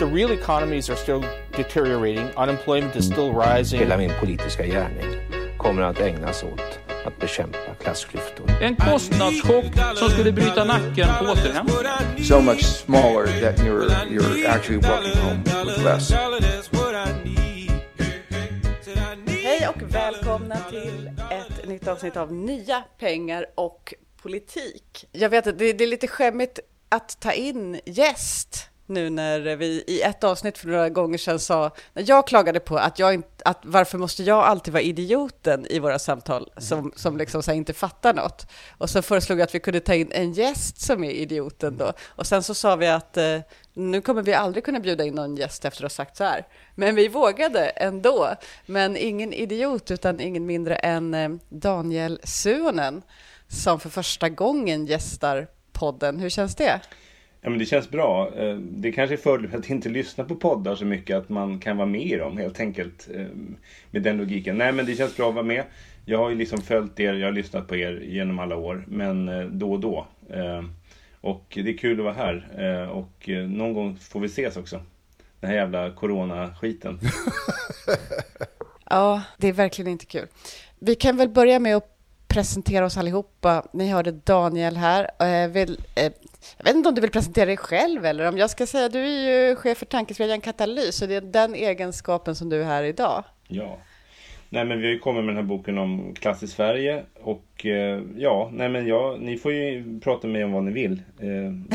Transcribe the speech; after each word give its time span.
the 0.00 0.06
real 0.06 0.32
economies 0.32 0.88
are 0.88 0.96
still 0.96 1.22
deteriorating, 1.52 2.30
unemployment 2.34 2.96
is 2.96 3.06
still 3.06 3.34
rising. 3.34 3.80
Hela 3.80 3.96
min 3.96 4.12
politiska 4.20 4.66
gärning 4.66 5.04
kommer 5.58 5.82
att 5.82 6.00
ägnas 6.00 6.42
åt 6.42 6.78
att 7.04 7.18
bekämpa 7.18 7.74
klassklyftor. 7.82 8.50
En 8.62 8.76
kostnadschock 8.76 9.64
som 9.96 10.08
skulle 10.08 10.32
bryta 10.32 10.64
nacken 10.64 11.08
på 11.18 11.24
återhämtningen. 11.24 12.24
so 12.24 12.40
much 12.40 12.64
smaller 12.64 13.26
that 13.26 13.58
you're 13.58 13.88
you're 14.08 14.48
actually 14.48 14.80
walking 14.88 15.22
home 15.22 15.42
with 15.64 15.84
less. 15.84 16.12
Hej 19.42 19.68
och 19.68 19.94
välkomna 19.94 20.56
till 20.70 21.10
ett 21.30 21.68
nytt 21.68 21.88
avsnitt 21.88 22.16
av 22.16 22.32
Nya 22.32 22.82
pengar 22.98 23.46
och 23.54 23.94
politik. 24.22 25.06
Jag 25.12 25.28
vet 25.28 25.46
att 25.46 25.58
det, 25.58 25.72
det 25.72 25.84
är 25.84 25.88
lite 25.88 26.08
skämmigt 26.08 26.58
att 26.88 27.20
ta 27.20 27.32
in 27.32 27.80
gäst 27.84 28.70
nu 28.90 29.10
när 29.10 29.56
vi 29.56 29.84
i 29.86 30.02
ett 30.02 30.24
avsnitt 30.24 30.58
för 30.58 30.68
några 30.68 30.88
gånger 30.88 31.18
sedan 31.18 31.38
sa, 31.38 31.70
när 31.92 32.04
jag 32.06 32.26
klagade 32.26 32.60
på 32.60 32.78
att 32.78 32.98
jag 32.98 33.14
inte, 33.14 33.28
att 33.44 33.58
varför 33.62 33.98
måste 33.98 34.22
jag 34.22 34.44
alltid 34.44 34.72
vara 34.72 34.82
idioten 34.82 35.66
i 35.70 35.78
våra 35.78 35.98
samtal 35.98 36.50
som, 36.56 36.92
som 36.96 37.16
liksom 37.16 37.42
så 37.42 37.50
här 37.50 37.56
inte 37.58 37.72
fattar 37.72 38.14
något. 38.14 38.46
Och 38.78 38.90
så 38.90 39.02
föreslog 39.02 39.38
jag 39.38 39.44
att 39.44 39.54
vi 39.54 39.60
kunde 39.60 39.80
ta 39.80 39.94
in 39.94 40.12
en 40.12 40.32
gäst 40.32 40.80
som 40.80 41.04
är 41.04 41.10
idioten 41.10 41.76
då. 41.76 41.92
Och 42.06 42.26
sen 42.26 42.42
så 42.42 42.54
sa 42.54 42.76
vi 42.76 42.86
att 42.86 43.16
eh, 43.16 43.38
nu 43.74 44.00
kommer 44.00 44.22
vi 44.22 44.34
aldrig 44.34 44.64
kunna 44.64 44.80
bjuda 44.80 45.04
in 45.04 45.14
någon 45.14 45.36
gäst 45.36 45.64
efter 45.64 45.84
att 45.84 45.92
ha 45.92 45.96
sagt 45.96 46.16
så 46.16 46.24
här. 46.24 46.46
Men 46.74 46.94
vi 46.94 47.08
vågade 47.08 47.68
ändå. 47.68 48.34
Men 48.66 48.96
ingen 48.96 49.32
idiot 49.32 49.90
utan 49.90 50.20
ingen 50.20 50.46
mindre 50.46 50.74
än 50.76 51.14
eh, 51.14 51.30
Daniel 51.48 52.20
Suonen 52.24 53.02
som 53.48 53.80
för 53.80 53.90
första 53.90 54.28
gången 54.28 54.86
gästar 54.86 55.48
podden. 55.72 56.20
Hur 56.20 56.30
känns 56.30 56.54
det? 56.54 56.80
Ja 57.42 57.50
men 57.50 57.58
det 57.58 57.64
känns 57.66 57.90
bra. 57.90 58.30
Eh, 58.36 58.54
det 58.56 58.92
kanske 58.92 59.14
är 59.14 59.16
fördel 59.16 59.54
att 59.54 59.70
inte 59.70 59.88
lyssna 59.88 60.24
på 60.24 60.34
poddar 60.34 60.74
så 60.74 60.84
mycket 60.84 61.16
att 61.16 61.28
man 61.28 61.58
kan 61.58 61.76
vara 61.76 61.86
med 61.86 62.02
i 62.02 62.16
dem 62.16 62.38
helt 62.38 62.60
enkelt. 62.60 63.08
Eh, 63.14 63.26
med 63.90 64.02
den 64.02 64.16
logiken. 64.16 64.58
Nej 64.58 64.72
men 64.72 64.86
det 64.86 64.94
känns 64.94 65.16
bra 65.16 65.28
att 65.28 65.34
vara 65.34 65.44
med. 65.44 65.64
Jag 66.04 66.18
har 66.18 66.30
ju 66.30 66.36
liksom 66.36 66.62
följt 66.62 67.00
er, 67.00 67.14
jag 67.14 67.26
har 67.26 67.32
lyssnat 67.32 67.68
på 67.68 67.76
er 67.76 68.00
genom 68.00 68.38
alla 68.38 68.56
år. 68.56 68.84
Men 68.88 69.28
eh, 69.28 69.44
då 69.44 69.72
och 69.72 69.80
då. 69.80 70.06
Och 71.20 71.44
det 71.54 71.70
är 71.70 71.76
kul 71.76 71.98
att 71.98 72.04
vara 72.04 72.14
här. 72.14 72.88
Och 72.90 73.28
någon 73.48 73.74
gång 73.74 73.96
får 73.96 74.20
vi 74.20 74.26
ses 74.26 74.56
också. 74.56 74.80
Den 75.40 75.50
här 75.50 75.56
jävla 75.56 75.90
coronaskiten. 75.90 76.98
Ja, 78.92 79.22
det 79.38 79.48
är 79.48 79.52
verkligen 79.52 79.90
inte 79.90 80.06
kul. 80.06 80.26
Vi 80.78 80.94
kan 80.94 81.16
väl 81.16 81.28
börja 81.28 81.58
med 81.58 81.76
att 81.76 81.98
presentera 82.28 82.84
oss 82.84 82.96
allihopa. 82.96 83.66
Ni 83.72 83.88
hörde 83.88 84.10
Daniel 84.10 84.76
här. 84.76 85.10
Jag, 85.18 85.48
vill, 85.48 85.80
jag 86.56 86.64
vet 86.64 86.74
inte 86.76 86.88
om 86.88 86.94
du 86.94 87.00
vill 87.00 87.10
presentera 87.10 87.46
dig 87.46 87.56
själv 87.56 88.06
eller 88.06 88.28
om 88.28 88.38
jag 88.38 88.50
ska 88.50 88.66
säga 88.66 88.88
du 88.88 88.98
är 88.98 89.48
ju 89.48 89.56
chef 89.56 89.78
för 89.78 89.86
tankesmedjan 89.86 90.40
Katalys 90.40 90.96
så 90.96 91.06
det 91.06 91.14
är 91.14 91.20
den 91.20 91.54
egenskapen 91.54 92.34
som 92.36 92.48
du 92.48 92.60
är 92.60 92.64
här 92.64 92.82
idag. 92.82 93.24
Ja. 93.48 93.78
Nej 94.48 94.64
men 94.64 94.78
vi 94.80 94.86
har 94.86 94.92
ju 94.92 94.98
kommit 94.98 95.24
med 95.24 95.34
den 95.34 95.44
här 95.44 95.48
boken 95.48 95.78
om 95.78 96.14
klass 96.14 96.42
i 96.42 96.46
Sverige 96.48 97.04
och 97.22 97.66
eh, 97.66 98.02
ja, 98.16 98.50
nej 98.52 98.68
men 98.68 98.86
ja, 98.86 99.16
ni 99.20 99.38
får 99.38 99.52
ju 99.52 100.00
prata 100.00 100.26
med 100.26 100.32
mig 100.32 100.44
om 100.44 100.52
vad 100.52 100.64
ni 100.64 100.72
vill. 100.72 101.02
Eh, 101.20 101.28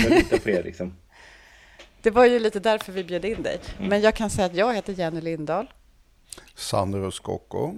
Jag 0.06 0.12
litar 0.12 0.38
på 0.38 0.50
er 0.50 0.64
liksom. 0.64 0.96
Det 2.02 2.12
var 2.12 2.26
ju 2.26 2.40
lite 2.40 2.60
därför 2.60 2.92
vi 2.92 3.04
bjöd 3.04 3.26
in 3.26 3.44
dig. 3.44 3.60
Men 3.80 4.02
jag 4.02 4.16
kan 4.16 4.30
säga 4.30 4.46
att 4.46 4.56
jag 4.56 4.76
heter 4.76 4.94
Jenny 4.94 5.22
Lindahl. 5.22 5.68
Sandro 6.56 7.12
Scocco. 7.12 7.74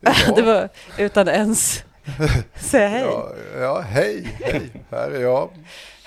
Det 0.36 0.42
var 0.42 0.68
utan 0.98 1.28
ens 1.28 1.84
säga 2.54 2.88
hej. 2.88 3.02
Ja, 3.02 3.32
ja, 3.56 3.80
hej, 3.80 4.38
hej, 4.40 4.70
här 4.90 5.10
är 5.10 5.20
jag. 5.20 5.50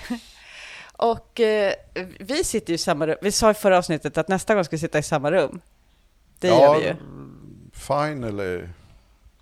Och 0.96 1.40
eh, 1.40 1.74
vi 2.20 2.44
sitter 2.44 2.70
ju 2.70 2.74
i 2.74 2.78
samma 2.78 3.06
rum. 3.06 3.16
Vi 3.22 3.32
sa 3.32 3.50
i 3.50 3.54
förra 3.54 3.78
avsnittet 3.78 4.18
att 4.18 4.28
nästa 4.28 4.54
gång 4.54 4.64
ska 4.64 4.76
vi 4.76 4.80
sitta 4.80 4.98
i 4.98 5.02
samma 5.02 5.30
rum. 5.30 5.60
Det 6.38 6.48
ja, 6.48 6.60
gör 6.60 6.80
vi 6.80 6.86
ju. 6.86 6.94
Finally. 7.72 8.68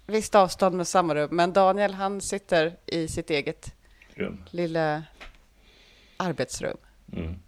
Visst 0.06 0.34
avstånd 0.34 0.76
med 0.76 0.88
samma 0.88 1.14
rum. 1.14 1.28
Men 1.32 1.52
Daniel 1.52 1.94
han 1.94 2.20
sitter 2.20 2.76
i 2.86 3.08
sitt 3.08 3.30
eget 3.30 3.74
Rum. 4.14 4.44
lilla 4.50 5.02
arbetsrum. 6.16 6.76
Mm. 7.12 7.38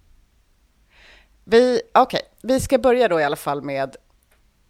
Vi, 1.44 1.83
okej, 1.94 2.23
vi 2.43 2.61
ska 2.61 2.79
börja 2.79 3.09
då 3.09 3.21
i 3.21 3.25
alla 3.25 3.37
fall 3.37 3.62
med... 3.62 3.97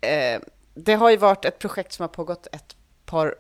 Eh, 0.01 0.41
det 0.75 0.95
har 0.95 1.11
ju 1.11 1.17
varit 1.17 1.45
ett 1.45 1.59
projekt 1.59 1.93
som 1.93 2.03
har 2.03 2.09
pågått 2.09 2.47
ett 2.53 2.77
par, 3.05 3.35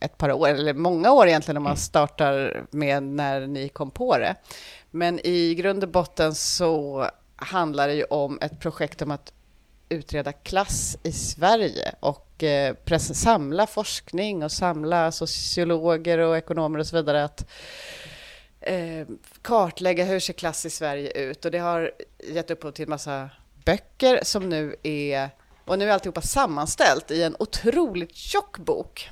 ett 0.00 0.18
par 0.18 0.32
år, 0.32 0.48
eller 0.48 0.74
många 0.74 1.12
år 1.12 1.28
egentligen 1.28 1.56
om 1.56 1.62
man 1.62 1.76
startar 1.76 2.64
med 2.70 3.02
när 3.02 3.46
ni 3.46 3.68
kom 3.68 3.90
på 3.90 4.18
det. 4.18 4.34
Men 4.90 5.26
i 5.26 5.54
grund 5.54 5.82
och 5.84 5.90
botten 5.90 6.34
så 6.34 7.06
handlar 7.36 7.88
det 7.88 7.94
ju 7.94 8.04
om 8.04 8.38
ett 8.40 8.60
projekt 8.60 9.02
om 9.02 9.10
att 9.10 9.32
utreda 9.88 10.32
klass 10.32 10.96
i 11.02 11.12
Sverige 11.12 11.94
och 12.00 12.42
eh, 12.42 12.98
samla 12.98 13.66
forskning 13.66 14.44
och 14.44 14.52
samla 14.52 15.12
sociologer 15.12 16.18
och 16.18 16.36
ekonomer 16.36 16.78
och 16.78 16.86
så 16.86 16.96
vidare 16.96 17.24
att 17.24 17.46
eh, 18.60 19.06
kartlägga 19.42 20.04
hur 20.04 20.20
ser 20.20 20.32
klass 20.32 20.66
i 20.66 20.70
Sverige 20.70 21.10
ut 21.10 21.44
och 21.44 21.50
det 21.50 21.58
har 21.58 21.92
gett 22.28 22.50
upphov 22.50 22.70
till 22.70 22.82
en 22.82 22.90
massa 22.90 23.30
böcker 23.64 24.20
som 24.22 24.48
nu 24.48 24.76
är 24.82 25.30
och 25.64 25.78
nu 25.78 25.88
är 25.88 25.92
alltihopa 25.92 26.20
sammanställt 26.20 27.10
i 27.10 27.22
en 27.22 27.36
otroligt 27.38 28.16
tjock 28.16 28.58
bok. 28.58 29.10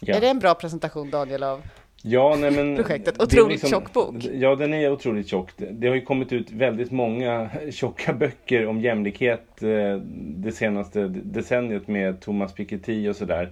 Ja. 0.00 0.14
Är 0.16 0.20
det 0.20 0.28
en 0.28 0.38
bra 0.38 0.54
presentation 0.54 1.10
Daniel 1.10 1.42
av 1.42 1.62
Ja, 2.02 2.36
nej 2.40 2.50
men... 2.50 2.76
projektet? 2.76 3.22
Otroligt 3.22 3.68
tjock 3.70 3.92
bok. 3.92 4.14
Ja, 4.32 4.54
den 4.54 4.74
är 4.74 4.90
otroligt 4.92 5.28
tjock. 5.28 5.50
Det- 5.56 5.72
Det 5.72 5.88
har 5.88 5.94
ju 5.94 6.00
kommit 6.00 6.32
ut 6.32 6.50
väldigt 6.52 6.90
många 6.90 7.50
tjocka 7.70 8.12
böcker 8.12 8.66
om 8.66 8.80
jämlikhet 8.80 9.62
eh, 9.62 9.96
det 10.36 10.52
senaste 10.52 11.08
decenniet 11.08 11.88
med 11.88 12.20
Thomas 12.20 12.54
Piketty 12.54 13.08
och 13.08 13.16
sådär. 13.16 13.50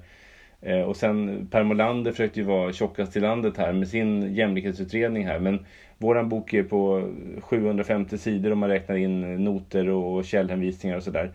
Eh, 0.63 0.81
Och 0.81 0.97
sen 0.97 1.47
Per 1.51 1.63
Molander 1.63 2.11
försökte 2.11 2.41
ju 2.41 2.47
vara 2.47 2.73
tjockast 2.73 3.17
i 3.17 3.21
landet 3.21 3.57
här 3.57 3.73
med 3.73 3.89
sin 3.89 4.35
jämlikhetsutredning 4.35 5.27
här. 5.27 5.39
Men 5.39 5.67
våran 5.99 6.29
bok 6.29 6.55
är 6.55 6.63
på 6.63 7.11
750 7.41 8.19
sidor 8.19 8.53
om 8.53 8.59
man 8.59 8.69
räknar 8.69 8.97
in 8.97 9.45
noter 9.45 9.89
och 9.89 10.25
källhänvisningar 10.25 10.97
och 10.97 11.03
sådär. 11.03 11.33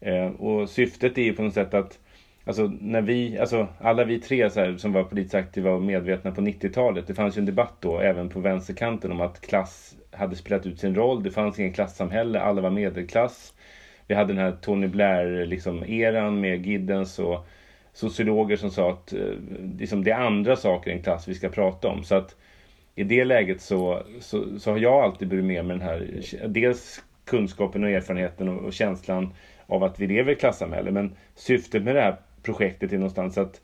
Eh, 0.00 0.26
Och 0.26 0.68
syftet 0.70 1.18
är 1.18 1.22
ju 1.22 1.32
på 1.32 1.42
något 1.42 1.54
sätt 1.54 1.74
att 1.74 1.98
Alltså 2.46 2.72
när 2.80 3.02
vi, 3.02 3.38
alltså 3.38 3.68
alla 3.80 4.04
vi 4.04 4.18
tre 4.18 4.50
så 4.50 4.60
här, 4.60 4.76
som 4.76 4.92
var 4.92 5.04
politiskt 5.04 5.34
aktiva 5.34 5.70
och 5.70 5.82
medvetna 5.82 6.30
på 6.30 6.40
90-talet. 6.40 7.06
Det 7.06 7.14
fanns 7.14 7.36
ju 7.36 7.38
en 7.38 7.46
debatt 7.46 7.74
då 7.80 7.98
även 7.98 8.28
på 8.28 8.40
vänsterkanten 8.40 9.12
om 9.12 9.20
att 9.20 9.40
klass 9.40 9.94
hade 10.10 10.36
spelat 10.36 10.66
ut 10.66 10.80
sin 10.80 10.94
roll. 10.94 11.22
Det 11.22 11.30
fanns 11.30 11.58
ingen 11.58 11.72
klassamhälle, 11.72 12.40
alla 12.40 12.62
var 12.62 12.70
medelklass. 12.70 13.54
Vi 14.06 14.14
hade 14.14 14.32
den 14.32 14.42
här 14.42 14.56
Tony 14.60 14.86
Blair 14.86 15.46
liksom 15.46 15.84
eran 15.84 16.40
med 16.40 16.66
Giddens 16.66 17.18
och 17.18 17.46
sociologer 17.92 18.56
som 18.56 18.70
sa 18.70 18.90
att 18.90 19.12
eh, 19.12 19.20
liksom, 19.78 20.04
det 20.04 20.10
är 20.10 20.20
andra 20.20 20.56
saker 20.56 20.90
än 20.90 21.02
klass 21.02 21.28
vi 21.28 21.34
ska 21.34 21.48
prata 21.48 21.88
om. 21.88 22.04
Så 22.04 22.14
att 22.14 22.36
i 22.94 23.04
det 23.04 23.24
läget 23.24 23.60
så, 23.60 24.02
så, 24.20 24.58
så 24.58 24.70
har 24.70 24.78
jag 24.78 25.04
alltid 25.04 25.28
burit 25.28 25.44
med 25.44 25.64
mig 25.64 25.78
den 25.78 25.86
här, 25.86 26.22
dels 26.48 27.02
kunskapen 27.24 27.84
och 27.84 27.90
erfarenheten 27.90 28.48
och, 28.48 28.64
och 28.64 28.72
känslan 28.72 29.34
av 29.66 29.84
att 29.84 30.00
vi 30.00 30.06
lever 30.06 30.32
i 30.32 30.34
klassamhälle. 30.34 30.90
Men 30.90 31.16
syftet 31.34 31.82
med 31.82 31.94
det 31.94 32.00
här 32.00 32.16
projektet 32.44 32.92
är 32.92 32.96
någonstans 32.96 33.38
att 33.38 33.60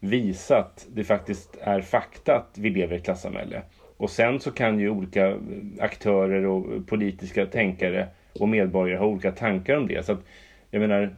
visa 0.00 0.58
att 0.58 0.86
det 0.94 1.04
faktiskt 1.04 1.56
är 1.60 1.80
fakta 1.80 2.36
att 2.36 2.58
vi 2.58 2.70
lever 2.70 2.94
i 2.94 2.98
ett 2.98 3.04
klassamhälle. 3.04 3.62
Och 3.96 4.10
sen 4.10 4.40
så 4.40 4.50
kan 4.50 4.80
ju 4.80 4.90
olika 4.90 5.30
eh, 5.30 5.38
aktörer 5.80 6.46
och 6.46 6.86
politiska 6.86 7.46
tänkare 7.46 8.08
och 8.40 8.48
medborgare 8.48 8.98
ha 8.98 9.06
olika 9.06 9.32
tankar 9.32 9.76
om 9.76 9.86
det. 9.86 10.06
Så 10.06 10.12
att, 10.12 10.24
jag 10.70 10.80
menar, 10.80 11.16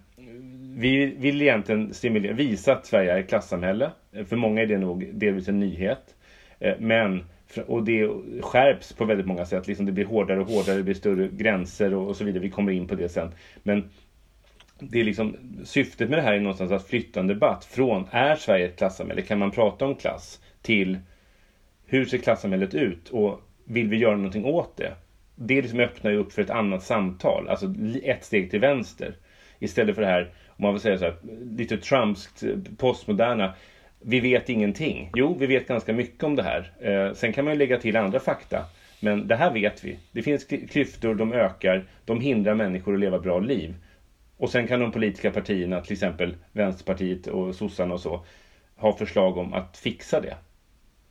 vi 0.76 1.06
vill 1.06 1.42
egentligen 1.42 1.94
stimulera, 1.94 2.32
visa 2.32 2.72
att 2.72 2.86
Sverige 2.86 3.12
är 3.12 3.18
ett 3.18 3.28
klassamhälle. 3.28 3.90
För 4.28 4.36
många 4.36 4.62
är 4.62 4.66
det 4.66 4.78
nog 4.78 5.10
delvis 5.12 5.48
en 5.48 5.60
nyhet. 5.60 6.14
Eh, 6.58 6.74
men, 6.78 7.24
och 7.66 7.84
det 7.84 8.10
skärps 8.40 8.92
på 8.92 9.04
väldigt 9.04 9.26
många 9.26 9.46
sätt. 9.46 9.66
Liksom 9.66 9.86
det 9.86 9.92
blir 9.92 10.04
hårdare 10.04 10.40
och 10.40 10.46
hårdare, 10.46 10.76
det 10.76 10.82
blir 10.82 10.94
större 10.94 11.28
gränser 11.32 11.94
och, 11.94 12.08
och 12.08 12.16
så 12.16 12.24
vidare. 12.24 12.42
Vi 12.42 12.50
kommer 12.50 12.72
in 12.72 12.88
på 12.88 12.94
det 12.94 13.08
sen. 13.08 13.30
Men 13.62 13.90
det 14.78 15.00
är 15.00 15.04
liksom, 15.04 15.36
syftet 15.64 16.08
med 16.08 16.18
det 16.18 16.22
här 16.22 16.32
är 16.32 16.40
någonstans 16.40 16.72
att 16.72 16.88
flytta 16.88 17.20
en 17.20 17.26
debatt 17.26 17.64
från 17.64 18.06
är 18.10 18.36
Sverige 18.36 18.66
ett 18.66 18.78
klassamhälle? 18.78 19.22
Kan 19.22 19.38
man 19.38 19.50
prata 19.50 19.84
om 19.84 19.94
klass? 19.94 20.40
Till 20.62 20.98
hur 21.86 22.04
ser 22.04 22.18
klassamhället 22.18 22.74
ut? 22.74 23.08
Och 23.08 23.40
vill 23.64 23.88
vi 23.88 23.96
göra 23.96 24.16
någonting 24.16 24.44
åt 24.44 24.76
det? 24.76 24.92
Det 25.34 25.62
liksom 25.62 25.80
öppnar 25.80 26.10
ju 26.10 26.16
upp 26.16 26.32
för 26.32 26.42
ett 26.42 26.50
annat 26.50 26.82
samtal. 26.82 27.48
Alltså 27.48 27.74
ett 28.02 28.24
steg 28.24 28.50
till 28.50 28.60
vänster. 28.60 29.16
Istället 29.58 29.94
för 29.94 30.02
det 30.02 30.08
här, 30.08 30.32
om 30.46 30.62
man 30.62 30.72
vill 30.72 30.80
säga 30.80 30.98
så 30.98 31.04
här, 31.04 31.16
lite 31.56 31.76
Trumpskt 31.76 32.42
eh, 32.42 32.50
postmoderna. 32.76 33.54
Vi 34.00 34.20
vet 34.20 34.48
ingenting. 34.48 35.10
Jo, 35.14 35.36
vi 35.38 35.46
vet 35.46 35.68
ganska 35.68 35.92
mycket 35.92 36.24
om 36.24 36.36
det 36.36 36.42
här. 36.42 36.72
Eh, 36.80 37.14
sen 37.14 37.32
kan 37.32 37.44
man 37.44 37.54
ju 37.54 37.58
lägga 37.58 37.78
till 37.78 37.96
andra 37.96 38.20
fakta. 38.20 38.64
Men 39.00 39.28
det 39.28 39.36
här 39.36 39.50
vet 39.50 39.84
vi. 39.84 39.98
Det 40.12 40.22
finns 40.22 40.44
klyftor, 40.44 41.14
de 41.14 41.32
ökar, 41.32 41.84
de 42.04 42.20
hindrar 42.20 42.54
människor 42.54 42.94
att 42.94 43.00
leva 43.00 43.18
bra 43.18 43.38
liv. 43.38 43.74
Och 44.36 44.50
sen 44.50 44.66
kan 44.66 44.80
de 44.80 44.90
politiska 44.90 45.30
partierna, 45.30 45.80
till 45.80 45.92
exempel 45.92 46.36
Vänsterpartiet 46.52 47.26
och 47.26 47.54
sossarna 47.54 47.94
och 47.94 48.00
så, 48.00 48.24
ha 48.76 48.92
förslag 48.92 49.36
om 49.36 49.52
att 49.52 49.76
fixa 49.76 50.20
det. 50.20 50.36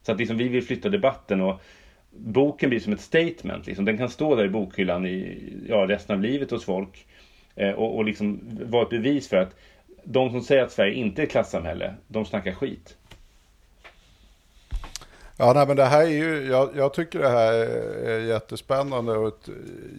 Så 0.02 0.12
att 0.12 0.20
liksom 0.20 0.38
vi 0.38 0.48
vill 0.48 0.64
flytta 0.64 0.90
debatten 0.90 1.42
och 1.42 1.62
boken 2.10 2.70
blir 2.70 2.80
som 2.80 2.94
ett 2.94 3.00
statement. 3.00 3.68
Liksom. 3.68 3.86
Den 3.86 3.98
kan 3.98 4.10
stå 4.10 4.36
där 4.36 4.46
i 4.46 4.50
bokhyllan 4.50 5.06
i 5.06 5.54
ja, 5.70 5.88
resten 5.88 6.16
av 6.16 6.22
livet 6.22 6.52
hos 6.52 6.64
folk. 6.64 7.06
Eh, 7.56 7.72
och, 7.72 7.96
och 7.96 8.06
liksom 8.06 8.40
vara 8.66 8.84
ett 8.84 8.90
bevis 8.90 9.28
för 9.28 9.38
att 9.38 9.56
de 10.04 10.32
som 10.32 10.42
säger 10.42 10.62
att 10.62 10.72
Sverige 10.72 10.94
inte 10.94 11.22
är 11.22 11.24
ett 11.24 11.32
klassamhälle, 11.32 11.94
de 12.08 12.26
snackar 12.26 12.52
skit. 12.52 12.98
Ja, 15.38 15.54
nej, 15.54 15.68
men 15.68 15.76
det 15.76 15.86
här 15.86 16.02
är 16.02 16.08
ju, 16.08 16.48
jag, 16.48 16.70
jag, 16.76 16.94
tycker 16.94 17.20
det 17.20 17.30
här 17.30 17.54
är 18.06 18.20
jättespännande 18.20 19.18
och 19.18 19.28
ett 19.28 19.50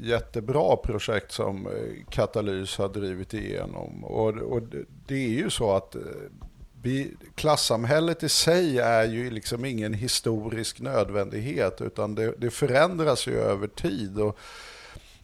jättebra 0.03 0.77
projekt 0.77 1.33
som 1.33 1.67
eh, 1.67 1.73
Katalys 2.11 2.79
har 2.79 2.89
drivit 2.89 3.35
igenom. 3.35 4.05
Och, 4.05 4.29
och 4.29 4.63
det 5.07 5.15
är 5.15 5.29
ju 5.29 5.51
så 5.51 5.73
att 5.73 5.95
eh, 5.95 6.01
vi, 6.83 7.17
klassamhället 7.35 8.23
i 8.23 8.29
sig 8.29 8.79
är 8.79 9.05
ju 9.05 9.31
liksom 9.31 9.65
ingen 9.65 9.95
historisk 9.95 10.81
nödvändighet 10.81 11.81
utan 11.81 12.15
det, 12.15 12.35
det 12.39 12.51
förändras 12.51 13.27
ju 13.27 13.35
över 13.35 13.67
tid. 13.67 14.19
Och, 14.19 14.39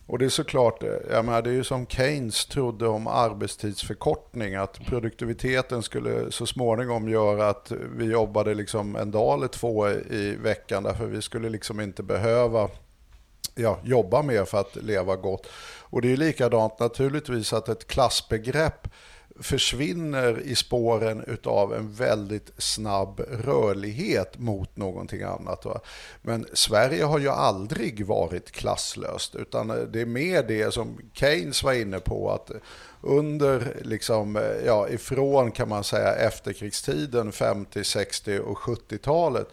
och 0.06 0.19
det 0.19 0.25
är 0.25 0.28
såklart, 0.28 0.82
eh, 0.82 0.90
jag 1.10 1.25
menar, 1.25 1.43
det 1.43 1.50
är 1.50 1.54
ju 1.54 1.64
som 1.64 1.87
Keynes 1.87 2.46
trodde 2.46 2.88
om 2.88 3.06
arbetstidsförkortning, 3.06 4.54
att 4.54 4.87
produktiviteten 4.87 5.82
skulle 5.82 6.32
så 6.32 6.46
småningom 6.46 7.08
göra 7.08 7.49
att 7.49 7.72
vi 7.96 8.04
jobbade 8.04 8.54
liksom 8.54 8.96
en 8.96 9.10
dag 9.10 9.38
eller 9.38 9.49
två 9.49 9.88
i 9.88 10.37
veckan, 10.43 10.82
därför 10.82 11.06
vi 11.06 11.22
skulle 11.22 11.49
liksom 11.49 11.81
inte 11.81 12.02
behöva 12.02 12.69
ja, 13.54 13.78
jobba 13.84 14.22
mer 14.22 14.44
för 14.44 14.60
att 14.60 14.76
leva 14.76 15.16
gott. 15.16 15.46
Och 15.81 16.02
det 16.02 16.12
är 16.12 16.16
likadant 16.16 16.78
naturligtvis 16.78 17.52
att 17.52 17.69
ett 17.69 17.87
klassbegrepp 17.87 18.88
försvinner 19.40 20.40
i 20.40 20.55
spåren 20.55 21.38
av 21.44 21.75
en 21.75 21.93
väldigt 21.93 22.50
snabb 22.58 23.20
rörlighet 23.44 24.38
mot 24.38 24.76
någonting 24.76 25.23
annat. 25.23 25.64
Va? 25.64 25.81
Men 26.23 26.46
Sverige 26.52 27.05
har 27.05 27.19
ju 27.19 27.29
aldrig 27.29 28.06
varit 28.06 28.50
klasslöst 28.50 29.34
utan 29.34 29.70
eh, 29.70 29.76
det 29.76 30.00
är 30.00 30.06
mer 30.06 30.43
det 30.43 30.75
som 30.75 30.99
Keynes 31.12 31.62
var 31.62 31.73
inne 31.73 32.00
på 32.00 32.31
att 32.31 32.50
under, 33.00 33.76
liksom, 33.82 34.37
eh, 34.37 34.67
ja, 34.67 34.88
ifrån 34.88 35.50
kan 35.50 35.69
man 35.69 35.84
säga 35.84 36.14
efterkrigstiden, 36.14 37.32
50, 37.32 37.84
60 37.84 38.38
och 38.38 38.58
70-talet 38.58 39.49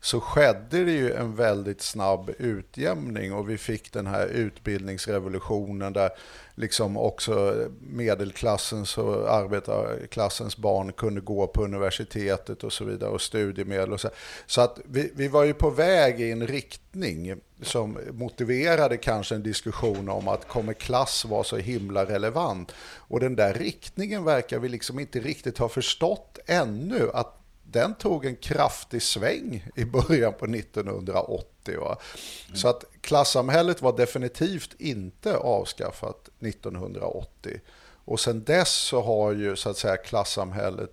så 0.00 0.20
skedde 0.20 0.84
det 0.84 0.92
ju 0.92 1.12
en 1.12 1.36
väldigt 1.36 1.82
snabb 1.82 2.30
utjämning 2.38 3.32
och 3.32 3.50
vi 3.50 3.58
fick 3.58 3.92
den 3.92 4.06
här 4.06 4.26
utbildningsrevolutionen 4.26 5.92
där 5.92 6.10
liksom 6.56 6.96
också 6.96 7.66
medelklassens 7.80 8.98
och 8.98 9.34
arbetarklassens 9.34 10.56
barn 10.56 10.92
kunde 10.92 11.20
gå 11.20 11.46
på 11.46 11.64
universitetet 11.64 12.64
och 12.64 12.72
så 12.72 12.84
vidare 12.84 13.10
och 13.10 13.20
studiemedel 13.20 13.92
och 13.92 14.00
så. 14.00 14.08
Så 14.46 14.60
att 14.60 14.78
vi, 14.84 15.12
vi 15.14 15.28
var 15.28 15.44
ju 15.44 15.54
på 15.54 15.70
väg 15.70 16.20
i 16.20 16.30
en 16.30 16.46
riktning 16.46 17.40
som 17.62 17.98
motiverade 18.12 18.96
kanske 18.96 19.34
en 19.34 19.42
diskussion 19.42 20.08
om 20.08 20.28
att 20.28 20.48
kommer 20.48 20.72
klass 20.72 21.24
vara 21.24 21.44
så 21.44 21.56
himla 21.56 22.04
relevant? 22.04 22.72
Och 22.96 23.20
den 23.20 23.36
där 23.36 23.54
riktningen 23.54 24.24
verkar 24.24 24.58
vi 24.58 24.68
liksom 24.68 24.98
inte 24.98 25.20
riktigt 25.20 25.58
ha 25.58 25.68
förstått 25.68 26.38
ännu 26.46 27.10
att 27.14 27.42
den 27.62 27.94
tog 27.94 28.24
en 28.24 28.36
kraftig 28.36 29.02
sväng 29.02 29.68
i 29.76 29.84
början 29.84 30.32
på 30.32 30.46
1980. 30.46 31.55
Va? 31.74 31.98
Mm. 32.46 32.56
Så 32.56 32.68
att 32.68 32.84
klassamhället 33.00 33.82
var 33.82 33.96
definitivt 33.96 34.74
inte 34.78 35.36
avskaffat 35.36 36.28
1980. 36.40 37.60
Och 38.04 38.20
sen 38.20 38.44
dess 38.44 38.72
så 38.72 39.02
har 39.02 39.32
ju 39.32 39.56
så 39.56 39.70
att 39.70 39.76
säga 39.76 39.96
klassamhället 39.96 40.92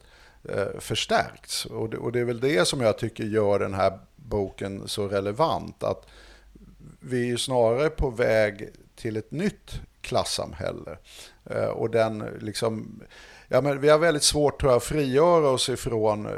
eh, 0.50 0.80
förstärkts. 0.80 1.66
Och 1.66 1.90
det, 1.90 1.98
och 1.98 2.12
det 2.12 2.20
är 2.20 2.26
väl 2.26 2.40
det 2.40 2.68
som 2.68 2.82
jag 2.82 2.98
tycker 2.98 3.24
gör 3.24 3.60
den 3.60 3.74
här 3.74 4.00
boken 4.16 4.88
så 4.88 5.08
relevant. 5.08 5.84
Att 5.84 6.06
vi 7.00 7.32
är 7.32 7.38
snarare 7.38 7.90
på 7.90 8.10
väg 8.10 8.70
till 8.96 9.18
ett 9.18 9.32
nytt 9.32 9.72
klassamhälle. 10.02 10.98
Eh, 11.46 11.66
och 11.66 11.90
den 11.90 12.20
liksom 12.42 13.02
ja, 13.48 13.62
men 13.62 13.82
vi 13.82 13.90
har 13.90 13.98
väldigt 13.98 14.24
svårt 14.24 14.60
tror 14.60 14.72
jag, 14.72 14.78
att 14.78 14.84
frigöra 14.84 15.50
oss 15.50 15.70
ifrån 15.70 16.26
eh, 16.26 16.34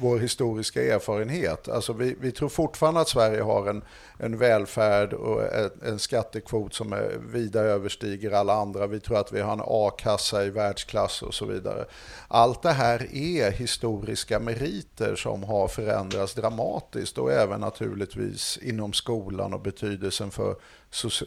vår 0.00 0.18
historiska 0.18 0.82
erfarenhet. 0.82 1.68
Alltså 1.68 1.92
vi, 1.92 2.16
vi 2.20 2.32
tror 2.32 2.48
fortfarande 2.48 3.00
att 3.00 3.08
Sverige 3.08 3.42
har 3.42 3.66
en, 3.66 3.82
en 4.18 4.38
välfärd 4.38 5.12
och 5.12 5.54
en, 5.54 5.70
en 5.82 5.98
skattekvot 5.98 6.74
som 6.74 6.92
är 6.92 7.18
vida 7.26 7.60
överstiger 7.60 8.30
alla 8.30 8.54
andra. 8.54 8.86
Vi 8.86 9.00
tror 9.00 9.18
att 9.18 9.32
vi 9.32 9.40
har 9.40 9.52
en 9.52 9.62
a-kassa 9.64 10.44
i 10.44 10.50
världsklass 10.50 11.22
och 11.22 11.34
så 11.34 11.46
vidare. 11.46 11.84
Allt 12.28 12.62
det 12.62 12.72
här 12.72 13.14
är 13.16 13.50
historiska 13.50 14.40
meriter 14.40 15.16
som 15.16 15.42
har 15.42 15.68
förändrats 15.68 16.34
dramatiskt 16.34 17.18
och 17.18 17.32
även 17.32 17.60
naturligtvis 17.60 18.58
inom 18.62 18.92
skolan 18.92 19.54
och 19.54 19.60
betydelsen 19.60 20.30
för 20.30 20.56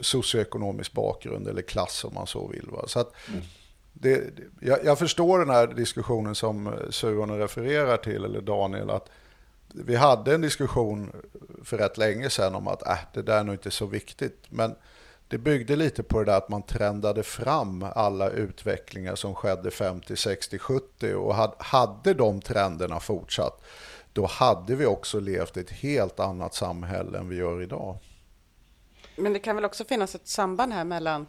socioekonomisk 0.02 0.94
bakgrund 0.94 1.48
eller 1.48 1.62
klass 1.62 2.04
om 2.04 2.14
man 2.14 2.28
så 2.28 2.48
vill. 2.48 2.68
Va? 2.72 2.84
Så 2.88 3.00
att, 3.00 3.14
mm 3.28 3.42
det, 3.94 4.34
jag, 4.60 4.86
jag, 4.86 5.00
förstår 5.00 5.40
den 5.40 5.50
här 5.50 5.68
diskussionen 5.68 6.36
som 6.36 6.68
eh, 6.68 6.74
Suhonen 6.90 7.38
refererar 7.38 7.98
till, 7.98 8.26
eller 8.26 8.42
Daniel, 8.42 8.90
att 8.90 9.10
vi 9.74 9.96
hade 9.96 10.36
en 10.36 10.42
diskussion 10.42 11.12
för 11.64 11.78
rätt 11.78 11.98
länge 11.98 12.30
sedan 12.30 12.56
om 12.56 12.68
att 12.68 12.88
äh, 12.88 12.98
det 13.14 13.22
där 13.22 13.40
är 13.40 13.44
nog 13.44 13.56
inte 13.56 13.72
så 13.72 13.86
viktigt. 13.86 14.46
Men 14.50 14.76
det 15.28 15.38
byggde 15.38 15.76
lite 15.76 16.04
på 16.04 16.20
det 16.20 16.26
där 16.26 16.38
att 16.38 16.50
man 16.50 16.64
trendade 16.64 17.24
fram 17.24 17.86
alla 17.96 18.30
utvecklingar 18.30 19.16
som 19.16 19.36
skedde 19.36 19.72
50, 19.72 20.16
60, 20.16 20.60
70 20.60 21.14
och 21.14 21.36
hade 21.60 22.14
de 22.14 22.42
trenderna 22.42 23.00
fortsatt, 23.00 23.64
då 24.14 24.26
hade 24.26 24.76
vi 24.76 24.86
också 24.86 25.20
levt 25.20 25.58
i 25.58 25.60
ett 25.60 25.70
helt 25.70 26.20
annat 26.20 26.54
samhälle 26.54 27.18
än 27.18 27.30
vi 27.30 27.36
gör 27.36 27.62
idag. 27.62 27.98
Men 29.16 29.34
det 29.34 29.40
kan 29.40 29.56
väl 29.56 29.66
också 29.66 29.86
finnas 29.86 30.16
ett 30.16 30.28
samband 30.28 30.74
här 30.74 30.84
mellan 30.84 31.26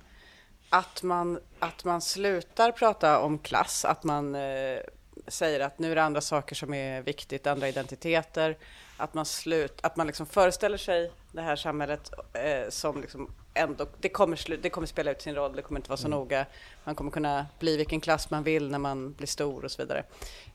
att 0.70 1.02
man, 1.02 1.40
att 1.58 1.84
man 1.84 2.00
slutar 2.00 2.72
prata 2.72 3.20
om 3.20 3.38
klass, 3.38 3.84
att 3.84 4.04
man 4.04 4.34
eh, 4.34 4.80
säger 5.26 5.60
att 5.60 5.78
nu 5.78 5.90
är 5.92 5.94
det 5.94 6.02
andra 6.02 6.20
saker 6.20 6.54
som 6.54 6.74
är 6.74 7.02
viktigt, 7.02 7.46
andra 7.46 7.68
identiteter, 7.68 8.56
att 8.96 9.14
man, 9.14 9.26
slut, 9.26 9.78
att 9.82 9.96
man 9.96 10.06
liksom 10.06 10.26
föreställer 10.26 10.78
sig 10.78 11.10
det 11.32 11.42
här 11.42 11.56
samhället 11.56 12.10
eh, 12.32 12.70
som 12.70 13.00
liksom 13.00 13.30
ändå, 13.54 13.86
det 14.00 14.08
kommer, 14.08 14.36
slu, 14.36 14.58
det 14.62 14.70
kommer 14.70 14.86
spela 14.86 15.10
ut 15.10 15.22
sin 15.22 15.34
roll, 15.34 15.56
det 15.56 15.62
kommer 15.62 15.80
inte 15.80 15.90
vara 15.90 15.96
så 15.96 16.06
mm. 16.06 16.18
noga, 16.18 16.46
man 16.84 16.94
kommer 16.94 17.10
kunna 17.10 17.46
bli 17.58 17.76
vilken 17.76 18.00
klass 18.00 18.30
man 18.30 18.42
vill 18.42 18.70
när 18.70 18.78
man 18.78 19.12
blir 19.12 19.26
stor 19.26 19.64
och 19.64 19.70
så 19.70 19.82
vidare. 19.82 20.04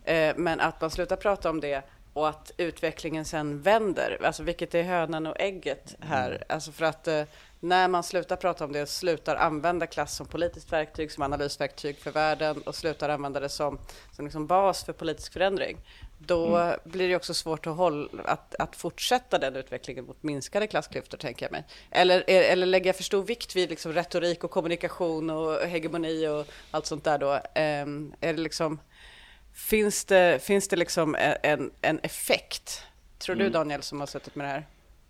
Eh, 0.03 0.35
men 0.37 0.59
att 0.59 0.81
man 0.81 0.91
slutar 0.91 1.15
prata 1.15 1.49
om 1.49 1.61
det 1.61 1.83
och 2.13 2.29
att 2.29 2.51
utvecklingen 2.57 3.25
sen 3.25 3.61
vänder, 3.61 4.21
alltså 4.23 4.43
vilket 4.43 4.75
är 4.75 4.83
hönan 4.83 5.25
och 5.27 5.39
ägget 5.39 5.95
här, 5.99 6.29
mm. 6.29 6.41
alltså 6.49 6.71
för 6.71 6.85
att 6.85 7.07
eh, 7.07 7.23
när 7.67 7.87
man 7.87 8.03
slutar 8.03 8.35
prata 8.35 8.65
om 8.65 8.71
det 8.71 8.81
och 8.81 8.89
slutar 8.89 9.35
använda 9.35 9.87
klass 9.87 10.15
som 10.15 10.27
politiskt 10.27 10.73
verktyg, 10.73 11.11
som 11.11 11.23
analysverktyg 11.23 11.97
för 11.97 12.11
världen 12.11 12.61
och 12.61 12.75
slutar 12.75 13.09
använda 13.09 13.39
det 13.39 13.49
som, 13.49 13.79
som 14.11 14.25
liksom 14.25 14.47
bas 14.47 14.83
för 14.83 14.93
politisk 14.93 15.33
förändring, 15.33 15.77
då 16.17 16.55
mm. 16.55 16.79
blir 16.83 17.09
det 17.09 17.15
också 17.15 17.33
svårt 17.33 17.67
att, 17.67 17.75
hålla, 17.75 18.09
att, 18.25 18.55
att 18.55 18.75
fortsätta 18.75 19.37
den 19.37 19.55
utvecklingen 19.55 20.05
mot 20.05 20.23
minskade 20.23 20.67
klassklyftor, 20.67 21.17
tänker 21.17 21.45
jag 21.45 21.51
mig. 21.51 21.63
Eller, 21.91 22.23
eller 22.27 22.85
jag 22.85 22.95
för 22.95 23.03
stor 23.03 23.23
vikt 23.23 23.55
vid 23.55 23.69
liksom 23.69 23.93
retorik 23.93 24.43
och 24.43 24.51
kommunikation 24.51 25.29
och 25.29 25.59
hegemoni 25.59 26.27
och 26.27 26.45
allt 26.71 26.85
sånt 26.85 27.03
där 27.03 27.17
då? 27.17 27.33
Um, 27.33 28.13
är 28.21 28.33
det 28.33 28.41
liksom, 28.41 28.79
finns 29.53 30.05
det, 30.05 30.43
finns 30.43 30.67
det 30.67 30.75
liksom 30.75 31.15
en, 31.43 31.71
en 31.81 31.99
effekt? 32.03 32.83
Tror 33.17 33.35
mm. 33.35 33.47
du, 33.47 33.53
Daniel, 33.53 33.81
som 33.81 33.99
har 33.99 34.07
suttit 34.07 34.35
med 34.35 34.45
det 34.45 34.51
här? 34.51 34.65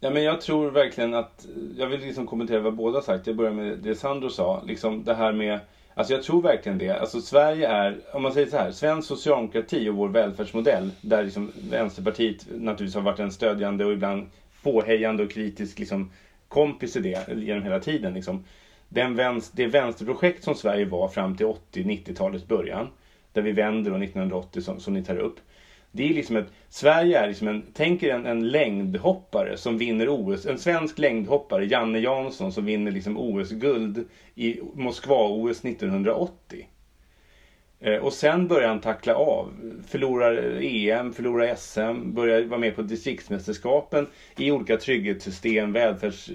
Ja, 0.06 0.12
men 0.12 0.24
jag 0.24 0.42
tror 0.42 0.72
verkligen 0.72 1.14
att, 1.14 1.48
jag 1.78 1.88
vill 1.88 2.00
liksom 2.00 2.26
kommentera 2.28 2.60
vad 2.60 2.74
båda 2.74 3.02
sagt. 3.02 3.28
Jag 3.28 3.36
börjar 3.36 3.54
med 3.54 3.78
det 3.78 3.96
Sandro 3.96 4.30
sa. 4.30 4.64
Liksom 4.68 5.04
det 5.04 5.14
här 5.14 5.32
med, 5.32 5.60
alltså 5.94 6.14
jag 6.14 6.24
tror 6.24 6.42
verkligen 6.42 6.78
det. 6.78 6.90
Alltså 6.90 7.22
Sverige 7.22 7.68
är, 7.68 8.00
om 8.14 8.22
man 8.22 8.34
säger 8.34 8.48
så 8.48 8.58
här, 8.58 8.72
svensk 8.72 9.08
socialdemokrati 9.08 9.90
och 9.90 9.96
vår 9.96 10.10
välfärdsmodell, 10.10 10.92
där 11.02 11.24
liksom 11.24 11.52
Vänsterpartiet 11.70 12.46
naturligtvis 12.50 12.96
har 12.96 13.02
varit 13.02 13.20
en 13.20 13.32
stödjande 13.32 13.86
och 13.86 13.94
ibland 13.94 14.26
påhejande 14.64 15.24
och 15.24 15.30
kritisk 15.30 15.80
liksom, 15.80 16.12
kompis 16.48 16.96
i 16.96 17.00
det 17.00 17.28
genom 17.36 17.64
hela 17.64 17.80
tiden. 17.80 18.14
Liksom. 18.14 18.40
Den 18.90 19.16
vänster, 19.16 19.58
det 19.58 19.68
vänsterprojekt 19.68 20.44
som 20.44 20.56
Sverige 20.56 20.86
var 20.86 21.08
fram 21.08 21.36
till 21.36 21.46
80-90-talets 21.46 22.48
början, 22.48 22.90
där 23.34 23.42
vi 23.42 23.52
vänder 23.52 23.92
då 23.92 23.98
1980 23.98 24.62
som, 24.62 24.80
som 24.80 24.94
ni 24.94 25.02
tar 25.02 25.18
upp 25.18 25.40
det 25.96 26.10
är 26.10 26.14
liksom 26.14 26.36
ett, 26.36 26.52
Sverige 26.70 27.20
är 27.20 27.28
liksom 27.28 27.48
en, 27.48 27.64
tänk 27.74 28.04
er 28.04 28.12
en, 28.12 28.26
en 28.26 28.52
längdhoppare 28.52 29.58
som 29.58 29.78
vinner 29.78 30.08
OS, 30.10 30.46
en 30.46 30.58
svensk 30.58 31.00
längdhoppare, 31.00 31.66
Janne 31.66 32.00
Jansson 32.00 32.52
som 32.52 32.66
vinner 32.66 32.92
liksom 32.92 33.18
OS-guld 33.18 34.04
i 34.36 34.60
Moskva-OS 34.74 35.66
1980. 35.66 36.68
Eh, 37.80 37.96
och 37.96 38.14
sen 38.14 38.48
börjar 38.48 38.68
han 38.68 38.80
tackla 38.80 39.14
av, 39.14 39.52
förlorar 39.88 40.60
EM, 40.62 41.12
förlorar 41.12 41.56
SM, 41.56 42.14
börjar 42.14 42.42
vara 42.42 42.58
med 42.58 42.76
på 42.76 42.82
distriktsmästerskapen 42.82 44.08
i 44.38 44.52
olika 44.52 44.78
trygghetssystem, 44.78 45.72
välfärds, 45.72 46.30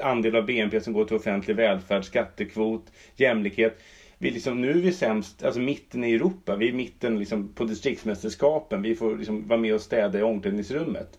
andel 0.00 0.34
av 0.34 0.42
BNP 0.42 0.80
som 0.80 0.92
går 0.92 1.04
till 1.04 1.16
offentlig 1.16 1.56
välfärd, 1.56 2.04
skattekvot, 2.04 2.92
jämlikhet 3.16 3.78
vi 4.24 4.30
liksom, 4.30 4.60
nu 4.60 4.70
är 4.70 4.74
vi 4.74 4.92
sämst, 4.92 5.42
alltså 5.42 5.60
mitten 5.60 6.04
i 6.04 6.14
Europa. 6.14 6.56
Vi 6.56 6.68
är 6.68 6.72
mitten 6.72 7.18
liksom 7.18 7.48
på 7.48 7.64
distriktsmästerskapen. 7.64 8.82
Vi 8.82 8.94
får 8.94 9.16
liksom 9.16 9.48
vara 9.48 9.60
med 9.60 9.74
och 9.74 9.80
städa 9.80 10.18
i 10.18 10.22
omklädningsrummet. 10.22 11.18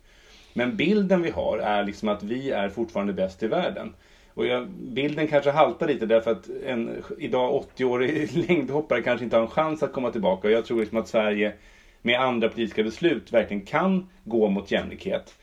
Men 0.53 0.77
bilden 0.77 1.21
vi 1.21 1.29
har 1.29 1.57
är 1.57 1.83
liksom 1.83 2.09
att 2.09 2.23
vi 2.23 2.51
är 2.51 2.69
fortfarande 2.69 3.13
bäst 3.13 3.43
i 3.43 3.47
världen. 3.47 3.93
Och 4.33 4.45
jag, 4.45 4.67
bilden 4.69 5.27
kanske 5.27 5.51
haltar 5.51 5.87
lite 5.87 6.05
därför 6.05 6.31
att 6.31 6.49
en 6.65 7.03
idag 7.17 7.63
80-årig 7.77 8.35
längdhoppare 8.49 9.01
kanske 9.01 9.23
inte 9.23 9.35
har 9.35 9.43
en 9.43 9.49
chans 9.49 9.83
att 9.83 9.91
komma 9.91 10.09
tillbaka. 10.09 10.47
Och 10.47 10.53
jag 10.53 10.65
tror 10.65 10.79
liksom 10.79 10.97
att 10.97 11.07
Sverige 11.07 11.53
med 12.01 12.19
andra 12.19 12.49
politiska 12.49 12.83
beslut 12.83 13.31
verkligen 13.31 13.61
kan 13.65 14.09
gå 14.23 14.49
mot 14.49 14.71
jämlikhet. 14.71 15.35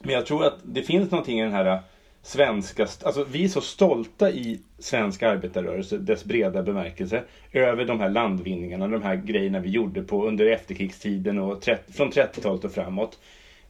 Men 0.00 0.14
jag 0.14 0.26
tror 0.26 0.44
att 0.44 0.58
det 0.62 0.82
finns 0.82 1.10
någonting 1.10 1.38
i 1.40 1.42
den 1.42 1.52
här 1.52 1.78
svenska, 2.24 2.82
alltså 2.82 3.24
vi 3.24 3.44
är 3.44 3.48
så 3.48 3.60
stolta 3.60 4.30
i 4.30 4.60
svensk 4.78 5.22
arbetarrörelse, 5.22 5.98
dess 5.98 6.24
breda 6.24 6.62
bemärkelse, 6.62 7.22
över 7.52 7.84
de 7.84 8.00
här 8.00 8.08
landvinningarna, 8.08 8.88
de 8.88 9.02
här 9.02 9.16
grejerna 9.16 9.60
vi 9.60 9.70
gjorde 9.70 10.02
på 10.02 10.26
under 10.26 10.46
efterkrigstiden 10.46 11.38
och 11.38 11.60
30, 11.60 11.92
från 11.92 12.10
30-talet 12.10 12.64
och 12.64 12.72
framåt. 12.72 13.18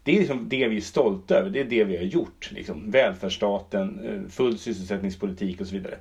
Det 0.02 0.14
är 0.14 0.18
liksom 0.18 0.49
det 0.49 0.66
vi 0.66 0.76
är 0.76 0.80
stolta 0.80 1.38
över, 1.38 1.50
det 1.50 1.61
är 1.61 1.64
det 1.64 1.84
vi 1.84 1.96
har 1.96 2.04
gjort. 2.04 2.50
Liksom. 2.52 2.90
Välfärdsstaten, 2.90 4.00
eh, 4.04 4.30
full 4.30 4.58
sysselsättningspolitik 4.58 5.61
och 5.61 5.66
så 5.66 5.75
vidare. 5.75 5.99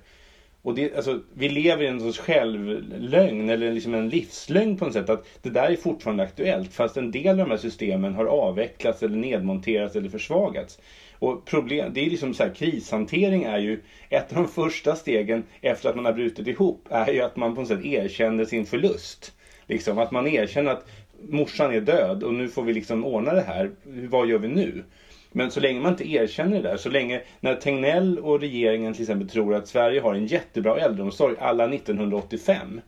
Och 0.62 0.76
det, 0.76 0.96
alltså, 0.96 1.20
vi 1.34 1.50
lever 1.50 1.84
i 1.84 1.88
en 1.88 2.00
sorts 2.00 2.18
självlögn 2.18 3.50
eller 3.50 3.72
liksom 3.72 3.94
en 3.94 4.10
livslögn 4.10 4.78
på 4.78 4.86
något 4.86 4.94
sätt. 4.94 5.10
Att 5.10 5.26
det 5.42 5.50
där 5.50 5.70
är 5.70 5.76
fortfarande 5.76 6.24
aktuellt 6.24 6.74
fast 6.74 6.98
en 6.98 7.12
del 7.12 7.30
av 7.30 7.38
de 7.38 7.52
här 7.52 7.58
systemen 7.58 8.14
har 8.14 8.26
avvecklats 8.26 9.04
eller 9.04 9.18
nedmonterats 9.18 9.96
eller 9.96 10.10
försvagats. 10.10 10.80
Och 11.24 11.46
problem, 11.46 11.94
det 11.94 12.06
är 12.06 12.10
liksom 12.10 12.34
så 12.34 12.44
här, 12.44 12.54
krishantering 12.54 13.44
är 13.44 13.58
ju 13.58 13.80
ett 14.10 14.32
av 14.32 14.38
de 14.38 14.48
första 14.48 14.96
stegen 14.96 15.44
efter 15.62 15.90
att 15.90 15.96
man 15.96 16.06
har 16.06 16.14
brutit 16.14 16.48
ihop 16.48 16.88
är 16.90 17.14
ju 17.14 17.22
att 17.22 17.36
man 17.36 17.56
på 17.56 17.62
något 17.62 17.68
sätt 17.68 17.86
erkänner 17.86 18.46
sin 18.46 18.66
förlust. 18.66 19.34
Liksom 19.68 19.98
att 19.98 20.12
man 20.12 20.28
erkänner 20.28 20.72
att 20.72 20.88
morsan 21.30 21.72
är 21.72 21.80
död 21.80 22.24
och 22.24 22.34
nu 22.34 22.50
får 22.50 22.64
vi 22.64 22.74
liksom 22.74 23.06
ordna 23.06 23.34
det 23.34 23.42
här. 23.42 23.72
Vad 23.84 24.28
gör 24.28 24.38
vi 24.38 24.48
nu? 24.48 24.84
Men 25.32 25.52
så 25.52 25.60
länge 25.60 25.80
man 25.80 25.92
inte 25.92 26.12
erkänner 26.12 26.62
det 26.62 26.70
där, 26.70 26.78
så 26.78 26.90
länge 26.90 27.22
när 27.40 27.56
Tegnell 27.56 28.20
och 28.20 28.40
regeringen 28.40 28.94
till 28.94 29.02
exempel 29.02 29.30
tror 29.30 29.56
att 29.56 29.68
Sverige 29.68 30.00
har 30.02 30.14
en 30.14 30.26
jättebra 30.26 30.80
äldreomsorg 30.80 31.36
alla 31.40 31.74
1985. 31.74 32.82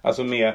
Alltså 0.00 0.24
med 0.24 0.48
eh, 0.48 0.54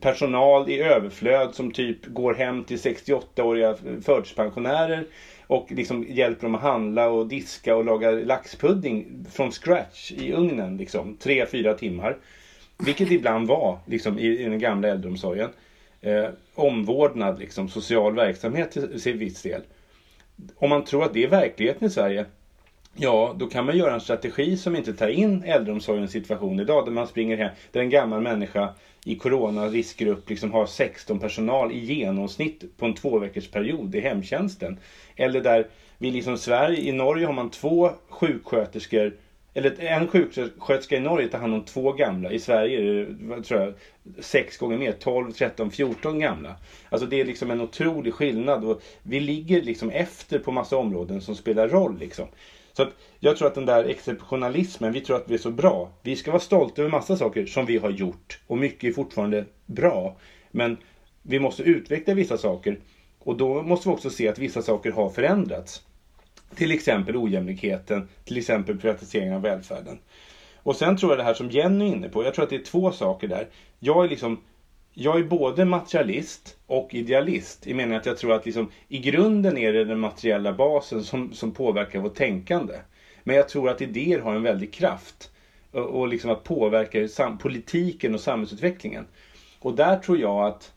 personal 0.00 0.70
i 0.70 0.80
överflöd 0.80 1.54
som 1.54 1.70
typ 1.70 2.06
går 2.06 2.34
hem 2.34 2.64
till 2.64 2.76
68-åriga 2.76 3.68
eh, 3.68 4.00
förtidspensionärer 4.02 5.06
och 5.48 5.72
liksom 5.72 6.04
hjälper 6.08 6.42
dem 6.42 6.54
att 6.54 6.60
handla 6.60 7.08
och 7.08 7.26
diska 7.26 7.76
och 7.76 7.84
laga 7.84 8.10
laxpudding 8.10 9.24
från 9.32 9.52
scratch 9.52 10.12
i 10.12 10.32
ugnen 10.32 10.76
liksom. 10.76 11.16
Tre, 11.16 11.46
fyra 11.46 11.74
timmar. 11.74 12.16
Vilket 12.78 13.10
ibland 13.10 13.48
var 13.48 13.78
liksom 13.86 14.18
i, 14.18 14.26
i 14.26 14.44
den 14.44 14.58
gamla 14.58 14.88
äldreomsorgen. 14.88 15.50
Eh, 16.00 16.28
omvårdnad, 16.54 17.38
liksom, 17.38 17.68
social 17.68 18.14
verksamhet 18.14 18.70
till, 18.70 19.00
till 19.02 19.18
viss 19.18 19.42
del. 19.42 19.62
Om 20.56 20.70
man 20.70 20.84
tror 20.84 21.04
att 21.04 21.14
det 21.14 21.24
är 21.24 21.28
verkligheten 21.28 21.86
i 21.86 21.90
Sverige 21.90 22.24
Ja, 23.00 23.34
då 23.38 23.46
kan 23.46 23.66
man 23.66 23.76
göra 23.76 23.94
en 23.94 24.00
strategi 24.00 24.56
som 24.56 24.76
inte 24.76 24.92
tar 24.92 25.08
in 25.08 25.42
äldreomsorgens 25.42 26.12
situation 26.12 26.60
idag. 26.60 26.84
Där 26.84 26.92
man 26.92 27.06
springer 27.06 27.36
hem, 27.36 27.50
där 27.72 27.80
en 27.80 27.90
gammal 27.90 28.20
människa 28.20 28.74
i 29.04 29.16
corona 29.16 29.66
riskgrupp 29.66 30.30
liksom 30.30 30.52
har 30.52 30.66
16 30.66 31.18
personal 31.18 31.72
i 31.72 31.78
genomsnitt 31.78 32.76
på 32.76 32.86
en 32.86 32.94
två 32.94 33.18
veckors 33.18 33.48
period 33.48 33.94
i 33.94 34.00
hemtjänsten. 34.00 34.78
Eller 35.16 35.40
där 35.40 35.66
vi 35.98 36.10
liksom 36.10 36.38
Sverige, 36.38 36.80
i 36.80 36.92
Norge 36.92 37.26
har 37.26 37.32
man 37.32 37.50
två 37.50 37.90
sjuksköterskor 38.08 39.12
eller 39.54 39.80
en 39.80 40.08
sjuksköterska 40.08 40.96
i 40.96 41.00
Norge 41.00 41.28
tar 41.28 41.38
hand 41.38 41.54
om 41.54 41.64
två 41.64 41.92
gamla. 41.92 42.32
I 42.32 42.38
Sverige 42.38 42.80
är 42.80 43.06
det 43.20 43.42
tror 43.42 43.60
jag, 43.60 43.74
sex 44.24 44.58
gånger 44.58 44.78
mer. 44.78 44.92
12, 44.92 45.32
13, 45.32 45.70
14 45.70 46.18
gamla. 46.18 46.56
Alltså 46.88 47.06
det 47.06 47.20
är 47.20 47.24
liksom 47.24 47.50
en 47.50 47.60
otrolig 47.60 48.14
skillnad. 48.14 48.64
Och 48.64 48.82
vi 49.02 49.20
ligger 49.20 49.62
liksom 49.62 49.90
efter 49.90 50.38
på 50.38 50.52
massa 50.52 50.76
områden 50.76 51.20
som 51.20 51.34
spelar 51.34 51.68
roll. 51.68 51.98
Liksom. 51.98 52.28
Så 52.78 52.82
att 52.82 52.96
jag 53.20 53.36
tror 53.36 53.48
att 53.48 53.54
den 53.54 53.66
där 53.66 53.84
exceptionalismen, 53.84 54.92
vi 54.92 55.00
tror 55.00 55.16
att 55.16 55.30
vi 55.30 55.34
är 55.34 55.38
så 55.38 55.50
bra. 55.50 55.90
Vi 56.02 56.16
ska 56.16 56.30
vara 56.30 56.40
stolta 56.40 56.82
över 56.82 56.90
massa 56.90 57.16
saker 57.16 57.46
som 57.46 57.66
vi 57.66 57.76
har 57.76 57.90
gjort. 57.90 58.38
Och 58.46 58.58
mycket 58.58 58.84
är 58.84 58.94
fortfarande 58.94 59.44
bra. 59.66 60.16
Men 60.50 60.76
vi 61.22 61.38
måste 61.38 61.62
utveckla 61.62 62.14
vissa 62.14 62.36
saker. 62.36 62.78
Och 63.18 63.36
då 63.36 63.62
måste 63.62 63.88
vi 63.88 63.94
också 63.94 64.10
se 64.10 64.28
att 64.28 64.38
vissa 64.38 64.62
saker 64.62 64.90
har 64.90 65.08
förändrats. 65.08 65.82
Till 66.54 66.72
exempel 66.72 67.16
ojämlikheten, 67.16 68.08
till 68.24 68.38
exempel 68.38 68.76
privatiseringen 68.76 69.34
av 69.34 69.42
välfärden. 69.42 69.98
Och 70.56 70.76
sen 70.76 70.96
tror 70.96 71.12
jag 71.12 71.18
det 71.18 71.24
här 71.24 71.34
som 71.34 71.50
Jenny 71.50 71.84
är 71.84 71.88
inne 71.88 72.08
på, 72.08 72.24
jag 72.24 72.34
tror 72.34 72.42
att 72.42 72.50
det 72.50 72.56
är 72.56 72.64
två 72.64 72.92
saker 72.92 73.28
där. 73.28 73.48
Jag 73.78 74.04
är 74.04 74.08
liksom 74.08 74.38
jag 75.00 75.18
är 75.18 75.22
både 75.22 75.64
materialist 75.64 76.56
och 76.66 76.94
idealist 76.94 77.66
i 77.66 77.74
meningen 77.74 78.00
att 78.00 78.06
jag 78.06 78.16
tror 78.16 78.32
att 78.32 78.46
liksom, 78.46 78.70
i 78.88 78.98
grunden 78.98 79.58
är 79.58 79.72
det 79.72 79.84
den 79.84 80.00
materiella 80.00 80.52
basen 80.52 81.04
som, 81.04 81.34
som 81.34 81.52
påverkar 81.52 81.98
vårt 81.98 82.14
tänkande. 82.14 82.74
Men 83.22 83.36
jag 83.36 83.48
tror 83.48 83.70
att 83.70 83.80
idéer 83.80 84.18
har 84.18 84.34
en 84.34 84.42
väldig 84.42 84.72
kraft 84.72 85.30
och, 85.70 85.84
och 85.84 86.08
liksom 86.08 86.30
att 86.30 86.44
påverka 86.44 87.08
sam, 87.08 87.38
politiken 87.38 88.14
och 88.14 88.20
samhällsutvecklingen. 88.20 89.06
Och 89.58 89.74
där 89.74 89.96
tror 89.96 90.18
jag 90.18 90.46
att 90.46 90.72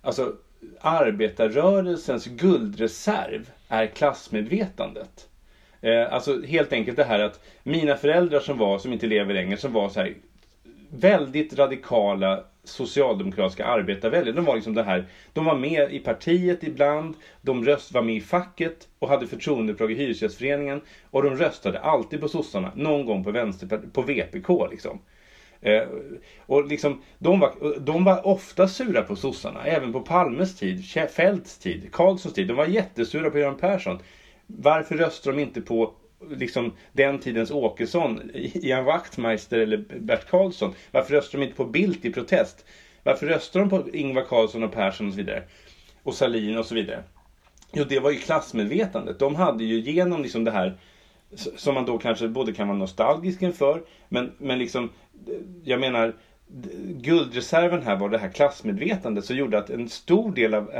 alltså, 0.00 0.32
arbetarrörelsens 0.80 2.26
guldreserv 2.26 3.50
är 3.68 3.86
klassmedvetandet. 3.86 5.28
Eh, 5.80 6.12
alltså 6.12 6.42
helt 6.42 6.72
enkelt 6.72 6.96
det 6.96 7.04
här 7.04 7.18
att 7.18 7.40
mina 7.62 7.96
föräldrar 7.96 8.40
som 8.40 8.58
var, 8.58 8.78
som 8.78 8.92
inte 8.92 9.06
lever 9.06 9.34
längre, 9.34 9.56
som 9.56 9.72
var 9.72 9.88
så 9.88 10.00
här 10.00 10.14
väldigt 10.88 11.58
radikala 11.58 12.44
socialdemokratiska 12.68 13.64
arbetarväljare. 13.66 14.36
De 14.36 14.44
var 14.44 14.54
liksom 14.54 14.74
det 14.74 14.82
här, 14.82 15.06
de 15.32 15.44
var 15.44 15.56
med 15.56 15.92
i 15.92 15.98
partiet 15.98 16.64
ibland, 16.64 17.14
de 17.42 17.64
röst, 17.64 17.92
var 17.92 18.02
med 18.02 18.16
i 18.16 18.20
facket 18.20 18.88
och 18.98 19.08
hade 19.08 19.26
förtroendeuppdrag 19.26 19.92
i 19.92 19.94
Hyresgästföreningen 19.94 20.80
och 21.10 21.22
de 21.22 21.36
röstade 21.36 21.80
alltid 21.80 22.20
på 22.20 22.28
sossarna, 22.28 22.72
någon 22.74 23.06
gång 23.06 23.24
på, 23.24 23.30
vänster, 23.30 23.80
på 23.92 24.02
VPK 24.02 24.48
liksom. 24.70 24.98
Eh, 25.60 25.82
och 26.46 26.66
liksom, 26.66 27.02
de, 27.18 27.40
var, 27.40 27.78
de 27.80 28.04
var 28.04 28.26
ofta 28.26 28.68
sura 28.68 29.02
på 29.02 29.16
sossarna, 29.16 29.64
även 29.64 29.92
på 29.92 30.00
Palmes 30.00 30.56
tid, 30.56 30.84
Fälts 31.10 31.58
tid, 31.58 31.92
Karlssons 31.92 32.34
tid. 32.34 32.48
De 32.48 32.54
var 32.54 32.66
jättesura 32.66 33.30
på 33.30 33.38
Göran 33.38 33.56
Persson. 33.56 33.98
Varför 34.46 34.96
röstar 34.96 35.32
de 35.32 35.38
inte 35.42 35.60
på 35.60 35.94
liksom 36.30 36.72
den 36.92 37.18
tidens 37.18 37.50
Åkesson, 37.50 38.30
Ian 38.34 38.84
Wachtmeister 38.84 39.58
eller 39.58 39.84
Bert 40.00 40.30
Karlsson? 40.30 40.74
Varför 40.90 41.14
röstar 41.14 41.38
de 41.38 41.44
inte 41.44 41.56
på 41.56 41.64
Bildt 41.64 42.04
i 42.04 42.12
protest? 42.12 42.64
Varför 43.02 43.26
röstar 43.26 43.60
de 43.60 43.70
på 43.70 43.90
Ingvar 43.92 44.22
Carlsson 44.22 44.62
och 44.62 44.72
Persson 44.72 45.06
och 45.06 45.12
så 45.12 45.16
vidare? 45.16 45.42
Och 46.02 46.14
Salin 46.14 46.58
och 46.58 46.66
så 46.66 46.74
vidare? 46.74 47.02
Jo, 47.72 47.84
det 47.84 47.98
var 47.98 48.10
ju 48.10 48.16
klassmedvetandet. 48.16 49.18
De 49.18 49.34
hade 49.34 49.64
ju 49.64 49.80
genom 49.80 50.22
liksom 50.22 50.44
det 50.44 50.50
här 50.50 50.78
som 51.56 51.74
man 51.74 51.86
då 51.86 51.98
kanske 51.98 52.28
både 52.28 52.52
kan 52.52 52.68
vara 52.68 52.78
nostalgisk 52.78 53.42
inför, 53.42 53.82
men, 54.08 54.32
men 54.38 54.58
liksom, 54.58 54.90
jag 55.64 55.80
menar, 55.80 56.14
guldreserven 56.88 57.82
här 57.82 57.96
var 57.96 58.08
det 58.08 58.18
här 58.18 58.28
klassmedvetandet 58.28 59.24
som 59.24 59.36
gjorde 59.36 59.58
att 59.58 59.70
en 59.70 59.88
stor 59.88 60.32
del 60.32 60.54
av 60.54 60.70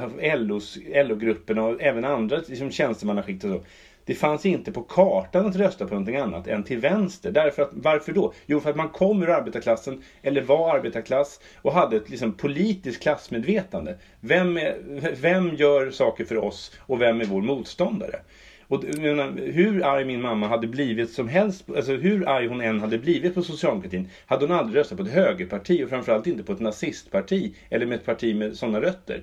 LO-gruppen 0.92 1.59
och 1.59 1.83
även 1.83 2.04
andra 2.04 2.40
liksom 2.47 2.71
tjänstemannaskikt 2.71 3.45
och 3.45 3.50
så 3.50 3.64
det 4.09 4.15
fanns 4.15 4.47
inte 4.47 4.73
på 4.73 4.83
kartan 4.83 5.47
att 5.47 5.57
rösta 5.57 5.87
på 5.87 5.95
någonting 5.95 6.17
annat 6.17 6.47
än 6.47 6.65
till 6.65 6.79
vänster. 6.79 7.33
Därför 7.33 7.62
att, 7.62 7.71
varför 7.73 8.12
då? 8.12 8.33
Jo, 8.47 8.61
för 8.61 8.71
att 8.71 8.77
man 8.77 8.88
kom 8.88 9.23
ur 9.23 9.31
arbetarklassen, 9.31 10.03
eller 10.23 10.43
var 10.43 10.77
arbetarklass, 10.77 11.41
och 11.57 11.73
hade 11.73 11.97
ett 11.97 12.11
liksom, 12.11 12.33
politiskt 12.33 13.03
klassmedvetande. 13.03 13.99
Vem, 14.21 14.57
är, 14.57 14.77
vem 15.21 15.55
gör 15.55 15.91
saker 15.91 16.25
för 16.25 16.37
oss 16.37 16.73
och 16.79 17.00
vem 17.00 17.21
är 17.21 17.25
vår 17.25 17.43
motståndare? 17.43 18.21
Och 18.69 18.85
menar, 18.99 19.33
hur 19.53 19.85
arg 19.85 20.05
min 20.05 20.23
mamma 20.23 20.49
hade 20.49 20.67
blivit 20.67 21.11
som 21.11 21.29
helst, 21.29 21.65
alltså 21.77 21.93
hur 21.93 22.29
arg 22.29 22.47
hon 22.47 22.61
än 22.61 22.81
hade 22.81 22.99
blivit 22.99 23.35
på 23.35 23.43
socialdemokratin, 23.43 24.09
hade 24.27 24.47
hon 24.47 24.57
aldrig 24.57 24.81
röstat 24.81 24.99
på 24.99 25.05
ett 25.05 25.12
högerparti 25.12 25.85
och 25.85 25.88
framförallt 25.88 26.27
inte 26.27 26.43
på 26.43 26.53
ett 26.53 26.61
nazistparti 26.61 27.55
eller 27.71 27.87
med 27.87 27.99
ett 27.99 28.07
parti 28.07 28.37
med 28.37 28.57
sådana 28.57 28.81
rötter. 28.81 29.23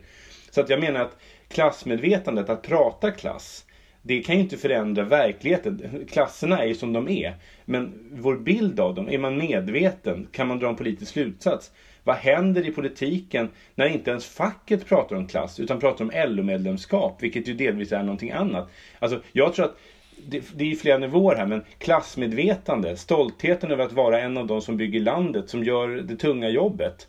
Så 0.52 0.62
att 0.62 0.70
jag 0.70 0.80
menar 0.80 1.02
att 1.02 1.18
klassmedvetandet, 1.48 2.50
att 2.50 2.62
prata 2.62 3.12
klass, 3.12 3.65
det 4.08 4.22
kan 4.22 4.36
ju 4.36 4.42
inte 4.42 4.58
förändra 4.58 5.04
verkligheten. 5.04 6.06
Klasserna 6.12 6.60
är 6.64 6.68
ju 6.68 6.74
som 6.74 6.94
de 6.94 7.08
är. 7.10 7.34
Men 7.66 7.94
vår 8.12 8.36
bild 8.36 8.80
av 8.80 8.96
dem, 8.96 9.10
är 9.10 9.18
man 9.18 9.38
medveten? 9.38 10.28
Kan 10.32 10.48
man 10.48 10.60
dra 10.60 10.70
en 10.70 10.76
politisk 10.76 11.12
slutsats? 11.12 11.72
Vad 12.04 12.16
händer 12.16 12.66
i 12.66 12.72
politiken 12.72 13.50
när 13.76 13.86
inte 13.86 14.12
ens 14.12 14.26
facket 14.26 14.86
pratar 14.86 15.16
om 15.16 15.26
klass 15.26 15.60
utan 15.60 15.80
pratar 15.80 16.06
om 16.06 16.12
LO-medlemskap, 16.14 17.24
vilket 17.24 17.48
ju 17.48 17.54
delvis 17.54 17.92
är 17.92 18.04
någonting 18.04 18.32
annat. 18.32 18.70
Alltså, 19.00 19.20
jag 19.32 19.54
tror 19.54 19.66
att 19.66 19.78
det, 20.18 20.44
det 20.56 20.72
är 20.72 20.76
flera 20.76 20.98
nivåer 20.98 21.36
här, 21.36 21.46
men 21.46 21.62
klassmedvetande, 21.78 22.96
stoltheten 22.96 23.72
över 23.72 23.84
att 23.84 23.94
vara 23.94 24.20
en 24.20 24.38
av 24.38 24.48
de 24.48 24.62
som 24.62 24.78
bygger 24.78 25.00
landet, 25.00 25.50
som 25.50 25.64
gör 25.64 25.88
det 25.88 26.16
tunga 26.16 26.50
jobbet. 26.50 27.08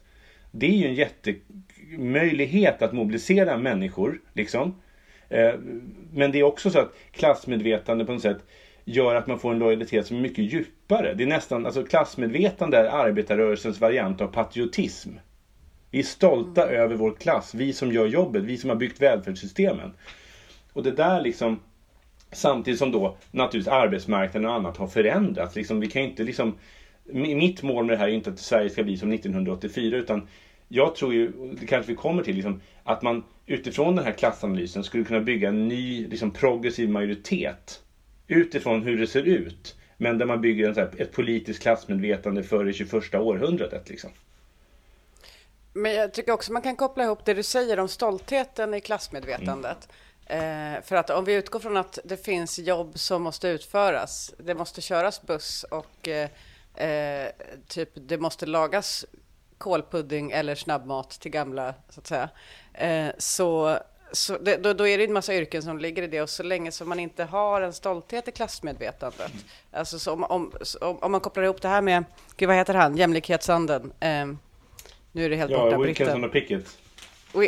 Det 0.50 0.67
är 0.67 0.76
ju 0.76 0.87
en 0.87 0.95
jättemöjlighet 0.95 2.83
att 2.83 2.93
mobilisera 2.93 3.57
människor, 3.57 4.21
liksom. 4.33 4.73
Eh, 5.28 5.54
men 6.12 6.33
det 6.33 6.38
är 6.38 6.42
också 6.42 6.71
så 6.71 6.78
att 6.78 6.95
klassmedvetande 7.11 8.04
på 8.04 8.12
något 8.12 8.23
sätt 8.23 8.38
gör 8.85 9.14
att 9.14 9.26
man 9.26 9.38
får 9.38 9.52
en 9.52 9.59
lojalitet 9.59 10.06
som 10.06 10.16
är 10.16 10.21
mycket 10.21 10.52
djupare. 10.52 11.14
Det 11.14 11.25
är 11.25 11.28
nästan, 11.28 11.66
alltså 11.66 11.85
klassmedvetande 11.85 12.78
är 12.78 12.85
arbetarrörelsens 12.85 13.80
variant 13.80 14.21
av 14.21 14.26
patriotism. 14.26 15.11
Vi 15.90 15.99
är 15.99 16.02
stolta 16.02 16.68
mm. 16.68 16.80
över 16.80 16.95
vår 16.95 17.12
klass, 17.12 17.54
vi 17.54 17.73
som 17.73 17.92
gör 17.92 18.06
jobbet, 18.06 18.45
vi 18.45 18.59
som 18.59 18.71
har 18.71 18.76
byggt 18.76 19.02
välfärdssystemen. 19.02 19.92
Och 20.73 20.83
det 20.83 20.90
där 20.90 21.21
liksom 21.21 21.61
Samtidigt 22.33 22.78
som 22.78 22.92
då 22.92 23.16
naturligtvis 23.30 23.73
arbetsmarknaden 23.73 24.49
och 24.49 24.54
annat 24.54 24.76
har 24.76 24.87
förändrats. 24.87 25.56
Liksom, 25.56 25.80
vi 25.80 25.87
kan 25.87 26.02
inte 26.02 26.23
liksom, 26.23 26.54
mitt 27.12 27.62
mål 27.62 27.85
med 27.85 27.95
det 27.95 27.99
här 27.99 28.09
är 28.09 28.12
inte 28.12 28.30
att 28.30 28.38
Sverige 28.38 28.71
ska 28.71 28.83
bli 28.83 28.97
som 28.97 29.12
1984 29.12 29.97
utan 29.97 30.28
jag 30.68 30.95
tror 30.95 31.14
ju, 31.14 31.33
det 31.61 31.66
kanske 31.66 31.92
vi 31.92 31.97
kommer 31.97 32.23
till, 32.23 32.35
liksom, 32.35 32.61
att 32.85 33.02
man 33.02 33.23
utifrån 33.47 33.97
den 33.97 34.05
här 34.05 34.12
klassanalysen 34.12 34.85
skulle 34.85 35.05
kunna 35.05 35.21
bygga 35.21 35.49
en 35.49 35.69
ny 35.69 36.09
liksom, 36.09 36.31
progressiv 36.31 36.91
majoritet 36.91 37.83
utifrån 38.26 38.83
hur 38.83 38.99
det 38.99 39.07
ser 39.07 39.23
ut. 39.23 39.76
Men 39.97 40.19
där 40.19 40.26
man 40.26 40.41
bygger 40.41 40.69
en, 40.69 40.75
så 40.75 40.81
här, 40.81 40.91
ett 40.99 41.12
politiskt 41.12 41.62
klassmedvetande 41.62 42.43
för 42.43 42.65
det 42.65 42.73
21 42.73 43.15
århundradet. 43.15 43.88
Liksom. 43.88 44.11
Men 45.73 45.95
jag 45.95 46.12
tycker 46.12 46.33
också 46.33 46.53
man 46.53 46.62
kan 46.62 46.76
koppla 46.76 47.05
ihop 47.05 47.25
det 47.25 47.35
du 47.35 47.43
säger 47.43 47.79
om 47.79 47.88
stoltheten 47.88 48.75
i 48.75 48.81
klassmedvetandet. 48.81 49.88
Mm. 50.26 50.75
Eh, 50.76 50.83
för 50.83 50.97
att 50.97 51.11
om 51.11 51.25
vi 51.25 51.35
utgår 51.35 51.61
från 51.61 51.76
att 51.76 51.99
det 52.05 52.25
finns 52.25 52.59
jobb 52.59 52.99
som 52.99 53.23
måste 53.23 53.49
utföras, 53.49 54.35
det 54.38 54.55
måste 54.55 54.81
köras 54.81 55.23
buss 55.23 55.65
och 55.71 56.09
eh, 56.09 56.31
eh 56.75 57.29
typ 57.69 57.91
det 57.95 58.19
måste 58.19 58.47
lagas 58.47 59.05
kolpudding 59.58 60.30
eller 60.30 60.54
snabbmat 60.54 61.10
till 61.10 61.30
gamla, 61.30 61.75
så 61.88 62.00
att 62.00 62.06
säga. 62.06 62.28
Eh, 62.75 63.12
så 63.18 63.78
så 64.12 64.38
det, 64.38 64.56
då, 64.56 64.72
då, 64.72 64.86
är 64.86 64.98
det 64.98 65.04
en 65.04 65.12
massa 65.12 65.34
yrken 65.34 65.62
som 65.62 65.78
ligger 65.78 66.02
i 66.02 66.06
det 66.06 66.22
och 66.22 66.30
så 66.30 66.42
länge 66.42 66.72
som 66.72 66.88
man 66.88 67.00
inte 67.00 67.25
har 67.25 67.60
en 67.60 67.72
stolthet 67.72 68.28
i 68.28 68.32
klassmedvetandet. 68.32 69.32
Alltså 69.72 69.98
så 69.98 70.12
om, 70.12 70.25
om, 70.25 70.52
om, 70.80 71.12
man 71.12 71.20
kopplar 71.20 71.44
ihop 71.44 71.62
det 71.62 71.68
här 71.68 71.82
med, 71.82 72.04
gud 72.36 72.48
vad 72.48 72.56
heter 72.56 72.75
han, 72.75 72.96
jämlikhetsanden. 72.96 73.92
Eh, 74.00 74.26
nu 75.12 75.25
är 75.25 75.30
det 75.30 75.36
helt 75.36 75.50
ja, 75.50 75.64
borta. 75.64 75.78
Wilkinson 75.78 76.25
och 76.25 76.32
Pickett. 76.32 76.78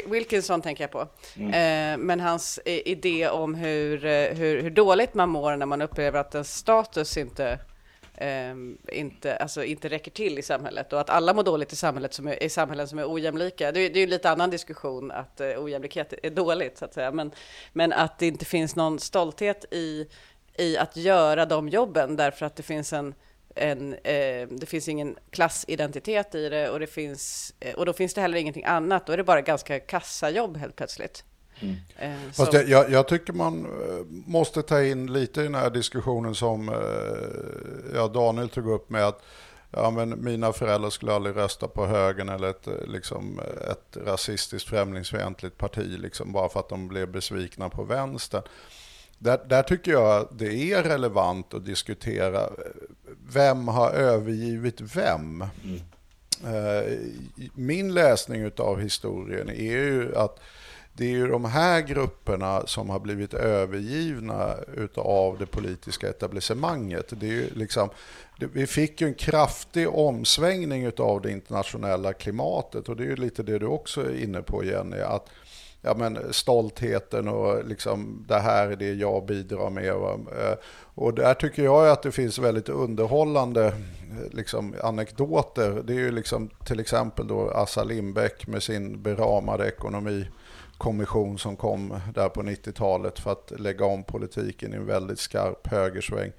Wilkinson 0.07 0.63
tänker 0.63 0.85
jag 0.85 0.91
på. 0.91 1.09
Mm. 1.37 1.49
Eh, 1.49 2.05
men 2.07 2.21
hans 2.21 2.61
idé 2.65 3.29
om 3.29 3.55
hur, 3.55 4.05
eh, 4.05 4.35
hur, 4.35 4.63
hur 4.63 4.71
dåligt 4.71 5.15
man 5.15 5.29
mår 5.29 5.57
när 5.57 5.67
man 5.67 5.83
upplever 5.83 6.21
att 6.21 6.35
ens 6.35 6.57
status 6.57 7.17
inte 7.17 7.59
eh, 8.21 8.55
inte, 8.93 9.37
alltså 9.37 9.65
inte 9.65 9.89
räcker 9.89 10.11
till 10.11 10.39
i 10.39 10.43
samhället 10.43 10.93
och 10.93 11.01
att 11.01 11.11
alla 11.11 11.35
mår 11.35 11.43
dåligt 11.43 11.73
i, 11.73 11.77
samhället 11.77 12.15
som 12.15 12.29
är, 12.29 12.43
i 12.43 12.49
samhällen 12.49 12.89
som 12.89 12.99
är 12.99 13.13
ojämlika. 13.13 13.73
Det, 13.73 13.81
är, 13.81 13.91
det 13.91 13.99
är 13.99 14.01
ju 14.01 14.07
lite 14.07 14.31
annan 14.31 14.51
diskussion 14.51 15.11
att 15.11 15.41
eh, 15.41 15.65
ojämlikhet 15.65 16.15
är 16.23 16.31
dåligt 16.31 16.79
så 16.79 16.85
att 16.85 16.95
säga, 16.95 17.13
men, 17.13 17.31
men 17.73 17.93
att 17.93 18.19
det 18.19 18.27
inte 18.27 18.45
finns 18.45 18.77
någon 18.77 18.99
stolthet 18.99 19.65
i, 19.71 20.09
i 20.59 20.77
att 20.79 20.97
göra 20.97 21.47
de 21.47 21.69
jobben 21.69 22.17
därför 22.17 22.47
att 22.47 22.57
det 22.57 22.63
finns 22.63 22.93
en 22.93 23.15
en, 23.55 23.95
eh, 23.95 24.49
det 24.49 24.67
finns 24.67 24.89
ingen 24.89 25.17
klassidentitet 25.31 26.35
i 26.35 26.49
det 26.49 26.71
och, 26.71 26.81
det 26.81 26.87
finns, 26.87 27.55
eh, 27.61 27.75
och 27.75 27.87
då 27.87 27.93
finns 27.93 28.15
det 28.15 28.21
heller 28.21 28.39
ingenting 28.39 28.65
annat. 28.65 29.07
Då 29.07 29.13
är 29.13 29.17
det 29.17 29.25
bara 29.25 29.41
ganska 29.41 29.81
kassajobb 29.81 30.57
helt 30.57 30.77
plötsligt. 30.77 31.25
Mm. 31.61 31.77
Eh, 31.97 32.33
Fast 32.33 32.53
jag, 32.53 32.69
jag, 32.69 32.91
jag, 32.91 33.09
tycker 33.09 33.33
man 33.33 33.65
eh, 33.65 34.05
måste 34.09 34.63
ta 34.63 34.83
in 34.83 35.13
lite 35.13 35.41
i 35.41 35.45
den 35.45 35.55
här 35.55 35.71
diskussionen 35.71 36.35
som 36.35 36.69
eh, 36.69 37.95
ja, 37.95 38.09
Daniel 38.09 38.49
tog 38.49 38.71
upp 38.71 38.91
med 38.91 39.07
att 39.07 39.23
ja, 39.71 39.91
men 39.91 40.25
mina 40.25 40.53
föräldrar 40.53 40.91
skulle 40.91 41.13
aldrig 41.13 41.37
rösta 41.37 41.69
på 41.69 41.87
högern 41.87 42.29
eller 42.29 42.51
ett, 42.51 42.69
liksom, 42.87 43.41
ett 43.71 43.97
rasistiskt 44.07 44.69
främlingsfientligt 44.69 45.59
parti 45.59 45.99
liksom, 45.99 46.33
bara 46.33 46.49
för 46.49 46.61
att 46.61 46.69
de 46.69 46.89
blev 46.89 47.13
besvikna 47.13 47.69
på 47.69 47.85
vänstern. 47.85 48.43
Där, 49.19 49.41
där, 49.47 49.63
tycker 49.63 49.93
jag 49.93 50.29
det 50.33 50.73
är 50.73 50.83
relevant 50.83 51.55
att 51.55 51.65
diskutera 51.65 52.51
vem 53.29 53.69
har 53.69 53.91
övergivit 53.91 54.81
vem. 54.81 55.45
Mm. 55.65 55.81
Min 57.55 57.95
läsning 57.95 58.51
av 58.57 58.81
historien 58.81 59.49
är 59.49 59.73
ju 59.73 60.17
att 60.17 60.41
det 60.99 61.05
är 61.05 61.11
ju 61.11 61.29
de 61.29 61.45
här 61.45 61.81
grupperna 61.81 62.67
som 62.67 62.91
har 62.91 62.99
blivit 62.99 63.35
övergivna 63.35 64.55
av 64.97 65.39
det 65.39 65.47
politiska 65.47 66.09
etablissemanget. 66.09 67.13
Det 67.21 67.27
är 67.27 67.33
ju 67.33 67.51
liksom, 67.55 67.89
vi 68.53 68.67
fick 68.67 69.01
ju 69.01 69.07
en 69.07 69.15
kraftig 69.15 69.89
omsvängning 69.89 70.93
av 70.99 71.21
det 71.23 71.31
internationella 71.31 72.13
klimatet 72.13 72.89
och 72.89 72.97
det 72.97 73.03
är 73.03 73.07
ju 73.07 73.17
lite 73.17 73.43
det 73.43 73.59
du 73.59 73.67
också 73.67 74.01
är 74.01 74.23
inne 74.23 74.43
på 74.43 74.65
Jenny. 74.65 75.01
Att, 75.01 75.27
ja, 75.83 75.95
men 75.95 76.19
stoltheten 76.31 77.29
och 77.29 77.65
liksom, 77.65 78.25
det 78.29 78.39
här 78.39 78.69
är 78.69 78.77
det 78.77 78.93
jag 78.93 79.27
bidrar 79.27 79.71
med. 79.71 79.89
Eh, 79.89 80.59
och 80.95 81.15
där 81.15 81.35
tycker 81.35 81.65
jag 81.65 81.89
att 81.89 82.03
det 82.03 82.13
finns 82.13 82.39
väldigt 82.39 82.69
underhållande 82.69 83.67
eh, 83.67 83.73
liksom, 84.31 84.75
anekdoter. 84.83 85.83
Det 85.85 85.93
är 85.93 86.01
ju 86.01 86.11
liksom 86.11 86.51
till 86.65 86.81
exempel 86.81 87.29
då 87.29 87.51
Assa 87.51 87.85
Lindbeck 87.85 88.47
med 88.47 88.63
sin 88.63 89.03
beramade 89.03 89.69
ekonomi 89.69 90.27
kommission 90.79 91.39
som 91.39 91.57
kom 91.57 92.01
där 92.15 92.29
på 92.29 92.43
90-talet 92.43 93.19
för 93.19 93.33
att 93.33 93.53
lägga 93.61 93.85
om 93.85 94.05
politiken 94.05 94.73
i 94.73 94.77
en 94.77 94.87
väldigt 94.87 95.19
skarp 95.19 95.67
högersväng. 95.67 96.33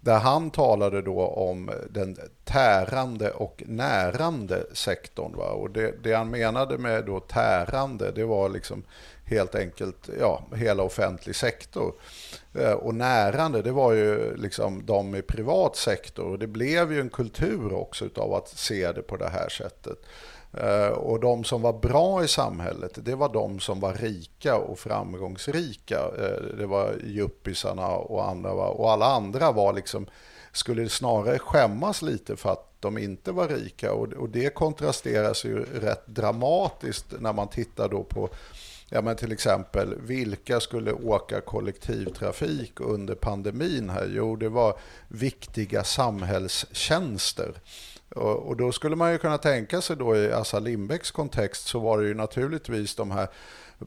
Där 0.00 0.18
han 0.18 0.50
talade 0.50 1.02
då 1.02 1.26
om 1.26 1.70
den 1.90 2.16
tärande 2.44 3.30
och 3.30 3.62
närande 3.66 4.66
sektorn. 4.72 5.36
Va? 5.36 5.46
Och 5.46 5.70
det, 5.70 5.94
det 6.02 6.14
han 6.14 6.30
menade 6.30 6.78
med 6.78 7.04
då 7.04 7.20
tärande, 7.20 8.12
det 8.12 8.24
var 8.24 8.48
liksom 8.48 8.84
helt 9.24 9.54
enkelt 9.54 10.10
ja, 10.20 10.42
hela 10.54 10.82
offentlig 10.82 11.36
sektor. 11.36 11.94
Eh, 12.54 12.72
och 12.72 12.94
närande, 12.94 13.62
det 13.62 13.72
var 13.72 13.92
ju 13.92 14.36
liksom 14.36 14.86
de 14.86 15.14
i 15.14 15.22
privat 15.22 15.76
sektor. 15.76 16.24
Och 16.24 16.38
det 16.38 16.46
blev 16.46 16.92
ju 16.92 17.00
en 17.00 17.10
kultur 17.10 17.72
också 17.72 18.08
av 18.16 18.34
att 18.34 18.48
se 18.48 18.92
det 18.92 19.02
på 19.02 19.16
det 19.16 19.28
här 19.28 19.48
sättet. 19.48 19.98
Eh, 20.56 20.88
och 20.88 21.20
de 21.20 21.44
som 21.44 21.62
var 21.62 21.72
bra 21.72 22.24
i 22.24 22.28
samhället, 22.28 22.98
det 23.04 23.14
var 23.14 23.32
de 23.32 23.60
som 23.60 23.80
var 23.80 23.94
rika 23.94 24.56
och 24.56 24.78
framgångsrika. 24.78 25.98
Eh, 25.98 26.56
det 26.58 26.66
var 26.66 26.94
juppisarna 27.04 27.88
och 27.88 28.28
andra. 28.28 28.52
Och 28.52 28.92
alla 28.92 29.06
andra 29.06 29.52
var 29.52 29.72
liksom, 29.72 30.06
skulle 30.52 30.88
snarare 30.88 31.38
skämmas 31.38 32.02
lite 32.02 32.36
för 32.36 32.52
att 32.52 32.70
de 32.80 32.98
inte 32.98 33.32
var 33.32 33.48
rika. 33.48 33.92
Och 33.92 34.28
det 34.28 34.54
kontrasteras 34.54 35.44
ju 35.44 35.64
rätt 35.64 36.06
dramatiskt 36.06 37.06
när 37.18 37.32
man 37.32 37.48
tittar 37.48 37.88
då 37.88 38.02
på 38.02 38.28
Ja, 38.88 39.02
men 39.02 39.16
till 39.16 39.32
exempel, 39.32 39.94
vilka 40.00 40.60
skulle 40.60 40.92
åka 40.92 41.40
kollektivtrafik 41.40 42.80
under 42.80 43.14
pandemin 43.14 43.90
här? 43.90 44.10
Jo, 44.10 44.36
det 44.36 44.48
var 44.48 44.78
viktiga 45.08 45.84
samhällstjänster. 45.84 47.54
Och, 48.14 48.56
då 48.56 48.72
skulle 48.72 48.96
man 48.96 49.12
ju 49.12 49.18
kunna 49.18 49.38
tänka 49.38 49.80
sig 49.80 49.96
då 49.96 50.16
i 50.16 50.32
Assa 50.32 50.58
Lindbecks 50.58 51.10
kontext 51.10 51.66
så 51.66 51.78
var 51.78 51.98
det 51.98 52.08
ju 52.08 52.14
naturligtvis 52.14 52.94
de 52.94 53.10
här 53.10 53.28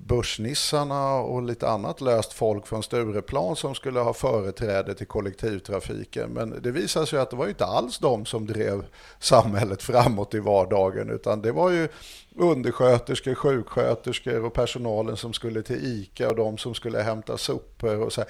börsnissarna 0.05 1.13
och 1.13 1.43
lite 1.43 1.69
annat 1.69 2.01
löst 2.01 2.33
folk 2.33 2.67
från 2.67 2.83
Stureplan 2.83 3.55
som 3.55 3.75
skulle 3.75 3.99
ha 3.99 4.13
företräde 4.13 4.95
till 4.95 5.07
kollektivtrafiken. 5.07 6.29
Men 6.29 6.60
det 6.62 6.71
visade 6.71 7.05
sig 7.05 7.19
att 7.19 7.29
det 7.29 7.36
var 7.36 7.47
inte 7.47 7.65
alls 7.65 7.99
de 7.99 8.25
som 8.25 8.47
drev 8.47 8.86
samhället 9.19 9.83
framåt 9.83 10.33
i 10.33 10.39
vardagen 10.39 11.10
utan 11.10 11.41
det 11.41 11.51
var 11.51 11.69
ju 11.69 11.88
undersköterskor, 12.36 13.36
sjuksköterskor 13.36 14.45
och 14.45 14.53
personalen 14.53 15.17
som 15.17 15.33
skulle 15.33 15.62
till 15.62 15.86
ICA 15.86 16.29
och 16.29 16.36
de 16.36 16.57
som 16.57 16.73
skulle 16.73 17.01
hämta 17.01 17.38
sopor. 17.38 18.01
Och 18.01 18.13
så. 18.13 18.23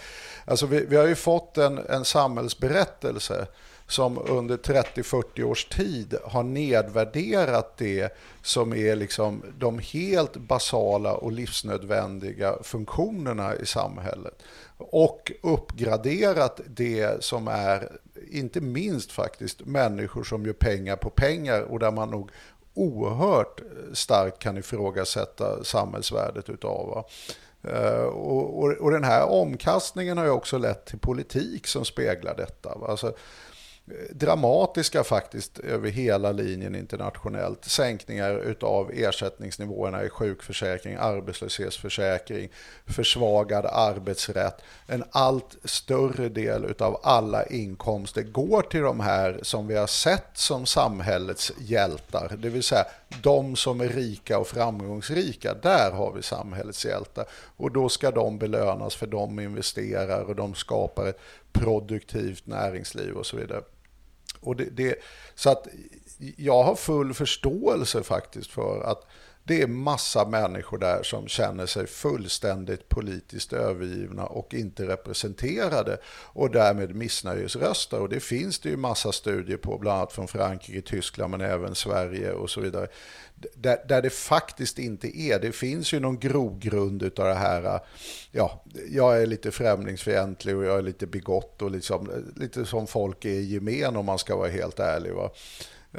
Alltså 0.46 0.66
vi, 0.66 0.86
vi 0.86 0.96
har 0.96 1.08
ju 1.08 1.16
fått 1.16 1.58
en, 1.58 1.78
en 1.78 2.06
samhällsberättelse 2.06 3.48
som 3.88 4.18
under 4.28 4.58
30-40 4.58 5.44
års 5.44 5.66
tid 5.66 6.16
har 6.24 6.44
nedvärderat 6.44 7.78
det 7.78 8.14
som 8.42 8.74
är 8.74 8.96
liksom 8.96 9.44
de 9.58 9.80
helt 9.80 10.38
basala 10.38 11.14
och 11.14 11.32
livsnödvändiga 11.32 12.58
funktionerna 12.64 13.56
i 13.56 13.66
samhället. 13.66 14.44
Och 14.78 15.32
uppgraderat 15.42 16.62
det 16.68 17.24
som 17.24 17.48
är, 17.48 17.92
inte 18.32 18.62
minst 18.62 19.12
faktiskt, 19.12 19.66
människor 19.66 20.24
som 20.24 20.46
gör 20.46 20.54
pengar 20.54 20.96
på 20.96 21.10
pengar 21.10 21.62
och 21.62 21.80
där 21.80 21.92
man 21.92 22.12
nog 22.12 22.32
oerhört 22.74 23.62
starkt 23.94 24.40
kan 24.40 24.58
ifrågasätta 24.58 25.64
samhällsvärdet 25.64 26.50
utav. 26.50 27.06
Eh, 27.64 28.04
och, 28.04 28.60
och, 28.60 28.72
och, 28.72 28.92
den 28.92 29.04
här 29.04 29.30
omkastningen 29.30 30.18
har 30.18 30.26
ju 30.26 30.32
också 30.32 30.58
lett 30.58 30.86
till 30.86 31.00
politik 31.00 31.68
som 31.68 31.86
speglar 31.86 32.36
detta. 32.36 32.78
Alltså, 32.88 33.14
dramatiska 34.12 35.04
faktiskt 35.04 35.60
över 35.60 35.90
hela 35.90 36.32
linjen 36.32 36.76
internationellt. 36.76 37.66
Sänkningar 37.66 38.40
utav 38.40 38.92
ersättningsnivåerna 38.94 40.04
i 40.04 40.10
sjukförsäkring, 40.10 40.96
arbetslöshetsförsäkring, 41.00 42.50
försvagad 42.86 43.66
arbetsrätt. 43.66 44.62
En 44.88 45.04
allt 45.12 45.58
större 45.64 46.30
del 46.30 46.66
utav 46.66 47.00
alla 47.04 47.46
inkomster 47.46 48.22
går 48.22 48.62
till 48.62 48.82
de 48.82 49.00
här 49.00 49.40
som 49.42 49.68
vi 49.68 49.76
har 49.76 49.88
sett 49.88 50.30
som 50.34 50.66
samhällets 50.66 51.52
hjältar. 51.58 52.38
Det 52.38 52.50
vill 52.50 52.64
säga 52.64 52.86
de 53.22 53.56
som 53.56 53.82
är 53.82 53.90
rika 53.90 54.40
och 54.40 54.48
framgångsrika. 54.48 55.54
Där 55.54 55.92
har 55.92 56.14
vi 56.14 56.22
samhällets 56.22 56.86
hjältar. 56.86 57.26
Och 57.58 57.72
då 57.72 57.90
ska 57.90 58.12
de 58.12 58.38
belönas 58.38 58.96
för 58.96 59.08
de 59.08 59.40
investerar 59.40 60.22
och 60.22 60.36
de 60.36 60.56
skapar 60.56 61.06
ett 61.06 61.20
produktivt 61.52 62.48
näringsliv 62.48 63.14
och 63.14 63.26
så 63.26 63.38
vidare. 63.38 63.62
Och 64.40 64.56
det, 64.56 64.66
det, 64.66 64.96
så 65.36 65.50
att 65.50 65.68
jag 66.38 66.64
har 66.64 66.76
full 66.76 67.14
förståelse 67.14 68.04
faktiskt 68.04 68.52
för 68.52 68.82
att 68.82 69.08
det 69.48 69.62
är 69.62 69.68
massa 69.68 70.26
människor 70.26 70.78
där 70.78 71.04
som 71.04 71.28
känner 71.28 71.66
sig 71.66 71.88
fullständigt 71.88 72.90
politiskt 72.90 73.54
övergivna 73.54 74.26
och 74.26 74.54
inte 74.54 74.88
representerade 74.88 75.98
och 76.34 76.52
därmed 76.52 76.96
missnöjesröstar. 76.96 78.00
Och 78.00 78.10
det 78.10 78.20
finns 78.20 78.60
det 78.60 78.70
ju 78.70 78.78
massa 78.78 79.12
studier 79.12 79.58
på, 79.58 79.78
bland 79.78 79.98
annat 79.98 80.14
från 80.14 80.28
Frankrike, 80.28 80.82
Tyskland 80.82 81.32
men 81.32 81.42
även 81.42 81.76
Sverige 81.76 82.32
och 82.32 82.50
så 82.50 82.62
vidare. 82.62 82.88
Där, 83.54 83.78
där 83.88 84.02
det 84.02 84.10
faktiskt 84.10 84.80
inte 84.80 85.20
är. 85.20 85.40
Det 85.40 85.52
finns 85.52 85.94
ju 85.94 86.00
någon 86.00 86.20
grogrund 86.20 87.04
av 87.04 87.26
det 87.26 87.34
här, 87.34 87.80
ja, 88.32 88.64
jag 88.90 89.22
är 89.22 89.26
lite 89.26 89.52
främlingsfientlig 89.52 90.58
och 90.58 90.66
jag 90.66 90.78
är 90.78 90.82
lite 90.82 91.08
bigott 91.08 91.62
och 91.62 91.72
liksom, 91.72 92.10
lite 92.36 92.66
som 92.66 92.88
folk 92.88 93.26
är 93.26 93.30
i 93.30 93.44
gemen 93.44 93.96
om 93.96 94.06
man 94.06 94.20
ska 94.20 94.36
vara 94.36 94.50
helt 94.50 94.80
ärlig. 94.80 95.14
Va? 95.14 95.32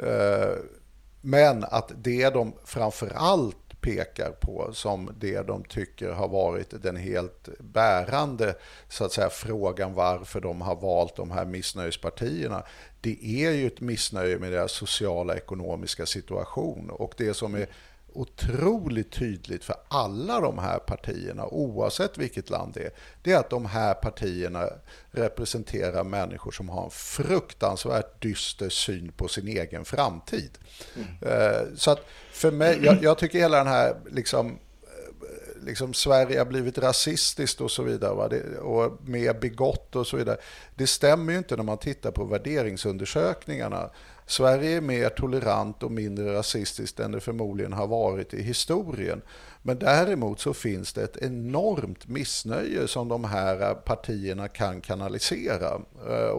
Uh, 0.03 0.78
men 1.21 1.63
att 1.63 1.91
det 1.95 2.29
de 2.29 2.53
framför 2.65 3.11
allt 3.15 3.57
pekar 3.81 4.31
på 4.31 4.69
som 4.73 5.15
det 5.19 5.41
de 5.41 5.63
tycker 5.63 6.09
har 6.09 6.27
varit 6.27 6.83
den 6.83 6.95
helt 6.95 7.49
bärande 7.59 8.55
så 8.89 9.05
att 9.05 9.11
säga, 9.11 9.29
frågan 9.29 9.93
varför 9.93 10.41
de 10.41 10.61
har 10.61 10.75
valt 10.75 11.15
de 11.15 11.31
här 11.31 11.45
missnöjespartierna. 11.45 12.63
Det 13.01 13.43
är 13.45 13.51
ju 13.51 13.67
ett 13.67 13.81
missnöje 13.81 14.37
med 14.39 14.51
deras 14.51 14.71
sociala 14.71 15.35
ekonomiska 15.35 16.05
situation 16.05 16.89
och 16.89 17.13
det 17.17 17.33
som 17.33 17.55
är 17.55 17.67
otroligt 18.13 19.11
tydligt 19.11 19.63
för 19.63 19.75
alla 19.87 20.39
de 20.39 20.57
här 20.57 20.79
partierna, 20.79 21.45
oavsett 21.45 22.17
vilket 22.17 22.49
land 22.49 22.73
det 22.73 22.83
är, 22.83 22.91
det 23.21 23.31
är 23.31 23.37
att 23.37 23.49
de 23.49 23.65
här 23.65 23.93
partierna 23.93 24.69
representerar 25.11 26.03
människor 26.03 26.51
som 26.51 26.69
har 26.69 26.83
en 26.83 26.91
fruktansvärt 26.91 28.21
dyster 28.21 28.69
syn 28.69 29.11
på 29.11 29.27
sin 29.27 29.47
egen 29.47 29.85
framtid. 29.85 30.57
Mm. 30.95 31.77
Så 31.77 31.91
att 31.91 32.05
för 32.31 32.51
mig, 32.51 32.79
jag, 32.83 33.03
jag, 33.03 33.17
tycker 33.17 33.39
hela 33.39 33.57
den 33.57 33.67
här 33.67 33.95
liksom, 34.11 34.47
eh, 34.47 35.63
liksom 35.65 35.93
Sverige 35.93 36.37
har 36.37 36.45
blivit 36.45 36.77
rasistiskt 36.77 37.61
och 37.61 37.71
så 37.71 37.83
vidare, 37.83 38.13
va? 38.13 38.27
Det, 38.27 38.57
och 38.57 38.99
mer 39.09 39.33
begått 39.33 39.95
och 39.95 40.07
så 40.07 40.17
vidare. 40.17 40.37
Det 40.75 40.87
stämmer 40.87 41.31
ju 41.31 41.37
inte 41.37 41.55
när 41.55 41.63
man 41.63 41.77
tittar 41.77 42.11
på 42.11 42.25
värderingsundersökningarna. 42.25 43.89
Sverige 44.29 44.77
är 44.77 44.81
mer 44.81 45.09
tolerant 45.09 45.83
och 45.83 45.91
mindre 45.91 46.33
rasistiskt 46.33 46.99
än 46.99 47.11
det 47.11 47.19
förmodligen 47.19 47.73
har 47.73 47.87
varit 47.87 48.33
i 48.33 48.41
historien. 48.41 49.21
Men 49.61 49.79
däremot 49.79 50.39
så 50.39 50.53
finns 50.53 50.93
det 50.93 51.03
ett 51.03 51.17
enormt 51.17 52.07
missnöje 52.07 52.87
som 52.87 53.07
de 53.07 53.23
här 53.23 53.73
partierna 53.73 54.47
kan 54.47 54.81
kanalisera. 54.81 55.81
Eh, 56.09 56.29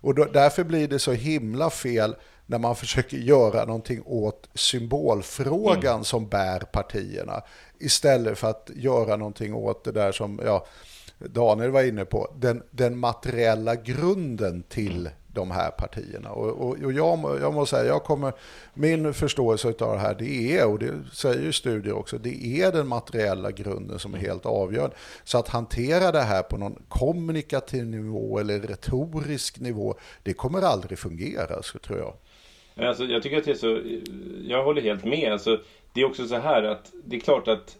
och, 0.00 0.14
därför 0.32 0.64
blir 0.64 0.88
det 0.88 0.98
så 0.98 1.12
himla 1.12 1.70
fel 1.70 2.16
när 2.46 2.58
man 2.58 2.76
försöker 2.76 3.16
göra 3.16 3.64
någonting 3.64 4.02
åt 4.06 4.48
symbolfrågan 4.54 5.94
mm. 5.94 6.04
som 6.04 6.28
bär 6.28 6.60
partierna. 6.60 7.42
Istället 7.78 8.38
för 8.38 8.50
att 8.50 8.70
göra 8.74 9.16
någonting 9.16 9.54
åt 9.54 9.84
det 9.84 9.92
där 9.92 10.12
som 10.12 10.40
ja, 10.44 10.66
Daniel 11.18 11.70
var 11.70 11.82
inne 11.82 12.04
på, 12.04 12.34
den, 12.38 12.62
den 12.70 12.98
materiella 12.98 13.74
grunden 13.74 14.62
till 14.62 15.10
de 15.34 15.50
här 15.50 15.70
partierna. 15.70 16.30
Och, 16.30 16.48
och, 16.48 16.84
och 16.84 16.92
jag, 16.92 17.38
jag, 17.40 17.54
måste 17.54 17.76
säga, 17.76 17.88
jag 17.88 18.04
kommer, 18.04 18.32
min 18.74 19.14
förståelse 19.14 19.68
av 19.68 19.74
det 19.94 19.98
här, 19.98 20.14
det 20.18 20.58
är, 20.58 20.66
och 20.66 20.78
det 20.78 20.92
säger 21.12 21.42
ju 21.42 21.52
studier 21.52 21.92
också, 21.94 22.18
det 22.18 22.62
är 22.62 22.72
den 22.72 22.88
materiella 22.88 23.50
grunden 23.50 23.98
som 23.98 24.14
är 24.14 24.18
helt 24.18 24.46
avgörande. 24.46 24.96
Så 25.24 25.38
att 25.38 25.48
hantera 25.48 26.12
det 26.12 26.20
här 26.20 26.42
på 26.42 26.56
någon 26.56 26.82
kommunikativ 26.88 27.86
nivå 27.86 28.38
eller 28.38 28.60
retorisk 28.60 29.60
nivå, 29.60 29.94
det 30.22 30.32
kommer 30.32 30.62
aldrig 30.62 30.98
fungera, 30.98 31.62
så 31.62 31.78
tror 31.78 31.98
jag. 31.98 32.14
Alltså, 32.86 33.04
jag 33.04 33.22
tycker 33.22 33.38
att 33.38 33.44
det 33.44 33.50
är 33.50 33.54
så, 33.54 33.80
jag 34.48 34.64
håller 34.64 34.82
helt 34.82 35.04
med. 35.04 35.32
Alltså, 35.32 35.60
det 35.92 36.00
är 36.00 36.04
också 36.04 36.26
så 36.26 36.36
här 36.36 36.62
att 36.62 36.92
det 37.04 37.16
är 37.16 37.20
klart 37.20 37.48
att 37.48 37.76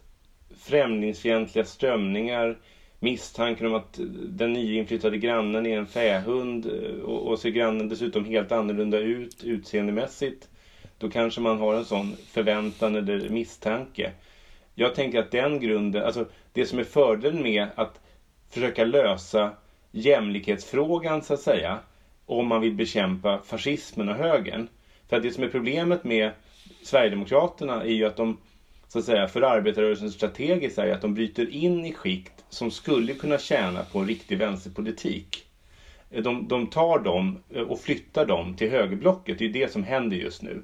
främlingsfientliga 0.57 1.65
strömningar 1.65 2.57
misstanken 3.01 3.67
om 3.67 3.73
att 3.73 3.99
den 4.29 4.53
nyinflyttade 4.53 5.17
grannen 5.17 5.65
är 5.65 5.77
en 5.77 5.87
fähund 5.87 6.65
eh, 6.65 6.99
och, 7.03 7.27
och 7.27 7.39
ser 7.39 7.49
grannen 7.49 7.89
dessutom 7.89 8.25
helt 8.25 8.51
annorlunda 8.51 8.99
ut 8.99 9.43
utseendemässigt. 9.43 10.49
Då 10.97 11.09
kanske 11.09 11.41
man 11.41 11.59
har 11.59 11.75
en 11.75 11.85
sån 11.85 12.15
förväntan 12.15 12.95
eller 12.95 13.29
misstanke. 13.29 14.11
Jag 14.75 14.95
tänker 14.95 15.19
att 15.19 15.31
den 15.31 15.59
grunden, 15.59 16.03
alltså 16.03 16.25
det 16.53 16.65
som 16.65 16.79
är 16.79 16.83
fördelen 16.83 17.41
med 17.43 17.67
att 17.75 17.99
försöka 18.49 18.83
lösa 18.83 19.51
jämlikhetsfrågan 19.91 21.21
så 21.21 21.33
att 21.33 21.39
säga, 21.39 21.79
om 22.25 22.47
man 22.47 22.61
vill 22.61 22.73
bekämpa 22.73 23.41
fascismen 23.43 24.09
och 24.09 24.15
högern. 24.15 24.67
För 25.09 25.15
att 25.15 25.23
det 25.23 25.31
som 25.31 25.43
är 25.43 25.47
problemet 25.47 26.03
med 26.03 26.31
Sverigedemokraterna 26.83 27.83
är 27.83 27.93
ju 27.93 28.05
att 28.05 28.15
de 28.15 28.37
så 28.87 28.99
att 28.99 29.05
säga, 29.05 29.27
för 29.27 29.41
arbetarrörelsen 29.41 30.11
strategiskt 30.11 30.77
är 30.77 30.93
att 30.93 31.01
de 31.01 31.13
bryter 31.13 31.49
in 31.49 31.85
i 31.85 31.91
skikt 31.91 32.40
som 32.51 32.71
skulle 32.71 33.13
kunna 33.13 33.37
tjäna 33.37 33.83
på 33.83 33.99
en 33.99 34.07
riktig 34.07 34.37
vänsterpolitik. 34.37 35.45
De, 36.09 36.47
de 36.47 36.67
tar 36.67 36.99
dem 36.99 37.39
och 37.67 37.79
flyttar 37.79 38.25
dem 38.25 38.55
till 38.55 38.71
högerblocket. 38.71 39.39
Det 39.39 39.45
är 39.45 39.49
det 39.49 39.71
som 39.71 39.83
händer 39.83 40.17
just 40.17 40.41
nu. 40.41 40.61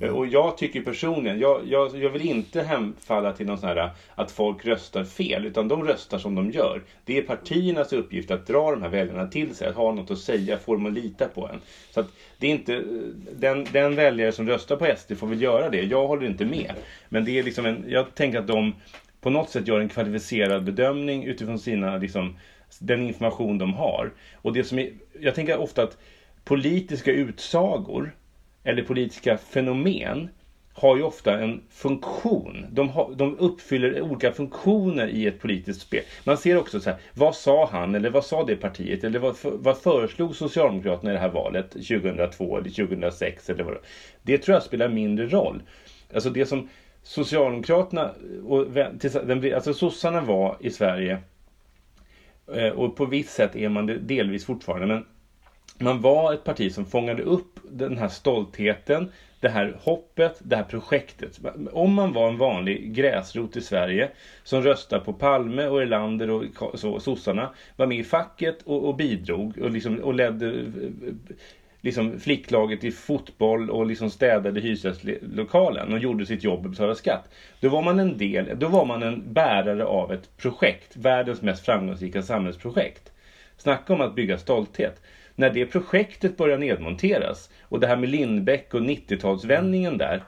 Mm. 0.00 0.14
Och 0.14 0.26
jag 0.26 0.58
tycker 0.58 0.80
personligen, 0.80 1.40
jag, 1.40 1.60
jag, 1.66 1.96
jag, 1.96 2.10
vill 2.10 2.26
inte 2.26 2.62
hemfalla 2.62 3.32
till 3.32 3.46
någon 3.46 3.58
sån 3.58 3.68
här 3.68 3.90
att 4.14 4.30
folk 4.30 4.66
röstar 4.66 5.04
fel, 5.04 5.46
utan 5.46 5.68
de 5.68 5.84
röstar 5.84 6.18
som 6.18 6.34
de 6.34 6.50
gör. 6.50 6.82
Det 7.04 7.18
är 7.18 7.22
partiernas 7.22 7.92
uppgift 7.92 8.30
att 8.30 8.46
dra 8.46 8.70
de 8.70 8.82
här 8.82 8.88
väljarna 8.88 9.26
till 9.26 9.54
sig, 9.54 9.68
att 9.68 9.74
ha 9.74 9.92
något 9.92 10.10
att 10.10 10.18
säga, 10.18 10.58
få 10.58 10.74
dem 10.74 10.86
att 10.86 10.92
lita 10.92 11.28
på 11.28 11.48
en. 11.48 11.60
Så 11.90 12.04
det 12.38 12.46
är 12.46 12.50
inte, 12.50 12.84
den, 13.32 13.66
den 13.72 13.94
väljare 13.94 14.32
som 14.32 14.48
röstar 14.48 14.76
på 14.76 14.86
SD 14.98 15.18
får 15.18 15.26
väl 15.26 15.42
göra 15.42 15.70
det, 15.70 15.82
jag 15.82 16.06
håller 16.06 16.26
inte 16.26 16.44
med. 16.44 16.72
Men 17.08 17.24
det 17.24 17.38
är 17.38 17.42
liksom 17.42 17.66
en, 17.66 17.84
jag 17.88 18.14
tänker 18.14 18.38
att 18.38 18.46
de 18.46 18.74
på 19.20 19.30
något 19.30 19.50
sätt 19.50 19.68
gör 19.68 19.80
en 19.80 19.88
kvalificerad 19.88 20.64
bedömning 20.64 21.24
utifrån 21.24 21.58
sina, 21.58 21.96
liksom, 21.96 22.36
den 22.78 23.06
information 23.06 23.58
de 23.58 23.74
har. 23.74 24.12
Och 24.34 24.52
det 24.52 24.64
som 24.64 24.78
är, 24.78 24.92
jag 25.20 25.34
tänker 25.34 25.58
ofta 25.58 25.82
att 25.82 25.98
politiska 26.44 27.12
utsagor 27.12 28.16
eller 28.64 28.82
politiska 28.82 29.38
fenomen 29.38 30.28
har 30.72 30.96
ju 30.96 31.02
ofta 31.02 31.38
en 31.38 31.62
funktion. 31.70 32.66
De, 32.70 32.88
har, 32.88 33.14
de, 33.14 33.38
uppfyller 33.38 34.00
olika 34.00 34.32
funktioner 34.32 35.08
i 35.08 35.26
ett 35.26 35.40
politiskt 35.40 35.80
spel. 35.80 36.02
Man 36.24 36.36
ser 36.36 36.56
också 36.56 36.80
så 36.80 36.90
här, 36.90 36.98
vad 37.14 37.34
sa 37.34 37.68
han 37.72 37.94
eller 37.94 38.10
vad 38.10 38.24
sa 38.24 38.44
det 38.44 38.56
partiet 38.56 39.04
eller 39.04 39.18
vad, 39.18 39.36
vad 39.42 39.78
föreslog 39.78 40.36
Socialdemokraterna 40.36 41.10
i 41.10 41.14
det 41.14 41.20
här 41.20 41.28
valet 41.28 41.70
2002 41.70 42.58
eller 42.58 42.70
2006 42.70 43.50
eller 43.50 43.64
vad 43.64 43.74
det 43.74 43.80
Det 44.22 44.38
tror 44.38 44.54
jag 44.54 44.62
spelar 44.62 44.88
mindre 44.88 45.26
roll. 45.26 45.62
Alltså 46.14 46.30
det 46.30 46.46
som 46.46 46.68
Socialdemokraterna 47.02 48.10
och 48.44 48.66
alltså 49.54 49.74
sossarna 49.74 50.20
var 50.20 50.56
i 50.60 50.70
Sverige 50.70 51.18
eh, 52.54 52.68
och 52.68 52.96
på 52.96 53.04
visst 53.04 53.32
sätt 53.32 53.56
är 53.56 53.68
man 53.68 53.86
det 53.86 53.98
delvis 53.98 54.44
fortfarande 54.44 54.86
men 54.86 55.04
man 55.80 56.00
var 56.00 56.32
ett 56.32 56.44
parti 56.44 56.72
som 56.72 56.84
fångade 56.84 57.22
upp 57.22 57.60
den 57.70 57.98
här 57.98 58.08
stoltheten, 58.08 59.08
det 59.40 59.48
här 59.48 59.76
hoppet, 59.80 60.40
det 60.44 60.56
här 60.56 60.62
projektet. 60.62 61.40
Om 61.72 61.94
man 61.94 62.12
var 62.12 62.28
en 62.28 62.38
vanlig 62.38 62.94
gräsrot 62.94 63.56
i 63.56 63.60
Sverige 63.60 64.10
som 64.42 64.62
röstade 64.62 65.04
på 65.04 65.12
Palme 65.12 65.66
och 65.66 65.82
Erlander 65.82 66.30
och 66.30 66.44
så, 66.74 67.00
sossarna, 67.00 67.50
var 67.76 67.86
med 67.86 67.98
i 67.98 68.02
facket 68.02 68.62
och, 68.62 68.84
och 68.88 68.94
bidrog 68.94 69.58
och, 69.58 69.70
liksom, 69.70 69.98
och 69.98 70.14
ledde 70.14 70.46
eh, 70.46 70.66
liksom 71.80 72.20
flicklaget 72.20 72.84
i 72.84 72.90
fotboll 72.90 73.70
och 73.70 73.86
liksom 73.86 74.10
städade 74.10 74.60
hyresgästlokalen 74.60 75.92
och 75.92 75.98
gjorde 75.98 76.26
sitt 76.26 76.44
jobb 76.44 76.64
och 76.64 76.70
betalade 76.70 76.94
skatt. 76.94 77.28
Då 77.60 77.68
var 77.68 77.82
man 77.82 77.98
en 77.98 78.18
del, 78.18 78.58
då 78.58 78.68
var 78.68 78.84
man 78.84 79.02
en 79.02 79.32
bärare 79.32 79.84
av 79.84 80.12
ett 80.12 80.36
projekt, 80.36 80.96
världens 80.96 81.42
mest 81.42 81.64
framgångsrika 81.64 82.22
samhällsprojekt. 82.22 83.12
Snacka 83.56 83.92
om 83.92 84.00
att 84.00 84.14
bygga 84.14 84.38
stolthet 84.38 85.02
när 85.34 85.50
det 85.50 85.66
projektet 85.66 86.36
börjar 86.36 86.58
nedmonteras 86.58 87.50
och 87.62 87.80
det 87.80 87.86
här 87.86 87.96
med 87.96 88.08
Lindbäck 88.08 88.74
och 88.74 88.80
90-talsvändningen 88.80 89.98
där 89.98 90.22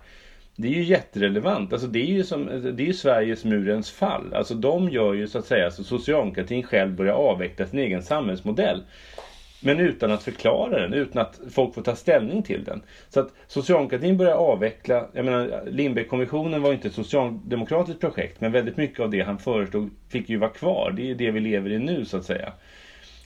det 0.56 0.68
är 0.68 0.72
ju 0.72 0.82
jätterelevant. 0.82 1.72
Alltså 1.72 1.86
det 1.86 1.98
är 1.98 2.06
ju, 2.06 2.24
som, 2.24 2.46
det 2.76 2.82
är 2.82 2.86
ju 2.86 2.92
Sveriges 2.92 3.44
murens 3.44 3.90
fall. 3.90 4.34
Alltså 4.34 4.54
de 4.54 4.88
gör 4.88 5.12
ju 5.12 5.26
så 5.26 5.38
att 5.38 5.46
säga 5.46 5.70
så 5.70 5.84
socialdemokratin 5.84 6.62
själv 6.62 6.94
börjar 6.94 7.12
avveckla 7.12 7.66
sin 7.66 7.78
egen 7.78 8.02
samhällsmodell. 8.02 8.82
Men 9.64 9.81
utan 9.81 10.11
att 10.11 10.22
förklara 10.22 10.81
den, 10.81 10.92
utan 10.92 11.22
att 11.22 11.40
folk 11.51 11.75
får 11.75 11.83
ta 11.83 11.94
ställning 11.94 12.42
till 12.42 12.64
den. 12.64 12.81
Så 13.09 13.20
att 13.20 13.33
socialdemokratin 13.46 14.16
börjar 14.16 14.35
avveckla, 14.35 15.07
jag 15.12 15.25
menar 15.25 15.62
Lindbeckkommissionen 15.66 16.62
var 16.62 16.70
ju 16.70 16.75
inte 16.75 16.88
ett 16.88 16.94
socialdemokratiskt 16.94 18.01
projekt 18.01 18.40
men 18.40 18.53
väldigt 18.53 18.77
mycket 18.77 19.01
av 19.01 19.11
det 19.11 19.20
han 19.20 19.38
föreslog 19.38 19.90
fick 20.09 20.29
ju 20.29 20.37
vara 20.37 20.51
kvar. 20.51 20.92
Det 20.96 21.03
är 21.03 21.07
ju 21.07 21.14
det 21.14 21.31
vi 21.31 21.40
lever 21.40 21.70
i 21.70 21.79
nu 21.79 22.05
så 22.05 22.16
att 22.16 22.25
säga. 22.25 22.53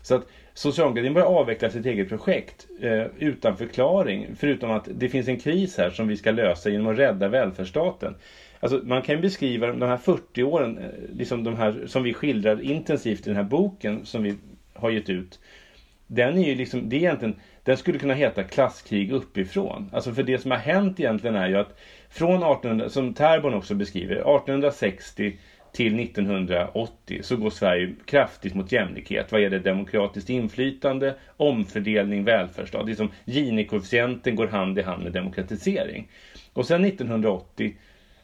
Så 0.03 0.15
att 0.15 0.27
Socialdemokratin 0.55 1.15
börjar 1.15 1.29
avveckla 1.29 1.71
sitt 1.71 1.87
eget 1.87 2.09
projekt 2.09 2.67
eh, 2.81 3.05
utan 3.19 3.57
förklaring. 3.57 4.27
Förutom 4.37 4.71
att 4.71 4.89
det 4.95 5.09
finns 5.09 5.29
en 5.29 5.37
kris 5.37 5.79
här 5.79 5.91
som 5.91 6.07
vi 6.07 6.17
ska 6.17 6.31
lösa 6.31 6.71
genom 6.71 6.87
att 6.87 6.99
rädda 6.99 7.29
välfärdsstaten. 7.29 8.15
Alltså, 8.61 8.81
man 8.85 9.03
kan 9.03 9.21
beskriva 9.21 9.67
de 9.67 9.83
här 9.83 9.97
40 9.97 10.43
åren, 10.43 10.79
eh, 10.79 10.85
liksom 11.13 11.45
de 11.45 11.57
här, 11.57 11.83
som 11.87 12.03
vi 12.03 12.13
skildrar 12.13 12.61
intensivt 12.61 13.27
i 13.27 13.31
den 13.31 13.37
här 13.37 13.43
boken 13.43 14.05
som 14.05 14.23
vi 14.23 14.35
har 14.73 14.91
gett 14.91 15.09
ut 15.09 15.39
den 16.07 16.39
är 16.39 16.49
ju 16.49 16.55
liksom, 16.55 16.89
det 16.89 16.97
är 16.97 17.01
egentligen, 17.01 17.41
den 17.63 17.77
skulle 17.77 17.99
kunna 17.99 18.15
heta 18.15 18.43
klasskrig 18.43 19.11
uppifrån. 19.13 19.91
Alltså 19.93 20.13
för 20.13 20.23
det 20.23 20.39
som 20.39 20.51
har 20.51 20.59
hänt 20.59 21.01
egentligen 21.01 21.37
är 21.37 21.49
ju 21.49 21.57
att 21.57 21.79
från 22.09 22.43
1800, 22.43 22.89
som 22.89 23.15
Terborn 23.15 23.55
också 23.55 23.75
beskriver, 23.75 24.15
1860 24.15 25.39
till 25.73 26.01
1980 26.01 27.19
så 27.23 27.37
går 27.37 27.51
Sverige 27.51 27.95
kraftigt 28.05 28.55
mot 28.55 28.73
jämlikhet 28.73 29.33
vad 29.33 29.43
gäller 29.43 29.59
demokratiskt 29.59 30.31
inflytande, 30.31 31.15
omfördelning, 31.37 32.25
välfärdsstat. 32.25 32.87
Det 32.87 32.93
är 32.93 32.97
som 32.97 33.13
Gini-koefficienten 33.25 34.35
går 34.37 34.47
hand 34.47 34.79
i 34.79 34.83
hand 34.83 35.03
med 35.03 35.13
demokratisering. 35.13 36.09
Och 36.53 36.67
sen 36.67 36.85
1980 36.85 37.77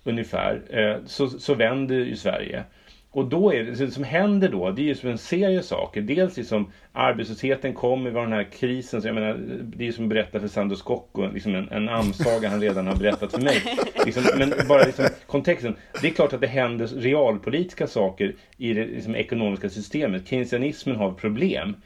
ungefär 0.05 0.63
eh, 0.71 1.05
så, 1.07 1.29
så 1.29 1.55
vänder 1.55 1.95
ju 1.95 2.17
Sverige. 2.17 2.65
Och 3.13 3.27
då 3.27 3.55
är 3.55 3.65
det, 3.65 3.71
det 3.71 3.91
som 3.91 4.05
händer 4.05 4.49
då, 4.49 4.71
det 4.71 4.83
är 4.83 4.85
ju 4.85 4.95
som 4.95 5.11
en 5.11 5.19
serie 5.19 5.63
saker. 5.63 6.01
Dels 6.01 6.37
liksom 6.37 6.73
arbetslösheten 6.93 7.75
kommer, 7.75 8.11
vi 8.11 8.17
har 8.17 8.23
den 8.23 8.33
här 8.33 8.49
krisen. 8.53 9.03
Så 9.03 9.09
jag 9.09 9.15
menar, 9.15 9.35
det 9.63 9.85
är 9.85 9.87
ju 9.87 9.93
som 9.93 10.05
att 10.05 10.11
berätta 10.11 10.41
för 10.41 10.49
Sandro 10.49 10.77
Scocco, 10.77 11.27
liksom 11.33 11.55
en, 11.55 11.69
en 11.69 11.89
amsaga 11.89 12.49
han 12.49 12.61
redan 12.61 12.87
har 12.87 12.97
berättat 12.97 13.33
för 13.33 13.41
mig. 13.41 13.63
Liksom, 14.07 14.23
men 14.39 14.53
bara 14.69 14.85
liksom, 14.85 15.05
kontexten. 15.27 15.77
Det 16.01 16.09
är 16.09 16.11
klart 16.11 16.33
att 16.33 16.41
det 16.41 16.47
händer 16.47 16.87
realpolitiska 16.87 17.87
saker 17.87 18.35
i 18.57 18.75
det 18.75 18.87
liksom, 18.87 19.17
ekonomiska 19.17 19.69
systemet. 19.69 20.29
Keynesianismen 20.29 20.97
har 20.97 21.13
problem. 21.13 21.77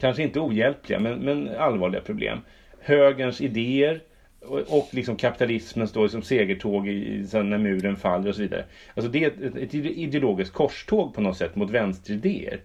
Kanske 0.00 0.22
inte 0.22 0.40
ohjälpliga, 0.40 1.00
men, 1.00 1.18
men 1.18 1.48
allvarliga 1.58 2.00
problem. 2.00 2.38
Högerns 2.80 3.40
idéer 3.40 4.00
och, 4.46 4.58
och 4.58 4.88
liksom 4.90 5.16
kapitalismen 5.16 5.88
står 5.88 6.08
som 6.08 6.18
liksom 6.18 6.22
segertåg 6.22 6.88
i, 6.88 7.26
sen 7.26 7.50
när 7.50 7.58
muren 7.58 7.96
faller 7.96 8.28
och 8.28 8.34
så 8.34 8.42
vidare. 8.42 8.64
Alltså 8.94 9.10
det 9.10 9.24
är 9.24 9.28
ett, 9.28 9.56
ett 9.56 9.74
ideologiskt 9.74 10.54
korståg 10.54 11.14
på 11.14 11.20
något 11.20 11.36
sätt 11.36 11.56
mot 11.56 11.70
vänsteridéer. 11.70 12.60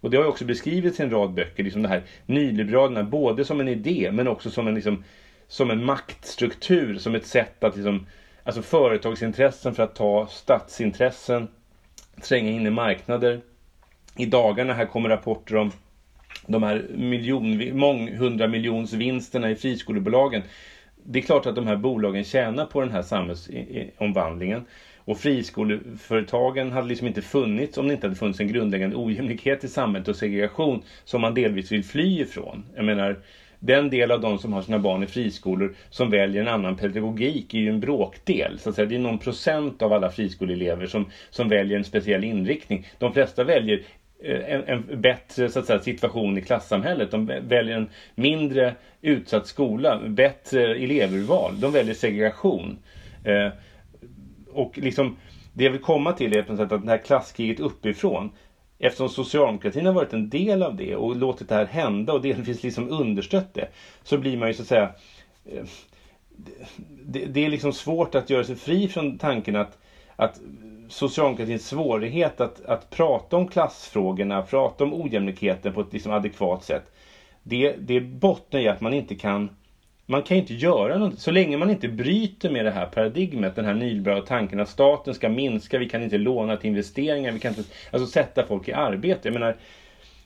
Och 0.00 0.10
det 0.10 0.16
har 0.16 0.24
ju 0.24 0.28
också 0.28 0.44
beskrivits 0.44 1.00
i 1.00 1.02
en 1.02 1.10
rad 1.10 1.34
böcker, 1.34 1.62
liksom 1.62 1.82
det 1.82 1.88
här 1.88 2.02
nyliberalerna, 2.26 3.02
både 3.02 3.44
som 3.44 3.60
en 3.60 3.68
idé 3.68 4.10
men 4.12 4.28
också 4.28 4.50
som 4.50 4.68
en, 4.68 4.74
liksom, 4.74 5.04
som 5.46 5.70
en 5.70 5.84
maktstruktur, 5.84 6.98
som 6.98 7.14
ett 7.14 7.26
sätt 7.26 7.64
att 7.64 7.76
liksom, 7.76 8.06
alltså 8.42 8.62
företagsintressen 8.62 9.74
för 9.74 9.82
att 9.82 9.94
ta 9.94 10.26
statsintressen, 10.26 11.48
tränga 12.22 12.50
in 12.50 12.66
i 12.66 12.70
marknader. 12.70 13.40
I 14.16 14.26
dagarna 14.26 14.72
här 14.74 14.86
kommer 14.86 15.08
rapporter 15.08 15.56
om 15.56 15.70
de 16.46 16.62
här 16.62 16.86
miljon, 16.94 17.78
månghundra 17.78 18.56
i 19.50 19.54
friskolebolagen 19.54 20.42
det 21.04 21.18
är 21.18 21.22
klart 21.22 21.46
att 21.46 21.54
de 21.54 21.66
här 21.66 21.76
bolagen 21.76 22.24
tjänar 22.24 22.64
på 22.64 22.80
den 22.80 22.90
här 22.90 23.02
samhällsomvandlingen. 23.02 24.64
Och 25.04 25.18
friskoleföretagen 25.18 26.72
hade 26.72 26.88
liksom 26.88 27.06
inte 27.06 27.22
funnits 27.22 27.78
om 27.78 27.88
det 27.88 27.94
inte 27.94 28.06
hade 28.06 28.16
funnits 28.16 28.40
en 28.40 28.46
grundläggande 28.46 28.96
ojämlikhet 28.96 29.64
i 29.64 29.68
samhället 29.68 30.08
och 30.08 30.16
segregation 30.16 30.80
som 31.04 31.20
man 31.20 31.34
delvis 31.34 31.72
vill 31.72 31.84
fly 31.84 32.20
ifrån. 32.20 32.64
Jag 32.76 32.84
menar, 32.84 33.16
den 33.58 33.90
del 33.90 34.10
av 34.10 34.20
de 34.20 34.38
som 34.38 34.52
har 34.52 34.62
sina 34.62 34.78
barn 34.78 35.02
i 35.02 35.06
friskolor 35.06 35.72
som 35.88 36.10
väljer 36.10 36.42
en 36.42 36.48
annan 36.48 36.74
pedagogik 36.74 37.54
är 37.54 37.58
ju 37.58 37.68
en 37.68 37.80
bråkdel. 37.80 38.58
Så 38.58 38.68
att 38.68 38.74
säga. 38.74 38.86
Det 38.86 38.94
är 38.94 38.98
någon 38.98 39.18
procent 39.18 39.82
av 39.82 39.92
alla 39.92 40.10
friskoleelever 40.10 40.86
som, 40.86 41.06
som 41.30 41.48
väljer 41.48 41.78
en 41.78 41.84
speciell 41.84 42.24
inriktning. 42.24 42.84
De 42.98 43.12
flesta 43.12 43.44
väljer 43.44 43.80
Eh, 44.24 44.54
en, 44.54 44.64
en, 44.64 45.00
bättre 45.00 45.48
så 45.48 45.58
att 45.58 45.66
säga, 45.66 45.80
situation 45.80 46.38
i 46.38 46.42
klassamhället. 46.42 47.10
De 47.10 47.26
väljer 47.26 47.76
en 47.76 47.90
mindre 48.14 48.74
utsatt 49.00 49.46
skola, 49.46 50.00
bättre 50.08 50.74
elevurval. 50.74 51.60
De 51.60 51.72
väljer 51.72 51.94
segregation. 51.94 52.78
Eh, 53.24 53.48
och 54.52 54.78
liksom, 54.78 55.16
det 55.52 55.64
jag 55.64 55.70
vill 55.70 55.80
komma 55.80 56.12
till 56.12 56.36
är 56.36 56.42
på 56.42 56.52
något 56.52 56.60
sätt 56.60 56.72
att 56.72 56.84
det 56.84 56.90
här 56.90 56.98
klasskriget 56.98 57.60
uppifrån 57.60 58.30
Eftersom 58.84 59.08
socialdemokratin 59.08 59.86
har 59.86 59.92
varit 59.92 60.12
en 60.12 60.28
del 60.28 60.62
av 60.62 60.76
det 60.76 60.96
och 60.96 61.16
låtit 61.16 61.48
det 61.48 61.54
här 61.54 61.66
hända 61.66 62.12
och 62.12 62.22
delvis 62.22 62.62
liksom 62.62 62.90
understött 62.90 63.54
det. 63.54 63.68
Så 64.02 64.18
blir 64.18 64.36
man 64.36 64.48
ju 64.48 64.54
så 64.54 64.62
att 64.62 64.68
säga 64.68 64.92
eh, 65.44 65.64
det, 67.04 67.24
det, 67.26 67.44
är 67.44 67.48
liksom 67.48 67.72
svårt 67.72 68.14
att 68.14 68.30
göra 68.30 68.44
sig 68.44 68.56
fri 68.56 68.88
från 68.88 69.18
tanken 69.18 69.56
att, 69.56 69.78
att 70.16 70.40
socialdemokratins 70.92 71.66
svårighet 71.66 72.40
att, 72.40 72.64
att 72.64 72.90
prata 72.90 73.36
om 73.36 73.46
klassfrågorna, 73.46 74.42
prata 74.42 74.84
om 74.84 74.94
ojämlikheten 74.94 75.72
på 75.72 75.80
ett 75.80 75.92
liksom 75.92 76.12
adekvat 76.12 76.62
sätt. 76.62 76.92
Det, 77.42 77.74
det 77.78 78.00
bottnar 78.00 78.60
i 78.60 78.68
att 78.68 78.80
man 78.80 78.92
inte 78.92 79.14
kan 79.14 79.50
man 80.06 80.22
kan 80.22 80.36
inte 80.36 80.54
göra 80.54 80.98
något. 80.98 81.18
Så 81.18 81.30
länge 81.30 81.56
man 81.56 81.70
inte 81.70 81.88
bryter 81.88 82.48
med 82.48 82.64
det 82.64 82.70
här 82.70 82.86
paradigmet, 82.86 83.54
den 83.54 83.64
här 83.64 83.74
nyliberala 83.74 84.20
tanken 84.20 84.60
att 84.60 84.68
staten 84.68 85.14
ska 85.14 85.28
minska, 85.28 85.78
vi 85.78 85.86
kan 85.86 86.02
inte 86.02 86.18
låna 86.18 86.56
till 86.56 86.68
investeringar, 86.68 87.32
vi 87.32 87.38
kan 87.38 87.54
inte 87.56 87.70
alltså, 87.90 88.06
sätta 88.06 88.44
folk 88.44 88.68
i 88.68 88.72
arbete. 88.72 89.20
Jag 89.22 89.32
menar, 89.32 89.54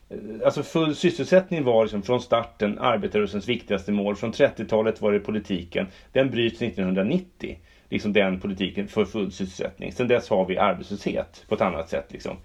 eh, 0.09 0.17
alltså 0.45 0.63
full 0.63 0.95
sysselsättning 0.95 1.63
var 1.63 1.83
liksom 1.83 2.01
från 2.01 2.21
starten 2.21 2.77
arbetarrörelsens 2.77 3.47
viktigaste 3.47 3.91
mål. 3.91 4.15
Från 4.15 4.31
30-talet 4.31 5.01
var 5.01 5.11
det 5.11 5.19
politiken. 5.19 5.87
Den 6.11 6.29
bryts 6.29 6.61
1990 6.61 7.57
liksom 7.89 8.13
den 8.13 8.39
politiken 8.39 8.87
för 8.87 9.05
full 9.05 9.31
sysselsättning. 9.31 9.91
Sen 9.91 10.07
dess 10.07 10.29
har 10.29 10.45
vi 10.45 10.57
arbetslöshet 10.57 11.45
på 11.47 11.55
ett 11.55 11.61
annat 11.61 11.89
sätt. 11.89 12.05
Liksom. 12.09 12.37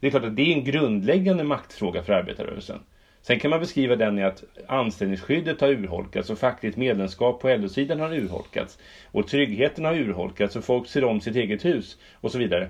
Det 0.00 0.06
är 0.06 0.10
klart 0.10 0.24
att 0.24 0.36
det 0.36 0.42
är 0.42 0.52
en 0.52 0.64
grundläggande 0.64 1.44
maktfråga 1.44 2.02
för 2.02 2.12
arbetarrörelsen. 2.12 2.80
Sen 3.22 3.38
kan 3.38 3.50
man 3.50 3.60
beskriva 3.60 3.96
den 3.96 4.18
i 4.18 4.22
att 4.22 4.44
anställningsskyddet 4.68 5.60
har 5.60 5.68
urholkats 5.68 6.30
och 6.30 6.38
fackligt 6.38 6.76
medlemskap 6.76 7.40
på 7.40 7.48
LO-sidan 7.48 8.00
har 8.00 8.12
urholkats. 8.12 8.78
Och 9.04 9.26
tryggheten 9.26 9.84
har 9.84 9.94
urholkats 9.94 10.56
och 10.56 10.64
folk 10.64 10.88
ser 10.88 11.04
om 11.04 11.20
sitt 11.20 11.36
eget 11.36 11.64
hus 11.64 11.96
och 12.12 12.32
så 12.32 12.38
vidare. 12.38 12.68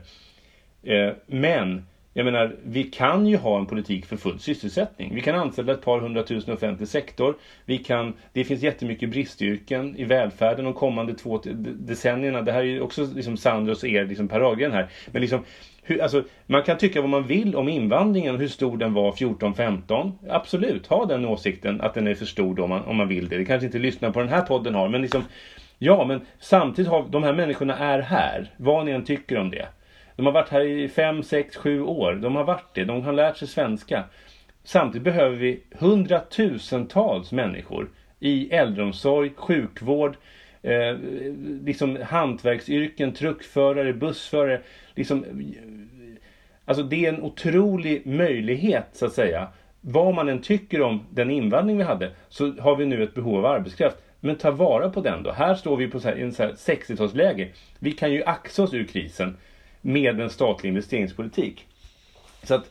Eh, 0.83 1.13
men 1.27 1.83
jag 2.13 2.25
menar, 2.25 2.57
vi 2.65 2.85
kan 2.85 3.27
ju 3.27 3.37
ha 3.37 3.59
en 3.59 3.67
politik 3.67 4.07
för 4.07 4.17
full 4.17 4.39
sysselsättning. 4.39 5.15
Vi 5.15 5.21
kan 5.21 5.35
anställa 5.35 5.73
ett 5.73 5.83
par 5.83 6.01
hundratusen 6.01 6.55
i 6.55 6.57
offentlig 6.57 6.89
sektor. 6.89 7.37
Vi 7.65 7.79
kan, 7.79 8.15
det 8.33 8.45
finns 8.45 8.63
jättemycket 8.63 9.11
bristyrken 9.11 9.97
i 9.97 10.05
välfärden 10.05 10.65
de 10.65 10.75
kommande 10.75 11.15
två 11.15 11.41
decennierna. 11.65 12.43
Det 12.43 12.53
här 12.53 12.61
är 12.61 12.65
ju 12.65 12.81
också 12.81 13.07
liksom 13.15 13.37
Sandros 13.37 13.83
och 13.83 13.89
er 13.89 14.07
liksom 14.07 14.29
Per 14.29 14.71
här. 14.71 14.89
Men 15.07 15.21
liksom, 15.21 15.45
hur, 15.83 16.03
alltså, 16.03 16.25
man 16.47 16.63
kan 16.63 16.79
tycka 16.79 17.01
vad 17.01 17.11
man 17.11 17.27
vill 17.27 17.57
om 17.57 17.69
invandringen 17.69 18.35
och 18.35 18.41
hur 18.41 18.49
stor 18.49 18.77
den 18.77 18.95
var 18.95 19.13
14-15. 19.13 20.13
Absolut, 20.29 20.87
ha 20.87 21.05
den 21.05 21.25
åsikten 21.25 21.81
att 21.81 21.95
den 21.95 22.07
är 22.07 22.15
för 22.15 22.27
stor 22.27 22.55
då 22.55 22.63
om 22.63 22.69
man, 22.69 22.85
om 22.85 22.97
man 22.97 23.09
vill 23.09 23.29
det. 23.29 23.39
Det 23.39 23.45
kanske 23.45 23.67
inte 23.67 23.79
lyssnar 23.79 24.11
på 24.11 24.21
den 24.21 24.29
här 24.29 24.43
podden 24.43 24.75
har, 24.75 24.89
men 24.89 25.03
liksom, 25.03 25.25
ja, 25.79 26.05
men 26.05 26.21
samtidigt 26.39 26.91
har 26.91 27.09
de 27.11 27.23
här 27.23 27.33
människorna 27.33 27.79
är 27.79 27.99
här. 27.99 28.51
Vad 28.57 28.85
ni 28.85 28.91
än 28.91 29.05
tycker 29.05 29.39
om 29.39 29.51
det. 29.51 29.69
De 30.21 30.27
har 30.27 30.33
varit 30.33 30.49
här 30.49 30.61
i 30.61 30.89
fem, 30.89 31.23
sex, 31.23 31.57
sju 31.57 31.83
år. 31.83 32.15
De 32.15 32.37
har 32.37 32.45
varit 32.45 32.75
det. 32.75 32.85
De 32.85 33.03
har 33.03 33.13
lärt 33.13 33.37
sig 33.37 33.49
svenska. 33.49 34.05
Samtidigt 34.65 35.05
behöver 35.05 35.37
vi 35.37 35.63
hundratusentals 35.71 37.33
människor 37.33 37.89
i 38.19 38.51
äldreomsorg, 38.51 39.33
sjukvård, 39.37 40.17
eh, 40.63 40.97
liksom 41.65 41.99
hantverksyrken, 42.03 43.13
truckförare, 43.13 43.93
bussförare. 43.93 44.61
Liksom, 44.95 45.25
alltså 46.65 46.83
det 46.83 47.07
är 47.07 47.13
en 47.13 47.23
otrolig 47.23 48.07
möjlighet 48.07 48.87
så 48.93 49.07
att 49.07 49.13
säga. 49.13 49.49
Vad 49.81 50.15
man 50.15 50.29
än 50.29 50.43
tycker 50.43 50.83
om 50.83 51.07
den 51.11 51.31
invandring 51.31 51.79
vi 51.79 51.85
hade 51.85 52.11
så 52.29 52.53
har 52.53 52.77
vi 52.77 52.87
nu 52.87 53.03
ett 53.03 53.15
behov 53.15 53.37
av 53.39 53.47
arbetskraft. 53.47 53.97
Men 54.21 54.37
ta 54.37 54.51
vara 54.51 54.91
på 54.91 55.01
den 55.01 55.23
då. 55.23 55.33
Här 55.33 55.55
står 55.55 55.77
vi 55.77 55.89
på 55.89 56.01
så 56.01 56.09
här, 56.09 56.17
en 56.17 56.31
60-talsläge. 56.31 57.49
Vi 57.79 57.93
kan 57.93 58.13
ju 58.13 58.25
axa 58.25 58.63
oss 58.63 58.75
ur 58.75 58.85
krisen 58.85 59.37
med 59.81 60.21
en 60.21 60.31
statlig 60.31 60.69
investeringspolitik. 60.69 61.67
Så 62.43 62.55
att, 62.55 62.71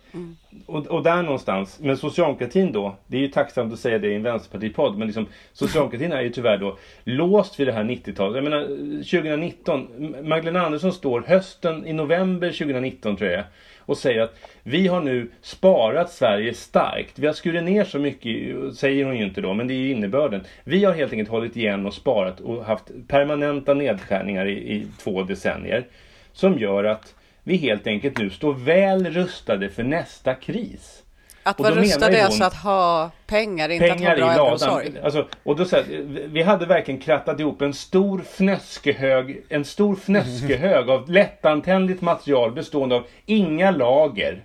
och, 0.66 0.88
och, 0.88 1.04
där 1.04 1.24
någonstans, 1.24 1.80
men 1.80 1.98
socialdemokratin 1.98 2.72
då, 2.72 2.96
det 3.08 3.18
är 3.18 3.22
ju 3.22 3.28
tacksamt 3.28 3.74
att 3.74 3.80
säga 3.80 4.00
det 4.00 4.08
i 4.08 4.16
en 4.16 4.24
vänsterpartipodd, 4.24 4.98
men 4.98 5.08
liksom, 5.08 5.26
socialdemokratin 5.54 6.12
är 6.12 6.22
ju 6.22 6.30
tyvärr 6.30 6.58
då 6.58 6.78
låst 7.04 7.60
vid 7.60 7.68
det 7.68 7.74
här 7.74 7.84
90-talet. 7.84 8.36
Jag 8.36 8.44
menar 8.44 8.64
2019, 9.04 9.88
Magdalena 10.24 10.66
Andersson 10.66 10.94
står 10.94 11.22
hösten 11.22 11.88
i 11.88 11.94
november 11.94 12.48
2019 12.52 13.18
tror 13.18 13.30
jag 13.30 13.44
och 13.90 13.98
säger 13.98 14.22
att 14.22 14.40
vi 14.64 14.88
har 14.88 15.02
nu 15.02 15.30
sparat 15.42 16.12
Sverige 16.12 16.54
starkt. 16.54 17.20
Vi 17.20 17.28
har 17.28 17.34
skurit 17.34 17.64
ner 17.64 17.84
så 17.84 18.00
mycket, 18.00 18.76
säger 18.76 19.06
hon 19.06 19.18
ju 19.18 19.26
inte 19.26 19.42
då, 19.42 19.54
men 19.54 19.68
det 19.68 19.74
är 19.74 19.76
ju 19.76 19.92
innebörden. 19.92 20.42
Vi 20.64 20.86
har 20.86 20.94
helt 20.94 21.12
enkelt 21.12 21.30
hållit 21.30 21.58
igen 21.58 21.86
och 21.86 21.94
sparat 21.94 22.40
och 22.40 22.66
haft 22.66 22.92
permanenta 23.08 23.74
nedskärningar 23.74 24.46
i, 24.46 24.52
i 24.52 24.88
två 25.04 25.24
decennier 25.24 25.86
som 26.34 26.60
gör 26.60 26.84
att 26.84 27.16
vi 27.44 27.58
helt 27.58 27.88
enkelt 27.88 28.18
nu 28.18 28.30
står 28.30 28.54
väl 28.54 29.06
rustade 29.06 29.70
för 29.70 29.84
nästa 29.84 30.36
kris. 30.36 31.04
Att 31.44 31.60
vara 31.60 31.76
rustade 31.76 32.18
är 32.18 32.26
alltså 32.26 32.44
att 32.44 32.56
ha 32.56 33.12
pengar, 33.28 33.70
inte 33.70 33.88
pengar 33.88 34.12
att 34.12 34.20
ha 34.20 34.26
bra 34.26 34.32
äldreomsorg. 34.32 34.92
Alltså, 35.04 35.28
och 35.44 35.56
då 35.56 35.66
så 35.66 35.76
här, 35.76 35.86
vi 36.28 36.42
hade 36.42 36.66
verkligen 36.66 37.00
krattat 37.00 37.40
ihop 37.40 37.62
en 37.62 37.74
stor 37.74 38.22
fnöskehög, 38.22 39.44
en 39.50 39.66
stor 39.66 39.96
fnöskehög 39.96 40.90
av 40.90 41.12
lättantändligt 41.12 42.02
material 42.02 42.52
bestående 42.52 42.96
av 42.96 43.04
inga 43.26 43.72
lager, 43.72 44.44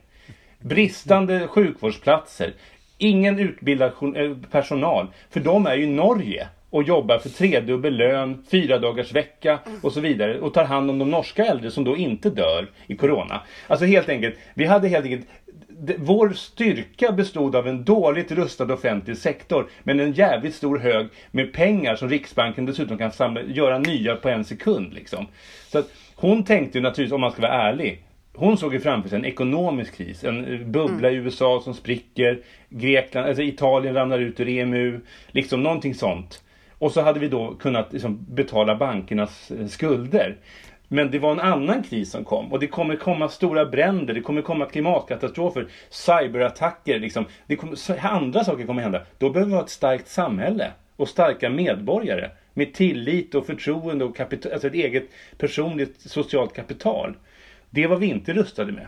bristande 0.59 1.49
sjukvårdsplatser, 1.49 2.55
ingen 2.99 3.39
utbildad 3.39 3.93
eh, 4.17 4.37
personal. 4.51 5.07
För 5.31 5.41
de 5.41 5.67
är 5.67 5.75
ju 5.75 5.87
Norge 5.87 6.49
och 6.75 6.83
jobbar 6.83 7.19
för 7.19 7.29
tredubbel 7.29 7.97
lön, 7.97 8.45
fyra 8.51 8.79
dagars 8.79 9.13
vecka 9.13 9.59
och 9.83 9.93
så 9.93 10.01
vidare 10.01 10.41
och 10.41 10.55
tar 10.55 10.65
hand 10.65 10.91
om 10.91 10.99
de 10.99 11.11
norska 11.11 11.45
äldre 11.45 11.71
som 11.71 11.85
då 11.85 11.97
inte 11.97 12.31
dör 12.31 12.71
i 12.87 12.97
corona. 12.97 13.41
Alltså 13.67 13.87
helt 13.87 14.09
enkelt, 14.09 14.35
vi 14.55 14.65
hade 14.65 14.89
helt 14.89 15.05
enkelt 15.05 15.27
vår 15.99 16.33
styrka 16.33 17.13
bestod 17.13 17.57
av 17.57 17.69
en 17.69 17.85
dåligt 17.85 18.33
rustad 18.33 18.73
offentlig 18.73 19.17
sektor 19.19 19.69
men 19.83 20.01
en 20.01 20.13
jävligt 20.13 20.55
stor 20.55 20.79
hög 20.79 21.09
med 21.31 21.53
pengar 21.53 21.97
som 21.97 22.09
Riksbanken 22.09 22.67
dessutom 22.67 22.99
kan 22.99 23.13
samla, 23.13 23.43
göra 23.43 23.79
nya 23.79 24.17
på 24.17 24.29
en 24.29 24.45
sekund. 24.45 24.95
Liksom. 24.95 25.27
Så 25.69 25.79
att 25.79 25.91
hon 26.15 26.45
tänkte 26.45 26.79
ju 26.79 26.83
naturligtvis, 26.83 27.15
om 27.15 27.21
man 27.21 27.33
ska 27.33 27.43
vara 27.43 27.53
ärlig, 27.53 28.03
hon 28.33 28.59
såg 28.59 28.75
ju 28.75 28.81
framför 28.81 29.09
sig 29.09 29.19
en 29.19 29.25
ekonomisk 29.25 29.97
kris, 29.97 30.25
en 30.25 30.45
eh, 30.45 30.67
bubbla 30.67 31.11
i 31.11 31.15
USA 31.15 31.61
som 31.65 31.75
spricker, 31.75 32.41
Grekland, 32.69 33.27
alltså 33.29 33.43
Italien 33.43 33.95
ramlar 33.95 34.19
ut 34.19 34.41
ur 34.41 34.49
EMU, 34.49 35.01
liksom 35.33 35.63
någonting 35.63 35.95
sånt. 35.95 36.44
Och 36.85 36.93
så 36.93 37.01
hade 37.01 37.21
vi 37.21 37.29
då 37.29 37.55
kunnat 37.55 37.93
liksom 37.93 38.27
betala 38.29 38.77
bankernas 38.77 39.51
eh, 39.51 39.67
skulder. 39.67 40.37
Men 40.89 41.11
det 41.11 41.19
var 41.19 41.33
en 41.33 41.41
annan 41.41 41.83
kris 41.83 42.11
som 42.11 42.25
kom 42.25 42.53
och 42.53 42.61
det 42.61 42.67
kommer 42.67 42.97
komma 42.97 43.29
stora 43.29 43.67
bränder, 43.67 44.15
det 44.15 44.21
kommer 44.21 44.43
komma 44.43 44.67
klimatkatastrofer, 44.67 45.69
cyberattacker, 45.91 46.99
liksom. 46.99 47.25
det 47.47 47.57
kommer, 47.57 48.07
andra 48.07 48.45
saker 48.45 48.67
kommer 48.67 48.83
hända. 48.83 49.03
Då 49.19 49.31
behöver 49.31 49.51
vi 49.51 49.57
ha 49.57 49.65
ett 49.65 49.71
starkt 49.71 50.09
samhälle 50.09 50.73
och 50.97 51.09
starka 51.09 51.51
medborgare 51.51 52.31
med 52.55 52.75
tillit 52.75 53.35
och 53.35 53.47
förtroende 53.47 54.05
och 54.05 54.17
kapital, 54.17 54.53
alltså 54.53 54.69
ett 54.69 54.75
eget 54.75 55.09
personligt 55.39 56.01
socialt 56.01 56.55
kapital. 56.55 57.17
Det 57.71 57.87
var 57.87 57.97
vi 57.97 58.07
inte 58.07 58.33
rustade 58.33 58.73
med. 58.73 58.87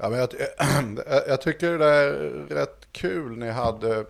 Ja, 0.00 0.08
men 0.08 0.18
jag, 0.18 0.28
jag 1.28 1.40
tycker 1.40 1.78
det 1.78 1.86
är 1.86 2.12
rätt 2.54 2.88
kul 2.92 3.38
ni 3.38 3.50
hade 3.50 4.04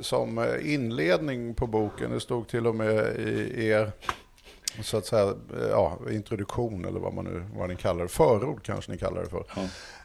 som 0.00 0.58
inledning 0.62 1.54
på 1.54 1.66
boken. 1.66 2.10
Det 2.10 2.20
stod 2.20 2.48
till 2.48 2.66
och 2.66 2.74
med 2.74 3.16
i 3.16 3.66
er 3.66 3.92
så 4.82 4.96
att 4.96 5.06
säga, 5.06 5.34
ja, 5.70 5.98
introduktion 6.10 6.84
eller 6.84 7.00
vad 7.00 7.14
man 7.14 7.24
nu 7.24 7.44
vad 7.54 7.68
ni 7.68 7.76
kallar 7.76 8.02
det, 8.02 8.08
förord 8.08 8.62
kanske 8.62 8.92
ni 8.92 8.98
kallar 8.98 9.22
det 9.22 9.28
för. 9.28 9.44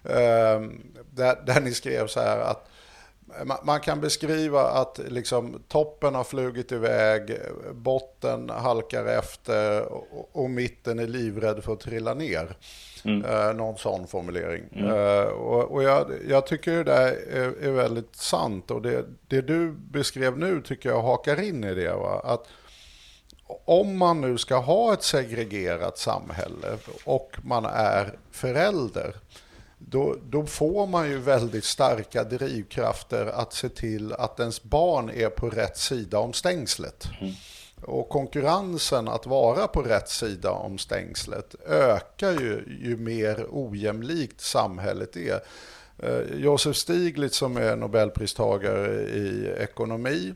Ehm, 0.03 0.81
där, 1.11 1.45
där 1.45 1.61
ni 1.61 1.73
skrev 1.73 2.07
så 2.07 2.19
här 2.19 2.39
att 2.39 2.69
man 3.63 3.79
kan 3.79 4.01
beskriva 4.01 4.61
att 4.61 4.99
liksom 5.07 5.63
toppen 5.67 6.15
har 6.15 6.23
flugit 6.23 6.71
iväg, 6.71 7.37
botten 7.71 8.49
halkar 8.49 9.05
efter 9.05 9.81
och, 9.81 10.29
och 10.31 10.49
mitten 10.49 10.99
är 10.99 11.07
livrädd 11.07 11.63
för 11.63 11.73
att 11.73 11.79
trilla 11.79 12.13
ner. 12.13 12.57
Mm. 13.03 13.25
Eh, 13.25 13.53
någon 13.53 13.77
sån 13.77 14.07
formulering. 14.07 14.63
Mm. 14.71 14.89
Eh, 14.89 15.23
och, 15.23 15.71
och 15.71 15.83
jag, 15.83 16.11
jag, 16.27 16.47
tycker 16.47 16.71
det 16.71 16.83
där 16.83 17.07
är, 17.31 17.63
är, 17.67 17.71
väldigt 17.71 18.15
sant 18.15 18.71
och 18.71 18.81
det, 18.81 19.05
det 19.27 19.41
du 19.41 19.71
beskrev 19.71 20.37
nu 20.37 20.61
tycker 20.61 20.89
jag 20.89 21.01
hakar 21.01 21.41
in 21.41 21.63
i 21.63 21.73
det. 21.73 21.93
Va? 21.93 22.21
Att 22.23 22.47
om 23.65 23.97
man 23.97 24.21
nu 24.21 24.37
ska 24.37 24.57
ha 24.57 24.93
ett 24.93 25.03
segregerat 25.03 25.97
samhälle 25.97 26.77
och 27.05 27.31
man 27.43 27.65
är 27.65 28.17
förälder, 28.31 29.15
då, 29.79 30.15
då, 30.29 30.45
får 30.45 30.87
man 30.87 31.09
ju 31.09 31.17
väldigt 31.17 31.63
starka 31.63 32.23
drivkrafter 32.23 33.25
att 33.25 33.53
se 33.53 33.69
till 33.69 34.13
att 34.13 34.39
ens 34.39 34.63
barn 34.63 35.09
är 35.09 35.29
på 35.29 35.49
rätt 35.49 35.77
sida 35.77 36.19
om 36.19 36.33
stängslet. 36.33 37.07
Mm. 37.21 37.33
Och 37.81 38.09
konkurrensen 38.09 39.07
att 39.07 39.25
vara 39.25 39.67
på 39.67 39.81
rätt 39.81 40.09
sida 40.09 40.51
om 40.51 40.77
stängslet 40.77 41.55
ökar 41.67 42.31
ju, 42.31 42.79
ju 42.81 42.97
mer 42.97 43.45
ojämlikt 43.49 44.41
samhället 44.41 45.17
är. 45.17 45.39
Eh, 45.97 46.21
Josef 46.37 46.75
Stiglitz 46.75 47.37
som 47.37 47.57
är 47.57 47.75
Nobelpristagare 47.75 49.01
i 49.01 49.55
ekonomi 49.59 50.33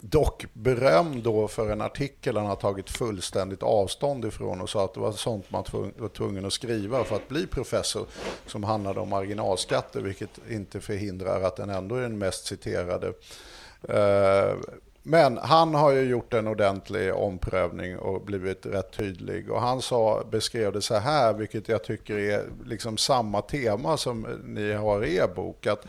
Dock 0.00 0.46
beröm 0.52 1.22
då 1.22 1.48
för 1.48 1.70
en 1.70 1.80
artikel 1.80 2.36
han 2.36 2.46
har 2.46 2.56
tagit 2.56 2.90
fullständigt 2.90 3.62
avstånd 3.62 4.24
ifrån 4.24 4.60
och 4.60 4.70
sa 4.70 4.84
att 4.84 4.94
det 4.94 5.00
var 5.00 5.12
sånt 5.12 5.50
man 5.50 5.64
var 5.96 6.08
tvungen 6.08 6.44
att 6.44 6.52
skriva 6.52 7.04
för 7.04 7.16
att 7.16 7.28
bli 7.28 7.46
professor 7.46 8.06
som 8.46 8.64
handlade 8.64 9.00
om 9.00 9.08
marginalskatter 9.08 10.00
vilket 10.00 10.40
inte 10.50 10.80
förhindrar 10.80 11.42
att 11.42 11.56
den 11.56 11.70
ändå 11.70 11.94
är 11.94 12.02
den 12.02 12.18
mest 12.18 12.46
citerade. 12.46 13.12
Eh, 13.82 14.56
men 15.02 15.38
han 15.38 15.74
har 15.74 15.92
ju 15.92 16.00
gjort 16.00 16.34
en 16.34 16.46
ordentlig 16.46 17.14
omprövning 17.14 17.98
och 17.98 18.22
blivit 18.22 18.66
rätt 18.66 18.92
tydlig. 18.92 19.50
Och 19.50 19.60
han 19.60 19.82
sa, 19.82 20.24
beskrev 20.30 20.72
det 20.72 20.82
så 20.82 20.94
här, 20.94 21.32
vilket 21.32 21.68
jag 21.68 21.84
tycker 21.84 22.18
är 22.18 22.44
liksom 22.64 22.96
samma 22.96 23.42
tema 23.42 23.96
som 23.96 24.26
ni 24.44 24.72
har 24.72 25.04
i 25.04 25.16
er 25.16 25.28
bok. 25.34 25.66
Att 25.66 25.84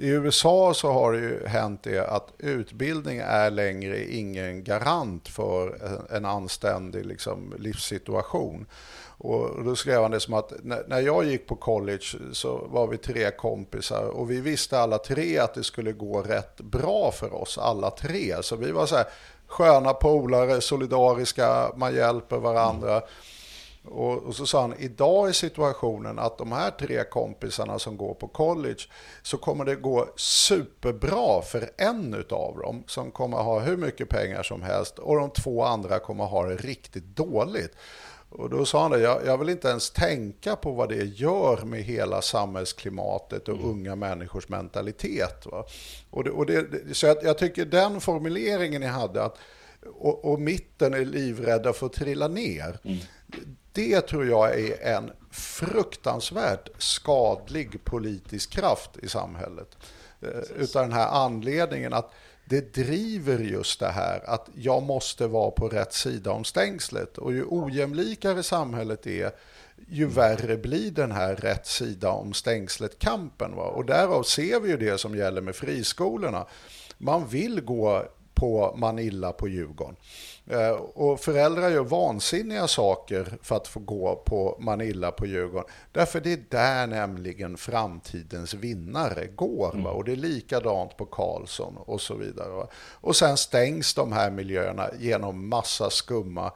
i 0.00 0.08
USA 0.08 0.74
så 0.74 0.92
har 0.92 1.12
det 1.12 1.18
ju 1.18 1.46
hänt 1.46 1.82
det 1.82 2.06
att 2.06 2.28
utbildning 2.38 3.18
är 3.18 3.50
längre 3.50 4.04
ingen 4.04 4.64
garant 4.64 5.28
för 5.28 5.78
en 6.10 6.24
anständig 6.24 7.06
liksom, 7.06 7.54
livssituation. 7.58 8.66
Och 9.22 9.64
då 9.64 9.76
skrev 9.76 10.02
han 10.02 10.10
det 10.10 10.20
som 10.20 10.34
att 10.34 10.52
när 10.86 11.00
jag 11.00 11.24
gick 11.24 11.46
på 11.46 11.56
college 11.56 12.04
så 12.32 12.66
var 12.70 12.86
vi 12.86 12.96
tre 12.96 13.30
kompisar 13.30 14.04
och 14.04 14.30
vi 14.30 14.40
visste 14.40 14.78
alla 14.78 14.98
tre 14.98 15.38
att 15.38 15.54
det 15.54 15.64
skulle 15.64 15.92
gå 15.92 16.22
rätt 16.22 16.60
bra 16.60 17.12
för 17.12 17.34
oss 17.34 17.58
alla 17.58 17.90
tre. 17.90 18.34
Så 18.42 18.56
vi 18.56 18.70
var 18.70 18.86
så 18.86 18.96
här 18.96 19.06
sköna 19.46 19.92
polare, 19.92 20.60
solidariska, 20.60 21.72
man 21.76 21.94
hjälper 21.94 22.36
varandra. 22.36 22.92
Mm. 22.92 23.08
Och, 23.84 24.22
och, 24.22 24.34
så 24.34 24.46
sa 24.46 24.60
han, 24.60 24.74
idag 24.78 25.28
är 25.28 25.32
situationen 25.32 26.18
att 26.18 26.38
de 26.38 26.52
här 26.52 26.70
tre 26.70 27.04
kompisarna 27.04 27.78
som 27.78 27.96
går 27.96 28.14
på 28.14 28.28
college 28.28 28.80
så 29.22 29.38
kommer 29.38 29.64
det 29.64 29.74
gå 29.74 30.08
superbra 30.16 31.42
för 31.42 31.70
en 31.76 32.14
av 32.30 32.58
dem 32.58 32.84
som 32.86 33.10
kommer 33.10 33.36
ha 33.36 33.60
hur 33.60 33.76
mycket 33.76 34.08
pengar 34.08 34.42
som 34.42 34.62
helst 34.62 34.98
och 34.98 35.16
de 35.16 35.30
två 35.30 35.64
andra 35.64 35.98
kommer 35.98 36.24
ha 36.24 36.46
det 36.46 36.56
riktigt 36.56 37.04
dåligt. 37.04 37.76
Och 38.30 38.50
då 38.50 38.64
sa 38.64 38.82
han 38.82 38.90
det, 38.90 39.00
jag, 39.00 39.26
jag, 39.26 39.38
vill 39.38 39.48
inte 39.48 39.68
ens 39.68 39.90
tänka 39.90 40.56
på 40.56 40.72
vad 40.72 40.88
det 40.88 41.04
gör 41.04 41.64
med 41.64 41.82
hela 41.82 42.22
samhällsklimatet 42.22 43.48
och 43.48 43.54
mm. 43.54 43.70
unga 43.70 43.96
människors 43.96 44.48
mentalitet. 44.48 45.46
Va? 45.46 45.64
Och 46.10 46.24
det, 46.24 46.30
och 46.30 46.46
det, 46.46 46.66
så 46.92 47.06
jag, 47.06 47.16
jag 47.22 47.38
tycker 47.38 47.64
den 47.64 48.00
formuleringen 48.00 48.80
ni 48.80 48.86
hade, 48.86 49.22
att 49.22 49.38
och, 49.86 50.32
och, 50.32 50.40
mitten 50.40 50.94
är 50.94 51.04
livrädda 51.04 51.72
för 51.72 51.86
att 51.86 51.92
trilla 51.92 52.28
ner. 52.28 52.78
Mm. 52.84 52.98
Det 53.72 54.00
tror 54.00 54.26
jag 54.26 54.60
är 54.60 54.82
en 54.82 55.10
fruktansvärt 55.30 56.68
skadlig 56.78 57.84
politisk 57.84 58.50
kraft 58.50 58.90
i 59.02 59.08
samhället. 59.08 59.76
Eh, 60.20 60.28
Precis. 60.30 60.56
Utan 60.56 60.82
den 60.82 60.92
här 60.92 61.08
anledningen 61.08 61.92
att 61.92 62.12
det 62.44 62.74
driver 62.74 63.38
just 63.38 63.80
det 63.80 63.88
här 63.88 64.30
att 64.30 64.48
jag 64.54 64.82
måste 64.82 65.26
vara 65.26 65.50
på 65.50 65.68
rätt 65.68 65.92
sida 65.92 66.32
om 66.32 66.44
stängslet. 66.44 67.18
Och 67.18 67.32
ju 67.32 67.44
ojämlikare 67.48 68.42
samhället 68.42 69.06
är, 69.06 69.30
ju 69.88 70.06
värre 70.06 70.56
blir 70.56 70.90
den 70.90 71.12
här 71.12 71.36
rätt 71.36 71.66
sida 71.66 72.10
om 72.10 72.32
stängslet-kampen. 72.32 73.54
Och 73.54 73.84
därav 73.84 74.22
ser 74.22 74.60
vi 74.60 74.70
ju 74.70 74.76
det 74.76 74.98
som 74.98 75.16
gäller 75.16 75.40
med 75.40 75.56
friskolorna. 75.56 76.46
Man 76.98 77.26
vill 77.28 77.60
gå 77.60 78.04
på 78.34 78.74
Manilla 78.76 79.32
på 79.32 79.48
Djurgården. 79.48 79.96
Eh, 80.50 80.70
och 80.70 81.20
föräldrar 81.20 81.70
gör 81.70 81.84
vansinniga 81.84 82.68
saker 82.68 83.38
för 83.42 83.56
att 83.56 83.68
få 83.68 83.80
gå 83.80 84.16
på 84.16 84.56
Manilla 84.60 85.10
på 85.10 85.26
Djurgården. 85.26 85.70
Därför 85.92 86.20
det 86.20 86.32
är 86.32 86.44
där 86.48 86.86
nämligen 86.86 87.56
framtidens 87.56 88.54
vinnare 88.54 89.26
går. 89.26 89.74
Mm. 89.74 89.86
Och 89.86 90.04
det 90.04 90.12
är 90.12 90.16
likadant 90.16 90.96
på 90.96 91.06
Karlsson 91.06 91.76
och 91.76 92.00
så 92.00 92.14
vidare. 92.14 92.48
Va? 92.48 92.68
Och 92.74 93.16
sen 93.16 93.36
stängs 93.36 93.94
de 93.94 94.12
här 94.12 94.30
miljöerna 94.30 94.90
genom 94.98 95.48
massa 95.48 95.90
skumma 95.90 96.52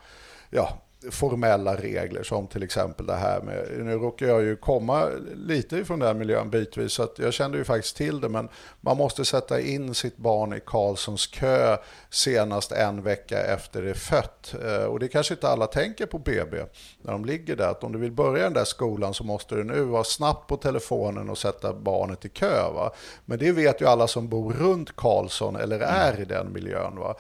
ja, 0.51 0.79
formella 1.11 1.77
regler 1.77 2.23
som 2.23 2.47
till 2.47 2.63
exempel 2.63 3.07
det 3.07 3.15
här 3.15 3.41
med, 3.41 3.67
nu 3.79 3.95
råkar 3.95 4.27
jag 4.27 4.43
ju 4.43 4.57
komma 4.57 5.09
lite 5.35 5.77
ifrån 5.77 5.99
den 5.99 6.19
miljön 6.19 6.51
bitvis 6.51 6.93
så 6.93 7.09
jag 7.17 7.33
kände 7.33 7.59
ju 7.59 7.65
faktiskt 7.65 7.97
till 7.97 8.21
det 8.21 8.29
men 8.29 8.49
man 8.81 8.97
måste 8.97 9.25
sätta 9.25 9.61
in 9.61 9.95
sitt 9.95 10.17
barn 10.17 10.53
i 10.53 10.61
Karlssons 10.67 11.27
kö 11.27 11.77
senast 12.11 12.73
en 12.73 13.03
vecka 13.03 13.39
efter 13.39 13.83
det 13.83 13.91
är 13.91 13.95
fött. 13.95 14.55
Eh, 14.65 14.85
och 14.85 14.99
det 14.99 15.09
kanske 15.09 15.35
inte 15.35 15.49
alla 15.49 15.67
tänker 15.67 16.07
på 16.07 16.19
BB 16.19 16.57
när 17.03 17.13
de 17.13 17.25
ligger 17.25 17.57
där, 17.57 17.69
att 17.69 17.85
om 17.85 17.93
du 17.93 17.99
vill 17.99 18.13
börja 18.13 18.45
den 18.45 18.53
där 18.53 18.65
skolan 18.65 19.15
så 19.15 19.25
måste 19.25 19.55
du 19.55 19.65
nu 19.65 19.81
vara 19.81 20.05
snabbt 20.05 20.49
på 20.49 20.57
telefonen 20.57 21.31
och 21.31 21.39
sätta 21.39 21.73
barnet 21.73 22.25
i 22.25 22.29
kö. 22.29 22.71
Va? 22.71 22.93
Men 23.25 23.39
det 23.39 23.53
vet 23.53 23.81
ju 23.81 23.87
alla 23.87 24.07
som 24.07 24.29
bor 24.29 24.53
runt 24.53 24.97
Karlsson 24.97 25.57
eller 25.57 25.81
är 25.81 26.21
i 26.21 26.25
den 26.25 26.53
miljön. 26.53 26.97
Va? 26.97 27.15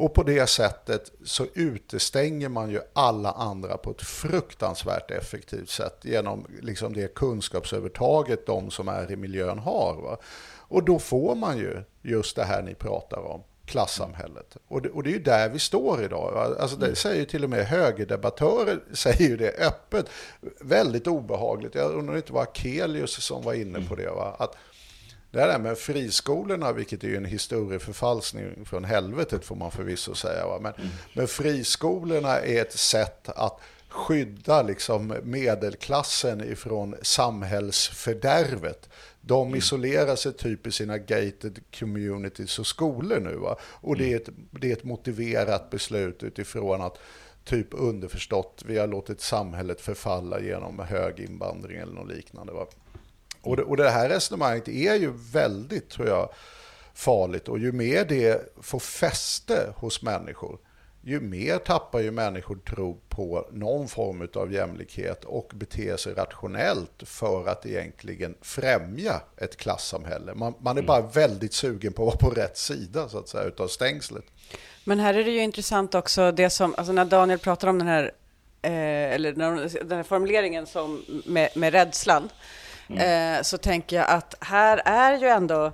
Och 0.00 0.14
på 0.14 0.22
det 0.22 0.46
sättet 0.46 1.12
så 1.24 1.46
utestänger 1.54 2.48
man 2.48 2.70
ju 2.70 2.80
alla 2.92 3.32
andra 3.32 3.76
på 3.76 3.90
ett 3.90 4.02
fruktansvärt 4.02 5.10
effektivt 5.10 5.68
sätt 5.68 5.98
genom 6.02 6.46
liksom 6.60 6.92
det 6.92 7.14
kunskapsövertaget 7.14 8.46
de 8.46 8.70
som 8.70 8.88
är 8.88 9.12
i 9.12 9.16
miljön 9.16 9.58
har. 9.58 10.02
Va? 10.02 10.16
Och 10.58 10.84
då 10.84 10.98
får 10.98 11.34
man 11.34 11.58
ju 11.58 11.82
just 12.02 12.36
det 12.36 12.44
här 12.44 12.62
ni 12.62 12.74
pratar 12.74 13.18
om 13.18 13.42
klassamhället. 13.64 14.56
Och 14.68 14.82
det, 14.82 14.88
och 14.88 15.02
det 15.02 15.10
är 15.10 15.12
ju 15.12 15.22
där 15.22 15.48
vi 15.48 15.58
står 15.58 16.04
idag. 16.04 16.56
Alltså 16.60 16.76
det 16.76 16.86
mm. 16.86 16.96
säger 16.96 17.24
till 17.24 17.44
och 17.44 17.50
med 17.50 17.66
högerdebattörer 17.66 18.80
säger 18.92 19.28
ju 19.28 19.36
det 19.36 19.58
öppet. 19.58 20.06
Väldigt 20.60 21.06
obehagligt. 21.06 21.74
Jag 21.74 21.92
undrar 21.92 22.16
inte 22.16 22.32
var 22.32 22.46
Kelius 22.54 23.22
som 23.22 23.42
var 23.42 23.54
inne 23.54 23.80
på 23.80 23.94
det. 23.94 24.10
Va? 24.10 24.36
Att 24.38 24.56
det 25.30 25.38
där 25.38 25.58
med 25.58 25.78
friskolorna, 25.78 26.72
vilket 26.72 27.04
är 27.04 27.16
en 27.16 27.24
historieförfalskning 27.24 28.64
från 28.64 28.84
helvetet 28.84 29.44
får 29.44 29.56
man 29.56 29.70
förvisso 29.70 30.14
säga. 30.14 30.46
Va? 30.46 30.58
Men, 30.60 30.72
mm. 30.74 30.88
men 31.14 31.28
friskolorna 31.28 32.38
är 32.40 32.62
ett 32.62 32.78
sätt 32.78 33.28
att 33.28 33.60
skydda 33.88 34.62
liksom 34.62 35.14
medelklassen 35.22 36.52
ifrån 36.52 36.94
samhällsfördärvet. 37.02 38.88
De 39.20 39.46
Mm. 39.46 39.58
isolerar 39.58 40.16
sig 40.16 40.32
typ 40.32 40.66
i 40.66 40.72
sina 40.72 40.98
gated 40.98 41.60
communities 41.78 42.58
och 42.58 42.66
skolor 42.66 43.20
nu. 43.20 43.34
Va? 43.34 43.56
Och 43.62 43.96
det 43.96 44.12
är, 44.12 44.16
ett, 44.16 44.28
det 44.50 44.68
är 44.68 44.72
ett 44.72 44.84
motiverat 44.84 45.70
beslut 45.70 46.22
utifrån 46.22 46.82
att 46.82 46.98
typ 47.44 47.68
underförstått, 47.70 48.62
vi 48.66 48.78
har 48.78 48.86
låtit 48.86 49.20
samhället 49.20 49.80
förfalla 49.80 50.40
genom 50.40 50.78
hög 50.78 51.20
invandring 51.20 51.78
eller 51.78 51.92
något 51.92 52.08
liknande. 52.08 52.52
Va? 52.52 52.66
Och, 53.42 53.56
det, 53.56 53.62
och 53.62 53.76
det 53.76 53.90
här 53.90 54.08
resonemanget 54.08 54.68
är 54.68 54.94
ju 54.94 55.12
väldigt, 55.32 55.90
tror 55.90 56.08
jag, 56.08 56.28
farligt. 56.94 57.48
Och 57.48 57.58
ju 57.58 57.72
mer 57.72 58.04
det 58.04 58.54
får 58.62 58.78
fäste 58.78 59.74
hos 59.76 60.02
människor, 60.02 60.58
ju 61.02 61.20
mer 61.20 61.58
tappar 61.58 62.00
ju 62.00 62.10
människor 62.10 62.56
tro 62.56 63.00
på 63.08 63.48
någon 63.52 63.88
form 63.88 64.28
av 64.34 64.52
jämlikhet 64.52 65.24
och 65.24 65.52
beter 65.54 65.96
sig 65.96 66.14
rationellt 66.14 67.02
för 67.02 67.48
att 67.48 67.66
egentligen 67.66 68.34
främja 68.42 69.20
ett 69.36 69.56
klassamhälle. 69.56 70.34
Man, 70.34 70.54
man 70.60 70.78
är 70.78 70.82
bara 70.82 71.00
väldigt 71.00 71.52
sugen 71.52 71.92
på 71.92 72.02
att 72.02 72.22
vara 72.22 72.30
på 72.30 72.40
rätt 72.40 72.56
sida 72.56 73.08
så 73.08 73.18
att 73.18 73.28
säga 73.28 73.44
utav 73.44 73.68
stängslet. 73.68 74.24
Men 74.84 74.98
här 74.98 75.14
är 75.14 75.24
det 75.24 75.30
ju 75.30 75.42
intressant 75.42 75.94
också, 75.94 76.32
det 76.32 76.50
som, 76.50 76.74
alltså 76.78 76.92
när 76.92 77.04
Daniel 77.04 77.38
pratar 77.38 77.68
om 77.68 77.78
den 77.78 77.88
här, 77.88 78.12
eh, 78.62 79.14
eller 79.14 79.32
den 79.84 79.96
här 79.96 80.02
formuleringen 80.02 80.66
som, 80.66 81.04
med, 81.26 81.50
med 81.56 81.72
rädslan, 81.72 82.28
eh, 82.98 83.42
så 83.42 83.58
tänker 83.58 83.96
jag 83.96 84.06
att 84.08 84.34
här 84.40 84.82
är 84.84 85.18
ju 85.18 85.28
ändå, 85.28 85.72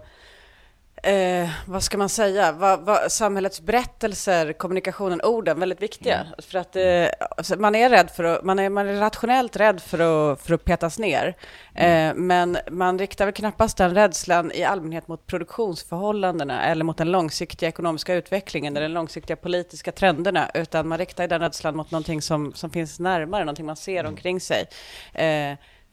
eh, 1.02 1.48
vad 1.66 1.82
ska 1.82 1.98
man 1.98 2.08
säga, 2.08 2.52
vad, 2.52 2.80
vad, 2.80 3.12
samhällets 3.12 3.60
berättelser, 3.60 4.52
kommunikationen, 4.52 5.20
orden 5.22 5.60
väldigt 5.60 5.82
viktiga. 5.82 6.26
För 6.38 6.58
att 6.58 6.76
eh, 6.76 7.06
alltså 7.36 7.56
man 7.56 7.74
är 7.74 7.90
rädd 7.90 8.10
för 8.10 8.24
att, 8.24 8.44
man 8.44 8.58
är, 8.58 8.70
man 8.70 8.88
är 8.88 9.00
rationellt 9.00 9.56
rädd 9.56 9.80
för 9.80 9.98
att, 10.32 10.42
för 10.42 10.54
att 10.54 10.64
petas 10.64 10.98
ner. 10.98 11.34
Eh, 11.74 12.14
men 12.14 12.58
man 12.70 12.98
riktar 12.98 13.24
väl 13.24 13.34
knappast 13.34 13.76
den 13.76 13.94
rädslan 13.94 14.52
i 14.52 14.64
allmänhet 14.64 15.08
mot 15.08 15.26
produktionsförhållandena 15.26 16.64
eller 16.64 16.84
mot 16.84 16.96
den 16.98 17.10
långsiktiga 17.10 17.68
ekonomiska 17.68 18.14
utvecklingen 18.14 18.76
eller 18.76 18.84
den 18.84 18.94
långsiktiga 18.94 19.36
politiska 19.36 19.92
trenderna, 19.92 20.50
utan 20.54 20.88
man 20.88 20.98
riktar 20.98 21.28
den 21.28 21.40
rädslan 21.40 21.76
mot 21.76 21.90
någonting 21.90 22.22
som, 22.22 22.54
som 22.54 22.70
finns 22.70 23.00
närmare, 23.00 23.44
någonting 23.44 23.66
man 23.66 23.76
ser 23.76 24.06
omkring 24.06 24.40
sig. 24.40 24.66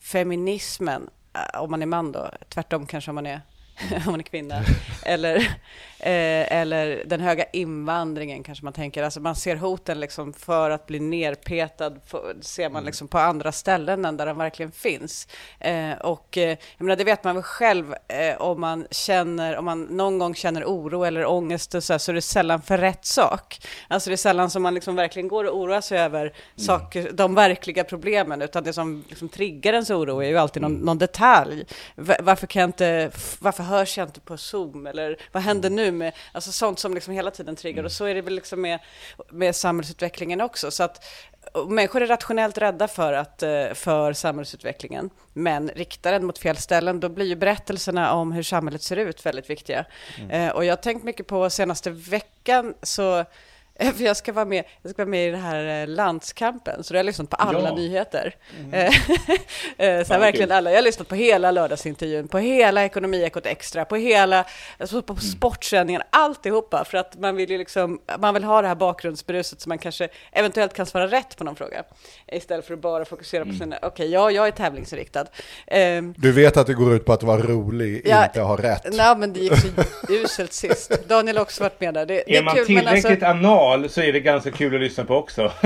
Feminismen, 0.03 1.09
eh, 1.33 1.61
om 1.61 1.71
man 1.71 1.81
är 1.81 1.85
man 1.85 2.11
då, 2.11 2.29
tvärtom 2.49 2.85
kanske 2.85 3.11
om 3.11 3.15
man 3.15 3.25
är 3.25 3.41
om 4.05 4.11
man 4.11 4.19
är 4.19 4.23
kvinna. 4.23 4.63
Eller, 5.05 5.57
eh, 6.05 6.57
eller 6.59 7.03
den 7.05 7.21
höga 7.21 7.45
invandringen 7.53 8.43
kanske 8.43 8.63
man 8.63 8.73
tänker. 8.73 9.03
Alltså 9.03 9.19
man 9.19 9.35
ser 9.35 9.55
hoten 9.55 9.99
liksom 9.99 10.33
för 10.33 10.69
att 10.69 10.85
bli 10.87 10.99
nerpetad, 10.99 11.93
för, 12.07 12.35
ser 12.41 12.69
man 12.69 12.83
liksom 12.85 13.07
på 13.07 13.17
andra 13.19 13.51
ställen 13.51 14.05
än 14.05 14.17
där 14.17 14.25
de 14.25 14.37
verkligen 14.37 14.71
finns. 14.71 15.27
Eh, 15.59 15.91
och 15.91 16.37
eh, 16.37 16.49
jag 16.77 16.85
menar, 16.85 16.95
det 16.95 17.03
vet 17.03 17.23
man 17.23 17.35
väl 17.35 17.43
själv 17.43 17.93
eh, 18.07 18.41
om 18.41 18.61
man 18.61 18.87
känner, 18.91 19.57
om 19.57 19.65
man 19.65 19.83
någon 19.83 20.19
gång 20.19 20.35
känner 20.35 20.63
oro 20.65 21.03
eller 21.03 21.25
ångest 21.25 21.75
och 21.75 21.83
så, 21.83 21.93
här, 21.93 21.97
så 21.97 22.11
är 22.11 22.13
det 22.15 22.21
sällan 22.21 22.61
för 22.61 22.77
rätt 22.77 23.05
sak. 23.05 23.67
Alltså 23.87 24.09
det 24.09 24.13
är 24.13 24.17
sällan 24.17 24.49
som 24.49 24.63
man 24.63 24.73
liksom 24.73 24.95
verkligen 24.95 25.27
går 25.27 25.43
och 25.43 25.57
oroar 25.57 25.81
sig 25.81 25.99
över 25.99 26.33
saker, 26.55 27.11
de 27.13 27.35
verkliga 27.35 27.83
problemen, 27.83 28.41
utan 28.41 28.63
det 28.63 28.73
som 28.73 29.03
liksom 29.09 29.29
triggar 29.29 29.73
ens 29.73 29.89
oro 29.89 30.19
är 30.23 30.27
ju 30.27 30.37
alltid 30.37 30.61
någon, 30.61 30.73
någon 30.73 30.97
detalj. 30.97 31.65
Va- 31.95 32.15
Varför 32.21 32.47
kan 32.47 32.59
jag 32.59 32.67
inte, 32.67 33.11
varför 33.39 33.63
hörs 33.63 33.97
jag 33.97 34.07
inte 34.07 34.19
på 34.19 34.37
Zoom? 34.37 34.87
Eller 34.87 35.17
vad 35.31 35.43
händer 35.43 35.69
nu 35.69 35.91
med, 35.97 36.13
alltså 36.31 36.51
sånt 36.51 36.79
som 36.79 36.93
liksom 36.93 37.13
hela 37.13 37.31
tiden 37.31 37.55
triggar. 37.55 37.83
Och 37.83 37.91
så 37.91 38.05
är 38.05 38.15
det 38.15 38.21
väl 38.21 38.35
liksom 38.35 38.61
med, 38.61 38.79
med 39.29 39.55
samhällsutvecklingen 39.55 40.41
också. 40.41 40.71
Så 40.71 40.83
att 40.83 41.05
människor 41.67 42.01
är 42.01 42.07
rationellt 42.07 42.57
rädda 42.57 42.87
för, 42.87 43.13
att, 43.13 43.43
eh, 43.43 43.73
för 43.73 44.13
samhällsutvecklingen, 44.13 45.09
men 45.33 45.69
riktar 45.69 46.11
den 46.11 46.25
mot 46.25 46.37
fel 46.37 46.57
ställen, 46.57 46.99
då 46.99 47.09
blir 47.09 47.25
ju 47.25 47.35
berättelserna 47.35 48.13
om 48.13 48.31
hur 48.31 48.43
samhället 48.43 48.81
ser 48.81 48.95
ut 48.95 49.25
väldigt 49.25 49.49
viktiga. 49.49 49.85
Eh, 50.29 50.49
och 50.49 50.65
jag 50.65 50.71
har 50.71 50.81
tänkt 50.81 51.03
mycket 51.03 51.27
på 51.27 51.49
senaste 51.49 51.89
veckan, 51.89 52.73
så 52.81 53.25
för 53.79 54.03
jag 54.03 54.17
ska 54.17 54.33
vara 54.33 54.45
med, 54.45 54.63
jag 54.81 54.91
ska 54.91 55.01
vara 55.03 55.09
med 55.09 55.27
i 55.27 55.31
den 55.31 55.41
här 55.41 55.81
eh, 55.81 55.87
landskampen, 55.87 56.83
så 56.83 56.93
jag 56.93 56.99
har 56.99 57.03
lyssnat 57.03 57.29
på 57.29 57.35
alla 57.35 57.69
Ja. 57.69 57.75
nyheter. 57.75 58.35
Eh, 58.71 58.85
eh, 59.77 60.03
så 60.05 60.17
verkligen 60.19 60.51
alla. 60.51 60.69
Jag 60.71 60.77
har 60.77 60.83
lyssnat 60.83 61.07
på 61.07 61.15
hela 61.15 61.51
lördagsintervjun, 61.51 62.27
på 62.27 62.37
hela 62.37 62.83
Ekonomiekot 62.85 63.45
Extra, 63.45 63.85
på 63.85 63.95
hela, 63.95 64.45
alltså 64.77 65.01
på 65.01 65.15
sportsändningarna, 65.15 66.05
alltihopa, 66.09 66.85
för 66.85 66.97
att 66.97 67.19
man 67.19 67.35
vill 67.35 67.49
ju 67.51 67.57
liksom, 67.57 67.99
man 68.19 68.33
vill 68.33 68.43
ha 68.43 68.61
det 68.61 68.67
här 68.67 68.75
bakgrundsbruset 68.75 69.61
så 69.61 69.69
man 69.69 69.77
kanske 69.77 70.07
eventuellt 70.31 70.73
kan 70.73 70.85
svara 70.85 71.07
rätt 71.07 71.37
på 71.37 71.43
någon 71.43 71.55
fråga, 71.55 71.83
istället 72.27 72.65
för 72.67 72.73
att 72.73 72.79
bara 72.81 73.05
fokusera 73.05 73.45
på 73.45 73.53
sina, 73.53 73.79
okej, 73.81 74.09
ja, 74.11 74.31
jag 74.31 74.47
är 74.47 74.51
tävlingsinriktad. 74.51 75.25
Ehm, 75.67 76.13
Du 76.17 76.31
vet 76.31 76.57
att 76.57 76.67
det 76.67 76.73
går 76.73 76.93
ut 76.95 77.05
på 77.05 77.13
att 77.13 77.23
vara 77.23 77.41
rolig, 77.41 78.01
Ja, 78.05 78.25
inte 78.25 78.41
ha 78.41 78.57
rätt. 78.57 78.85
Nej, 78.93 79.17
men 79.17 79.33
det 79.33 79.39
gick 79.39 79.53
så 79.59 79.67
uselt 80.13 80.53
sist. 80.53 80.91
Daniel 81.07 81.37
har 81.37 81.41
också 81.41 81.63
varit 81.63 81.81
med 81.81 81.93
där. 81.93 82.05
Det, 82.05 82.23
det 82.27 82.37
Är 82.37 82.43
man 82.43 82.55
kul, 82.55 82.65
men 82.67 82.77
tillräckligt 82.85 83.05
alltså- 83.23 83.25
anal 83.25 83.62
så 83.89 84.01
är 84.01 84.13
det 84.13 84.19
ganska 84.19 84.51
kul 84.51 84.75
att 84.75 84.81
lyssna 84.81 85.03
på 85.05 85.15
också. 85.15 85.51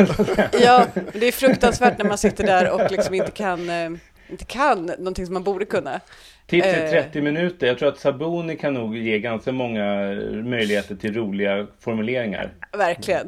Ja, 0.62 0.86
det 1.14 1.28
är 1.28 1.32
fruktansvärt 1.32 1.98
när 1.98 2.06
man 2.06 2.18
sitter 2.18 2.44
där 2.44 2.72
och 2.72 2.92
liksom 2.92 3.14
inte 3.16 3.32
kan, 3.32 3.70
eh, 3.70 3.90
inte 4.30 4.46
kan 4.46 4.86
någonting 4.86 5.26
som 5.26 5.34
man 5.34 5.44
borde 5.44 5.66
kunna. 5.66 6.00
Tips 6.48 6.68
är 6.68 6.86
Eh. 6.86 6.90
30 7.04 7.22
minuter. 7.22 7.68
Jag 7.68 7.80
tror 7.80 7.90
att 7.90 8.00
Sabuni 8.00 8.56
kan 8.56 8.74
nog 8.74 8.98
ge 8.98 9.20
ganska 9.20 9.52
många 9.52 9.86
möjligheter 10.44 10.96
till 10.96 11.14
roliga 11.14 11.68
formuleringar. 11.80 12.52
Verkligen. 12.78 13.28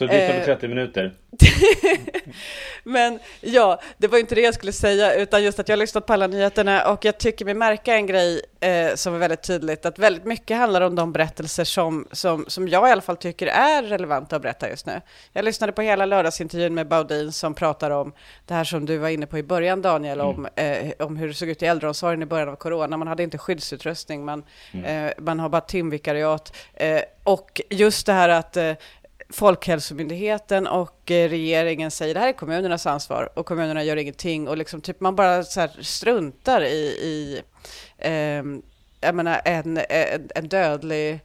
Så 0.00 0.04
lyssna 0.04 0.18
Eh. 0.18 0.38
på 0.40 0.44
30 0.44 0.68
minuter. 0.68 1.12
Men 2.84 3.18
ja, 3.40 3.80
det 3.98 4.08
var 4.08 4.18
inte 4.18 4.34
det 4.34 4.40
jag 4.40 4.54
skulle 4.54 4.72
säga, 4.72 5.14
utan 5.14 5.42
just 5.42 5.58
att 5.58 5.68
jag 5.68 5.76
har 5.76 5.78
lyssnat 5.80 6.06
på 6.06 6.12
alla 6.12 6.26
nyheterna 6.26 6.92
och 6.92 7.04
jag 7.04 7.18
tycker 7.18 7.44
mig 7.44 7.54
märka 7.54 7.94
en 7.94 8.06
grej 8.06 8.40
eh, 8.60 8.94
som 8.94 9.14
är 9.14 9.18
väldigt 9.18 9.42
tydligt, 9.42 9.86
att 9.86 9.98
väldigt 9.98 10.24
mycket 10.24 10.56
handlar 10.56 10.80
om 10.80 10.94
de 10.94 11.12
berättelser 11.12 11.64
som, 11.64 12.08
som, 12.12 12.44
som 12.48 12.68
jag 12.68 12.88
i 12.88 12.92
alla 12.92 13.02
fall 13.02 13.16
tycker 13.16 13.46
är 13.46 13.82
relevanta 13.82 14.36
att 14.36 14.42
berätta 14.42 14.68
just 14.68 14.86
nu. 14.86 15.00
Jag 15.32 15.44
lyssnade 15.44 15.72
på 15.72 15.82
hela 15.82 16.06
lördagsintervjun 16.06 16.74
med 16.74 16.88
Baudin 16.88 17.32
som 17.32 17.54
pratar 17.54 17.90
om 17.90 18.12
det 18.46 18.54
här 18.54 18.64
som 18.64 18.86
du 18.86 18.96
var 18.98 19.08
inne 19.08 19.26
på 19.26 19.38
i 19.38 19.42
början 19.42 19.82
Daniel, 19.82 20.20
om, 20.20 20.48
eh, 20.56 20.92
om 20.98 21.16
hur 21.16 21.28
det 21.28 21.34
såg 21.34 21.48
ut 21.48 21.62
i 21.62 21.66
äldreomsorgen 21.66 22.22
i 22.22 22.26
början 22.26 22.48
av 22.48 22.56
corona. 22.56 22.96
Man 22.96 23.08
hade 23.08 23.22
inte 23.22 23.38
skyddsutrustning, 23.38 24.24
man, 24.24 24.44
eh, 24.84 25.10
man 25.18 25.40
har 25.40 25.48
bara 25.48 25.60
timvikariat. 25.60 26.56
Eh, 26.74 27.00
och 27.24 27.60
just 27.70 28.06
det 28.06 28.12
här 28.12 28.28
att 28.28 28.56
eh, 28.56 28.72
Folkhälsomyndigheten 29.32 30.66
och 30.66 31.10
eh, 31.10 31.28
regeringen 31.28 31.90
säger 31.90 32.14
det 32.14 32.20
här 32.20 32.28
är 32.28 32.32
kommunernas 32.32 32.86
ansvar 32.86 33.28
och 33.34 33.46
kommunerna 33.46 33.84
gör 33.84 33.96
ingenting. 33.96 34.48
Och 34.48 34.56
liksom 34.56 34.80
typ 34.80 35.00
man 35.00 35.16
bara 35.16 35.44
så 35.44 35.60
här 35.60 35.70
struntar 35.80 36.64
i, 36.64 36.86
i 36.86 37.42
eh, 37.98 38.44
jag 39.00 39.14
menar 39.14 39.40
en, 39.44 39.80
en, 39.88 40.28
en 40.34 40.48
dödlig 40.48 41.20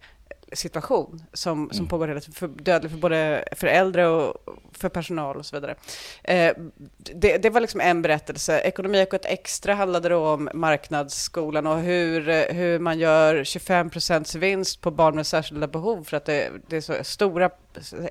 situation 0.56 1.24
som, 1.34 1.70
som 1.72 1.88
pågår 1.88 2.08
hela 2.08 2.20
tiden, 2.20 2.34
för, 2.34 2.48
dödlig 2.48 2.92
för 2.92 2.98
både 2.98 3.46
för 3.52 3.68
äldre 3.68 4.08
och 4.08 4.36
för 4.72 4.90
personal 4.90 5.38
och 5.38 5.46
så 5.46 5.56
vidare. 5.56 5.76
Eh, 6.24 6.54
det, 6.98 7.38
det 7.38 7.50
var 7.50 7.62
liksom 7.62 7.82
en 7.82 8.02
berättelse. 8.02 8.60
Ekonomiekot 8.60 9.26
extra 9.26 9.74
handlade 9.74 10.10
då 10.10 10.28
om 10.28 10.50
marknadsskolan 10.54 11.68
och 11.68 11.80
hur, 11.80 12.54
hur 12.54 12.80
man 12.80 13.00
gör 13.00 13.44
25 13.44 13.90
procents 13.90 14.36
vinst 14.36 14.82
på 14.82 14.92
barn 14.92 15.16
med 15.16 15.28
särskilda 15.28 15.68
behov 15.68 16.04
för 16.04 16.18
att 16.18 16.26
det, 16.26 16.52
det 16.68 16.78
är 16.78 16.82
så 16.82 16.94
stora 17.04 17.50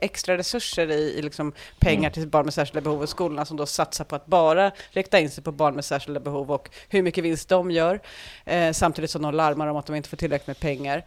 extra 0.00 0.38
resurser 0.38 0.90
i, 0.90 1.18
i 1.18 1.22
liksom 1.22 1.52
pengar 1.78 2.10
till 2.10 2.28
barn 2.28 2.44
med 2.44 2.54
särskilda 2.54 2.80
behov 2.80 3.02
och 3.02 3.08
skolorna 3.08 3.44
som 3.44 3.56
då 3.56 3.66
satsar 3.66 4.04
på 4.04 4.16
att 4.16 4.26
bara 4.26 4.72
rikta 4.90 5.20
in 5.20 5.30
sig 5.30 5.44
på 5.44 5.52
barn 5.52 5.74
med 5.74 5.84
särskilda 5.84 6.20
behov 6.20 6.52
och 6.52 6.70
hur 6.88 7.02
mycket 7.02 7.24
vinst 7.24 7.48
de 7.48 7.70
gör, 7.70 8.00
eh, 8.44 8.72
samtidigt 8.72 9.10
som 9.10 9.22
de 9.22 9.34
larmar 9.34 9.66
om 9.66 9.76
att 9.76 9.86
de 9.86 9.96
inte 9.96 10.08
får 10.08 10.16
tillräckligt 10.16 10.46
med 10.46 10.60
pengar. 10.60 11.04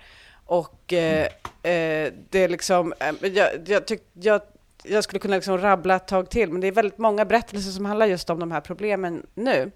Och 0.48 0.94
eh, 0.94 1.26
eh, 1.64 2.14
det 2.30 2.44
är 2.44 2.48
liksom, 2.50 2.94
eh, 3.00 3.28
jag, 3.28 3.50
jag, 3.66 3.88
tyck, 3.88 4.02
jag, 4.14 4.42
jag 4.84 5.04
skulle 5.04 5.20
kunna 5.20 5.36
liksom 5.36 5.58
rabbla 5.58 5.96
ett 5.96 6.08
tag 6.08 6.30
till, 6.30 6.52
men 6.52 6.62
det 6.62 6.68
är 6.68 6.72
väldigt 6.72 6.98
många 6.98 7.26
berättelser 7.26 7.72
som 7.72 7.86
handlar 7.86 8.06
just 8.06 8.30
om 8.30 8.40
de 8.40 8.52
här 8.52 8.62
problemen 8.62 9.26
nu. 9.34 9.72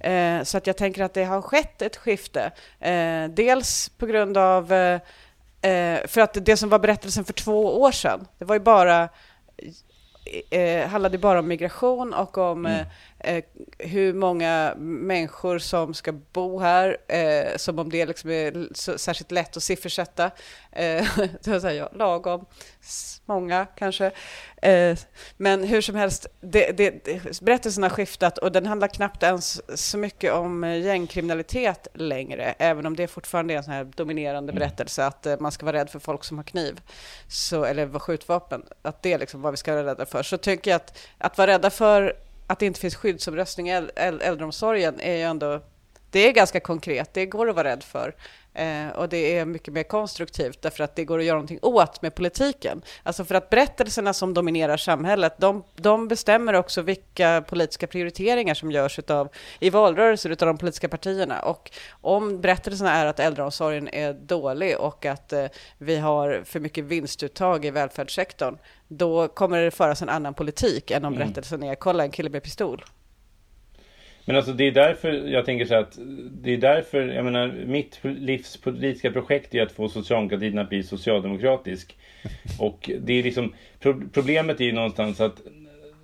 Eh, 0.00 0.42
så 0.42 0.58
att 0.58 0.66
jag 0.66 0.76
tänker 0.76 1.02
att 1.02 1.14
det 1.14 1.24
har 1.24 1.42
skett 1.42 1.82
ett 1.82 1.96
skifte. 1.96 2.52
Eh, 2.80 3.24
dels 3.28 3.88
på 3.88 4.06
grund 4.06 4.36
av, 4.36 4.72
eh, 4.72 5.00
för 6.06 6.20
att 6.20 6.46
det 6.46 6.56
som 6.56 6.68
var 6.68 6.78
berättelsen 6.78 7.24
för 7.24 7.32
två 7.32 7.80
år 7.80 7.92
sedan, 7.92 8.26
det 8.38 8.44
var 8.44 8.54
ju 8.54 8.60
bara 8.60 9.08
handlade 10.86 11.18
bara 11.18 11.38
om 11.38 11.48
migration 11.48 12.14
och 12.14 12.38
om 12.38 12.66
eh, 12.66 12.86
eh, 13.24 13.44
hur 13.78 14.12
många 14.12 14.74
människor 14.78 15.58
som 15.58 15.94
ska 15.94 16.12
bo 16.12 16.58
här, 16.58 16.96
eh, 17.08 17.56
som 17.56 17.78
om 17.78 17.90
det 17.90 18.06
liksom 18.06 18.30
är 18.30 18.68
så, 18.74 18.98
särskilt 18.98 19.30
lätt 19.30 19.56
att 19.56 19.62
siffersätta. 19.62 20.30
Eh, 20.72 21.06
det 21.44 21.60
så 21.60 21.66
här, 21.66 21.74
ja, 21.74 21.90
lagom, 21.94 22.46
många 23.24 23.66
kanske. 23.76 24.10
Eh, 24.62 24.98
men 25.36 25.64
hur 25.64 25.80
som 25.80 25.94
helst, 25.94 26.26
det, 26.40 26.72
det, 26.72 27.04
berättelsen 27.40 27.82
har 27.82 27.90
skiftat 27.90 28.38
och 28.38 28.52
den 28.52 28.66
handlar 28.66 28.88
knappt 28.88 29.22
ens 29.22 29.62
så 29.80 29.98
mycket 29.98 30.32
om 30.32 30.62
gängkriminalitet 30.64 31.88
längre, 31.94 32.54
även 32.58 32.86
om 32.86 32.96
det 32.96 33.06
fortfarande 33.06 33.54
är 33.54 33.58
en 33.58 33.64
sån 33.64 33.72
här 33.72 33.84
dominerande 33.84 34.52
mm. 34.52 34.60
berättelse 34.60 35.06
att 35.06 35.26
eh, 35.26 35.36
man 35.40 35.52
ska 35.52 35.66
vara 35.66 35.76
rädd 35.76 35.90
för 35.90 35.98
folk 35.98 36.24
som 36.24 36.36
har 36.36 36.44
kniv, 36.44 36.80
så, 37.28 37.64
eller 37.64 37.98
skjutvapen, 37.98 38.62
att 38.82 39.02
det 39.02 39.12
är 39.12 39.18
liksom 39.18 39.42
vad 39.42 39.52
vi 39.52 39.56
ska 39.56 39.74
vara 39.74 39.86
rädda 39.86 40.06
för. 40.06 40.22
Så 40.22 40.38
tycker 40.38 40.70
jag 40.70 40.76
att, 40.76 40.98
att 41.18 41.38
vara 41.38 41.50
rädda 41.50 41.70
för 41.70 42.16
att 42.46 42.58
det 42.58 42.66
inte 42.66 42.80
finns 42.80 42.96
skyddsomröstning 42.96 43.70
i 43.70 43.88
äldreomsorgen 43.96 45.00
är 45.00 45.16
ju 45.16 45.22
ändå 45.22 45.62
det 46.10 46.28
är 46.28 46.32
ganska 46.32 46.60
konkret, 46.60 47.14
det 47.14 47.26
går 47.26 47.48
att 47.48 47.56
vara 47.56 47.68
rädd 47.68 47.82
för. 47.82 48.14
Eh, 48.54 48.88
och 48.88 49.08
det 49.08 49.38
är 49.38 49.44
mycket 49.44 49.74
mer 49.74 49.82
konstruktivt 49.82 50.62
därför 50.62 50.84
att 50.84 50.96
det 50.96 51.04
går 51.04 51.18
att 51.18 51.24
göra 51.24 51.36
någonting 51.36 51.58
åt 51.62 52.02
med 52.02 52.14
politiken. 52.14 52.82
Alltså 53.02 53.24
för 53.24 53.34
att 53.34 53.50
berättelserna 53.50 54.12
som 54.12 54.34
dominerar 54.34 54.76
samhället, 54.76 55.34
de, 55.38 55.64
de 55.74 56.08
bestämmer 56.08 56.54
också 56.54 56.82
vilka 56.82 57.44
politiska 57.48 57.86
prioriteringar 57.86 58.54
som 58.54 58.70
görs 58.70 58.98
utav, 58.98 59.28
i 59.60 59.70
valrörelser 59.70 60.30
utav 60.30 60.46
de 60.46 60.58
politiska 60.58 60.88
partierna. 60.88 61.40
Och 61.40 61.70
om 61.90 62.40
berättelserna 62.40 62.92
är 62.92 63.06
att 63.06 63.20
äldreomsorgen 63.20 63.88
är 63.88 64.12
dålig 64.12 64.78
och 64.78 65.06
att 65.06 65.32
eh, 65.32 65.46
vi 65.78 65.96
har 65.96 66.42
för 66.44 66.60
mycket 66.60 66.84
vinstuttag 66.84 67.64
i 67.64 67.70
välfärdssektorn, 67.70 68.58
då 68.88 69.28
kommer 69.28 69.62
det 69.62 69.70
föras 69.70 70.02
en 70.02 70.08
annan 70.08 70.34
politik 70.34 70.90
än 70.90 71.04
om 71.04 71.14
mm. 71.14 71.24
berättelsen 71.24 71.62
är 71.62 71.74
kolla 71.74 72.04
en 72.04 72.10
kille 72.10 72.30
med 72.30 72.42
pistol. 72.42 72.84
Men 74.26 74.36
alltså 74.36 74.52
det 74.52 74.64
är 74.64 74.72
därför 74.72 75.12
jag 75.12 75.44
tänker 75.46 75.64
så 75.64 75.74
att 75.74 75.98
det 76.30 76.54
är 76.54 76.58
därför, 76.58 77.08
jag 77.08 77.24
menar 77.24 77.48
mitt 77.66 78.00
livspolitiska 78.02 79.10
projekt 79.10 79.54
är 79.54 79.62
att 79.62 79.72
få 79.72 79.88
socialdemokratin 79.88 80.58
att 80.58 80.68
bli 80.68 80.82
socialdemokratisk. 80.82 81.96
Och 82.58 82.90
det 83.00 83.12
är 83.12 83.22
liksom, 83.22 83.54
problemet 84.12 84.60
är 84.60 84.64
ju 84.64 84.72
någonstans 84.72 85.20
att 85.20 85.40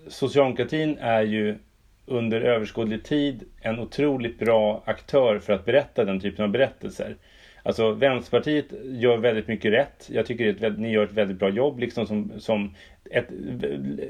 socialdemokratin 0.08 0.98
är 1.00 1.22
ju 1.22 1.58
under 2.06 2.40
överskådlig 2.40 3.04
tid 3.04 3.44
en 3.60 3.78
otroligt 3.78 4.38
bra 4.38 4.82
aktör 4.86 5.38
för 5.38 5.52
att 5.52 5.64
berätta 5.64 6.04
den 6.04 6.20
typen 6.20 6.44
av 6.44 6.50
berättelser. 6.50 7.16
Alltså 7.62 7.90
Vänsterpartiet 7.90 8.66
gör 8.84 9.18
väldigt 9.18 9.48
mycket 9.48 9.72
rätt. 9.72 10.10
Jag 10.12 10.26
tycker 10.26 10.66
att 10.66 10.78
ni 10.78 10.90
gör 10.90 11.04
ett 11.04 11.12
väldigt 11.12 11.38
bra 11.38 11.50
jobb 11.50 11.78
liksom 11.78 12.06
som, 12.06 12.32
som 12.40 12.74
ett 13.10 13.28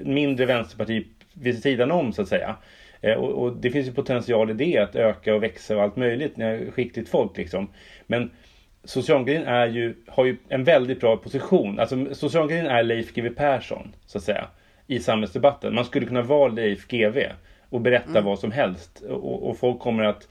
mindre 0.03 0.47
vänsterparti 0.47 1.07
vid 1.33 1.63
sidan 1.63 1.91
om 1.91 2.13
så 2.13 2.23
att 2.23 2.29
säga. 2.29 2.57
Eh, 3.01 3.15
och, 3.15 3.43
och, 3.43 3.57
det 3.57 3.71
finns 3.71 3.89
ju 3.89 3.93
potential 3.93 4.51
i 4.51 4.55
det 4.55 4.79
att 4.79 4.97
öka 4.97 5.35
och 5.35 5.43
växa 5.43 5.77
och 5.77 5.83
allt 5.83 5.97
möjligt 5.97 6.37
när 6.37 6.71
skickligt 6.71 7.09
folk 7.09 7.37
liksom. 7.37 7.69
Men 8.07 8.31
socialdemokratin 8.85 9.49
är 9.49 9.67
ju, 9.67 9.95
har 10.07 10.25
ju 10.25 10.37
en 10.49 10.65
väldigt 10.65 11.01
bra 11.01 11.17
position. 11.17 11.79
Alltså 11.79 12.15
socialdemokratin 12.15 12.71
är 12.71 12.83
Leif 12.83 13.15
GW 13.15 13.31
Persson 13.31 13.93
så 14.07 14.19
att 14.19 14.25
säga 14.25 14.47
i 14.87 14.99
samhällsdebatten. 14.99 15.75
Man 15.75 15.85
skulle 15.85 16.07
kunna 16.07 16.23
vara 16.23 16.49
Leif 16.49 16.89
GW 16.89 17.33
och 17.69 17.81
berätta 17.81 18.11
mm. 18.11 18.25
vad 18.25 18.39
som 18.39 18.53
helst 18.53 19.03
och, 19.09 19.49
och 19.49 19.59
folk 19.59 19.79
kommer 19.79 20.05
att 20.05 20.29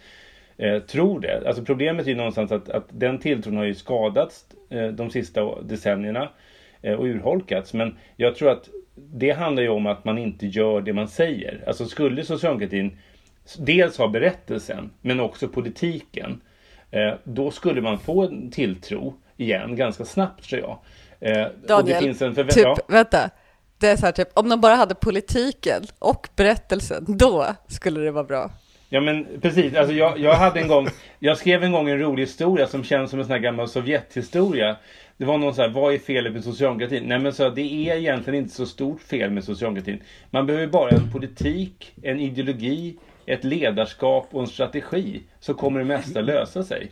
eh, 0.58 0.80
tro 0.80 1.20
det. 1.20 1.48
Alltså 1.48 1.66
problemet 1.66 2.06
är 2.06 2.10
ju 2.10 2.16
någonstans 2.16 2.52
att, 2.52 2.70
att 2.70 2.86
den 2.90 3.20
tilltron 3.20 3.58
har 3.58 3.64
ju 3.64 3.76
skadats 3.76 4.46
eh, 4.70 4.88
de 4.88 5.10
sista 5.10 5.62
decennierna 5.62 6.30
eh, 6.82 6.94
och 6.94 7.06
urholkats. 7.06 7.74
Men 7.74 7.98
jag 8.16 8.36
tror 8.36 8.50
att 8.50 8.70
det 9.14 9.32
handlar 9.32 9.64
ju 9.64 9.70
om 9.70 9.86
att 9.86 10.06
man 10.06 10.18
inte 10.18 10.48
gör 10.48 10.82
det 10.82 10.94
man 10.94 11.08
säger. 11.08 11.64
Alltså 11.68 11.86
skulle 11.86 12.24
socialdemokratin 12.24 12.98
dels 13.58 13.98
ha 13.98 14.08
berättelsen 14.08 14.90
men 15.02 15.20
också 15.20 15.48
politiken. 15.48 16.42
Eh, 16.92 17.14
då 17.24 17.52
skulle 17.52 17.82
man 17.82 18.00
få 18.00 18.24
en 18.24 18.52
tilltro 18.52 19.14
igen 19.38 19.76
ganska 19.76 20.06
snabbt 20.06 20.50
tror 20.50 20.62
jag. 20.62 20.80
Eh, 21.20 21.48
Daniel, 21.68 22.16
typ, 22.18 22.56
ja. 22.56 22.78
vänta. 22.88 23.30
Det 23.80 23.88
är 23.88 23.98
så 23.98 24.06
här, 24.06 24.14
typ, 24.14 24.30
om 24.34 24.50
de 24.50 24.62
bara 24.62 24.76
hade 24.76 24.96
politiken 24.96 25.84
och 26.00 26.28
berättelsen, 26.36 27.06
då 27.08 27.46
skulle 27.68 28.00
det 28.00 28.12
vara 28.12 28.24
bra. 28.24 28.52
Ja 28.92 29.02
men 29.02 29.28
precis, 29.42 29.76
alltså 29.76 29.94
jag, 29.94 30.20
jag 30.20 30.34
hade 30.34 30.60
en 30.60 30.68
gång, 30.68 30.88
jag 31.20 31.38
skrev 31.38 31.64
en 31.64 31.72
gång 31.72 31.90
en 31.90 32.00
rolig 32.00 32.24
historia 32.24 32.68
som 32.68 32.84
känns 32.84 33.10
som 33.10 33.20
en 33.20 33.26
sån 33.26 33.32
här 33.32 33.40
gammal 33.40 33.68
Sovjethistoria. 33.68 34.78
Det 35.18 35.26
var 35.26 35.38
någon 35.38 35.54
så 35.56 35.62
här, 35.62 35.70
vad 35.70 35.94
är 35.94 35.98
felet 35.98 36.34
med 36.34 36.44
socialdemokratin? 36.44 37.04
Nej 37.04 37.20
men 37.20 37.34
så 37.34 37.50
det 37.50 37.62
är 37.62 37.96
egentligen 37.96 38.40
inte 38.40 38.56
så 38.56 38.66
stort 38.66 39.02
fel 39.02 39.32
med 39.32 39.44
socialdemokratin. 39.44 40.02
Man 40.30 40.46
behöver 40.46 40.68
bara 40.68 40.90
en 40.90 41.12
politik, 41.12 41.94
en 42.04 42.20
ideologi, 42.20 42.98
ett 43.26 43.44
ledarskap 43.44 44.28
och 44.32 44.42
en 44.42 44.48
strategi. 44.48 45.22
Så 45.40 45.54
kommer 45.54 45.80
det 45.80 45.86
mesta 45.86 46.22
lösa 46.22 46.64
sig. 46.64 46.92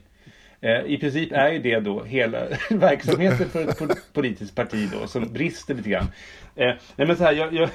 Eh, 0.62 0.82
I 0.86 0.98
princip 0.98 1.32
är 1.32 1.52
ju 1.52 1.60
det 1.60 1.80
då 1.80 2.04
hela 2.04 2.40
verksamheten 2.70 3.50
för 3.50 3.92
ett 3.92 4.14
politiskt 4.14 4.56
parti 4.56 4.90
då 4.94 5.08
som 5.08 5.34
brister 5.34 5.74
lite 5.74 5.90
grann. 5.90 6.08
Eh, 6.56 6.74
nej 6.96 7.08
men 7.08 7.18
så 7.18 7.24
här, 7.24 7.34
jag, 7.34 7.54
jag, 7.54 7.70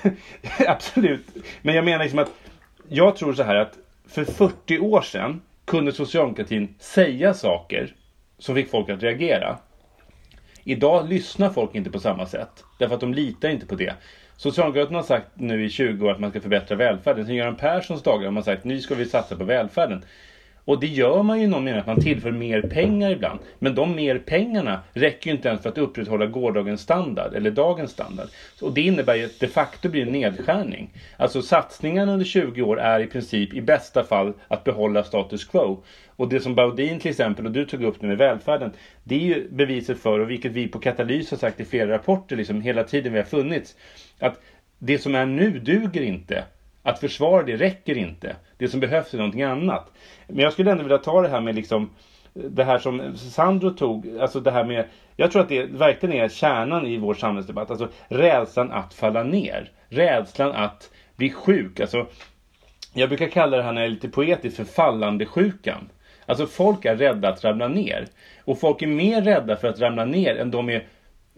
absolut. 0.67 1.27
Men 1.63 1.75
jag 1.75 1.85
menar 1.85 1.99
liksom 1.99 2.19
att 2.19 2.33
jag 2.89 3.17
tror 3.17 3.33
så 3.33 3.43
här 3.43 3.57
att 3.57 3.79
för 4.09 4.25
40 4.25 4.79
år 4.79 5.01
sedan 5.01 5.43
kunde 5.65 5.93
socialdemokratin 5.93 6.75
säga 6.79 7.35
saker 7.35 7.95
som 8.39 8.55
fick 8.55 8.71
folk 8.71 8.89
att 8.89 9.03
reagera. 9.03 9.59
Idag 10.65 11.09
lyssnar 11.09 11.51
folk 11.51 11.75
inte 11.75 11.91
på 11.91 12.01
samma 12.01 12.27
sätt. 12.27 12.65
Därför 12.79 12.95
att 12.95 13.01
de 13.01 13.15
litar 13.15 13.49
inte 13.49 13.67
på 13.67 13.75
det. 13.75 13.95
Socialdemokraterna 14.37 14.99
har 14.99 15.05
sagt 15.05 15.27
nu 15.35 15.65
i 15.65 15.71
20 15.71 16.07
år 16.07 16.11
att 16.11 16.21
man 16.21 16.31
ska 16.31 16.41
förbättra 16.41 16.77
välfärden. 16.77 17.27
Sen 17.27 17.35
Göran 17.35 17.57
Perssons 17.57 18.03
dagar 18.03 18.25
har 18.25 18.33
man 18.33 18.45
sagt 18.45 18.65
nu 18.65 18.81
ska 18.81 18.95
vi 18.95 19.07
satsa 19.07 19.37
på 19.37 19.45
välfärden. 19.45 20.05
Och 20.65 20.81
det 20.81 20.87
gör 20.87 21.23
man 21.23 21.41
ju 21.41 21.47
någon 21.47 21.65
mening 21.65 21.81
att 21.81 21.87
man 21.87 22.01
tillför 22.01 22.31
mer 22.31 22.63
pengar 22.63 23.11
ibland. 23.11 23.41
Men 23.59 23.75
de 23.75 23.95
mer 23.97 24.19
pengarna 24.19 24.81
räcker 24.93 25.31
ju 25.31 25.37
inte 25.37 25.49
ens 25.49 25.63
för 25.63 25.69
att 25.69 25.79
upprätthålla 25.79 26.27
gårdagens 26.27 26.81
standard 26.81 27.35
eller 27.35 27.51
dagens 27.51 27.91
standard. 27.91 28.29
Och 28.61 28.73
det 28.73 28.81
innebär 28.81 29.15
ju 29.15 29.25
att 29.25 29.41
de 29.41 29.47
facto 29.47 29.89
blir 29.89 30.03
en 30.03 30.13
nedskärning. 30.13 30.91
Alltså 31.17 31.43
satsningarna 31.43 32.13
under 32.13 32.27
20 32.27 32.63
år 32.63 32.81
är 32.81 33.01
i 33.01 33.07
princip 33.07 33.55
i 33.55 33.61
bästa 33.61 34.05
fall 34.05 34.33
att 34.49 34.65
behålla 34.65 35.05
status 35.05 35.45
quo. 35.45 35.83
Och 36.17 36.29
det 36.29 36.41
som 36.41 36.55
Baudin 36.55 37.01
till 37.01 37.11
exempel 37.11 37.47
och 37.47 37.53
du 37.53 37.65
tog 37.65 37.83
upp 37.83 38.03
nu 38.03 38.09
med 38.09 38.19
välfärden. 38.19 38.73
Det 39.05 39.15
är 39.15 39.21
ju 39.21 39.49
beviset 39.51 39.99
för 39.99 40.19
och 40.19 40.31
vilket 40.31 40.53
vi 40.53 40.69
på 40.69 40.79
Katalys 40.79 41.31
har 41.31 41.39
sagt 41.39 41.61
i 41.61 41.65
flera 41.65 41.93
rapporter 41.93 42.37
liksom 42.37 42.61
hela 42.61 42.85
tiden 42.85 43.13
vi 43.13 43.19
har 43.19 43.27
funnits. 43.27 43.77
Att 44.19 44.41
det 44.79 44.99
som 44.99 45.15
är 45.15 45.27
nu 45.27 45.59
duger 45.59 46.03
inte. 46.03 46.45
Att 46.83 46.99
försvara 46.99 47.43
det 47.43 47.57
räcker 47.57 47.97
inte. 47.97 48.37
Det 48.59 48.69
som 48.69 48.81
behövs 48.81 49.15
är 49.15 49.19
någonting 49.19 49.43
annat. 49.43 49.93
Men 50.27 50.39
jag 50.39 50.53
skulle 50.53 50.71
ändå 50.71 50.83
vilja 50.83 50.99
ta 50.99 51.23
det 51.23 51.29
här 51.29 51.41
med 51.41 51.55
liksom 51.55 51.91
det 52.35 52.65
här 52.65 52.79
som 52.79 53.17
Sandro 53.17 53.71
tog, 53.71 54.19
alltså 54.21 54.41
det 54.41 54.51
här 54.51 54.65
med, 54.65 54.85
jag 55.17 55.33
tror 55.33 55.43
att 55.43 55.49
det 55.49 55.65
verkligen 55.65 56.17
är 56.17 56.29
kärnan 56.29 56.87
i 56.87 56.99
vår 56.99 57.15
samhällsdebatt, 57.15 57.71
alltså 57.71 57.89
rädslan 58.09 58.73
att 58.73 58.95
falla 58.95 59.23
ner. 59.23 59.71
Rädslan 59.89 60.53
att 60.53 60.91
bli 61.17 61.31
sjuk, 61.31 61.81
alltså 61.81 62.07
jag 62.95 63.09
brukar 63.09 63.29
kalla 63.29 63.57
det 63.57 63.63
här 63.63 63.73
när 63.73 63.81
jag 63.81 63.87
är 63.87 63.95
lite 63.95 64.09
poetiskt 64.09 64.57
för 64.57 64.65
fallande 64.65 65.27
sjukan. 65.27 65.89
Alltså 66.27 66.47
folk 66.47 66.85
är 66.85 66.97
rädda 66.97 67.29
att 67.29 67.45
ramla 67.45 67.69
ner. 67.69 68.07
Och 68.45 68.61
folk 68.61 68.83
är 68.83 68.87
mer 68.87 69.23
rädda 69.23 69.57
för 69.57 69.69
att 69.69 69.81
ramla 69.81 70.05
ner 70.05 70.37
än 70.37 70.51
de 70.51 70.69
är 70.71 70.87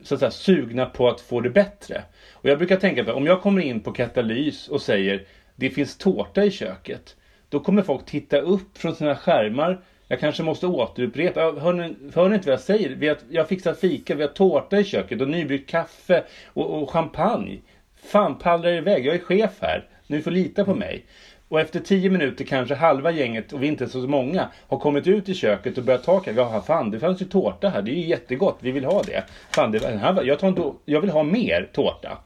så 0.04 0.14
att 0.14 0.20
säga, 0.20 0.30
sugna 0.30 0.86
på 0.86 1.08
att 1.08 1.20
få 1.20 1.40
det 1.40 1.50
bättre. 1.50 2.02
Och 2.32 2.48
jag 2.48 2.58
brukar 2.58 2.76
tänka 2.76 3.04
på 3.04 3.12
om 3.12 3.26
jag 3.26 3.42
kommer 3.42 3.62
in 3.62 3.80
på 3.80 3.92
katalys 3.92 4.68
och 4.68 4.82
säger 4.82 5.26
det 5.56 5.70
finns 5.70 5.98
tårta 5.98 6.44
i 6.44 6.50
köket. 6.50 7.16
Då 7.48 7.60
kommer 7.60 7.82
folk 7.82 8.06
titta 8.06 8.38
upp 8.38 8.78
från 8.78 8.94
sina 8.94 9.16
skärmar. 9.16 9.82
Jag 10.08 10.20
kanske 10.20 10.42
måste 10.42 10.66
återupprepa. 10.66 11.40
Hör 11.40 11.72
ni, 11.72 11.96
hör 12.14 12.28
ni 12.28 12.34
inte 12.34 12.46
vad 12.46 12.52
jag 12.52 12.60
säger? 12.60 12.88
Vi 12.88 13.08
har, 13.08 13.16
jag 13.30 13.42
har 13.42 13.46
fixat 13.46 13.80
fika, 13.80 14.14
vi 14.14 14.22
har 14.22 14.30
tårta 14.30 14.78
i 14.78 14.84
köket 14.84 15.20
och 15.20 15.28
nybryggt 15.28 15.70
kaffe 15.70 16.24
och, 16.46 16.82
och 16.82 16.90
champagne. 16.90 17.58
Fan, 17.96 18.38
pallrar 18.38 18.72
iväg. 18.72 19.06
Jag 19.06 19.14
är 19.14 19.18
chef 19.18 19.52
här. 19.60 19.88
Ni 20.06 20.20
får 20.20 20.30
lita 20.30 20.64
på 20.64 20.74
mig. 20.74 21.06
Och 21.48 21.60
efter 21.60 21.80
tio 21.80 22.10
minuter 22.10 22.44
kanske 22.44 22.74
halva 22.74 23.10
gänget, 23.10 23.52
och 23.52 23.62
vi 23.62 23.66
är 23.66 23.70
inte 23.70 23.88
så 23.88 23.98
många, 23.98 24.48
har 24.68 24.78
kommit 24.78 25.06
ut 25.06 25.28
i 25.28 25.34
köket 25.34 25.78
och 25.78 25.84
börjat 25.84 26.04
ta. 26.04 26.22
Ja, 26.36 26.60
fan 26.66 26.90
det 26.90 27.00
fanns 27.00 27.22
ju 27.22 27.24
tårta 27.24 27.68
här. 27.68 27.82
Det 27.82 27.90
är 27.90 27.94
ju 27.94 28.06
jättegott. 28.06 28.58
Vi 28.60 28.70
vill 28.70 28.84
ha 28.84 29.02
det. 29.02 29.24
Fan, 29.50 29.72
det 29.72 29.86
här, 29.86 30.22
jag, 30.22 30.38
tar 30.38 30.48
inte, 30.48 30.72
jag 30.84 31.00
vill 31.00 31.10
ha 31.10 31.22
mer 31.22 31.68
tårta. 31.72 32.18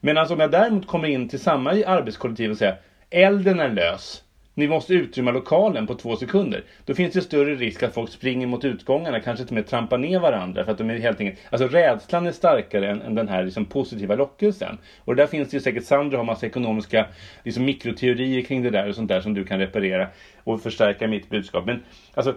Men 0.00 0.18
alltså 0.18 0.34
om 0.34 0.40
jag 0.40 0.50
däremot 0.50 0.86
kommer 0.86 1.08
in 1.08 1.28
till 1.28 1.40
samma 1.40 1.70
arbetskollektiv 1.70 2.50
och 2.50 2.56
säger 2.56 2.76
elden 3.10 3.60
är 3.60 3.68
lös. 3.68 4.22
Ni 4.58 4.68
måste 4.68 4.94
utrymma 4.94 5.30
lokalen 5.30 5.86
på 5.86 5.94
två 5.94 6.16
sekunder. 6.16 6.64
Då 6.84 6.94
finns 6.94 7.14
det 7.14 7.22
större 7.22 7.54
risk 7.54 7.82
att 7.82 7.94
folk 7.94 8.10
springer 8.10 8.46
mot 8.46 8.64
utgångarna, 8.64 9.20
kanske 9.20 9.44
till 9.44 9.52
och 9.52 9.54
med 9.54 9.66
trampar 9.66 9.98
ner 9.98 10.18
varandra. 10.18 10.64
För 10.64 10.72
att 10.72 10.78
de 10.78 10.90
är 10.90 10.98
helt 10.98 11.20
enkelt, 11.20 11.38
alltså 11.50 11.68
rädslan 11.68 12.26
är 12.26 12.32
starkare 12.32 12.90
än, 12.90 13.02
än 13.02 13.14
den 13.14 13.28
här 13.28 13.44
liksom, 13.44 13.64
positiva 13.64 14.14
lockelsen. 14.14 14.78
Och 15.04 15.16
där 15.16 15.26
finns 15.26 15.50
det 15.50 15.56
ju 15.56 15.60
säkert, 15.60 15.84
Sandra 15.84 16.16
har 16.16 16.24
massa 16.24 16.46
ekonomiska 16.46 17.06
liksom, 17.44 17.64
mikroteorier 17.64 18.42
kring 18.42 18.62
det 18.62 18.70
där 18.70 18.88
och 18.88 18.94
sånt 18.94 19.08
där 19.08 19.20
som 19.20 19.34
du 19.34 19.44
kan 19.44 19.58
reparera 19.58 20.08
och 20.44 20.62
förstärka 20.62 21.08
mitt 21.08 21.30
budskap. 21.30 21.66
Men 21.66 21.82
alltså, 22.14 22.34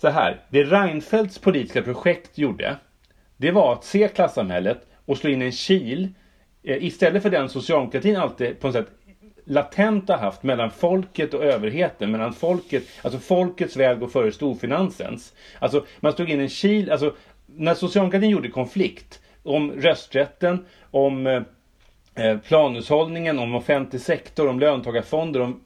så 0.00 0.08
här. 0.08 0.40
Det 0.50 0.64
Reinfeldts 0.64 1.38
politiska 1.38 1.82
projekt 1.82 2.38
gjorde, 2.38 2.76
det 3.36 3.50
var 3.50 3.72
att 3.72 3.84
se 3.84 4.08
klassamhället 4.08 4.86
och 5.04 5.18
slå 5.18 5.30
in 5.30 5.42
en 5.42 5.52
kil 5.52 6.08
eh, 6.62 6.84
istället 6.84 7.22
för 7.22 7.30
den 7.30 7.48
socialdemokratin 7.48 8.16
alltid 8.16 8.60
på 8.60 8.66
något 8.66 8.76
sätt 8.76 8.88
latent 9.44 10.08
har 10.08 10.16
haft 10.16 10.42
mellan 10.42 10.70
folket 10.70 11.34
och 11.34 11.44
överheten, 11.44 12.10
mellan 12.10 12.32
folket, 12.32 12.82
alltså 13.02 13.18
folkets 13.20 13.76
väg 13.76 13.98
går 13.98 14.08
före 14.08 14.32
storfinansens. 14.32 15.32
Alltså 15.58 15.84
man 16.00 16.12
stod 16.12 16.30
in 16.30 16.40
en 16.40 16.48
kil, 16.48 16.90
alltså 16.90 17.14
när 17.46 17.74
socialdemokratin 17.74 18.30
gjorde 18.30 18.48
konflikt 18.48 19.20
om 19.42 19.72
rösträtten, 19.72 20.66
om 20.90 21.26
eh, 21.26 21.42
eh, 22.14 22.38
planhushållningen, 22.38 23.38
om 23.38 23.54
offentlig 23.54 24.00
sektor, 24.00 24.48
om 24.48 24.60
löntagarfonder, 24.60 25.40
om 25.40 25.60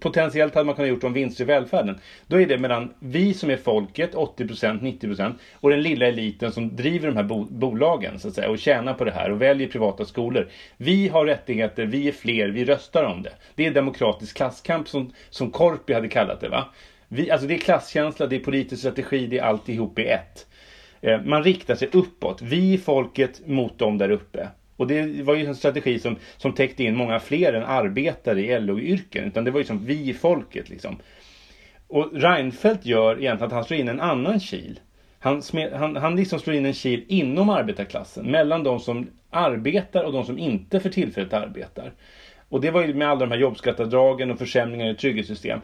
potentiellt 0.00 0.54
hade 0.54 0.64
man 0.66 0.74
kunnat 0.74 0.88
gjort 0.88 1.04
om 1.04 1.12
vinster 1.12 1.44
i 1.44 1.46
välfärden. 1.46 1.98
Då 2.26 2.40
är 2.40 2.46
det 2.46 2.58
mellan 2.58 2.94
vi 2.98 3.34
som 3.34 3.50
är 3.50 3.56
folket, 3.56 4.14
80%, 4.14 4.80
90% 4.80 5.32
och 5.54 5.70
den 5.70 5.82
lilla 5.82 6.06
eliten 6.06 6.52
som 6.52 6.76
driver 6.76 7.08
de 7.08 7.16
här 7.16 7.24
bo 7.24 7.44
bolagen 7.44 8.18
så 8.18 8.28
att 8.28 8.34
säga, 8.34 8.50
och 8.50 8.58
tjänar 8.58 8.94
på 8.94 9.04
det 9.04 9.10
här 9.10 9.30
och 9.30 9.42
väljer 9.42 9.68
privata 9.68 10.04
skolor. 10.04 10.48
Vi 10.76 11.08
har 11.08 11.26
rättigheter, 11.26 11.84
vi 11.84 12.08
är 12.08 12.12
fler, 12.12 12.48
vi 12.48 12.64
röstar 12.64 13.04
om 13.04 13.22
det. 13.22 13.32
Det 13.54 13.66
är 13.66 13.70
demokratisk 13.70 14.36
klasskamp 14.36 14.88
som, 14.88 15.12
som 15.30 15.50
Korpi 15.50 15.92
hade 15.92 16.08
kallat 16.08 16.40
det. 16.40 16.48
va? 16.48 16.64
Vi, 17.08 17.30
alltså 17.30 17.46
det 17.46 17.54
är 17.54 17.58
klasskänsla, 17.58 18.26
det 18.26 18.36
är 18.36 18.40
politisk 18.40 18.82
strategi, 18.82 19.26
det 19.26 19.38
är 19.38 19.42
alltihop 19.42 19.98
i 19.98 20.06
ett. 20.06 20.46
Eh, 21.00 21.20
man 21.20 21.44
riktar 21.44 21.74
sig 21.74 21.88
uppåt. 21.92 22.42
Vi 22.42 22.78
folket 22.78 23.46
mot 23.46 23.78
dem 23.78 23.98
där 23.98 24.10
uppe. 24.10 24.48
Och 24.82 24.88
det 24.88 25.22
var 25.22 25.34
ju 25.34 25.46
en 25.46 25.54
strategi 25.54 25.98
som, 25.98 26.16
som 26.36 26.52
täckte 26.52 26.84
in 26.84 26.96
många 26.96 27.20
fler 27.20 27.52
än 27.52 27.64
arbetare 27.64 28.40
i 28.40 28.60
LO-yrken. 28.60 29.24
Utan 29.24 29.44
det 29.44 29.50
var 29.50 29.60
ju 29.60 29.64
som 29.64 29.86
vi 29.86 30.08
i 30.08 30.14
folket 30.14 30.68
liksom. 30.68 30.98
Och 31.88 32.12
Reinfeldt 32.12 32.86
gör 32.86 33.20
egentligen 33.20 33.46
att 33.46 33.52
han 33.52 33.64
slår 33.64 33.80
in 33.80 33.88
en 33.88 34.00
annan 34.00 34.40
kil. 34.40 34.80
Han, 35.18 35.42
han, 35.72 35.96
han 35.96 36.16
liksom 36.16 36.38
slår 36.38 36.56
in 36.56 36.66
en 36.66 36.72
kil 36.72 37.04
inom 37.08 37.50
arbetarklassen. 37.50 38.30
Mellan 38.30 38.62
de 38.62 38.80
som 38.80 39.10
arbetar 39.30 40.04
och 40.04 40.12
de 40.12 40.24
som 40.24 40.38
inte 40.38 40.80
för 40.80 40.90
tillfället 40.90 41.32
arbetar. 41.32 41.92
Och 42.48 42.60
det 42.60 42.70
var 42.70 42.82
ju 42.82 42.94
med 42.94 43.08
alla 43.08 43.20
de 43.20 43.30
här 43.30 43.38
jobbskatteavdragen 43.38 44.30
och 44.30 44.38
försämringar 44.38 44.90
i 44.90 44.94
trygghetssystem. 44.94 45.60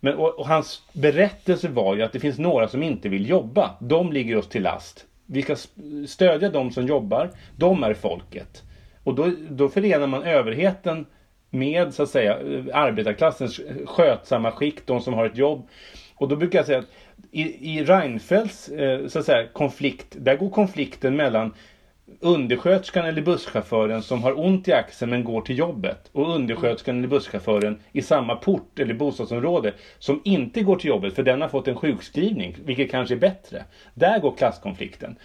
Men, 0.00 0.14
och, 0.14 0.38
och, 0.38 0.46
hans 0.46 0.82
berättelse 0.92 1.68
var 1.68 1.96
ju 1.96 2.02
att 2.02 2.12
det 2.12 2.20
finns 2.20 2.38
några 2.38 2.68
som 2.68 2.82
inte 2.82 3.08
vill 3.08 3.28
jobba. 3.28 3.70
De 3.80 4.12
ligger 4.12 4.36
oss 4.36 4.48
till 4.48 4.62
last. 4.62 5.06
Vi 5.26 5.42
ska 5.42 5.56
stödja 6.06 6.50
de 6.50 6.70
som 6.70 6.86
jobbar. 6.86 7.30
De 7.56 7.82
är 7.82 7.94
folket. 7.94 8.62
Och 9.04 9.14
då, 9.14 9.30
då 9.50 9.68
förenar 9.68 10.06
man 10.06 10.22
överheten 10.22 11.06
med 11.50 11.94
så 11.94 12.02
att 12.02 12.10
säga 12.10 12.34
arbetarklassens 12.72 13.60
skötsamma 13.86 14.50
skikt, 14.50 14.86
de 14.86 15.00
som 15.00 15.14
har 15.14 15.26
ett 15.26 15.36
jobb. 15.36 15.68
Och 16.14 16.28
då 16.28 16.36
brukar 16.36 16.58
jag 16.58 16.66
säga 16.66 16.78
att 16.78 16.90
i, 17.30 17.74
i 17.76 17.84
Reinfeldts 17.84 18.68
eh, 18.68 19.06
så 19.06 19.18
att 19.18 19.24
säga, 19.24 19.48
konflikt, 19.52 20.06
där 20.10 20.36
går 20.36 20.50
konflikten 20.50 21.16
mellan 21.16 21.54
undersköterskan 22.20 23.04
eller 23.04 23.22
busschauffören 23.22 24.02
som 24.02 24.22
har 24.22 24.40
ont 24.40 24.68
i 24.68 24.72
axeln 24.72 25.10
men 25.10 25.24
går 25.24 25.40
till 25.40 25.58
jobbet 25.58 26.08
och 26.12 26.34
undersköterskan 26.34 26.98
eller 26.98 27.08
busschauffören 27.08 27.76
i 27.92 28.02
samma 28.02 28.36
port 28.36 28.78
eller 28.78 28.94
bostadsområde 28.94 29.72
som 29.98 30.20
inte 30.24 30.62
går 30.62 30.76
till 30.76 30.88
jobbet 30.88 31.14
för 31.14 31.22
den 31.22 31.40
har 31.40 31.48
fått 31.48 31.68
en 31.68 31.76
sjukskrivning, 31.76 32.56
vilket 32.64 32.90
kanske 32.90 33.14
är 33.14 33.18
bättre. 33.18 33.64
Där 33.94 34.18
går 34.18 34.36
klasskonflikten. 34.36 35.18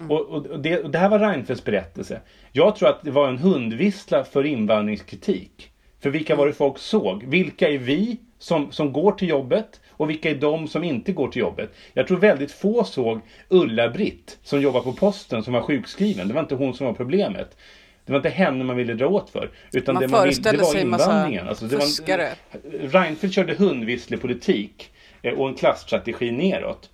Mm. 0.00 0.10
Och, 0.10 0.20
och, 0.20 0.60
det, 0.60 0.78
och, 0.78 0.90
det, 0.90 0.98
här 0.98 1.08
var 1.08 1.18
Reinfeldts 1.18 1.64
berättelse. 1.64 2.20
Jag 2.52 2.76
tror 2.76 2.88
att 2.88 3.02
det 3.02 3.10
var 3.10 3.28
en 3.28 3.38
hundvissla 3.38 4.24
för 4.24 4.44
invandringskritik. 4.44 5.70
För 6.00 6.10
vilka 6.10 6.36
var 6.36 6.46
det 6.46 6.52
folk 6.52 6.78
såg? 6.78 7.24
Vilka 7.24 7.68
är 7.68 7.78
vi 7.78 8.18
som, 8.38 8.72
som 8.72 8.92
går 8.92 9.12
till 9.12 9.28
jobbet? 9.28 9.80
Och 9.96 10.10
vilka 10.10 10.30
är 10.30 10.34
de 10.34 10.68
som 10.68 10.84
inte 10.84 11.12
går 11.12 11.28
till 11.28 11.40
jobbet? 11.40 11.74
Jag 11.92 12.06
tror 12.06 12.18
väldigt 12.18 12.52
få 12.52 12.84
såg 12.84 13.20
Ulla-Britt 13.48 14.38
som 14.42 14.60
jobbar 14.60 14.80
på 14.80 14.92
posten 14.92 15.42
som 15.42 15.52
var 15.52 15.62
sjukskriven. 15.62 16.28
Det 16.28 16.34
var 16.34 16.40
inte 16.40 16.54
hon 16.54 16.74
som 16.74 16.86
var 16.86 16.94
problemet. 16.94 17.56
Det 18.04 18.12
var 18.12 18.18
inte 18.18 18.28
henne 18.28 18.64
man 18.64 18.76
ville 18.76 18.94
dra 18.94 19.08
åt 19.08 19.30
för. 19.30 19.50
Utan 19.72 19.94
man 19.94 20.02
det, 20.02 20.08
man 20.08 20.28
ville, 20.28 20.50
det 20.50 20.56
var 20.56 20.76
invandringen. 20.76 21.48
Alltså, 21.48 21.64
det 21.64 21.80
fuskare. 21.80 22.28
var, 22.52 22.88
Reinfeldt 22.88 23.34
körde 23.34 23.54
hundvisslepolitik 23.54 24.90
eh, 25.22 25.32
och 25.32 25.48
en 25.48 25.54
klassstrategi 25.54 26.30
neråt. 26.30 26.90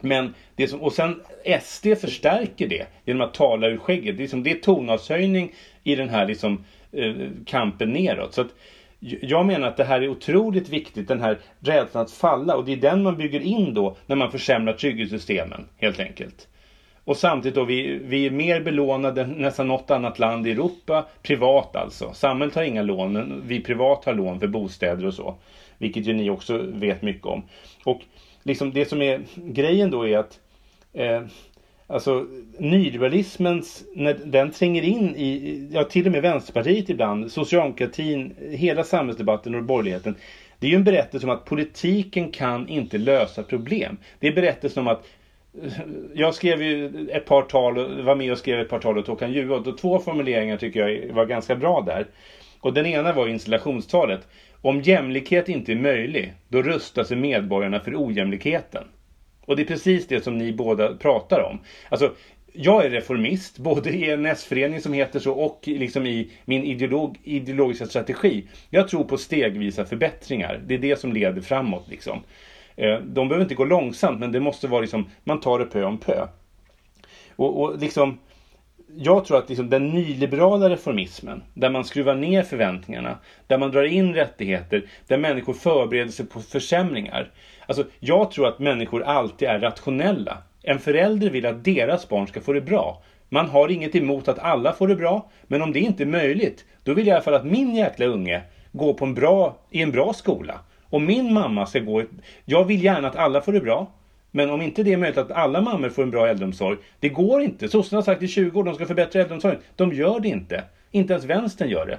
Men 0.00 0.34
det 0.56 0.68
som, 0.68 0.82
och 0.82 0.92
sen 0.92 1.22
SD 1.62 1.86
förstärker 2.00 2.68
det 2.68 2.86
genom 3.04 3.22
att 3.22 3.34
tala 3.34 3.68
ur 3.68 3.78
skägget. 3.78 4.16
Det 4.16 4.20
är, 4.20 4.22
liksom, 4.22 4.42
det 4.42 4.50
är 4.50 4.54
tonavshöjning 4.54 5.52
i 5.84 5.94
den 5.94 6.08
här 6.08 6.26
liksom, 6.26 6.64
eh, 6.92 7.14
kampen 7.46 7.92
neråt. 7.92 8.34
Så 8.34 8.40
att, 8.40 8.54
jag 9.02 9.46
menar 9.46 9.68
att 9.68 9.76
det 9.76 9.84
här 9.84 10.00
är 10.00 10.08
otroligt 10.08 10.68
viktigt, 10.68 11.08
den 11.08 11.20
här 11.20 11.38
rädslan 11.60 12.04
att 12.04 12.10
falla 12.10 12.56
och 12.56 12.64
det 12.64 12.72
är 12.72 12.76
den 12.76 13.02
man 13.02 13.16
bygger 13.16 13.40
in 13.40 13.74
då 13.74 13.96
när 14.06 14.16
man 14.16 14.30
försämrar 14.30 14.72
trygghetssystemen 14.72 15.68
helt 15.76 16.00
enkelt. 16.00 16.48
Och 17.04 17.16
samtidigt 17.16 17.54
då, 17.54 17.64
vi, 17.64 17.98
vi 18.02 18.26
är 18.26 18.30
mer 18.30 18.60
belånade 18.60 19.22
än 19.22 19.30
nästan 19.30 19.68
något 19.68 19.90
annat 19.90 20.18
land 20.18 20.46
i 20.46 20.50
Europa, 20.50 21.06
privat 21.22 21.76
alltså. 21.76 22.12
Samhället 22.12 22.54
har 22.54 22.62
inga 22.62 22.82
lån, 22.82 23.12
men 23.12 23.42
vi 23.46 23.60
privat 23.60 24.04
har 24.04 24.14
lån 24.14 24.40
för 24.40 24.46
bostäder 24.46 25.06
och 25.06 25.14
så. 25.14 25.34
Vilket 25.78 26.06
ju 26.06 26.12
ni 26.12 26.30
också 26.30 26.58
vet 26.58 27.02
mycket 27.02 27.26
om. 27.26 27.42
Och 27.84 28.00
liksom 28.42 28.72
det 28.72 28.84
som 28.84 29.02
är 29.02 29.20
grejen 29.36 29.90
då 29.90 30.08
är 30.08 30.18
att 30.18 30.40
eh, 30.92 31.22
Alltså 31.92 32.26
nyliberalismens, 32.58 33.84
när 33.94 34.14
den 34.24 34.50
tränger 34.50 34.82
in 34.82 35.16
i, 35.16 35.68
ja 35.72 35.84
till 35.84 36.06
och 36.06 36.12
med 36.12 36.22
Vänsterpartiet 36.22 36.90
ibland, 36.90 37.32
socialdemokratin, 37.32 38.34
hela 38.50 38.84
samhällsdebatten 38.84 39.54
och 39.54 39.62
borgerligheten. 39.62 40.14
Det 40.58 40.66
är 40.66 40.70
ju 40.70 40.76
en 40.76 40.84
berättelse 40.84 41.26
om 41.26 41.32
att 41.32 41.44
politiken 41.44 42.30
kan 42.30 42.68
inte 42.68 42.98
lösa 42.98 43.42
problem. 43.42 43.96
Det 44.18 44.28
är 44.28 44.32
berättelsen 44.32 44.80
om 44.80 44.88
att 44.88 45.06
eh, 45.62 45.72
jag 46.14 46.34
skrev 46.34 46.62
ju 46.62 47.08
ett 47.10 47.26
par 47.26 47.42
tal, 47.42 48.02
var 48.02 48.14
med 48.14 48.32
och 48.32 48.38
skrev 48.38 48.60
ett 48.60 48.68
par 48.68 48.78
tal 48.78 48.98
åt 48.98 49.06
Håkan 49.06 49.32
Juholt 49.32 49.66
och 49.66 49.78
två 49.78 49.98
formuleringar 49.98 50.56
tycker 50.56 50.88
jag 50.88 51.14
var 51.14 51.26
ganska 51.26 51.56
bra 51.56 51.80
där. 51.80 52.06
Och 52.60 52.72
den 52.72 52.86
ena 52.86 53.12
var 53.12 53.28
installationstalet. 53.28 54.28
Om 54.60 54.80
jämlikhet 54.80 55.48
inte 55.48 55.72
är 55.72 55.76
möjlig, 55.76 56.32
då 56.48 56.62
rustar 56.62 57.04
sig 57.04 57.16
medborgarna 57.16 57.80
för 57.80 58.06
ojämlikheten. 58.06 58.84
Och 59.46 59.56
det 59.56 59.62
är 59.62 59.66
precis 59.66 60.06
det 60.06 60.24
som 60.24 60.38
ni 60.38 60.52
båda 60.52 60.94
pratar 60.96 61.40
om. 61.40 61.60
Alltså, 61.88 62.14
jag 62.52 62.84
är 62.84 62.90
reformist, 62.90 63.58
både 63.58 63.90
i 63.90 64.10
en 64.10 64.26
S-förening 64.26 64.80
som 64.80 64.92
heter 64.92 65.18
så 65.18 65.32
och 65.32 65.60
liksom 65.64 66.06
i 66.06 66.30
min 66.44 66.64
ideolog, 66.64 67.18
ideologiska 67.24 67.86
strategi. 67.86 68.48
Jag 68.70 68.88
tror 68.88 69.04
på 69.04 69.18
stegvisa 69.18 69.84
förbättringar. 69.84 70.60
Det 70.66 70.74
är 70.74 70.78
det 70.78 70.96
som 70.96 71.12
leder 71.12 71.40
framåt. 71.40 71.88
Liksom. 71.88 72.22
Eh, 72.76 72.98
de 72.98 73.28
behöver 73.28 73.44
inte 73.44 73.54
gå 73.54 73.64
långsamt, 73.64 74.20
men 74.20 74.32
det 74.32 74.40
måste 74.40 74.68
vara 74.68 74.80
liksom, 74.80 75.10
man 75.24 75.40
tar 75.40 75.58
det 75.58 75.64
pö 75.64 75.84
om 75.84 75.98
pö. 75.98 76.26
Och, 77.36 77.62
och 77.62 77.78
liksom, 77.78 78.18
jag 78.96 79.24
tror 79.24 79.38
att 79.38 79.48
liksom 79.48 79.70
den 79.70 79.88
nyliberala 79.88 80.70
reformismen, 80.70 81.42
där 81.54 81.70
man 81.70 81.84
skruvar 81.84 82.14
ner 82.14 82.42
förväntningarna, 82.42 83.18
där 83.46 83.58
man 83.58 83.70
drar 83.70 83.84
in 83.84 84.14
rättigheter, 84.14 84.86
där 85.06 85.18
människor 85.18 85.52
förbereder 85.52 86.12
sig 86.12 86.26
på 86.26 86.40
försämringar. 86.40 87.30
Alltså, 87.66 87.84
jag 88.00 88.30
tror 88.30 88.48
att 88.48 88.58
människor 88.58 89.02
alltid 89.02 89.48
är 89.48 89.58
rationella. 89.58 90.38
En 90.62 90.78
förälder 90.78 91.30
vill 91.30 91.46
att 91.46 91.64
deras 91.64 92.08
barn 92.08 92.26
ska 92.26 92.40
få 92.40 92.52
det 92.52 92.60
bra. 92.60 93.02
Man 93.28 93.48
har 93.48 93.68
inget 93.68 93.94
emot 93.94 94.28
att 94.28 94.38
alla 94.38 94.72
får 94.72 94.88
det 94.88 94.96
bra, 94.96 95.30
men 95.42 95.62
om 95.62 95.72
det 95.72 95.80
inte 95.80 96.02
är 96.02 96.06
möjligt, 96.06 96.64
då 96.84 96.92
vill 96.92 97.06
jag 97.06 97.12
i 97.12 97.14
alla 97.14 97.24
fall 97.24 97.34
att 97.34 97.44
min 97.44 97.74
jäkla 97.74 98.06
unge 98.06 98.42
går 98.72 98.92
på 98.92 99.04
en 99.04 99.14
bra, 99.14 99.56
i 99.70 99.82
en 99.82 99.92
bra 99.92 100.12
skola. 100.12 100.60
Och 100.90 101.00
min 101.00 101.32
mamma 101.32 101.66
ska 101.66 101.78
gå... 101.78 102.04
Jag 102.44 102.64
vill 102.64 102.84
gärna 102.84 103.08
att 103.08 103.16
alla 103.16 103.40
får 103.40 103.52
det 103.52 103.60
bra, 103.60 103.86
men 104.30 104.50
om 104.50 104.62
inte 104.62 104.82
det 104.82 104.92
är 104.92 104.96
möjligt 104.96 105.18
att 105.18 105.30
alla 105.30 105.60
mammor 105.60 105.88
får 105.88 106.02
en 106.02 106.10
bra 106.10 106.26
äldreomsorg, 106.26 106.78
det 107.00 107.08
går 107.08 107.42
inte. 107.42 107.68
Sossarna 107.68 107.96
har 107.96 108.02
sagt 108.02 108.22
i 108.22 108.28
20 108.28 108.58
år 108.58 108.62
att 108.62 108.66
de 108.66 108.74
ska 108.74 108.86
förbättra 108.86 109.20
äldreomsorgen. 109.20 109.60
De 109.76 109.92
gör 109.92 110.20
det 110.20 110.28
inte. 110.28 110.64
Inte 110.90 111.12
ens 111.12 111.24
vänstern 111.24 111.68
gör 111.68 111.86
det. 111.86 111.98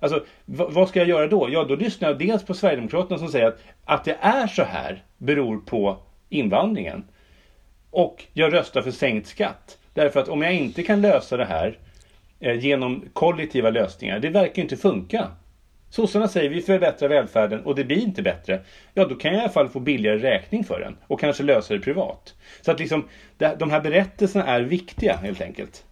Alltså, 0.00 0.24
vad 0.44 0.88
ska 0.88 0.98
jag 0.98 1.08
göra 1.08 1.26
då? 1.26 1.48
Ja, 1.50 1.64
då 1.64 1.74
lyssnar 1.74 2.08
jag 2.08 2.18
dels 2.18 2.44
på 2.44 2.54
Sverigedemokraterna 2.54 3.18
som 3.18 3.28
säger 3.28 3.46
att, 3.46 3.58
att 3.84 4.04
det 4.04 4.16
är 4.20 4.46
så 4.46 4.62
här 4.62 5.04
beror 5.18 5.58
på 5.58 5.98
invandringen. 6.28 7.04
Och 7.90 8.24
jag 8.32 8.52
röstar 8.52 8.82
för 8.82 8.90
sänkt 8.90 9.26
skatt. 9.28 9.78
Därför 9.94 10.20
att 10.20 10.28
om 10.28 10.42
jag 10.42 10.54
inte 10.54 10.82
kan 10.82 11.00
lösa 11.00 11.36
det 11.36 11.44
här 11.44 11.78
eh, 12.40 12.58
genom 12.58 13.04
kollektiva 13.12 13.70
lösningar, 13.70 14.18
det 14.18 14.28
verkar 14.28 14.62
inte 14.62 14.76
funka. 14.76 15.28
Sossarna 15.90 16.28
säger 16.28 16.50
vi 16.50 16.62
förbättrar 16.62 17.08
välfärden 17.08 17.64
och 17.64 17.74
det 17.74 17.84
blir 17.84 18.02
inte 18.02 18.22
bättre. 18.22 18.60
Ja, 18.94 19.04
då 19.04 19.14
kan 19.14 19.30
jag 19.32 19.38
i 19.38 19.42
alla 19.42 19.52
fall 19.52 19.68
få 19.68 19.80
billigare 19.80 20.18
räkning 20.18 20.64
för 20.64 20.80
den 20.80 20.96
och 21.06 21.20
kanske 21.20 21.42
lösa 21.42 21.74
det 21.74 21.80
privat. 21.80 22.34
Så 22.60 22.70
att 22.70 22.80
liksom, 22.80 23.08
de 23.58 23.70
här 23.70 23.80
berättelserna 23.80 24.46
är 24.46 24.60
viktiga 24.60 25.16
helt 25.16 25.40
enkelt. 25.40 25.84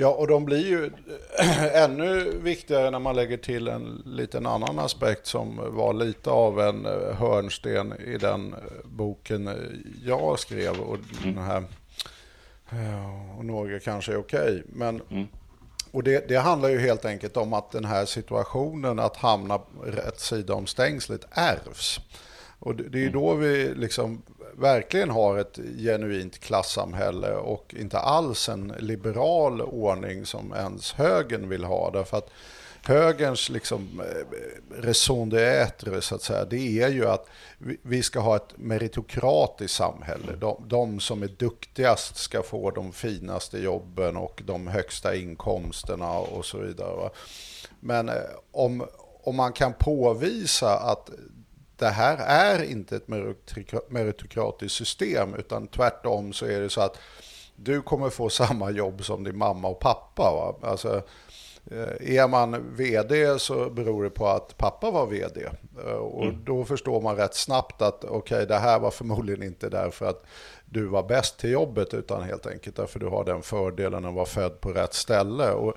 Ja, 0.00 0.08
och 0.08 0.26
de 0.26 0.44
blir 0.44 0.66
ju 0.66 0.90
ännu 1.72 2.38
viktigare 2.38 2.90
när 2.90 2.98
man 2.98 3.16
lägger 3.16 3.36
till 3.36 3.68
en 3.68 4.02
liten 4.06 4.46
annan 4.46 4.78
aspekt 4.78 5.26
som 5.26 5.60
var 5.76 5.92
lite 5.92 6.30
av 6.30 6.60
en 6.60 6.86
eh, 6.86 7.14
hörnsten 7.16 7.94
i 8.06 8.18
den 8.18 8.52
eh, 8.52 8.58
boken 8.84 9.48
eh, 9.48 9.54
jag 10.04 10.38
skrev. 10.38 10.80
Och, 10.80 10.98
mm. 11.22 11.34
den 11.34 11.44
här, 11.44 11.64
och 13.38 13.44
några 13.44 13.80
kanske 13.80 14.12
är 14.12 14.16
okej. 14.16 14.62
Men 14.66 15.02
mm. 15.10 15.26
Och 15.90 16.02
det, 16.02 16.28
det, 16.28 16.36
handlar 16.36 16.68
ju 16.68 16.78
helt 16.78 17.04
enkelt 17.04 17.36
om 17.36 17.52
att 17.52 17.70
den 17.70 17.84
här 17.84 18.04
situationen 18.04 18.98
att 18.98 19.16
hamna 19.16 19.60
rätt 19.84 20.20
sida 20.20 20.54
om 20.54 20.66
stängslet 20.66 21.24
ärvs. 21.30 22.00
Och 22.58 22.74
det, 22.74 22.88
det 22.88 22.98
är 22.98 23.02
ju 23.02 23.10
då 23.10 23.34
vi 23.34 23.74
liksom 23.74 24.22
verkligen 24.60 25.10
har 25.10 25.38
ett 25.38 25.58
genuint 25.78 26.38
klassamhälle 26.38 27.34
och 27.34 27.74
inte 27.78 27.98
alls 27.98 28.48
en 28.48 28.74
liberal 28.78 29.62
ordning 29.62 30.26
som 30.26 30.52
ens 30.52 30.92
högern 30.92 31.48
vill 31.48 31.64
ha. 31.64 31.90
Därför 31.90 32.16
att 32.16 32.30
högerns 32.82 33.48
liksom, 33.48 34.00
eh, 34.00 34.82
raison 34.82 35.32
d'être, 35.32 36.00
så 36.00 36.14
att 36.14 36.22
säga, 36.22 36.44
det 36.44 36.80
är 36.82 36.88
ju 36.88 37.06
att 37.06 37.26
vi 37.82 38.02
ska 38.02 38.20
ha 38.20 38.36
ett 38.36 38.52
meritokratiskt 38.56 39.76
samhälle. 39.76 40.36
De, 40.38 40.64
de, 40.68 41.00
som 41.00 41.22
är 41.22 41.28
duktigast 41.28 42.16
ska 42.16 42.42
få 42.42 42.70
de 42.70 42.92
finaste 42.92 43.58
jobben 43.58 44.16
och 44.16 44.42
de 44.46 44.66
högsta 44.66 45.14
inkomsterna 45.14 46.18
och 46.18 46.44
så 46.44 46.58
vidare. 46.58 46.96
Va? 46.96 47.10
Men 47.80 48.08
eh, 48.08 48.14
om, 48.52 48.86
om 49.22 49.36
man 49.36 49.52
kan 49.52 49.72
påvisa 49.72 50.78
att 50.78 51.10
det 51.80 51.88
här 51.88 52.16
är 52.18 52.62
inte 52.62 52.96
ett 52.96 53.08
meritokratiskt 53.88 54.78
system 54.78 55.34
utan 55.34 55.66
tvärtom 55.66 56.32
så 56.32 56.46
är 56.46 56.60
det 56.60 56.70
så 56.70 56.80
att 56.80 56.98
du 57.56 57.82
kommer 57.82 58.10
få 58.10 58.28
samma 58.28 58.70
jobb 58.70 59.04
som 59.04 59.24
din 59.24 59.38
mamma 59.38 59.68
och 59.68 59.80
pappa. 59.80 60.22
Va? 60.22 60.68
Alltså, 60.68 61.02
eh, 61.70 62.18
är 62.18 62.28
man 62.28 62.76
vd 62.76 63.38
så 63.38 63.70
beror 63.70 64.04
det 64.04 64.10
på 64.10 64.28
att 64.28 64.56
pappa 64.56 64.90
var 64.90 65.06
vd. 65.06 65.48
Eh, 65.86 65.92
och 65.92 66.24
mm. 66.24 66.44
då 66.44 66.64
förstår 66.64 67.00
man 67.00 67.16
rätt 67.16 67.34
snabbt 67.34 67.82
att 67.82 68.04
okej, 68.04 68.16
okay, 68.16 68.46
det 68.46 68.58
här 68.58 68.78
var 68.78 68.90
förmodligen 68.90 69.42
inte 69.42 69.68
därför 69.68 70.06
att 70.06 70.24
du 70.64 70.86
var 70.86 71.02
bäst 71.02 71.38
till 71.38 71.50
jobbet 71.50 71.94
utan 71.94 72.22
helt 72.22 72.46
enkelt 72.46 72.76
därför 72.76 73.00
du 73.00 73.06
har 73.06 73.24
den 73.24 73.42
fördelen 73.42 74.04
att 74.04 74.14
vara 74.14 74.26
född 74.26 74.60
på 74.60 74.72
rätt 74.72 74.94
ställe. 74.94 75.50
Och, 75.50 75.74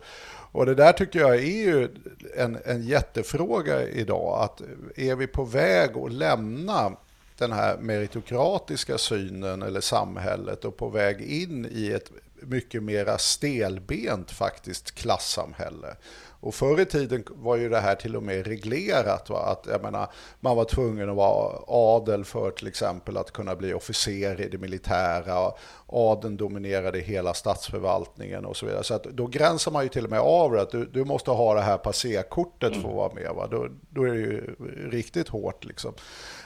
och 0.53 0.65
det 0.65 0.75
där 0.75 0.93
tycker 0.93 1.19
jag 1.19 1.35
är 1.35 1.65
ju 1.65 1.89
en, 2.37 2.57
en 2.65 2.83
jättefråga 2.83 3.87
idag. 3.87 4.43
Att 4.43 4.61
är 4.95 5.15
vi 5.15 5.27
på 5.27 5.43
väg 5.43 5.97
att 5.97 6.13
lämna 6.13 6.91
den 7.37 7.51
här 7.51 7.77
meritokratiska 7.77 8.97
synen 8.97 9.61
eller 9.61 9.81
samhället 9.81 10.65
och 10.65 10.77
på 10.77 10.89
väg 10.89 11.21
in 11.21 11.67
i 11.71 11.91
ett 11.91 12.11
mycket 12.41 12.83
mera 12.83 13.17
stelbent 13.17 14.31
faktiskt 14.31 14.95
klassamhälle. 14.95 15.95
Och 16.43 16.55
förr 16.55 16.79
i 16.79 16.85
tiden 16.85 17.23
var 17.29 17.55
ju 17.55 17.69
det 17.69 17.79
här 17.79 17.95
till 17.95 18.15
och 18.15 18.23
med 18.23 18.47
reglerat. 18.47 19.29
Va? 19.29 19.39
Att, 19.39 19.67
jag 19.71 19.81
menar, 19.81 20.07
man 20.39 20.55
var 20.55 20.65
tvungen 20.65 21.09
att 21.09 21.15
vara 21.15 21.59
adel 21.67 22.25
för 22.25 22.51
till 22.51 22.67
exempel 22.67 23.17
att 23.17 23.31
kunna 23.31 23.55
bli 23.55 23.73
officer 23.73 24.41
i 24.41 24.49
det 24.49 24.57
militära. 24.57 25.51
Adeln 25.87 26.37
dominerade 26.37 26.99
hela 26.99 27.33
statsförvaltningen 27.33 28.45
och 28.45 28.57
så 28.57 28.65
vidare. 28.65 28.83
Så 28.83 28.93
att 28.93 29.03
då 29.03 29.27
gränsar 29.27 29.71
man 29.71 29.83
ju 29.83 29.89
till 29.89 30.03
och 30.03 30.09
med 30.09 30.19
av 30.19 30.53
att 30.53 30.71
du, 30.71 30.85
du 30.85 31.05
måste 31.05 31.31
ha 31.31 31.53
det 31.53 31.61
här 31.61 31.77
passerkortet 31.77 32.73
för 32.73 32.89
att 32.89 32.95
vara 32.95 33.13
med. 33.13 33.31
Va? 33.35 33.47
Då, 33.51 33.67
då 33.89 34.03
är 34.03 34.11
det 34.11 34.19
ju 34.19 34.55
riktigt 34.91 35.29
hårt 35.29 35.65
liksom. 35.65 35.93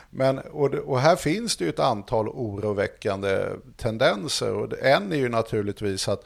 Men, 0.10 0.40
och, 0.40 0.74
och, 0.74 1.00
här 1.00 1.16
finns 1.16 1.58
det 1.58 1.64
ju 1.64 1.70
ett 1.70 1.80
antal 1.80 2.30
oroväckande 2.30 3.46
tendenser. 3.78 4.54
Och 4.54 4.80
en 4.80 5.12
är 5.12 5.18
ju 5.18 5.30
naturligtvis 5.30 6.08
att 6.08 6.24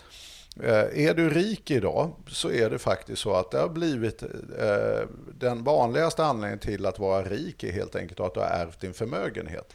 är 0.59 1.13
du 1.13 1.29
rik 1.29 1.71
idag 1.71 2.11
så 2.27 2.51
är 2.51 2.69
det 2.69 2.79
faktiskt 2.79 3.21
så 3.21 3.33
att 3.33 3.51
det 3.51 3.59
har 3.59 3.69
blivit 3.69 4.23
eh, 4.23 5.07
den 5.33 5.63
vanligaste 5.63 6.23
anledningen 6.23 6.59
till 6.59 6.85
att 6.85 6.99
vara 6.99 7.23
rik 7.23 7.63
är 7.63 7.71
helt 7.71 7.95
enkelt 7.95 8.19
att 8.19 8.33
du 8.33 8.39
har 8.39 8.47
ärvt 8.47 8.79
din 8.79 8.93
förmögenhet. 8.93 9.73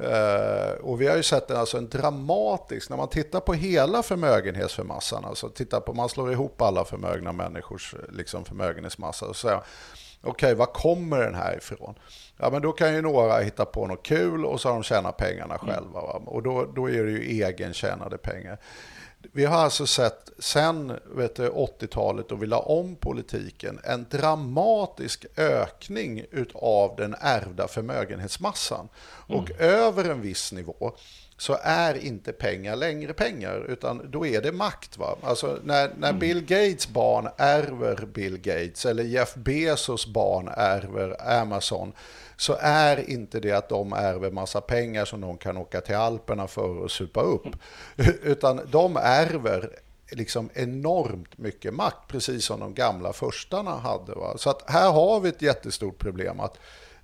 Uh, 0.00 0.80
och 0.80 1.00
vi 1.00 1.06
har 1.06 1.16
ju 1.16 1.22
sett 1.22 1.50
en, 1.50 1.56
alltså 1.56 1.78
en 1.78 1.88
dramatisk, 1.88 2.90
när 2.90 2.96
man 2.96 3.08
tittar 3.08 3.40
på 3.40 3.54
hela 3.54 4.02
förmögenhetsmassan, 4.02 5.24
alltså 5.24 5.48
tittar 5.48 5.80
på, 5.80 5.92
man 5.92 6.08
slår 6.08 6.32
ihop 6.32 6.62
alla 6.62 6.84
förmögna 6.84 7.32
människors 7.32 7.94
liksom, 8.12 8.44
förmögenhetsmassa 8.44 9.26
och 9.26 9.36
säger 9.36 9.56
okej, 9.56 10.30
okay, 10.30 10.54
var 10.54 10.66
kommer 10.66 11.20
den 11.20 11.34
här 11.34 11.56
ifrån? 11.56 11.94
Ja, 12.36 12.50
men 12.50 12.62
då 12.62 12.72
kan 12.72 12.94
ju 12.94 13.02
några 13.02 13.38
hitta 13.38 13.64
på 13.64 13.86
något 13.86 14.02
kul 14.02 14.44
och 14.44 14.60
så 14.60 14.68
har 14.68 14.74
de 14.74 14.82
tjänat 14.82 15.16
pengarna 15.16 15.58
själva. 15.58 16.00
Va? 16.00 16.22
Och 16.26 16.42
då, 16.42 16.64
då 16.74 16.90
är 16.90 17.04
det 17.04 17.10
ju 17.10 17.30
egentjänade 17.34 18.18
pengar. 18.18 18.58
Vi 19.32 19.44
har 19.44 19.56
alltså 19.56 19.86
sett 19.86 20.30
sen 20.38 20.92
80-talet 20.92 22.28
då 22.28 22.36
vi 22.36 22.46
la 22.46 22.58
om 22.58 22.96
politiken 22.96 23.80
en 23.84 24.06
dramatisk 24.10 25.26
ökning 25.36 26.24
av 26.54 26.96
den 26.96 27.14
ärvda 27.20 27.68
förmögenhetsmassan. 27.68 28.88
Och 29.28 29.50
mm. 29.50 29.56
över 29.58 30.10
en 30.10 30.20
viss 30.20 30.52
nivå 30.52 30.92
så 31.38 31.58
är 31.62 31.94
inte 32.04 32.32
pengar 32.32 32.76
längre 32.76 33.12
pengar, 33.12 33.66
utan 33.68 34.10
då 34.10 34.26
är 34.26 34.42
det 34.42 34.52
makt. 34.52 34.98
Va? 34.98 35.16
Alltså 35.22 35.58
när, 35.64 35.90
när 35.98 36.08
mm. 36.08 36.18
Bill 36.18 36.40
Gates 36.40 36.88
barn 36.88 37.28
ärver 37.36 38.06
Bill 38.06 38.38
Gates, 38.38 38.86
eller 38.86 39.04
Jeff 39.04 39.34
Bezos 39.34 40.06
barn 40.06 40.48
ärver 40.56 41.40
Amazon, 41.40 41.92
så 42.36 42.56
är 42.60 43.10
inte 43.10 43.40
det 43.40 43.52
att 43.52 43.68
de 43.68 43.92
ärver 43.92 44.30
massa 44.30 44.60
pengar 44.60 45.04
som 45.04 45.20
de 45.20 45.38
kan 45.38 45.56
åka 45.56 45.80
till 45.80 45.96
Alperna 45.96 46.46
för 46.46 46.84
att 46.84 46.90
supa 46.90 47.20
upp. 47.20 47.48
Utan 48.22 48.60
de 48.70 48.96
ärver 48.96 49.70
liksom 50.10 50.50
enormt 50.54 51.38
mycket 51.38 51.74
makt, 51.74 52.08
precis 52.08 52.44
som 52.44 52.60
de 52.60 52.74
gamla 52.74 53.12
förstarna 53.12 53.76
hade. 53.76 54.12
Va? 54.12 54.38
Så 54.38 54.50
att 54.50 54.70
här 54.70 54.92
har 54.92 55.20
vi 55.20 55.28
ett 55.28 55.42
jättestort 55.42 55.98
problem. 55.98 56.40
att 56.40 56.58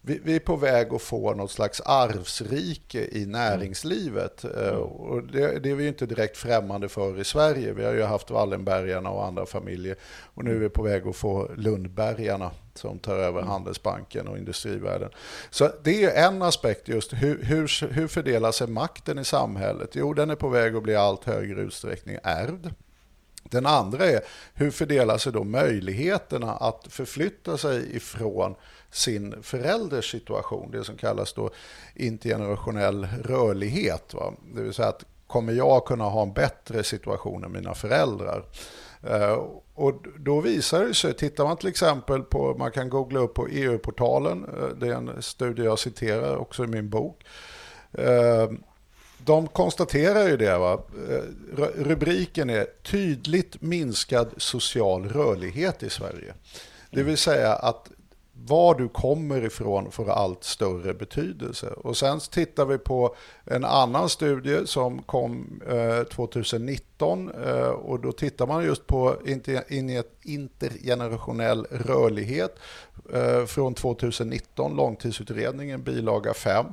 vi, 0.05 0.21
vi, 0.25 0.35
är 0.35 0.41
på 0.41 0.57
väg 0.57 0.95
att 0.95 1.03
få 1.03 1.35
något 1.35 1.51
slags 1.51 1.81
arvsrike 1.81 3.09
i 3.13 3.27
näringslivet. 3.27 4.45
Mm. 4.45 4.77
Och 4.81 5.23
det, 5.23 5.59
det, 5.59 5.71
är 5.71 5.75
vi 5.75 5.89
inte 5.89 6.07
direkt 6.07 6.37
främmande 6.37 6.89
för 6.89 7.21
i 7.21 7.25
Sverige. 7.25 7.73
Vi 7.73 7.85
har 7.85 7.93
ju 7.93 8.03
haft 8.03 8.31
Wallenbergarna 8.31 9.11
och 9.11 9.27
andra 9.27 9.47
familjer. 9.47 9.97
Och 10.35 10.45
nu 10.45 10.51
är 10.51 10.59
vi 10.59 10.69
på 10.69 10.83
väg 10.83 11.09
att 11.09 11.17
få 11.17 11.51
Lundbergarna 11.57 12.51
som 12.75 12.99
tar 12.99 13.17
över 13.17 13.39
mm. 13.39 13.51
Handelsbanken 13.51 14.29
och 14.29 14.39
industrivärlden. 14.39 15.11
Så 15.51 15.71
det 15.83 16.05
är 16.05 16.27
en 16.27 16.43
aspekt 16.43 16.89
just 16.89 17.13
hur, 17.13 17.43
hur, 17.43 17.87
hur 17.93 18.09
fördelar 18.09 18.53
sig 18.53 18.67
makten 18.67 19.19
i 19.19 19.25
samhället? 19.25 19.91
Jo, 19.93 20.15
den 20.15 20.31
är 20.31 20.37
på 20.37 20.49
väg 20.49 20.77
att 20.77 20.83
bli 20.83 20.97
allt 20.97 21.25
högre 21.25 21.61
utsträckning 21.61 22.19
ärvd. 22.23 22.71
Den 23.45 23.67
andra 23.67 24.07
är 24.07 24.21
hur 24.55 24.71
fördelar 24.71 25.19
sig 25.19 25.33
då 25.33 25.45
möjligheterna 25.45 26.53
att 26.53 26.87
förflytta 26.89 27.59
sig 27.59 27.97
ifrån 27.97 28.55
sin 28.91 29.43
förälders 29.43 30.11
situation, 30.11 30.71
det 30.71 30.85
som 30.85 30.97
kallas 30.97 31.33
då 31.33 31.51
intergenerationell 31.95 33.07
rörlighet. 33.25 34.15
Va? 34.15 34.33
Det 34.55 34.63
vill 34.63 34.75
säga 34.75 34.89
att 34.89 35.05
kommer 35.27 35.53
jag 35.53 35.85
kunna 35.85 36.05
ha 36.05 36.23
en 36.23 36.33
bättre 36.33 36.85
situation 36.85 37.45
än 37.45 37.53
mina 37.53 37.75
föräldrar? 37.75 38.45
Och 39.75 40.05
då 40.19 40.41
visar 40.41 40.85
det 40.85 40.95
sig, 40.95 41.15
tittar 41.15 41.45
man 41.45 41.57
till 41.57 41.69
exempel 41.69 42.23
på, 42.23 42.55
man 42.59 42.73
kan 42.73 42.89
googla 42.89 43.21
upp 43.21 43.35
på 43.35 43.49
EU-portalen, 43.49 44.45
eh, 44.45 44.69
det 44.69 44.87
är 44.87 44.95
en 44.95 45.23
studie 45.23 45.63
jag 45.63 45.79
citerar 45.79 46.37
också 46.37 46.65
i 46.65 46.67
min 46.67 46.89
bok. 46.89 47.25
Eh, 47.93 48.51
de 49.19 49.49
konstaterar 49.49 50.29
ju 50.29 50.37
det. 50.37 50.59
Va? 50.59 50.83
Eh, 51.09 51.65
rubriken 51.75 52.51
är 52.51 52.67
tydligt 52.83 53.63
minskad 53.63 54.35
social 54.37 55.09
rörlighet 55.09 55.83
i 55.83 55.91
Sverige. 55.91 56.35
Det 56.91 57.03
vill 57.03 57.17
säga 57.17 57.55
att 57.55 57.91
var 58.47 58.75
du 58.75 58.89
kommer 58.89 59.45
ifrån 59.45 59.91
får 59.91 60.11
allt 60.11 60.45
större 60.45 60.95
betydelse. 60.95 61.67
Och 61.67 61.97
sen 61.97 62.21
tittar 62.21 62.67
vi 62.67 62.79
på 62.79 63.17
en 63.45 63.65
annan 63.65 64.09
studie 64.09 64.67
som 64.67 65.03
kom 65.03 65.63
eh, 65.69 66.03
2019 66.03 67.31
eh, 67.45 67.69
och 67.69 68.01
då 68.01 68.13
tittar 68.13 68.47
man 68.47 68.65
just 68.65 68.87
på 68.87 69.17
intergenerationell 70.23 71.67
rörlighet 71.71 72.59
eh, 73.13 73.45
från 73.45 73.75
2019, 73.75 74.77
långtidsutredningen 74.77 75.83
bilaga 75.83 76.35
5 76.35 76.67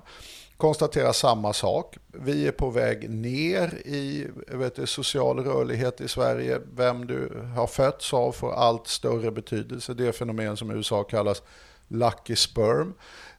konstaterar 0.59 1.11
samma 1.11 1.53
sak. 1.53 1.97
Vi 2.07 2.47
är 2.47 2.51
på 2.51 2.69
väg 2.69 3.09
ner 3.09 3.73
i 3.87 4.27
vet 4.47 4.75
du, 4.75 4.87
social 4.87 5.39
rörlighet 5.39 6.01
i 6.01 6.07
Sverige. 6.07 6.59
Vem 6.75 7.07
du 7.07 7.47
har 7.55 7.67
fötts 7.67 8.13
av 8.13 8.31
får 8.31 8.53
allt 8.53 8.87
större 8.87 9.31
betydelse. 9.31 9.93
Det 9.93 10.13
fenomen 10.13 10.57
som 10.57 10.71
i 10.71 10.73
USA 10.73 11.03
kallas 11.03 11.41
lucky 11.87 12.35
sperm. 12.35 12.93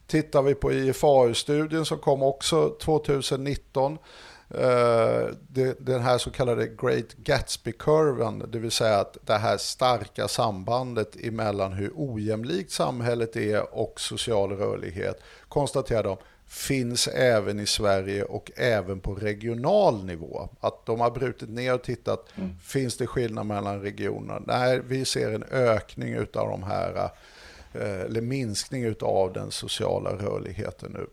Tittar 0.07 0.43
vi 0.43 0.55
på 0.55 0.73
IFAU-studien 0.73 1.85
som 1.85 1.99
kom 1.99 2.23
också 2.23 2.71
2019 2.71 3.99
eh, 4.51 5.27
den 5.79 6.01
här 6.01 6.19
så 6.19 6.31
kallade 6.31 6.67
Great 6.67 7.15
Gatsby-kurvan, 7.17 8.51
det 8.51 8.59
vill 8.59 8.71
säga 8.71 8.99
att 8.99 9.17
det 9.27 9.39
här 9.39 9.57
starka 9.57 10.29
sambandet 10.29 11.17
emellan 11.25 11.73
hur 11.73 11.93
ojämlikt 11.95 12.73
samhället 12.73 13.37
är 13.37 13.75
och 13.75 14.01
social 14.01 14.53
rörlighet, 14.53 15.23
konstaterar 15.49 16.03
de, 16.03 16.17
finns 16.51 17.09
även 17.09 17.61
i 17.61 17.67
Sverige 17.67 18.23
och 18.23 18.51
även 18.57 19.01
på 19.01 19.15
regional 19.15 20.05
nivå. 20.05 20.49
Att 20.61 20.87
de 20.87 21.01
har 21.01 21.11
brutit 21.11 21.49
ner 21.49 21.75
och 21.75 21.83
tittat, 21.83 22.29
mm. 22.37 22.59
finns 22.59 22.97
det 22.97 23.07
skillnad 23.07 23.47
mellan 23.47 23.83
regionerna? 23.83 24.43
Nej, 24.47 24.81
vi 24.87 25.05
ser 25.05 25.33
en 25.33 25.45
ökning 25.51 26.19
av 26.19 26.27
de 26.33 26.63
här, 26.63 27.11
eh, 27.75 28.01
eller 28.01 28.21
minskning 28.21 28.95
av 29.01 29.33
den 29.33 29.51
sociala 29.51 30.11
rörligheten 30.11 30.93
nu. 30.93 31.07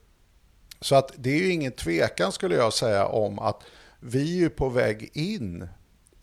Så 0.81 0.95
att 0.95 1.11
det 1.15 1.29
är 1.29 1.37
ju 1.37 1.51
ingen 1.51 1.71
tvekan 1.71 2.31
skulle 2.31 2.55
jag 2.55 2.73
säga 2.73 3.05
om 3.05 3.39
att 3.39 3.61
vi 3.99 4.43
är 4.43 4.49
på 4.49 4.69
väg 4.69 5.09
in 5.13 5.67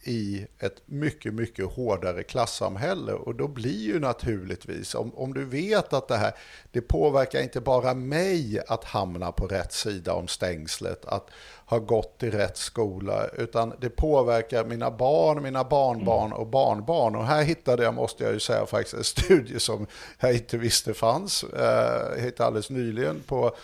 i 0.05 0.46
ett 0.59 0.82
mycket, 0.86 1.34
mycket 1.34 1.72
hårdare 1.72 2.22
klassamhälle. 2.22 3.12
Och 3.12 3.34
då 3.34 3.48
blir 3.48 3.82
ju 3.82 4.00
naturligtvis, 4.00 4.94
om, 4.94 5.14
om 5.14 5.34
du 5.34 5.44
vet 5.44 5.92
att 5.92 6.09
det 6.09 6.16
här, 6.16 6.32
det 6.72 6.80
påverkar 6.80 7.42
inte 7.42 7.61
bara 7.61 7.94
mig 7.94 8.61
att 8.68 8.84
hamna 8.84 9.32
på 9.32 9.46
rätt 9.46 9.72
sida 9.72 10.14
om 10.14 10.28
stängslet, 10.28 11.05
att 11.05 11.30
ha 11.66 11.78
gått 11.78 12.22
i 12.22 12.30
rätt 12.30 12.57
skola, 12.57 13.26
utan 13.26 13.74
det 13.80 13.90
påverkar 13.90 14.64
mina 14.64 14.90
barn, 14.90 15.42
mina 15.42 15.64
barnbarn 15.64 16.32
och 16.32 16.46
barnbarn. 16.46 17.16
Och 17.16 17.26
här 17.26 17.42
hittade 17.42 17.82
jag, 17.82 17.94
måste 17.94 18.24
jag 18.24 18.32
ju 18.32 18.40
säga, 18.40 18.66
faktiskt 18.66 18.94
en 18.94 19.05
studie 19.05 19.61
som 19.61 19.86
jag 20.20 20.34
inte 20.34 20.59
visste 20.59 20.94
fanns, 20.94 21.44
eh, 21.44 22.22
hittade 22.22 22.46
alldeles 22.46 22.70
nyligen 22.70 23.22
på 23.26 23.57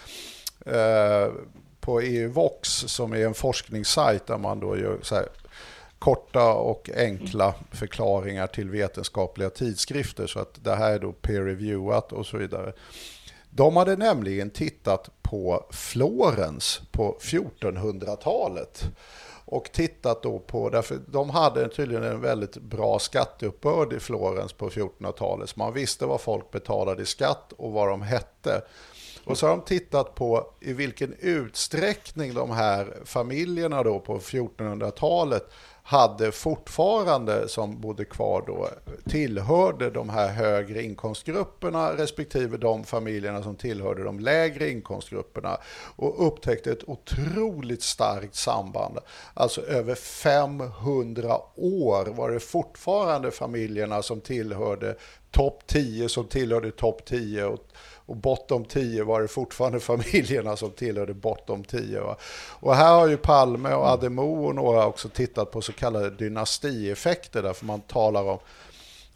eh, 0.67 1.29
på 1.81 2.01
EU-Vox 2.01 2.69
som 2.69 3.13
är 3.13 3.27
en 3.27 3.35
forskningssajt 3.35 4.27
där 4.27 4.39
man 4.39 4.61
då 4.61 4.79
gör 4.79 4.99
så 5.03 5.15
här, 5.15 5.29
korta 6.01 6.53
och 6.53 6.91
enkla 6.97 7.55
förklaringar 7.71 8.47
till 8.47 8.71
vetenskapliga 8.71 9.51
tidskrifter. 9.51 10.27
Så 10.27 10.41
att 10.41 10.65
det 10.65 10.75
här 10.75 10.93
är 10.93 10.99
då 10.99 11.13
peer-reviewat 11.13 12.13
och 12.13 12.27
så 12.27 12.37
vidare. 12.37 12.73
De 13.51 13.77
hade 13.77 13.97
nämligen 13.97 14.51
tittat 14.51 15.11
på 15.23 15.67
Florens 15.71 16.81
på 16.93 17.19
1400-talet 17.21 18.85
och 19.45 19.73
tittat 19.73 20.23
då 20.23 20.39
på, 20.39 20.71
därför 20.71 20.99
de 21.07 21.31
hade 21.31 21.69
tydligen 21.69 22.05
en 22.05 22.21
väldigt 22.21 22.57
bra 22.57 22.99
skatteuppbörd 22.99 23.93
i 23.93 24.01
Florens 24.01 24.53
på 24.53 24.71
1400-talet, 24.71 25.49
så 25.49 25.59
man 25.59 25.73
visste 25.73 26.07
vad 26.07 26.21
folk 26.21 26.51
betalade 26.51 27.03
i 27.03 27.07
skatt 27.07 27.53
och 27.57 27.73
vad 27.73 27.89
de 27.89 28.03
hette. 28.03 28.63
Och 29.25 29.39
så 29.39 29.47
har 29.47 29.57
de 29.57 29.65
tittat 29.65 30.15
på 30.15 30.55
i 30.61 30.73
vilken 30.73 31.15
utsträckning 31.19 32.35
de 32.35 32.51
här 32.51 32.97
familjerna 33.05 33.83
då 33.83 34.01
på 34.01 34.19
1400-talet 34.19 35.51
hade 35.83 36.33
fortfarande, 36.33 37.49
som 37.49 37.81
bodde 37.81 38.05
kvar 38.05 38.45
då, 38.47 38.69
tillhörde 39.11 39.91
de 39.91 40.09
här 40.09 40.29
högre 40.29 40.83
inkomstgrupperna 40.83 41.97
respektive 41.97 42.57
de 42.57 42.85
familjerna 42.85 43.43
som 43.43 43.57
tillhörde 43.57 44.05
de 44.05 44.21
lägre 44.21 44.71
inkomstgrupperna 44.71 45.59
och 45.97 46.27
upptäckte 46.27 46.73
ett 46.73 46.89
otroligt 46.89 47.83
starkt 47.83 48.35
samband. 48.35 48.99
Alltså 49.35 49.63
över 49.63 49.95
500 49.95 51.39
år 51.57 52.07
var 52.07 52.31
det 52.31 52.41
fortfarande 52.41 53.31
familjerna 53.31 54.03
som 54.03 54.21
tillhörde 54.21 54.97
topp 55.31 55.63
10 55.67 56.09
som 56.09 56.25
tillhörde 56.25 56.71
topp 56.71 57.05
10 57.05 57.45
och 57.45 57.59
och 58.11 58.17
bottom 58.17 58.65
10 58.65 59.05
var 59.05 59.23
det 59.23 59.29
fortfarande 59.29 59.81
familjerna 59.91 60.57
som 60.57 60.71
tillhörde 60.71 61.15
bottom 61.15 61.65
10. 61.65 62.01
Va? 62.01 62.17
Och 62.61 62.77
här 62.77 62.95
har 62.95 63.09
ju 63.09 63.17
Palme 63.17 63.75
och 63.75 63.87
Ademo 63.87 64.47
och 64.47 64.55
några 64.55 64.87
också 64.87 65.09
tittat 65.09 65.51
på 65.51 65.63
så 65.63 65.73
kallade 65.73 66.11
dynastieffekter, 66.11 67.43
därför 67.43 67.67
man 67.67 67.81
talar 67.81 68.23
om 68.23 68.39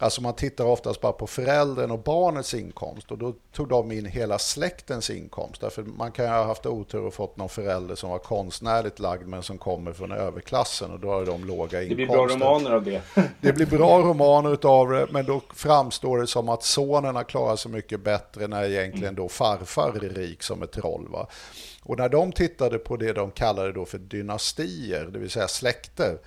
Alltså 0.04 0.22
man 0.22 0.34
tittar 0.34 0.64
oftast 0.64 1.00
bara 1.00 1.12
på 1.12 1.26
föräldern 1.26 1.90
och 1.90 1.98
barnets 1.98 2.54
inkomst 2.54 3.10
och 3.10 3.18
då 3.18 3.34
tog 3.52 3.68
de 3.68 3.92
in 3.92 4.06
hela 4.06 4.38
släktens 4.38 5.10
inkomst. 5.10 5.60
Därför 5.60 5.82
man 5.82 6.12
kan 6.12 6.24
ju 6.24 6.30
ha 6.30 6.44
haft 6.44 6.66
otur 6.66 7.04
och 7.04 7.14
fått 7.14 7.36
någon 7.36 7.48
förälder 7.48 7.94
som 7.94 8.10
var 8.10 8.18
konstnärligt 8.18 8.98
lagd 8.98 9.26
men 9.26 9.42
som 9.42 9.58
kommer 9.58 9.92
från 9.92 10.12
överklassen 10.12 10.90
och 10.90 11.00
då 11.00 11.10
har 11.10 11.26
de 11.26 11.44
låga 11.44 11.82
inkomster. 11.82 11.86
Det 11.88 11.94
blir 11.94 12.06
bra 12.06 12.26
romaner 12.26 12.70
av 12.70 12.84
det. 12.84 13.02
Det 13.40 13.52
blir 13.52 13.66
bra 13.66 13.98
romaner 13.98 14.66
av 14.66 14.90
det 14.90 15.06
men 15.10 15.26
då 15.26 15.40
framstår 15.54 16.18
det 16.18 16.26
som 16.26 16.48
att 16.48 16.62
sonen 16.62 17.16
har 17.16 17.24
klarat 17.24 17.60
sig 17.60 17.70
mycket 17.70 18.00
bättre 18.00 18.46
när 18.46 18.64
egentligen 18.64 19.14
då 19.14 19.28
farfar 19.28 20.04
är 20.04 20.08
rik 20.08 20.42
som 20.42 20.62
ett 20.62 20.72
troll. 20.72 21.08
Va? 21.08 21.26
Och 21.82 21.98
när 21.98 22.08
de 22.08 22.32
tittade 22.32 22.78
på 22.78 22.96
det 22.96 23.12
de 23.12 23.30
kallade 23.30 23.72
då 23.72 23.84
för 23.84 23.98
dynastier, 23.98 25.04
det 25.12 25.18
vill 25.18 25.30
säga 25.30 25.48
släkter, 25.48 26.18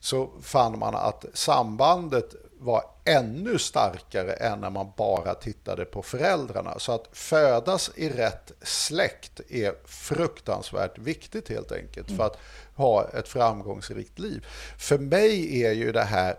så 0.00 0.30
fann 0.42 0.78
man 0.78 0.94
att 0.94 1.24
sambandet 1.34 2.34
var 2.60 2.84
ännu 3.04 3.58
starkare 3.58 4.32
än 4.32 4.60
när 4.60 4.70
man 4.70 4.92
bara 4.96 5.34
tittade 5.34 5.84
på 5.84 6.02
föräldrarna. 6.02 6.78
Så 6.78 6.92
att 6.92 7.08
födas 7.12 7.90
i 7.94 8.08
rätt 8.08 8.52
släkt 8.62 9.40
är 9.48 9.74
fruktansvärt 9.84 10.98
viktigt 10.98 11.48
helt 11.48 11.72
enkelt 11.72 12.10
för 12.16 12.26
att 12.26 12.38
ha 12.74 13.08
ett 13.08 13.28
framgångsrikt 13.28 14.18
liv. 14.18 14.46
För 14.78 14.98
mig 14.98 15.62
är 15.64 15.72
ju 15.72 15.92
det 15.92 16.04
här 16.04 16.38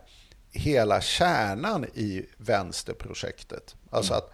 hela 0.51 1.01
kärnan 1.01 1.85
i 1.93 2.25
vänsterprojektet. 2.37 3.75
Alltså 3.89 4.13
att 4.13 4.31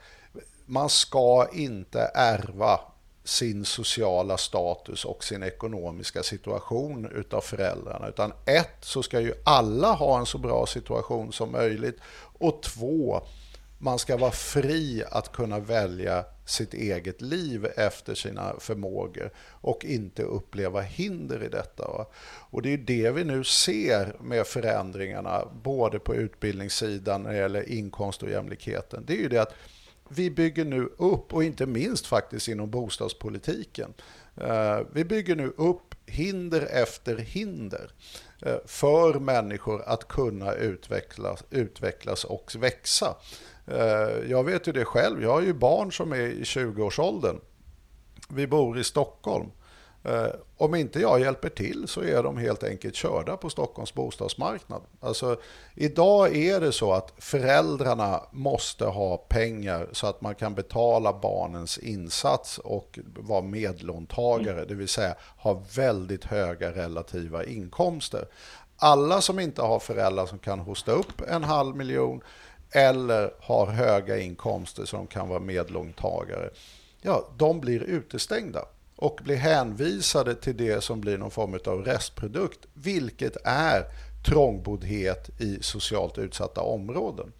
man 0.66 0.90
ska 0.90 1.48
inte 1.54 2.12
ärva 2.14 2.80
sin 3.26 3.66
sociala 3.66 4.38
status 4.38 5.06
och 5.06 5.24
sin 5.24 5.44
ekonomiska 5.44 6.24
situation 6.24 7.12
utav 7.16 7.42
föräldrarna. 7.42 8.08
Utan 8.08 8.34
ett, 8.46 8.78
så 8.82 9.04
ska 9.04 9.20
ju 9.20 9.34
alla 9.44 9.94
ha 9.94 10.20
en 10.20 10.26
så 10.26 10.38
bra 10.38 10.66
situation 10.66 11.34
som 11.34 11.52
möjligt. 11.52 11.98
Och 12.40 12.64
två, 12.64 13.22
man 13.78 14.00
ska 14.00 14.18
vara 14.18 14.32
fri 14.32 15.04
att 15.12 15.32
kunna 15.32 15.60
välja 15.60 16.26
sitt 16.46 16.74
eget 16.74 17.22
liv 17.22 17.66
efter 17.76 18.16
sina 18.16 18.54
förmågor 18.60 19.32
och 19.50 19.86
inte 19.86 20.24
uppleva 20.24 20.82
hinder 20.82 21.44
i 21.44 21.50
detta. 21.50 22.06
Och 22.50 22.62
det 22.62 22.74
är 22.74 22.78
det 22.78 23.12
vi 23.12 23.24
nu 23.24 23.44
ser 23.44 24.16
med 24.22 24.48
förändringarna 24.48 25.48
både 25.64 26.00
på 26.00 26.16
utbildningssidan 26.16 27.24
när 27.24 27.32
det 27.32 27.38
gäller 27.38 27.70
inkomst 27.70 28.24
och 28.24 28.30
jämlikheten. 28.30 29.04
Det 29.08 29.14
är 29.14 29.22
ju 29.22 29.30
det 29.30 29.42
att 29.42 29.54
vi 30.10 30.30
bygger 30.30 30.66
nu 30.66 30.90
upp, 30.98 31.34
och 31.34 31.44
inte 31.44 31.66
minst 31.66 32.08
faktiskt 32.08 32.48
inom 32.48 32.70
bostadspolitiken, 32.70 33.94
eh, 34.36 34.80
vi 34.92 35.06
bygger 35.06 35.36
nu 35.36 35.54
upp 35.58 35.96
hinder 36.06 36.68
efter 36.72 37.18
hinder 37.18 37.92
eh, 38.42 38.58
för 38.66 39.20
människor 39.20 39.82
att 39.82 40.08
kunna 40.08 40.54
utvecklas, 40.54 41.44
utvecklas 41.50 42.24
och 42.24 42.52
växa. 42.60 43.16
Eh, 43.68 44.30
jag 44.30 44.44
vet 44.44 44.68
ju 44.68 44.72
det 44.72 44.86
själv, 44.86 45.24
jag 45.24 45.32
har 45.32 45.42
ju 45.42 45.54
barn 45.54 45.92
som 45.92 46.12
är 46.12 46.18
i 46.18 46.44
20-årsåldern. 46.44 47.40
Vi 48.30 48.48
bor 48.48 48.80
i 48.80 48.84
Stockholm. 48.84 49.52
Eh, 50.06 50.28
om 50.58 50.76
inte 50.76 51.00
jag 51.00 51.20
hjälper 51.20 51.50
till 51.50 51.88
så 51.88 52.02
är 52.02 52.24
de 52.24 52.38
helt 52.38 52.64
enkelt 52.64 52.96
körda 52.96 53.38
på 53.38 53.50
Stockholms 53.50 53.94
bostadsmarknad. 53.94 54.82
Alltså, 55.00 55.38
idag 55.76 56.36
är 56.36 56.60
det 56.60 56.72
så 56.72 56.94
att 56.94 57.14
föräldrarna 57.18 58.22
måste 58.32 58.86
ha 58.86 59.18
pengar 59.18 59.88
så 59.92 60.08
att 60.08 60.22
man 60.22 60.36
kan 60.36 60.56
betala 60.56 61.14
barnens 61.14 61.78
insats 61.78 62.58
och 62.58 63.00
vara 63.18 63.42
medlåntagare, 63.42 64.56
mm. 64.56 64.68
det 64.68 64.76
vill 64.76 64.88
säga 64.88 65.16
ha 65.38 65.64
väldigt 65.76 66.24
höga 66.24 66.72
relativa 66.72 67.46
inkomster. 67.46 68.28
Alla 68.78 69.22
som 69.22 69.40
inte 69.40 69.62
har 69.62 69.80
föräldrar 69.80 70.26
som 70.26 70.40
kan 70.40 70.60
hosta 70.60 70.92
upp 70.92 71.22
en 71.28 71.44
halv 71.44 71.76
miljon 71.76 72.22
eller 72.72 73.34
har 73.40 73.68
höga 73.68 74.20
inkomster 74.20 74.86
som 74.86 75.08
kan 75.08 75.30
vara 75.30 75.40
medlåntagare, 75.40 76.50
ja, 77.02 77.28
de 77.38 77.60
blir 77.60 77.84
utestängda 77.84 78.66
och 78.96 79.20
blir 79.24 79.36
hänvisade 79.36 80.36
till 80.36 80.58
det 80.58 80.84
som 80.84 81.02
blir 81.02 81.18
någon 81.18 81.32
form 81.32 81.60
av 81.66 81.86
restprodukt, 81.86 82.60
vilket 82.74 83.38
är 83.44 83.86
trångboddhet 84.26 85.30
i 85.42 85.58
socialt 85.62 86.18
utsatta 86.18 86.62
områden. 86.62 87.32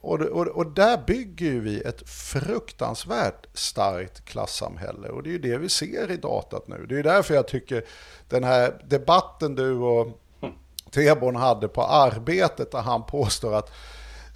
Och, 0.00 0.20
och, 0.20 0.46
och 0.46 0.66
där 0.66 1.02
bygger 1.06 1.52
vi 1.52 1.80
ett 1.80 2.08
fruktansvärt 2.08 3.46
starkt 3.54 4.24
klassamhälle 4.24 5.08
och 5.08 5.22
det 5.22 5.28
är 5.28 5.32
ju 5.32 5.38
det 5.38 5.58
vi 5.58 5.68
ser 5.68 6.10
i 6.10 6.16
datat 6.16 6.68
nu. 6.68 6.86
Det 6.88 6.98
är 6.98 7.02
därför 7.02 7.34
jag 7.34 7.48
tycker 7.48 7.84
den 8.28 8.44
här 8.44 8.84
debatten 8.88 9.54
du 9.54 9.72
och 9.72 10.20
Teborn 10.90 11.36
hade 11.36 11.68
på 11.68 11.82
arbetet 11.82 12.72
där 12.72 12.82
han 12.82 13.06
påstår 13.06 13.54
att 13.54 13.70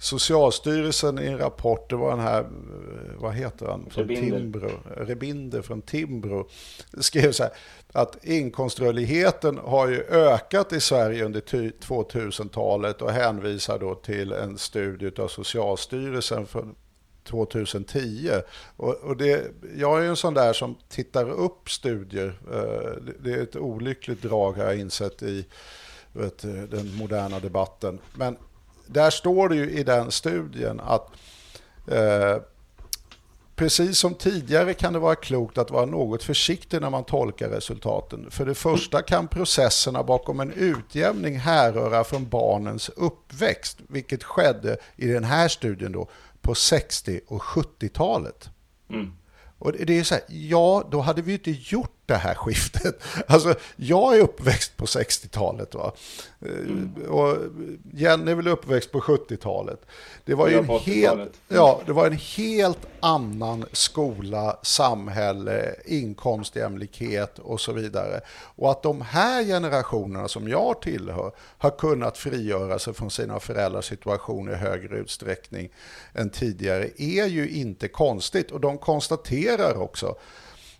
Socialstyrelsen 0.03 1.19
i 1.19 1.27
en 1.27 1.37
rapport, 1.37 1.89
det 1.89 1.95
var 1.95 2.09
den 2.09 2.19
här, 2.19 2.45
vad 3.17 3.33
heter 3.33 3.65
han, 3.65 3.89
från 3.89 4.07
Rebinder. 4.07 4.39
Timbro, 4.39 4.69
Rebinder 4.95 5.61
från 5.61 5.81
Timbro, 5.81 6.49
skrev 6.97 7.31
så 7.31 7.43
här, 7.43 7.51
att 7.91 8.25
inkomströrligheten 8.25 9.57
har 9.57 9.87
ju 9.87 10.03
ökat 10.03 10.73
i 10.73 10.79
Sverige 10.79 11.25
under 11.25 11.41
2000-talet 11.41 13.01
och 13.01 13.11
hänvisar 13.11 13.79
då 13.79 13.95
till 13.95 14.31
en 14.31 14.57
studie 14.57 15.21
av 15.21 15.27
Socialstyrelsen 15.27 16.47
från 16.47 16.75
2010. 17.23 18.29
Och, 18.77 18.93
och 18.93 19.17
det, 19.17 19.51
jag 19.77 19.97
är 19.97 20.03
ju 20.03 20.09
en 20.09 20.15
sån 20.15 20.33
där 20.33 20.53
som 20.53 20.75
tittar 20.89 21.29
upp 21.29 21.69
studier. 21.69 22.39
Eh, 22.51 23.13
det 23.23 23.33
är 23.33 23.43
ett 23.43 23.55
olyckligt 23.55 24.21
drag 24.21 24.53
har 24.53 24.63
jag 24.63 24.79
insett 24.79 25.23
i 25.23 25.45
vet, 26.13 26.41
den 26.71 26.95
moderna 26.95 27.39
debatten. 27.39 27.99
Men 28.15 28.37
där 28.87 29.09
står 29.09 29.49
det 29.49 29.55
ju 29.55 29.69
i 29.69 29.83
den 29.83 30.11
studien 30.11 30.79
att 30.79 31.09
eh, 31.87 32.37
precis 33.55 33.97
som 33.97 34.13
tidigare 34.13 34.73
kan 34.73 34.93
det 34.93 34.99
vara 34.99 35.15
klokt 35.15 35.57
att 35.57 35.71
vara 35.71 35.85
något 35.85 36.23
försiktig 36.23 36.81
när 36.81 36.89
man 36.89 37.03
tolkar 37.03 37.49
resultaten. 37.49 38.31
För 38.31 38.45
det 38.45 38.55
första 38.55 39.01
kan 39.01 39.27
processerna 39.27 40.03
bakom 40.03 40.39
en 40.39 40.51
utjämning 40.51 41.39
härröra 41.39 42.03
från 42.03 42.29
barnens 42.29 42.89
uppväxt, 42.89 43.77
vilket 43.87 44.23
skedde 44.23 44.77
i 44.95 45.07
den 45.07 45.23
här 45.23 45.47
studien 45.47 45.91
då 45.91 46.07
på 46.41 46.55
60 46.55 47.21
och 47.27 47.41
70-talet. 47.41 48.49
Mm. 48.89 49.11
Och 49.57 49.71
det 49.71 49.99
är 49.99 50.03
så 50.03 50.15
här, 50.15 50.23
ja, 50.27 50.87
då 50.91 51.01
hade 51.01 51.21
vi 51.21 51.33
inte 51.33 51.51
gjort 51.51 52.02
det 52.05 52.15
här 52.15 52.35
skiftet. 52.35 53.03
Alltså, 53.27 53.55
jag 53.75 54.17
är 54.17 54.21
uppväxt 54.21 54.77
på 54.77 54.85
60-talet. 54.85 55.75
Va? 55.75 55.91
Mm. 56.41 56.93
Och 57.09 57.37
Jenny 57.93 58.31
är 58.31 58.35
väl 58.35 58.47
uppväxt 58.47 58.91
på 58.91 58.99
70-talet. 58.99 59.85
Det 60.25 60.35
var 60.35 60.47
ju 60.47 60.57
en 60.57 60.69
helt, 60.69 61.33
ja, 61.47 61.81
det 61.85 61.93
var 61.93 62.07
en 62.07 62.17
helt 62.17 62.87
annan 62.99 63.65
skola, 63.71 64.59
samhälle, 64.63 65.75
inkomstjämlikhet 65.85 67.39
och 67.39 67.61
så 67.61 67.71
vidare. 67.71 68.21
Och 68.55 68.71
att 68.71 68.83
de 68.83 69.01
här 69.01 69.43
generationerna 69.43 70.27
som 70.27 70.47
jag 70.47 70.81
tillhör 70.81 71.31
har 71.57 71.69
kunnat 71.69 72.17
frigöra 72.17 72.79
sig 72.79 72.93
från 72.93 73.11
sina 73.11 73.39
föräldrars 73.39 73.85
situation 73.85 74.51
i 74.51 74.55
högre 74.55 74.97
utsträckning 74.97 75.69
än 76.13 76.29
tidigare 76.29 76.89
är 76.97 77.25
ju 77.25 77.49
inte 77.49 77.87
konstigt. 77.87 78.51
Och 78.51 78.59
de 78.59 78.77
konstaterar 78.77 79.77
också 79.77 80.15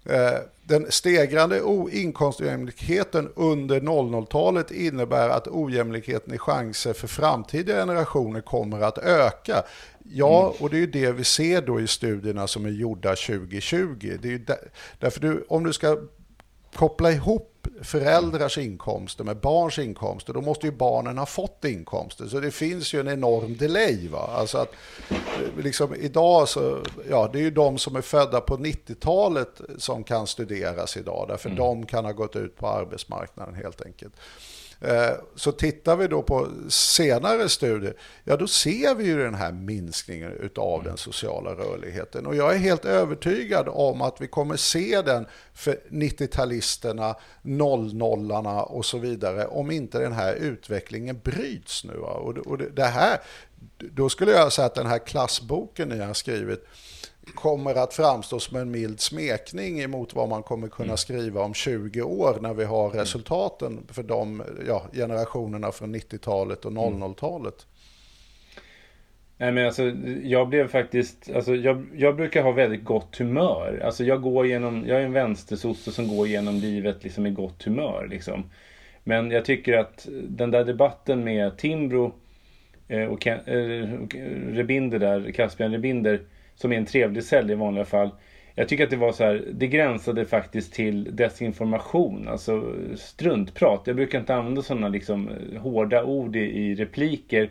Eh, 0.05 0.39
den 0.63 0.91
stegrande 0.91 1.61
inkomstojämlikheten 1.91 3.29
under 3.35 3.79
00-talet 3.79 4.71
innebär 4.71 5.29
att 5.29 5.47
ojämlikheten 5.47 6.33
i 6.33 6.37
chanser 6.37 6.93
för 6.93 7.07
framtida 7.07 7.73
generationer 7.73 8.41
kommer 8.41 8.81
att 8.81 8.97
öka. 8.97 9.63
Ja, 10.03 10.41
mm. 10.41 10.53
och 10.59 10.69
det 10.69 10.77
är 10.77 10.79
ju 10.79 10.87
det 10.87 11.11
vi 11.11 11.23
ser 11.23 11.61
då 11.61 11.81
i 11.81 11.87
studierna 11.87 12.47
som 12.47 12.65
är 12.65 12.69
gjorda 12.69 13.09
2020. 13.09 14.17
Det 14.21 14.33
är 14.33 14.37
där, 14.37 14.71
därför 14.99 15.19
du, 15.19 15.45
om 15.49 15.63
du 15.63 15.73
ska 15.73 15.97
koppla 16.75 17.11
ihop 17.11 17.52
föräldrars 17.81 18.57
inkomster 18.57 19.23
med 19.23 19.37
barns 19.37 19.79
inkomster, 19.79 20.33
då 20.33 20.41
måste 20.41 20.65
ju 20.65 20.71
barnen 20.71 21.17
ha 21.17 21.25
fått 21.25 21.65
inkomster. 21.65 22.25
Så 22.25 22.39
det 22.39 22.51
finns 22.51 22.93
ju 22.93 22.99
en 22.99 23.07
enorm 23.07 23.57
delay. 23.57 24.07
Va? 24.07 24.29
Alltså 24.35 24.57
att, 24.57 24.73
liksom, 25.57 25.95
idag 25.95 26.49
så, 26.49 26.83
ja, 27.09 27.29
det 27.33 27.39
är 27.39 27.43
ju 27.43 27.51
de 27.51 27.77
som 27.77 27.95
är 27.95 28.01
födda 28.01 28.41
på 28.41 28.57
90-talet 28.57 29.61
som 29.77 30.03
kan 30.03 30.27
studeras 30.27 30.97
idag, 30.97 31.25
därför 31.27 31.49
mm. 31.49 31.59
de 31.59 31.85
kan 31.85 32.05
ha 32.05 32.11
gått 32.11 32.35
ut 32.35 32.57
på 32.57 32.67
arbetsmarknaden 32.67 33.55
helt 33.55 33.81
enkelt. 33.81 34.13
Eh, 34.83 35.11
så 35.35 35.51
tittar 35.51 35.95
vi 35.95 36.07
då 36.07 36.21
på 36.21 36.47
senare 36.69 37.49
studier, 37.49 37.93
ja 38.23 38.37
då 38.37 38.47
ser 38.47 38.95
vi 38.95 39.05
ju 39.05 39.17
den 39.17 39.35
här 39.35 39.51
minskningen 39.51 40.49
av 40.55 40.83
den 40.83 40.97
sociala 40.97 41.51
rörligheten. 41.51 42.25
Och 42.25 42.35
jag 42.35 42.53
är 42.53 42.57
helt 42.57 42.85
övertygad 42.85 43.67
om 43.69 44.01
att 44.01 44.21
vi 44.21 44.27
kommer 44.27 44.57
se 44.57 45.01
den 45.01 45.25
för 45.53 45.79
90-talisterna, 45.89 47.15
00-arna 47.43 48.63
och 48.63 48.85
så 48.85 48.97
vidare, 48.97 49.45
om 49.45 49.71
inte 49.71 49.99
den 49.99 50.13
här 50.13 50.33
utvecklingen 50.33 51.19
bryts 51.23 51.83
nu. 51.83 51.95
Och 51.95 52.57
det 52.57 52.85
här, 52.85 53.21
då 53.77 54.09
skulle 54.09 54.31
jag 54.31 54.53
säga 54.53 54.65
att 54.65 54.75
den 54.75 54.87
här 54.87 54.99
klassboken 54.99 55.89
ni 55.89 55.99
har 55.99 56.13
skrivit, 56.13 56.65
kommer 57.35 57.75
att 57.75 57.93
framstå 57.93 58.39
som 58.39 58.57
en 58.57 58.71
mild 58.71 58.99
smekning 58.99 59.79
emot 59.79 60.13
vad 60.13 60.29
man 60.29 60.43
kommer 60.43 60.67
kunna 60.67 60.85
mm. 60.85 60.97
skriva 60.97 61.41
om 61.41 61.53
20 61.53 62.01
år 62.01 62.37
när 62.41 62.53
vi 62.53 62.63
har 62.63 62.85
mm. 62.85 62.99
resultaten 62.99 63.87
för 63.91 64.03
de 64.03 64.43
ja, 64.67 64.85
generationerna 64.93 65.71
från 65.71 65.95
90-talet 65.95 66.65
och 66.65 66.71
00-talet. 66.71 67.65
Mm. 67.65 67.73
Nej 69.37 69.51
men 69.51 69.65
alltså 69.65 69.83
jag 70.23 70.49
blev 70.49 70.67
faktiskt, 70.67 71.31
alltså 71.35 71.55
jag, 71.55 71.85
jag 71.95 72.15
brukar 72.15 72.43
ha 72.43 72.51
väldigt 72.51 72.83
gott 72.83 73.17
humör. 73.17 73.81
Alltså 73.85 74.03
jag 74.03 74.21
går 74.21 74.47
genom, 74.47 74.83
jag 74.87 75.01
är 75.01 75.05
en 75.05 75.13
vänstersosse 75.13 75.91
som 75.91 76.07
går 76.07 76.27
genom 76.27 76.55
livet 76.55 77.03
liksom 77.03 77.25
i 77.25 77.31
gott 77.31 77.63
humör 77.63 78.07
liksom. 78.09 78.43
Men 79.03 79.31
jag 79.31 79.45
tycker 79.45 79.77
att 79.77 80.07
den 80.23 80.51
där 80.51 80.65
debatten 80.65 81.23
med 81.23 81.57
Timbro 81.57 82.13
eh, 82.87 83.05
och, 83.05 83.27
eh, 83.27 83.93
och 83.93 84.15
Rebinder 84.49 84.99
där, 84.99 85.31
Caspian 85.31 85.71
Rebinder 85.71 86.21
som 86.55 86.71
är 86.71 86.77
en 86.77 86.85
trevlig 86.85 87.23
cell 87.23 87.51
i 87.51 87.55
vanliga 87.55 87.85
fall. 87.85 88.09
Jag 88.55 88.69
tycker 88.69 88.83
att 88.83 88.89
det 88.89 88.95
var 88.95 89.11
så 89.11 89.23
här, 89.23 89.43
det 89.53 89.67
gränsade 89.67 90.25
faktiskt 90.25 90.73
till 90.73 91.15
desinformation, 91.15 92.27
alltså 92.27 92.75
struntprat. 92.95 93.81
Jag 93.85 93.95
brukar 93.95 94.19
inte 94.19 94.35
använda 94.35 94.61
sådana 94.61 94.87
liksom 94.87 95.29
eh, 95.29 95.61
hårda 95.61 96.03
ord 96.03 96.35
i, 96.35 96.39
i 96.39 96.75
repliker 96.75 97.49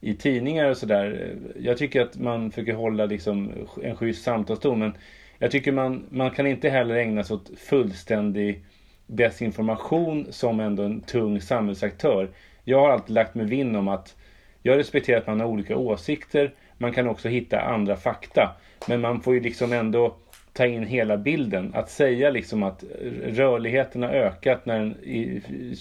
i 0.00 0.14
tidningar 0.14 0.70
och 0.70 0.76
sådär. 0.76 1.36
Jag 1.58 1.78
tycker 1.78 2.00
att 2.00 2.16
man 2.18 2.50
försöker 2.50 2.72
hålla 2.72 3.06
liksom 3.06 3.52
en 3.82 3.96
schysst 3.96 4.24
samtalston 4.24 4.78
men 4.78 4.92
jag 5.38 5.50
tycker 5.50 5.72
man, 5.72 6.06
man 6.10 6.30
kan 6.30 6.46
inte 6.46 6.68
heller 6.68 6.94
ägna 6.94 7.24
sig 7.24 7.34
åt 7.34 7.50
fullständig 7.58 8.64
desinformation 9.06 10.26
som 10.30 10.60
ändå 10.60 10.82
en 10.82 11.00
tung 11.00 11.40
samhällsaktör. 11.40 12.30
Jag 12.64 12.80
har 12.80 12.90
alltid 12.90 13.14
lagt 13.14 13.34
mig 13.34 13.46
vinn 13.46 13.76
om 13.76 13.88
att 13.88 14.16
jag 14.62 14.78
respekterar 14.78 15.18
att 15.18 15.26
man 15.26 15.40
har 15.40 15.46
olika 15.46 15.76
åsikter 15.76 16.54
man 16.80 16.92
kan 16.92 17.08
också 17.08 17.28
hitta 17.28 17.60
andra 17.60 17.96
fakta. 17.96 18.56
Men 18.86 19.00
man 19.00 19.20
får 19.20 19.34
ju 19.34 19.40
liksom 19.40 19.72
ändå 19.72 20.16
ta 20.52 20.66
in 20.66 20.84
hela 20.84 21.16
bilden. 21.16 21.72
Att 21.74 21.90
säga 21.90 22.30
liksom 22.30 22.62
att 22.62 22.84
rörligheten 23.26 24.02
har 24.02 24.10
ökat 24.10 24.66
när 24.66 24.78
den 24.78 24.96
i, 25.02 25.20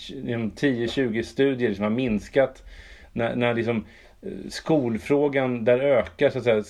i 0.09 0.35
10-20 0.55 1.21
studier 1.23 1.69
liksom 1.69 1.83
har 1.83 1.89
minskat. 1.89 2.63
När, 3.13 3.35
när 3.35 3.53
liksom 3.53 3.85
eh, 4.21 4.31
skolfrågan 4.49 5.65
där 5.65 5.79
ökar 5.79 6.29
så 6.29 6.37
att 6.37 6.43
säga. 6.43 6.63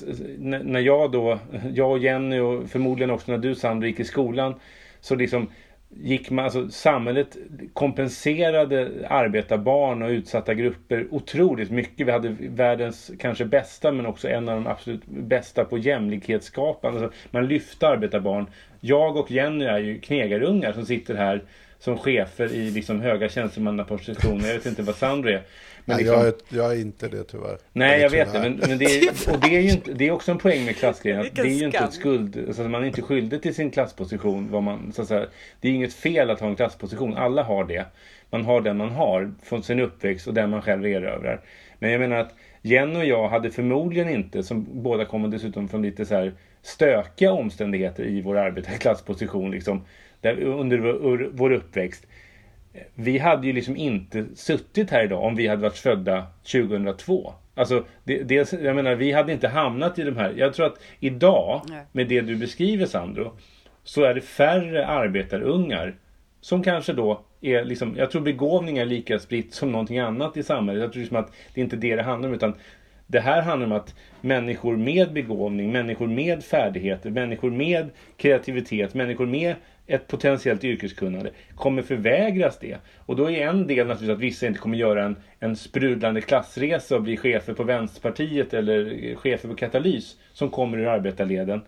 När 0.64 0.80
jag 0.80 1.12
då, 1.12 1.40
jag 1.74 1.92
och 1.92 2.00
Jenny 2.00 2.40
och 2.40 2.70
förmodligen 2.70 3.12
också 3.12 3.32
när 3.32 3.38
du 3.38 3.56
Sandra 3.56 3.88
gick 3.88 4.00
i 4.00 4.06
skolan. 4.06 4.56
Så 5.02 5.16
liksom 5.16 5.48
gick 5.90 6.30
man, 6.30 6.46
alltså 6.46 6.70
samhället 6.70 7.38
kompenserade 7.74 8.92
arbetarbarn 9.10 10.02
och 10.02 10.10
utsatta 10.10 10.54
grupper 10.54 11.08
otroligt 11.12 11.72
mycket. 11.72 12.08
Vi 12.08 12.12
hade 12.12 12.36
världens 12.40 13.12
kanske 13.20 13.46
bästa 13.46 13.92
men 13.92 14.06
också 14.06 14.28
en 14.28 14.50
av 14.50 14.56
de 14.56 14.68
absolut 14.68 15.06
bästa 15.06 15.66
på 15.66 15.78
jämlikhetsskapande. 15.78 17.00
Alltså 17.00 17.18
man 17.32 17.48
lyfte 17.48 17.88
arbetarbarn. 17.88 18.46
Jag 18.80 19.18
och 19.18 19.32
Jenny 19.32 19.66
är 19.66 19.80
ju 19.80 20.00
knegarungar 20.00 20.74
som 20.74 20.86
sitter 20.86 21.16
här 21.16 21.44
som 21.80 21.98
chefer 21.98 22.54
i 22.54 22.72
liksom 22.72 23.02
höga 23.02 23.30
tjänstemannapositioner. 23.30 24.48
Jag 24.48 24.54
vet 24.54 24.66
inte 24.66 24.82
vad 24.82 24.96
Sandro 24.96 25.30
är. 25.30 25.42
Men 25.90 25.98
liksom, 25.98 26.16
jag, 26.16 26.28
är, 26.28 26.34
jag 26.50 26.72
är 26.72 26.82
inte 26.82 27.08
det 27.08 27.24
tyvärr. 27.24 27.58
Nej, 27.74 28.02
jag 28.02 28.10
vet 28.10 28.34
det. 28.34 28.40
Men, 28.40 28.56
men 28.68 28.78
det, 28.78 28.86
är, 28.86 29.10
och 29.34 29.40
det, 29.40 29.56
är 29.56 29.62
ju 29.62 29.70
inte, 29.70 29.94
det 29.94 30.08
är 30.08 30.12
också 30.12 30.32
en 30.32 30.38
poäng 30.38 30.66
med 30.66 30.76
klassgrejen. 30.76 31.28
det 31.34 31.42
är 31.42 31.46
ju 31.46 31.66
inte 31.66 31.78
ett 31.78 31.94
skuld. 31.94 32.44
Alltså, 32.48 32.64
man 32.64 32.84
är 32.84 32.88
inte 32.88 33.02
skyldig 33.02 33.42
till 33.42 33.56
sin 33.56 33.72
klassposition. 33.72 34.52
Vad 34.52 34.64
man, 34.64 34.94
så 34.94 35.02
att 35.02 35.08
säga, 35.08 35.26
det 35.62 35.68
är 35.68 35.72
inget 35.72 35.94
fel 35.94 36.30
att 36.30 36.40
ha 36.40 36.48
en 36.48 36.56
klassposition. 36.56 37.18
Alla 37.18 37.44
har 37.44 37.64
det. 37.64 37.86
Man 38.30 38.46
har 38.46 38.62
den 38.62 38.78
man 38.78 38.90
har 38.90 39.32
från 39.44 39.64
sin 39.64 39.80
uppväxt 39.80 40.28
och 40.28 40.34
den 40.34 40.50
man 40.50 40.62
själv 40.62 40.86
erövrar. 40.86 41.42
Men 41.80 41.92
jag 41.92 42.00
menar 42.00 42.18
att 42.18 42.34
Jenny 42.62 43.00
och 43.00 43.06
jag 43.06 43.30
hade 43.30 43.52
förmodligen 43.52 44.10
inte, 44.10 44.44
som 44.44 44.68
båda 44.72 45.06
kommer 45.06 45.28
dessutom 45.28 45.68
från 45.68 45.82
lite 45.82 46.06
så 46.06 46.16
här 46.16 46.34
stökiga 46.62 47.32
omständigheter 47.32 48.04
i 48.04 48.22
vår 48.22 48.38
arbetarklassposition, 48.38 49.52
liksom, 49.52 49.86
där, 50.22 50.44
under 50.44 50.78
vår, 50.78 51.30
vår 51.34 51.52
uppväxt 51.52 52.08
vi 52.96 53.18
hade 53.18 53.48
ju 53.48 53.54
liksom 53.54 53.78
inte 53.78 54.26
suttit 54.36 54.90
här 54.90 55.04
idag 55.04 55.24
om 55.24 55.36
vi 55.36 55.48
hade 55.48 55.62
varit 55.62 55.78
födda 55.78 56.28
2002. 56.52 57.34
Alltså, 57.56 57.86
det, 58.04 58.24
det, 58.24 58.54
jag 58.54 58.76
menar, 58.76 58.96
vi 58.96 59.12
hade 59.12 59.34
inte 59.34 59.48
hamnat 59.48 60.00
i 60.00 60.04
de 60.04 60.18
här. 60.18 60.34
Jag 60.38 60.54
tror 60.54 60.66
att 60.66 60.80
idag, 61.00 61.62
med 61.92 62.08
det 62.08 62.22
du 62.22 62.36
beskriver 62.36 62.86
Sandro, 62.86 63.32
så 63.84 64.04
är 64.04 64.14
det 64.14 64.22
färre 64.22 64.88
arbetarungar 64.88 65.96
som 66.42 66.64
kanske 66.64 66.94
då 66.94 67.22
är 67.42 67.64
liksom, 67.64 67.96
jag 67.98 68.12
tror 68.12 68.22
begåvning 68.22 68.78
är 68.78 68.86
lika 68.86 69.20
spritt 69.20 69.54
som 69.54 69.72
någonting 69.72 70.00
annat 70.00 70.38
i 70.38 70.44
samhället. 70.44 70.82
Jag 70.82 70.92
tror 70.92 71.02
liksom 71.02 71.18
att 71.18 71.32
det 71.54 71.62
är 71.62 71.64
inte 71.64 71.76
det 71.76 71.96
det 71.96 72.04
handlar 72.04 72.30
om 72.30 72.36
utan 72.36 72.54
det 73.08 73.20
här 73.20 73.42
handlar 73.42 73.66
om 73.66 73.74
att 73.74 73.96
människor 74.22 74.78
med 74.78 75.14
begåvning, 75.14 75.72
människor 75.72 76.08
med 76.08 76.44
färdigheter, 76.44 77.10
människor 77.10 77.52
med 77.52 77.90
kreativitet, 78.18 78.94
människor 78.94 79.26
med 79.26 79.56
ett 79.90 80.08
potentiellt 80.08 80.64
yrkeskunnande 80.64 81.32
kommer 81.56 81.82
förvägras 81.82 82.60
det. 82.60 82.78
Och 83.06 83.16
då 83.16 83.32
är 83.32 83.48
en 83.48 83.68
del 83.68 83.88
naturligtvis 83.88 84.16
att 84.16 84.22
vissa 84.22 84.48
inte 84.48 84.60
kommer 84.60 84.78
göra 84.78 85.06
en, 85.06 85.16
en 85.40 85.56
sprudlande 85.56 86.22
klassresa 86.22 86.96
och 86.96 87.02
bli 87.02 87.18
chefer 87.18 87.54
på 87.54 87.64
Vänsterpartiet 87.64 88.54
eller 88.54 89.16
chefer 89.16 89.50
på 89.50 89.56
Katalys 89.56 90.18
som 90.34 90.50
kommer 90.50 90.78
ur 90.78 90.88
arbetarleden. 90.88 91.62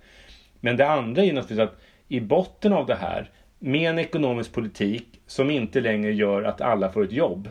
Men 0.59 0.77
det 0.77 0.87
andra 0.87 1.23
är 1.23 1.33
naturligtvis 1.33 1.59
att 1.59 1.81
i 2.07 2.19
botten 2.19 2.73
av 2.73 2.85
det 2.85 2.95
här 2.95 3.29
med 3.59 3.89
en 3.89 3.99
ekonomisk 3.99 4.53
politik 4.53 5.21
som 5.27 5.49
inte 5.49 5.81
längre 5.81 6.13
gör 6.13 6.43
att 6.43 6.61
alla 6.61 6.89
får 6.89 7.03
ett 7.03 7.11
jobb. 7.11 7.49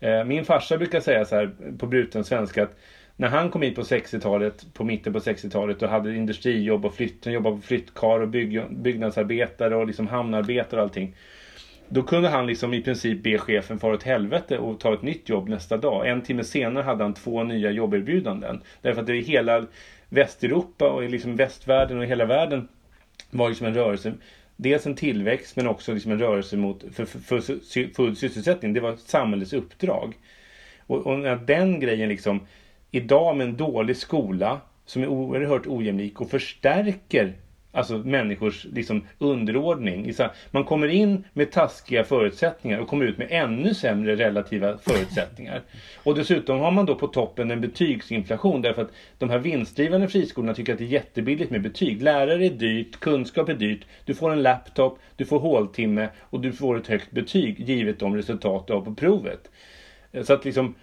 Eh, 0.00 0.24
min 0.24 0.44
farsa 0.44 0.76
brukar 0.76 1.00
säga 1.00 1.24
så 1.24 1.36
här 1.36 1.50
på 1.78 1.86
bruten 1.86 2.24
svenska 2.24 2.62
att 2.62 2.76
när 3.20 3.28
han 3.28 3.50
kom 3.50 3.62
hit 3.62 3.74
på 3.74 3.82
60-talet, 3.82 4.66
på 4.74 4.84
mitten 4.84 5.12
på 5.12 5.18
60-talet 5.18 5.82
och 5.82 5.88
hade 5.88 6.16
industrijobb 6.16 6.84
och 6.84 6.94
flytt, 6.94 7.26
jobbade 7.26 7.56
på 7.56 7.62
flyttkar 7.62 8.20
och 8.20 8.28
bygg, 8.28 8.62
byggnadsarbetare 8.70 9.76
och 9.76 9.86
liksom 9.86 10.06
hamnarbetare 10.06 10.80
och 10.80 10.84
allting. 10.84 11.14
Då 11.88 12.02
kunde 12.02 12.28
han 12.28 12.46
liksom 12.46 12.74
i 12.74 12.82
princip 12.82 13.22
be 13.22 13.38
chefen 13.38 13.78
fara 13.78 13.94
åt 13.94 14.02
helvete 14.02 14.58
och 14.58 14.80
ta 14.80 14.94
ett 14.94 15.02
nytt 15.02 15.28
jobb 15.28 15.48
nästa 15.48 15.76
dag. 15.76 16.08
En 16.08 16.22
timme 16.22 16.44
senare 16.44 16.84
hade 16.84 17.04
han 17.04 17.14
två 17.14 17.42
nya 17.42 17.70
jobberbjudanden. 17.70 18.62
Därför 18.82 19.00
att 19.00 19.06
det 19.06 19.16
är 19.16 19.22
hela 19.22 19.66
Västeuropa 20.08 20.90
och 20.90 21.02
liksom 21.02 21.36
västvärlden 21.36 21.98
och 21.98 22.06
hela 22.06 22.24
världen 22.24 22.68
var 23.30 23.48
liksom 23.48 23.66
en 23.66 23.74
rörelse. 23.74 24.12
Dels 24.56 24.86
en 24.86 24.94
tillväxt 24.94 25.56
men 25.56 25.66
också 25.66 25.92
liksom 25.94 26.12
en 26.12 26.18
rörelse 26.18 26.56
mot 26.56 26.84
för, 26.92 27.04
för, 27.04 27.18
för 27.18 27.94
full 27.94 28.16
sysselsättning. 28.16 28.72
Det 28.72 28.80
var 28.80 28.96
samhällets 28.96 29.52
uppdrag. 29.52 30.14
Och, 30.86 31.06
och 31.06 31.38
den 31.38 31.80
grejen 31.80 32.08
liksom 32.08 32.40
idag 32.90 33.36
med 33.36 33.48
en 33.48 33.56
dålig 33.56 33.96
skola 33.96 34.60
som 34.84 35.02
är 35.02 35.06
oerhört 35.06 35.66
ojämlik 35.66 36.20
och 36.20 36.30
förstärker 36.30 37.34
Alltså 37.72 37.98
människors 37.98 38.64
liksom, 38.72 39.06
underordning. 39.18 40.12
Man 40.50 40.64
kommer 40.64 40.88
in 40.88 41.24
med 41.32 41.52
taskiga 41.52 42.04
förutsättningar 42.04 42.78
och 42.78 42.88
kommer 42.88 43.04
ut 43.04 43.18
med 43.18 43.26
ännu 43.30 43.74
sämre 43.74 44.16
relativa 44.16 44.78
förutsättningar. 44.78 45.62
Och 46.02 46.14
dessutom 46.14 46.58
har 46.58 46.70
man 46.70 46.86
då 46.86 46.94
på 46.94 47.06
toppen 47.06 47.50
en 47.50 47.60
betygsinflation 47.60 48.62
därför 48.62 48.82
att 48.82 48.90
de 49.18 49.30
här 49.30 49.38
vinstdrivande 49.38 50.08
friskolorna 50.08 50.54
tycker 50.54 50.72
att 50.72 50.78
det 50.78 50.84
är 50.84 50.88
jättebilligt 50.88 51.50
med 51.50 51.62
betyg. 51.62 52.02
Lärare 52.02 52.46
är 52.46 52.50
dyrt, 52.50 53.00
kunskap 53.00 53.48
är 53.48 53.54
dyrt, 53.54 53.86
du 54.04 54.14
får 54.14 54.32
en 54.32 54.42
laptop, 54.42 54.98
du 55.16 55.24
får 55.24 55.38
håltimme 55.38 56.08
och 56.20 56.40
du 56.40 56.52
får 56.52 56.76
ett 56.76 56.86
högt 56.86 57.10
betyg 57.10 57.60
givet 57.60 57.98
de 57.98 58.16
resultat 58.16 58.66
du 58.66 58.72
har 58.72 58.80
på 58.80 58.94
provet. 58.94 59.50
Så 60.22 60.32
att 60.32 60.44
liksom 60.44 60.74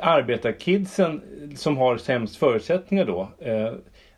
arbetarkidsen 0.00 1.22
som 1.56 1.76
har 1.76 1.96
sämst 1.96 2.36
förutsättningar 2.36 3.04
då 3.04 3.28
eh, 3.38 3.72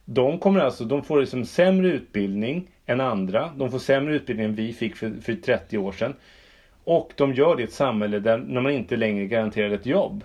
de 0.05 0.39
kommer 0.39 0.61
alltså, 0.61 0.85
de 0.85 1.03
får 1.03 1.21
liksom 1.21 1.45
sämre 1.45 1.89
utbildning 1.89 2.69
än 2.87 3.01
andra. 3.01 3.51
De 3.57 3.71
får 3.71 3.79
sämre 3.79 4.15
utbildning 4.15 4.47
än 4.47 4.55
vi 4.55 4.73
fick 4.73 4.97
för, 4.97 5.13
för 5.23 5.35
30 5.35 5.79
år 5.79 5.93
sedan. 5.93 6.15
Och 6.85 7.13
de 7.17 7.35
gör 7.35 7.57
det 7.57 7.63
i 7.63 7.65
ett 7.65 7.73
samhälle 7.73 8.19
där 8.19 8.39
när 8.39 8.61
man 8.61 8.73
inte 8.73 8.97
längre 8.97 9.27
garanterar 9.27 9.71
ett 9.71 9.87
jobb. 9.87 10.25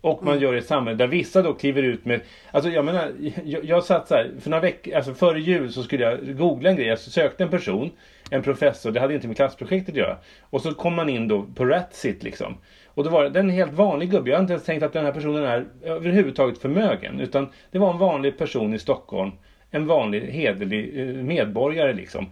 Och 0.00 0.24
man 0.24 0.32
mm. 0.32 0.42
gör 0.42 0.52
det 0.52 0.58
i 0.58 0.60
ett 0.60 0.66
samhälle 0.66 0.98
där 0.98 1.06
vissa 1.06 1.42
då 1.42 1.54
kliver 1.54 1.82
ut 1.82 2.04
med... 2.04 2.20
Alltså 2.50 2.70
jag 2.70 2.84
menar, 2.84 3.12
jag, 3.44 3.64
jag 3.64 3.84
satt 3.84 4.08
så 4.08 4.14
här, 4.14 4.30
för 4.40 4.50
några 4.50 4.62
veckor, 4.62 4.94
alltså 4.94 5.14
före 5.14 5.40
jul 5.40 5.72
så 5.72 5.82
skulle 5.82 6.04
jag 6.04 6.36
googla 6.36 6.70
en 6.70 6.76
grej. 6.76 6.86
Jag 6.86 6.98
sökte 6.98 7.44
en 7.44 7.50
person, 7.50 7.90
en 8.30 8.42
professor, 8.42 8.90
det 8.90 9.00
hade 9.00 9.14
inte 9.14 9.26
med 9.26 9.36
klassprojektet 9.36 9.92
att 9.92 9.98
göra. 9.98 10.16
Och 10.40 10.62
så 10.62 10.74
kom 10.74 10.94
man 10.94 11.08
in 11.08 11.28
då 11.28 11.46
på 11.54 11.64
Ratsit 11.64 12.22
liksom. 12.22 12.56
Och 12.98 13.04
då 13.04 13.10
var 13.10 13.24
det 13.24 13.40
en 13.40 13.50
helt 13.50 13.72
vanlig 13.72 14.10
gubbe. 14.10 14.30
Jag 14.30 14.36
har 14.36 14.42
inte 14.42 14.52
ens 14.52 14.64
tänkt 14.64 14.82
att 14.82 14.92
den 14.92 15.04
här 15.04 15.12
personen 15.12 15.44
är 15.44 15.66
överhuvudtaget 15.82 16.58
förmögen. 16.58 17.20
Utan 17.20 17.48
det 17.70 17.78
var 17.78 17.92
en 17.92 17.98
vanlig 17.98 18.38
person 18.38 18.74
i 18.74 18.78
Stockholm. 18.78 19.30
En 19.70 19.86
vanlig 19.86 20.20
hederlig 20.20 21.00
eh, 21.00 21.14
medborgare 21.14 21.92
liksom. 21.92 22.26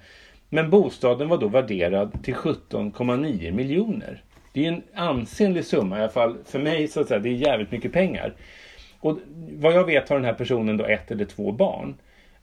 Men 0.48 0.70
bostaden 0.70 1.28
var 1.28 1.38
då 1.38 1.48
värderad 1.48 2.24
till 2.24 2.34
17,9 2.34 3.52
miljoner. 3.52 4.22
Det 4.52 4.66
är 4.66 4.68
en 4.68 4.82
ansenlig 4.94 5.64
summa 5.64 5.98
i 5.98 6.00
alla 6.00 6.08
fall 6.08 6.36
för 6.44 6.58
mig 6.58 6.88
så 6.88 7.00
att 7.00 7.08
säga. 7.08 7.20
Det 7.20 7.28
är 7.28 7.48
jävligt 7.48 7.70
mycket 7.70 7.92
pengar. 7.92 8.34
Och 9.00 9.18
vad 9.52 9.72
jag 9.72 9.84
vet 9.84 10.08
har 10.08 10.16
den 10.16 10.24
här 10.24 10.34
personen 10.34 10.76
då 10.76 10.84
ett 10.84 11.10
eller 11.10 11.24
två 11.24 11.52
barn. 11.52 11.94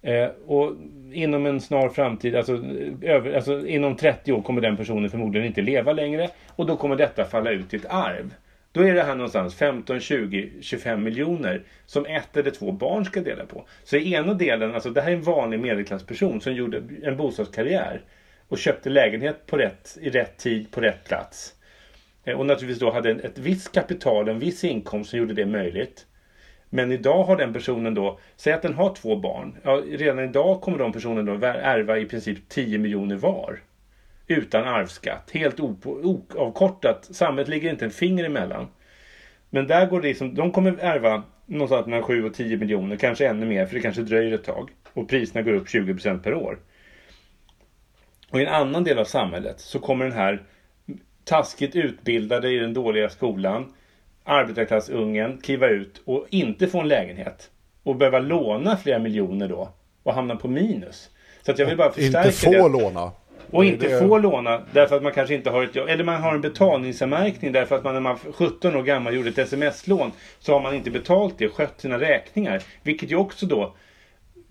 Eh, 0.03 0.29
och 0.45 0.75
inom 1.13 1.45
en 1.45 1.61
snar 1.61 1.89
framtid, 1.89 2.35
alltså, 2.35 2.53
över, 3.01 3.33
alltså 3.33 3.67
inom 3.67 3.95
30 3.95 4.33
år 4.33 4.41
kommer 4.41 4.61
den 4.61 4.77
personen 4.77 5.09
förmodligen 5.09 5.47
inte 5.47 5.61
leva 5.61 5.93
längre. 5.93 6.29
Och 6.55 6.65
då 6.65 6.77
kommer 6.77 6.95
detta 6.95 7.25
falla 7.25 7.51
ut 7.51 7.73
i 7.73 7.77
ett 7.77 7.85
arv. 7.89 8.33
Då 8.71 8.81
är 8.81 8.93
det 8.93 9.03
här 9.03 9.15
någonstans 9.15 9.55
15, 9.55 9.99
20, 9.99 10.51
25 10.61 11.03
miljoner 11.03 11.61
som 11.85 12.05
ett 12.05 12.37
eller 12.37 12.51
två 12.51 12.71
barn 12.71 13.05
ska 13.05 13.21
dela 13.21 13.45
på. 13.45 13.65
Så 13.83 13.97
i 13.97 14.13
ena 14.13 14.33
delen, 14.33 14.73
alltså 14.73 14.89
det 14.89 15.01
här 15.01 15.11
är 15.11 15.15
en 15.15 15.21
vanlig 15.21 15.59
medelklassperson 15.59 16.41
som 16.41 16.53
gjorde 16.53 16.83
en 17.03 17.17
bostadskarriär 17.17 18.01
och 18.47 18.57
köpte 18.57 18.89
lägenhet 18.89 19.45
på 19.45 19.57
rätt, 19.57 19.97
i 20.01 20.09
rätt 20.09 20.37
tid 20.37 20.71
på 20.71 20.81
rätt 20.81 21.03
plats. 21.07 21.53
Eh, 22.23 22.39
och 22.39 22.45
naturligtvis 22.45 22.79
då 22.79 22.91
hade 22.91 23.11
ett 23.11 23.37
visst 23.37 23.71
kapital, 23.71 24.29
en 24.29 24.39
viss 24.39 24.63
inkomst 24.63 25.09
som 25.09 25.19
gjorde 25.19 25.33
det 25.33 25.45
möjligt. 25.45 26.05
Men 26.75 26.91
idag 26.91 27.23
har 27.23 27.37
den 27.37 27.53
personen 27.53 27.93
då, 27.93 28.19
säg 28.35 28.53
att 28.53 28.61
den 28.61 28.73
har 28.73 28.95
två 28.95 29.15
barn. 29.15 29.57
Ja, 29.63 29.81
redan 29.87 30.19
idag 30.19 30.61
kommer 30.61 30.77
de 30.77 30.93
personerna 30.93 31.35
då 31.35 31.47
ärva 31.47 31.97
i 31.97 32.05
princip 32.05 32.49
10 32.49 32.77
miljoner 32.77 33.15
var. 33.15 33.59
Utan 34.27 34.63
arvsskatt, 34.63 35.31
helt 35.31 35.59
oavkortat. 35.59 37.07
Samhället 37.11 37.47
ligger 37.47 37.69
inte 37.69 37.85
en 37.85 37.91
finger 37.91 38.23
emellan. 38.23 38.67
Men 39.49 39.67
där 39.67 39.85
går 39.85 40.01
det 40.01 40.07
liksom, 40.07 40.35
de 40.35 40.51
kommer 40.51 40.77
ärva 40.79 41.23
någonstans 41.45 41.87
mellan 41.87 42.03
7 42.03 42.25
och 42.25 42.33
10 42.33 42.57
miljoner, 42.57 42.95
kanske 42.95 43.27
ännu 43.27 43.45
mer 43.45 43.65
för 43.65 43.75
det 43.75 43.81
kanske 43.81 44.01
dröjer 44.01 44.31
ett 44.31 44.43
tag. 44.43 44.69
Och 44.93 45.09
priserna 45.09 45.41
går 45.41 45.53
upp 45.53 45.67
20% 45.67 46.23
per 46.23 46.33
år. 46.33 46.59
Och 48.29 48.39
i 48.39 48.45
en 48.45 48.53
annan 48.53 48.83
del 48.83 48.99
av 48.99 49.05
samhället 49.05 49.59
så 49.59 49.79
kommer 49.79 50.05
den 50.05 50.13
här 50.13 50.43
taskigt 51.23 51.75
utbildade 51.75 52.49
i 52.49 52.57
den 52.57 52.73
dåliga 52.73 53.09
skolan 53.09 53.73
arbetarklassungen 54.23 55.37
kliva 55.37 55.67
ut 55.67 56.01
och 56.05 56.25
inte 56.29 56.67
få 56.67 56.79
en 56.79 56.87
lägenhet 56.87 57.49
och 57.83 57.95
behöva 57.95 58.19
låna 58.19 58.77
flera 58.77 58.99
miljoner 58.99 59.47
då 59.49 59.69
och 60.03 60.13
hamna 60.13 60.35
på 60.35 60.47
minus. 60.47 61.09
Så 61.41 61.51
att 61.51 61.59
jag 61.59 61.65
vill 61.65 61.77
bara 61.77 61.91
förstärka 61.91 62.27
Inte 62.27 62.37
få 62.37 62.51
det. 62.51 62.83
låna. 62.83 63.11
Och 63.51 63.65
inte 63.65 63.87
det... 63.87 63.99
få 63.99 64.17
låna 64.17 64.61
därför 64.71 64.95
att 64.95 65.03
man 65.03 65.11
kanske 65.11 65.35
inte 65.35 65.49
har 65.49 65.63
ett 65.63 65.75
jobb. 65.75 65.89
Eller 65.89 66.03
man 66.03 66.21
har 66.21 66.33
en 66.33 66.41
betalningsanmärkning 66.41 67.51
därför 67.51 67.75
att 67.75 67.83
man 67.83 67.93
när 67.93 68.01
man 68.01 68.17
var 68.25 68.31
17 68.33 68.75
år 68.75 68.83
gammal 68.83 69.15
gjorde 69.15 69.29
ett 69.29 69.37
sms-lån. 69.37 70.11
Så 70.39 70.53
har 70.53 70.61
man 70.61 70.75
inte 70.75 70.91
betalt 70.91 71.35
det 71.37 71.47
och 71.47 71.53
skött 71.53 71.81
sina 71.81 71.99
räkningar. 71.99 72.61
Vilket 72.83 73.11
ju 73.11 73.15
också 73.15 73.45
då 73.45 73.75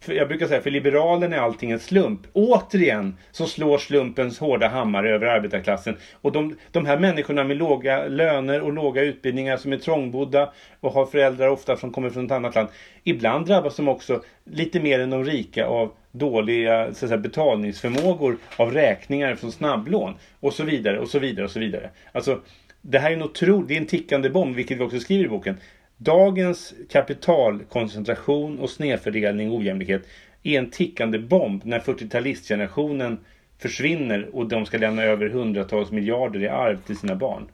jag 0.07 0.29
brukar 0.29 0.47
säga 0.47 0.61
för 0.61 0.71
liberalen 0.71 1.33
är 1.33 1.39
allting 1.39 1.71
en 1.71 1.79
slump. 1.79 2.21
Återigen 2.33 3.17
så 3.31 3.47
slår 3.47 3.79
slumpens 3.79 4.39
hårda 4.39 4.69
hammare 4.69 5.11
över 5.11 5.27
arbetarklassen. 5.27 5.97
Och 6.21 6.33
de, 6.33 6.57
de 6.71 6.87
här 6.87 6.99
människorna 6.99 7.45
med 7.45 7.57
låga 7.57 8.07
löner 8.07 8.61
och 8.61 8.73
låga 8.73 9.03
utbildningar 9.03 9.57
som 9.57 9.73
är 9.73 9.77
trångbodda 9.77 10.53
och 10.81 10.93
har 10.93 11.07
föräldrar 11.07 11.49
ofta 11.49 11.77
som 11.77 11.93
kommer 11.93 12.11
från 12.11 12.27
ett 12.27 12.33
annat 12.33 12.55
land. 12.55 12.69
Ibland 13.05 13.47
drabbas 13.47 13.77
de 13.77 13.89
också 13.89 14.23
lite 14.45 14.81
mer 14.81 15.01
än 15.01 15.11
de 15.11 15.25
rika 15.25 15.67
av 15.67 15.93
dåliga 16.13 16.95
så 16.95 17.09
säga, 17.09 17.19
betalningsförmågor 17.19 18.37
av 18.57 18.73
räkningar 18.73 19.35
från 19.35 19.53
snabblån 19.53 20.15
och 20.41 20.53
så 20.53 20.65
vidare 20.65 20.99
och 20.99 21.09
så 21.09 21.19
vidare 21.19 21.45
och 21.45 21.51
så 21.51 21.61
vidare. 21.61 21.91
Alltså 22.13 22.41
det 22.81 22.99
här 22.99 23.11
är 23.11 23.15
en 23.15 23.23
otrolig, 23.23 23.69
det 23.69 23.75
är 23.75 23.79
en 23.79 23.87
tickande 23.87 24.31
bomb 24.31 24.57
vilket 24.57 24.79
vi 24.79 24.83
också 24.83 24.99
skriver 24.99 25.25
i 25.25 25.29
boken. 25.29 25.57
Dagens 26.05 26.75
kapitalkoncentration 26.91 28.59
och 28.59 28.71
snedfördelning 28.71 29.51
och 29.51 29.57
ojämlikhet 29.57 30.03
är 30.43 30.59
en 30.59 30.71
tickande 30.71 31.19
bomb 31.19 31.65
när 31.65 31.81
40-talistgenerationen 31.81 33.17
försvinner 33.59 34.31
och 34.33 34.49
de 34.49 34.67
ska 34.67 34.79
lämna 34.79 35.03
över 35.03 35.29
hundratals 35.29 35.91
miljarder 35.91 36.43
i 36.43 36.49
arv 36.49 36.79
till 36.87 36.99
sina 36.99 37.15
barn. 37.15 37.49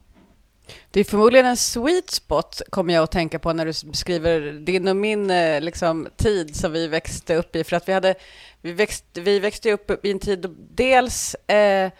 Det 0.90 1.00
är 1.00 1.04
förmodligen 1.04 1.46
en 1.46 1.56
sweet 1.56 2.10
spot, 2.10 2.62
kommer 2.70 2.94
jag 2.94 3.02
att 3.02 3.10
tänka 3.10 3.38
på 3.38 3.52
när 3.52 3.66
du 3.66 3.88
beskriver 3.90 4.52
din 4.52 4.88
och 4.88 4.96
min 4.96 5.30
eh, 5.30 5.60
liksom, 5.60 6.08
tid 6.16 6.56
som 6.56 6.72
vi 6.72 6.88
växte 6.88 7.36
upp 7.36 7.56
i. 7.56 7.64
För 7.64 7.76
att 7.76 7.88
vi, 7.88 7.92
hade, 7.92 8.14
vi, 8.62 8.72
växte, 8.72 9.20
vi 9.20 9.38
växte 9.38 9.72
upp 9.72 10.04
i 10.06 10.10
en 10.10 10.18
tid 10.18 10.38
då 10.38 10.48
dels 10.74 11.34
eh, 11.34 11.90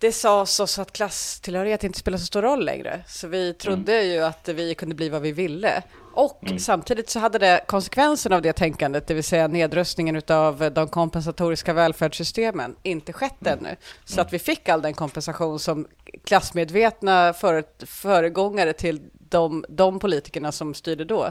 det 0.00 0.12
sades 0.12 0.60
oss 0.60 0.78
att 0.78 0.92
klasstillhörighet 0.92 1.84
inte 1.84 1.98
spelar 1.98 2.18
så 2.18 2.24
stor 2.24 2.42
roll 2.42 2.64
längre. 2.64 3.04
Så 3.06 3.28
vi 3.28 3.54
trodde 3.54 3.94
mm. 3.94 4.12
ju 4.12 4.20
att 4.20 4.48
vi 4.48 4.74
kunde 4.74 4.94
bli 4.94 5.08
vad 5.08 5.22
vi 5.22 5.32
ville. 5.32 5.82
Och 6.14 6.44
mm. 6.46 6.58
samtidigt 6.58 7.10
så 7.10 7.18
hade 7.18 7.38
det 7.38 7.64
konsekvensen 7.66 8.32
av 8.32 8.42
det 8.42 8.52
tänkandet, 8.52 9.06
det 9.06 9.14
vill 9.14 9.24
säga 9.24 9.48
nedrustningen 9.48 10.22
av 10.28 10.72
de 10.74 10.88
kompensatoriska 10.88 11.72
välfärdssystemen, 11.72 12.76
inte 12.82 13.12
skett 13.12 13.46
mm. 13.46 13.58
ännu. 13.58 13.76
Så 14.04 14.14
mm. 14.14 14.26
att 14.26 14.32
vi 14.32 14.38
fick 14.38 14.68
all 14.68 14.82
den 14.82 14.94
kompensation 14.94 15.58
som 15.58 15.86
klassmedvetna 16.24 17.32
före, 17.32 17.62
föregångare 17.86 18.72
till 18.72 19.00
de, 19.30 19.64
de 19.68 19.98
politikerna 19.98 20.52
som 20.52 20.74
styrde 20.74 21.04
då 21.04 21.30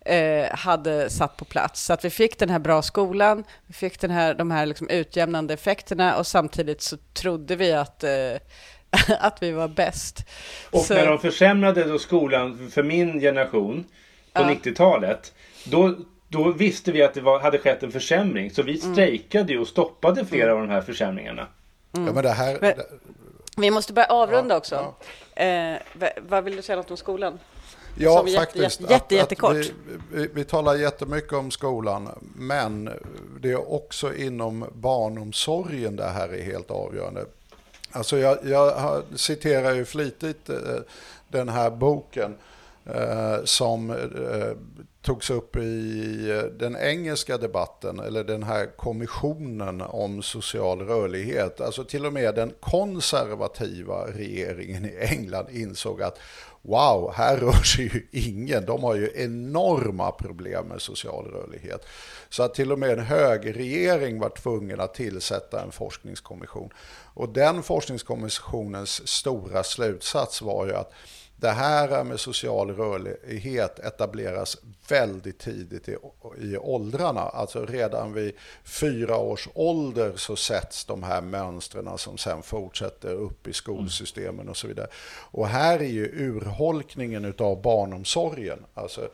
eh, 0.00 0.50
hade 0.50 1.10
satt 1.10 1.36
på 1.36 1.44
plats. 1.44 1.84
Så 1.84 1.92
att 1.92 2.04
vi 2.04 2.10
fick 2.10 2.38
den 2.38 2.50
här 2.50 2.58
bra 2.58 2.82
skolan, 2.82 3.44
vi 3.66 3.74
fick 3.74 4.00
den 4.00 4.10
här, 4.10 4.34
de 4.34 4.50
här 4.50 4.66
liksom 4.66 4.88
utjämnande 4.88 5.54
effekterna 5.54 6.16
och 6.16 6.26
samtidigt 6.26 6.82
så 6.82 6.96
trodde 7.12 7.56
vi 7.56 7.72
att 7.72 8.04
eh, 8.04 8.36
att 9.20 9.42
vi 9.42 9.52
var 9.52 9.68
bäst. 9.68 10.26
Och 10.70 10.80
så... 10.80 10.94
när 10.94 11.06
de 11.06 11.18
försämrade 11.18 11.84
då 11.84 11.98
skolan 11.98 12.70
för 12.70 12.82
min 12.82 13.20
generation 13.20 13.84
på 14.32 14.42
ja. 14.42 14.48
90-talet, 14.48 15.32
då, 15.64 15.94
då 16.28 16.52
visste 16.52 16.92
vi 16.92 17.02
att 17.02 17.14
det 17.14 17.20
var, 17.20 17.40
hade 17.40 17.58
skett 17.58 17.82
en 17.82 17.92
försämring. 17.92 18.50
Så 18.50 18.62
vi 18.62 18.80
mm. 18.80 18.92
strejkade 18.94 19.52
ju 19.52 19.58
och 19.58 19.68
stoppade 19.68 20.24
flera 20.24 20.50
mm. 20.50 20.62
av 20.62 20.68
de 20.68 20.74
här 20.74 20.80
försämringarna. 20.80 21.46
Mm. 21.96 22.06
Ja, 22.06 22.12
men 22.12 22.22
det 22.22 22.30
här, 22.30 22.58
men, 22.60 22.72
vi 23.60 23.70
måste 23.70 23.92
börja 23.92 24.08
avrunda 24.08 24.54
ja, 24.54 24.58
också. 24.58 24.94
Ja. 25.34 25.42
Eh, 25.42 25.78
vad 26.18 26.44
vill 26.44 26.56
du 26.56 26.62
säga 26.62 26.76
något 26.76 26.90
om 26.90 26.96
skolan? 26.96 27.38
Ja, 27.96 28.16
Som 28.16 28.34
faktiskt. 28.34 28.80
Jätte, 28.80 28.92
jätte, 28.92 29.14
jättekort. 29.14 29.56
Vi, 29.56 29.72
vi, 30.12 30.28
vi, 30.34 30.44
talar 30.44 30.74
jättemycket 30.74 31.32
om 31.32 31.50
skolan, 31.50 32.08
men 32.36 32.90
det 33.40 33.50
är 33.50 33.72
också 33.72 34.14
inom 34.14 34.64
barnomsorgen 34.72 35.96
det 35.96 36.04
här 36.04 36.28
är 36.28 36.42
helt 36.42 36.70
avgörande. 36.70 37.24
Alltså 37.92 38.18
jag, 38.18 38.38
jag 38.44 39.02
citerar 39.16 39.74
ju 39.74 39.84
flitigt 39.84 40.48
eh, 40.48 40.56
den 41.28 41.48
här 41.48 41.70
boken 41.70 42.36
eh, 42.86 43.44
som 43.44 43.90
eh, 43.90 43.96
togs 45.10 45.30
upp 45.30 45.56
i 45.56 46.30
eh, 46.30 46.42
den 46.42 46.76
engelska 46.76 47.38
debatten, 47.38 48.00
eller 48.00 48.24
den 48.24 48.42
här 48.42 48.66
kommissionen 48.76 49.80
om 49.80 50.22
social 50.22 50.80
rörlighet. 50.80 51.60
Alltså 51.60 51.84
till 51.84 52.06
och 52.06 52.12
med 52.12 52.34
den 52.34 52.52
konservativa 52.60 54.06
regeringen 54.06 54.84
i 54.84 54.96
England 55.00 55.46
insåg 55.50 56.02
att 56.02 56.18
wow, 56.62 57.12
här 57.14 57.36
rör 57.36 57.62
sig 57.62 57.84
ju 57.84 58.06
ingen. 58.10 58.66
De 58.66 58.82
har 58.82 58.94
ju 58.94 59.10
enorma 59.14 60.10
problem 60.10 60.66
med 60.66 60.80
social 60.82 61.24
rörlighet. 61.24 61.86
Så 62.28 62.42
att 62.42 62.54
till 62.54 62.72
och 62.72 62.78
med 62.78 62.90
en 62.90 63.04
högerregering 63.04 64.18
var 64.18 64.28
tvungen 64.28 64.80
att 64.80 64.94
tillsätta 64.94 65.62
en 65.62 65.72
forskningskommission. 65.72 66.70
Och 67.14 67.28
den 67.28 67.62
forskningskommissionens 67.62 69.08
stora 69.08 69.62
slutsats 69.62 70.42
var 70.42 70.66
ju 70.66 70.74
att 70.74 70.92
det 71.40 71.50
här 71.50 72.04
med 72.04 72.20
social 72.20 72.70
rörlighet 72.70 73.78
etableras 73.78 74.56
väldigt 74.88 75.38
tidigt 75.38 75.88
i, 75.88 75.96
i 76.40 76.56
åldrarna. 76.56 77.20
Alltså 77.20 77.66
redan 77.66 78.12
vid 78.12 78.34
fyra 78.64 79.16
års 79.16 79.48
ålder 79.54 80.12
så 80.16 80.36
sätts 80.36 80.84
de 80.84 81.02
här 81.02 81.20
mönstren 81.20 81.98
som 81.98 82.18
sen 82.18 82.42
fortsätter 82.42 83.12
upp 83.12 83.48
i 83.48 83.52
skolsystemen 83.52 84.48
och 84.48 84.56
så 84.56 84.66
vidare. 84.66 84.86
Och 85.30 85.48
här 85.48 85.78
är 85.78 85.88
ju 85.88 86.04
urholkningen 86.04 87.34
av 87.38 87.62
barnomsorgen. 87.62 88.58
Alltså, 88.74 89.08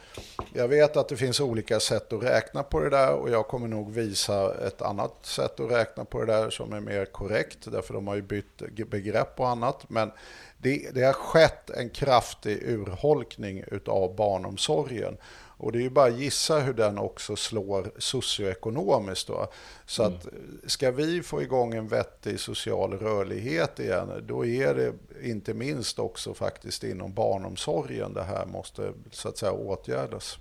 jag 0.53 0.69
vet 0.69 0.97
att 0.97 1.09
det 1.09 1.17
finns 1.17 1.41
olika 1.41 1.81
sätt 1.81 2.13
att 2.13 2.23
räkna 2.23 2.63
på 2.63 2.81
det 2.81 2.91
där 2.91 3.13
och 3.13 3.31
jag 3.31 3.49
kommer 3.49 3.69
nog 3.69 3.93
visa 3.93 4.67
ett 4.67 4.83
annat 4.83 5.15
sätt 5.23 5.61
att 5.61 5.71
räkna 5.71 6.05
på 6.05 6.25
det 6.25 6.33
där 6.33 6.51
som 6.51 6.73
är 6.73 6.81
mer 6.81 7.05
korrekt. 7.05 7.59
Därför 7.65 7.95
de 7.95 8.07
har 8.07 8.15
ju 8.15 8.23
bytt 8.23 8.63
begrepp 8.91 9.41
och 9.41 9.49
annat. 9.49 9.91
Men 9.91 10.11
det, 10.59 10.91
det 10.95 11.03
har 11.03 11.13
skett 11.13 11.71
en 11.71 11.91
kraftig 11.91 12.63
urholkning 12.63 13.65
av 13.87 14.17
barnomsorgen. 14.17 15.17
Och 15.59 15.73
det 15.73 15.79
är 15.79 15.83
ju 15.83 15.91
bara 15.91 16.07
att 16.07 16.19
gissa 16.19 16.59
hur 16.59 16.75
den 16.75 16.99
också 16.99 17.37
slår 17.37 17.91
socioekonomiskt. 17.99 19.29
Då. 19.29 19.49
Så 19.87 20.03
mm. 20.03 20.15
att 20.17 20.27
ska 20.71 20.91
vi 20.91 21.23
få 21.23 21.43
igång 21.43 21.75
en 21.75 21.89
vettig 21.89 22.41
social 22.41 22.93
rörlighet 22.93 23.81
igen, 23.81 24.25
då 24.29 24.47
är 24.47 24.75
det 24.75 24.93
inte 25.23 25.55
minst 25.55 25.99
också 25.99 26.35
faktiskt 26.35 26.85
inom 26.85 27.15
barnomsorgen 27.15 28.15
det 28.15 28.23
här 28.23 28.47
måste 28.47 28.93
så 29.11 29.29
att 29.29 29.39
säga 29.39 29.53
åtgärdas. 29.53 30.39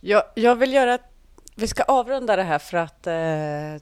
Jag, 0.00 0.22
jag 0.34 0.56
vill 0.56 0.72
göra 0.72 0.98
vi 1.60 1.66
ska 1.66 1.82
avrunda 1.82 2.36
det 2.36 2.42
här 2.42 2.58
för 2.58 2.78
att 2.78 3.06
eh, 3.06 3.12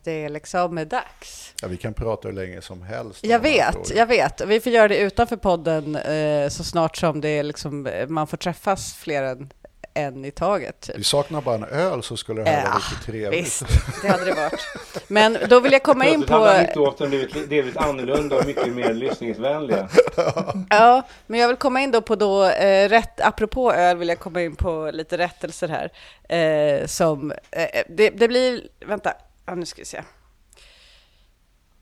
det 0.04 0.24
är 0.24 0.28
liksom 0.28 0.86
dags. 0.90 1.54
Ja, 1.62 1.68
vi 1.68 1.76
kan 1.76 1.94
prata 1.94 2.28
hur 2.28 2.34
länge 2.34 2.62
som 2.62 2.82
helst. 2.82 3.24
Jag 3.24 3.40
vet, 3.40 3.94
jag 3.94 4.06
vet. 4.06 4.40
Vi 4.40 4.60
får 4.60 4.72
göra 4.72 4.88
det 4.88 4.98
utanför 4.98 5.36
podden 5.36 5.96
eh, 5.96 6.48
så 6.48 6.64
snart 6.64 6.96
som 6.96 7.20
det 7.20 7.28
är 7.28 7.42
liksom, 7.42 7.88
man 8.08 8.26
får 8.26 8.36
träffas 8.36 8.94
fler 8.94 9.22
än 9.22 9.52
en 9.98 10.24
i 10.24 10.30
taget. 10.30 10.80
Typ. 10.80 10.98
Vi 10.98 11.04
saknar 11.04 11.40
bara 11.40 11.54
en 11.54 11.64
öl 11.64 12.02
så 12.02 12.16
skulle 12.16 12.42
det 12.42 12.50
här 12.50 12.62
ja, 12.64 12.68
vara 12.68 12.78
riktigt 12.78 13.06
trevligt. 13.06 13.46
Visst, 13.46 13.64
det 14.02 14.08
hade 14.08 14.24
det 14.24 14.34
varit. 14.34 14.60
Men 15.08 15.38
då 15.48 15.60
vill 15.60 15.72
jag 15.72 15.82
komma 15.82 16.06
in 16.06 16.26
på... 16.26 16.34
hade 16.34 16.50
anekdoten 16.50 17.08
blivit 17.08 17.50
delvis 17.50 17.76
annorlunda 17.76 18.36
och 18.36 18.46
mycket 18.46 18.74
mer 18.74 18.94
lyssningsvänliga. 18.94 19.88
Ja, 20.70 21.02
men 21.26 21.40
jag 21.40 21.48
vill 21.48 21.56
komma 21.56 21.80
in 21.80 21.90
då 21.90 22.02
på 22.02 22.16
då, 22.16 22.44
eh, 22.44 22.88
rätt, 22.88 23.20
apropå 23.20 23.72
öl 23.72 23.96
vill 23.96 24.08
jag 24.08 24.18
komma 24.18 24.42
in 24.42 24.56
på 24.56 24.90
lite 24.92 25.18
rättelser 25.18 25.68
här. 25.68 25.90
Eh, 26.38 26.86
som, 26.86 27.32
eh, 27.50 27.82
det, 27.88 28.10
det 28.10 28.28
blir, 28.28 28.68
vänta, 28.86 29.12
ja, 29.46 29.54
nu 29.54 29.66
ska 29.66 29.82
vi 29.82 29.86
se. 29.86 30.02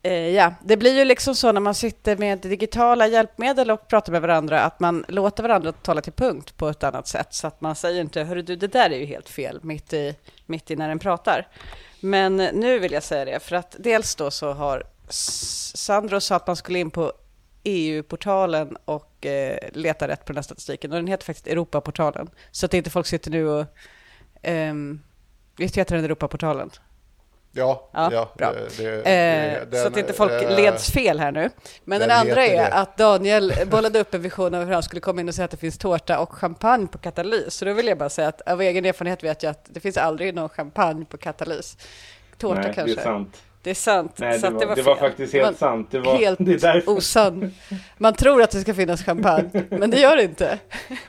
Eh, 0.06 0.28
ja, 0.28 0.54
det 0.62 0.76
blir 0.76 0.98
ju 0.98 1.04
liksom 1.04 1.34
så 1.34 1.52
när 1.52 1.60
man 1.60 1.74
sitter 1.74 2.16
med 2.16 2.38
digitala 2.38 3.06
hjälpmedel 3.06 3.70
och 3.70 3.88
pratar 3.88 4.12
med 4.12 4.22
varandra 4.22 4.60
att 4.60 4.80
man 4.80 5.04
låter 5.08 5.42
varandra 5.42 5.72
tala 5.72 6.00
till 6.00 6.12
punkt 6.12 6.56
på 6.56 6.68
ett 6.68 6.84
annat 6.84 7.08
sätt 7.08 7.34
så 7.34 7.46
att 7.46 7.60
man 7.60 7.76
säger 7.76 8.00
inte 8.00 8.22
hörru 8.22 8.42
du 8.42 8.56
det 8.56 8.66
där 8.66 8.90
är 8.90 8.98
ju 8.98 9.04
helt 9.04 9.28
fel 9.28 9.58
mitt 9.62 9.92
i, 9.92 10.16
mitt 10.46 10.70
i 10.70 10.76
när 10.76 10.88
den 10.88 10.98
pratar. 10.98 11.48
Men 12.00 12.36
nu 12.36 12.78
vill 12.78 12.92
jag 12.92 13.02
säga 13.02 13.24
det 13.24 13.40
för 13.40 13.56
att 13.56 13.76
dels 13.78 14.14
då 14.14 14.30
så 14.30 14.52
har 14.52 14.82
Sandro 15.08 16.20
sa 16.20 16.36
att 16.36 16.46
man 16.46 16.56
skulle 16.56 16.78
in 16.78 16.90
på 16.90 17.12
EU-portalen 17.64 18.76
och 18.84 19.26
eh, 19.26 19.58
leta 19.72 20.08
rätt 20.08 20.24
på 20.24 20.32
den 20.32 20.36
här 20.36 20.42
statistiken 20.42 20.92
och 20.92 20.96
den 20.96 21.06
heter 21.06 21.24
faktiskt 21.24 21.46
Europaportalen 21.46 22.30
så 22.50 22.66
att 22.66 22.74
inte 22.74 22.90
folk 22.90 23.06
sitter 23.06 23.30
nu 23.30 23.48
och 23.48 23.66
eh, 24.42 24.74
Visst 25.58 25.76
heter 25.76 25.96
den 25.96 26.04
Europaportalen? 26.04 26.70
Ja, 27.56 27.88
ja, 27.92 28.08
ja 28.12 28.28
bra. 28.36 28.52
Det, 28.52 29.04
det, 29.04 29.60
eh, 29.62 29.68
den, 29.68 29.82
så 29.82 29.88
att 29.88 29.96
inte 29.96 30.12
folk 30.12 30.32
eh, 30.32 30.56
leds 30.56 30.90
fel 30.90 31.20
här 31.20 31.32
nu. 31.32 31.50
Men 31.84 32.00
den, 32.00 32.08
den 32.08 32.18
andra 32.18 32.46
är 32.46 32.56
det. 32.56 32.74
att 32.74 32.96
Daniel 32.96 33.52
bollade 33.70 34.00
upp 34.00 34.14
en 34.14 34.22
vision 34.22 34.54
av 34.54 34.64
hur 34.64 34.72
han 34.72 34.82
skulle 34.82 35.00
komma 35.00 35.20
in 35.20 35.28
och 35.28 35.34
säga 35.34 35.44
att 35.44 35.50
det 35.50 35.56
finns 35.56 35.78
tårta 35.78 36.18
och 36.18 36.32
champagne 36.32 36.86
på 36.86 36.98
Katalys. 36.98 37.54
Så 37.54 37.64
då 37.64 37.72
vill 37.72 37.86
jag 37.86 37.98
bara 37.98 38.08
säga 38.08 38.28
att 38.28 38.40
av 38.40 38.62
egen 38.62 38.84
erfarenhet 38.84 39.24
vet 39.24 39.42
jag 39.42 39.50
att 39.50 39.66
det 39.68 39.80
finns 39.80 39.96
aldrig 39.96 40.34
någon 40.34 40.48
champagne 40.48 41.04
på 41.04 41.16
Katalys. 41.16 41.76
Tårta 42.38 42.60
Nej, 42.60 42.72
kanske. 42.74 42.94
Det 42.94 43.00
är 43.00 43.04
sant. 43.04 43.42
Det 43.66 43.70
är 43.70 43.74
sant. 43.74 44.12
Nej, 44.16 44.38
det, 44.38 44.50
var, 44.50 44.60
det, 44.60 44.66
var, 44.66 44.76
det 44.76 44.82
var, 44.82 44.94
faktiskt 44.94 45.32
helt 45.32 45.46
var 45.46 45.52
sant. 45.52 45.88
Det 45.90 45.98
var 45.98 46.16
helt 46.16 46.38
det 46.44 46.64
är 46.64 46.88
osann. 46.88 47.54
Man 47.98 48.14
tror 48.14 48.42
att 48.42 48.50
det 48.50 48.60
ska 48.60 48.74
finnas 48.74 49.04
champagne, 49.04 49.64
men 49.70 49.90
det 49.90 50.00
gör 50.00 50.16
det 50.16 50.22
inte. 50.22 50.58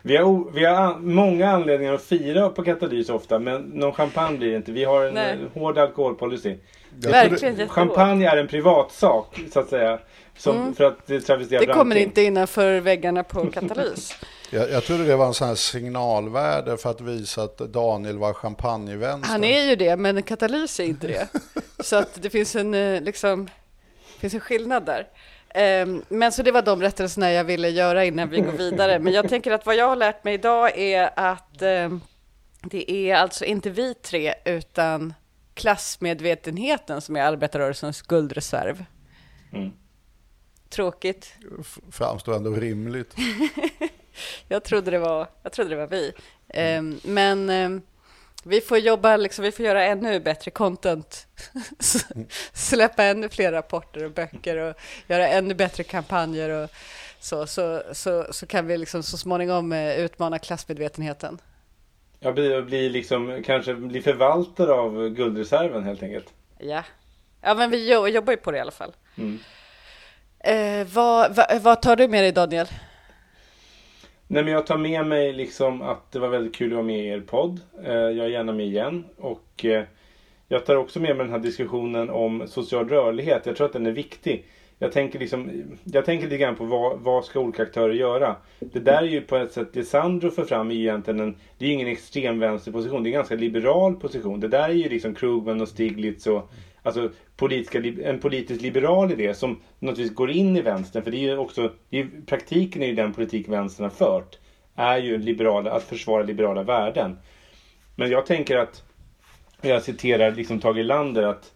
Vi 0.01 0.17
har, 0.17 0.51
vi 0.53 0.65
har 0.65 0.97
många 0.99 1.51
anledningar 1.51 1.93
att 1.93 2.03
fira 2.03 2.49
på 2.49 2.63
Katalys 2.63 3.09
ofta, 3.09 3.39
men 3.39 3.61
någon 3.61 3.93
champagne 3.93 4.37
blir 4.37 4.51
det 4.51 4.57
inte. 4.57 4.71
Vi 4.71 4.83
har 4.83 5.05
en 5.05 5.13
Nej. 5.13 5.37
hård 5.53 5.77
alkoholpolicy. 5.77 6.55
Verkligen 6.99 7.69
Champagne 7.69 8.27
är 8.27 8.37
en 8.37 8.47
privatsak, 8.47 9.39
så 9.53 9.59
att 9.59 9.69
säga. 9.69 9.99
Som, 10.37 10.57
mm. 10.57 10.75
för 10.75 10.83
att 10.83 11.25
travestera 11.25 11.59
Det 11.59 11.73
kommer 11.73 11.95
inte 11.95 12.21
innanför 12.21 12.79
väggarna 12.79 13.23
på 13.23 13.45
Katalys. 13.51 14.15
Jag, 14.49 14.71
jag 14.71 14.83
trodde 14.83 15.05
det 15.05 15.15
var 15.15 15.27
en 15.27 15.33
sån 15.33 15.47
här 15.47 15.55
signalvärde 15.55 16.77
för 16.77 16.89
att 16.89 17.01
visa 17.01 17.43
att 17.43 17.57
Daniel 17.57 18.17
var 18.17 18.33
champagnevänster. 18.33 19.29
Han 19.29 19.43
är 19.43 19.69
ju 19.69 19.75
det, 19.75 19.97
men 19.97 20.23
Katalys 20.23 20.79
är 20.79 20.83
inte 20.83 21.07
det. 21.07 21.27
så 21.79 21.95
att 21.95 22.21
det 22.21 22.29
finns 22.29 22.55
en, 22.55 22.73
eh, 22.73 23.01
liksom, 23.01 23.49
finns 24.19 24.33
en 24.33 24.39
skillnad 24.39 24.85
där. 24.85 25.07
Um, 25.83 26.03
men 26.09 26.31
så 26.31 26.43
det 26.43 26.51
var 26.51 26.61
de 26.61 26.81
rättelserna 26.81 27.31
jag 27.31 27.43
ville 27.43 27.69
göra 27.69 28.05
innan 28.05 28.29
vi 28.29 28.41
går 28.41 28.51
vidare. 28.51 28.99
Men 28.99 29.13
jag 29.13 29.29
tänker 29.29 29.51
att 29.51 29.65
vad 29.65 29.75
jag 29.75 29.89
har 29.89 29.95
lärt 29.95 30.23
mig 30.23 30.33
idag 30.33 30.77
är 30.77 31.09
att 31.15 31.61
um, 31.61 32.01
det 32.61 32.91
är 32.91 33.15
alltså 33.15 33.45
inte 33.45 33.69
vi 33.69 33.93
tre, 33.93 34.33
utan 34.45 35.13
klassmedvetenheten 35.53 37.01
som 37.01 37.15
är 37.15 37.21
arbetarrörelsens 37.21 38.01
guldreserv. 38.01 38.85
Mm. 39.53 39.71
Tråkigt. 40.69 41.33
Framstår 41.91 42.35
ändå 42.35 42.51
rimligt. 42.51 43.15
jag, 44.47 44.63
trodde 44.63 44.91
det 44.91 44.99
var, 44.99 45.27
jag 45.43 45.51
trodde 45.51 45.69
det 45.69 45.75
var 45.75 45.87
vi. 45.87 46.13
Um, 46.77 46.99
men 47.03 47.49
um, 47.49 47.81
vi 48.43 48.61
får 48.61 48.77
jobba, 48.77 49.17
liksom, 49.17 49.43
vi 49.43 49.51
får 49.51 49.65
göra 49.65 49.85
ännu 49.85 50.19
bättre 50.19 50.51
content. 50.51 51.27
Släppa 52.53 53.03
ännu 53.03 53.29
fler 53.29 53.51
rapporter 53.51 54.05
och 54.05 54.11
böcker 54.11 54.57
och 54.57 54.75
göra 55.07 55.27
ännu 55.27 55.53
bättre 55.53 55.83
kampanjer 55.83 56.49
och 56.49 56.69
så, 57.19 57.47
så, 57.47 57.81
så, 57.91 58.25
så 58.31 58.45
kan 58.45 58.67
vi 58.67 58.77
liksom 58.77 59.03
så 59.03 59.17
småningom 59.17 59.71
uh, 59.71 59.99
utmana 59.99 60.39
klassmedvetenheten. 60.39 61.39
Ja, 62.19 62.31
bli, 62.31 62.61
bli 62.61 62.89
liksom, 62.89 63.43
kanske 63.45 63.73
bli 63.73 64.01
förvaltare 64.01 64.71
av 64.71 65.09
guldreserven 65.09 65.83
helt 65.83 66.03
enkelt. 66.03 66.33
Ja, 66.57 66.83
ja 67.41 67.53
men 67.53 67.69
vi 67.69 67.93
jobbar 68.09 68.33
ju 68.33 68.37
på 68.37 68.51
det 68.51 68.57
i 68.57 68.61
alla 68.61 68.71
fall. 68.71 68.93
Mm. 69.17 69.39
Eh, 70.39 70.87
vad, 70.93 71.35
vad, 71.35 71.61
vad, 71.61 71.81
tar 71.81 71.95
du 71.95 72.07
med 72.07 72.23
dig 72.23 72.31
Daniel? 72.31 72.67
Nej 74.27 74.43
men 74.43 74.53
jag 74.53 74.67
tar 74.67 74.77
med 74.77 75.05
mig 75.05 75.33
liksom 75.33 75.81
att 75.81 76.11
det 76.11 76.19
var 76.19 76.29
väldigt 76.29 76.55
kul 76.55 76.71
att 76.71 76.75
vara 76.75 76.85
med 76.85 76.99
i 76.99 77.07
er 77.07 77.19
podd. 77.19 77.59
Eh, 77.83 77.93
jag 77.93 78.25
är 78.25 78.29
gärna 78.29 78.53
med 78.53 78.65
igen. 78.65 79.05
Och 79.17 79.65
eh, 79.65 79.83
jag 80.47 80.65
tar 80.65 80.75
också 80.75 80.99
med 80.99 81.17
mig 81.17 81.25
den 81.25 81.33
här 81.33 81.39
diskussionen 81.39 82.09
om 82.09 82.43
social 82.47 82.89
rörlighet. 82.89 83.45
Jag 83.45 83.55
tror 83.55 83.67
att 83.67 83.73
den 83.73 83.85
är 83.85 83.91
viktig. 83.91 84.45
Jag 84.79 84.91
tänker, 84.91 85.19
liksom, 85.19 85.63
jag 85.83 86.05
tänker 86.05 86.25
lite 86.25 86.37
grann 86.37 86.55
på 86.55 86.63
vad, 86.63 86.99
vad 86.99 87.25
ska 87.25 87.39
olika 87.39 87.63
aktörer 87.63 87.93
göra? 87.93 88.35
Det 88.59 88.79
där 88.79 89.01
är 89.01 89.07
ju 89.07 89.21
på 89.21 89.35
ett 89.35 89.51
sätt, 89.51 89.73
det 89.73 89.83
Sandro 89.83 90.31
för 90.31 90.43
fram 90.43 90.71
är 90.71 90.75
ju 90.75 90.81
egentligen 90.81 91.19
en, 91.19 91.35
det 91.57 91.65
är 91.65 91.71
ingen 91.71 91.87
extrem 91.87 92.39
vänsterposition, 92.39 93.03
det 93.03 93.07
är 93.07 93.11
en 93.11 93.17
ganska 93.17 93.35
liberal 93.35 93.95
position. 93.95 94.39
Det 94.39 94.47
där 94.47 94.69
är 94.69 94.73
ju 94.73 94.89
liksom 94.89 95.15
Krugman 95.15 95.61
och 95.61 95.67
Stiglitz 95.67 96.27
och 96.27 96.51
alltså 96.87 97.09
politiska, 97.35 97.79
en 98.03 98.19
politisk 98.19 98.61
liberal 98.61 99.11
idé 99.11 99.33
som 99.33 99.61
naturligtvis 99.79 100.17
går 100.17 100.31
in 100.31 100.55
i 100.55 100.61
vänstern. 100.61 101.03
För 101.03 101.11
det 101.11 101.17
är 101.17 101.19
ju 101.19 101.37
också, 101.37 101.71
är, 101.89 102.25
praktiken 102.25 102.83
är 102.83 102.87
ju 102.87 102.95
den 102.95 103.13
politik 103.13 103.49
vänstern 103.49 103.83
har 103.83 103.89
fört. 103.89 104.37
Är 104.75 104.97
ju 104.97 105.17
liberala, 105.17 105.71
att 105.71 105.83
försvara 105.83 106.23
liberala 106.23 106.63
värden. 106.63 107.15
Men 107.95 108.09
jag 108.09 108.25
tänker 108.25 108.57
att, 108.57 108.83
jag 109.61 109.81
citerar 109.81 110.31
liksom 110.31 110.59
Tage 110.59 110.83
Lander 110.83 111.23
att 111.23 111.53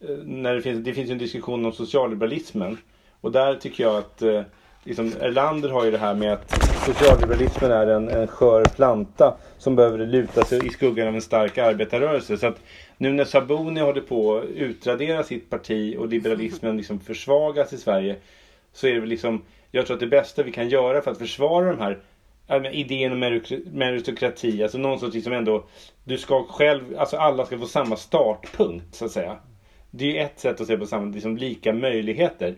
eh, 0.00 0.08
när 0.24 0.54
det 0.54 0.60
finns, 0.60 0.84
det 0.84 0.94
finns 0.94 1.10
en 1.10 1.18
diskussion 1.18 1.64
om 1.64 1.72
socialliberalismen. 1.72 2.76
Och 3.20 3.32
där 3.32 3.54
tycker 3.54 3.84
jag 3.84 3.96
att 3.96 4.22
eh, 4.22 4.42
liksom, 4.84 5.12
Erlander 5.20 5.68
har 5.68 5.84
ju 5.84 5.90
det 5.90 5.98
här 5.98 6.14
med 6.14 6.32
att 6.32 6.62
socialliberalismen 6.86 7.72
är 7.72 7.86
en, 7.86 8.08
en 8.08 8.26
skör 8.26 8.64
planta 8.64 9.36
som 9.58 9.76
behöver 9.76 9.98
luta 9.98 10.44
sig 10.44 10.66
i 10.66 10.70
skuggan 10.70 11.08
av 11.08 11.14
en 11.14 11.22
stark 11.22 11.58
arbetarrörelse. 11.58 12.38
Så 12.38 12.46
att 12.46 12.60
nu 12.96 13.12
när 13.12 13.24
Sabuni 13.24 13.80
håller 13.80 14.00
på 14.00 14.36
att 14.36 14.44
utradera 14.44 15.22
sitt 15.22 15.50
parti 15.50 15.96
och 15.98 16.08
liberalismen 16.08 16.76
liksom 16.76 17.00
försvagas 17.00 17.72
i 17.72 17.78
Sverige 17.78 18.16
så 18.72 18.86
är 18.86 18.94
det 18.94 19.00
väl 19.00 19.08
liksom, 19.08 19.42
jag 19.70 19.86
tror 19.86 19.94
att 19.94 20.00
det 20.00 20.06
bästa 20.06 20.42
vi 20.42 20.52
kan 20.52 20.68
göra 20.68 21.02
för 21.02 21.10
att 21.10 21.18
försvara 21.18 21.70
de 21.70 21.80
här 21.80 21.98
idén 22.72 23.12
om 23.12 23.40
meritokrati, 23.72 24.62
alltså 24.62 24.78
någon 24.78 25.00
sorts 25.00 25.14
liksom 25.14 25.32
ändå, 25.32 25.64
du 26.04 26.18
ska 26.18 26.44
själv, 26.44 26.98
alltså 26.98 27.16
alla 27.16 27.46
ska 27.46 27.58
få 27.58 27.66
samma 27.66 27.96
startpunkt 27.96 28.94
så 28.94 29.04
att 29.04 29.10
säga. 29.10 29.36
Det 29.90 30.04
är 30.04 30.12
ju 30.12 30.18
ett 30.18 30.40
sätt 30.40 30.60
att 30.60 30.66
se 30.66 30.76
på 30.76 30.86
samma, 30.86 31.14
liksom 31.14 31.36
lika 31.36 31.72
möjligheter, 31.72 32.54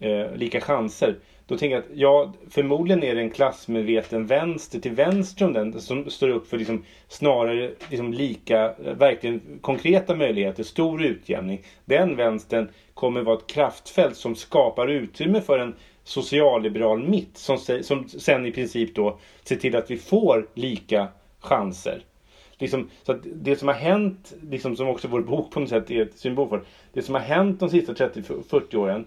eh, 0.00 0.36
lika 0.36 0.60
chanser. 0.60 1.16
Då 1.46 1.58
tänker 1.58 1.76
jag 1.76 1.84
att 1.84 1.90
ja, 1.94 2.32
förmodligen 2.50 3.02
är 3.02 3.14
det 3.14 3.20
en 3.20 3.30
klassmedveten 3.30 4.26
vänster 4.26 4.80
till 4.80 4.92
vänster 4.92 5.44
om 5.44 5.52
den 5.52 5.80
som 5.80 6.10
står 6.10 6.28
upp 6.28 6.48
för 6.48 6.58
liksom 6.58 6.84
snarare 7.08 7.70
liksom 7.90 8.12
lika, 8.12 8.64
eh, 8.64 8.94
verkligen 8.94 9.40
konkreta 9.60 10.14
möjligheter, 10.14 10.62
stor 10.62 11.04
utjämning. 11.04 11.62
Den 11.84 12.16
vänstern 12.16 12.68
kommer 12.94 13.22
vara 13.22 13.38
ett 13.38 13.46
kraftfält 13.46 14.16
som 14.16 14.34
skapar 14.34 14.88
utrymme 14.88 15.40
för 15.40 15.58
en 15.58 15.74
socialliberal 16.04 17.08
mitt 17.08 17.36
som, 17.36 17.58
som 17.82 18.08
sen 18.08 18.46
i 18.46 18.52
princip 18.52 18.94
då 18.94 19.18
ser 19.44 19.56
till 19.56 19.76
att 19.76 19.90
vi 19.90 19.96
får 19.96 20.48
lika 20.54 21.08
chanser. 21.40 22.02
Liksom, 22.58 22.90
så 23.02 23.12
att 23.12 23.20
det 23.24 23.56
som 23.56 23.68
har 23.68 23.74
hänt, 23.74 24.34
liksom 24.50 24.76
som 24.76 24.88
också 24.88 25.08
vår 25.08 25.20
bok 25.20 25.50
på 25.50 25.60
något 25.60 25.68
sätt 25.68 25.90
är 25.90 26.02
ett 26.02 26.18
symbol 26.18 26.48
för. 26.48 26.62
Det 26.92 27.02
som 27.02 27.14
har 27.14 27.22
hänt 27.22 27.60
de 27.60 27.70
sista 27.70 27.92
30-40 27.92 28.76
åren 28.76 29.06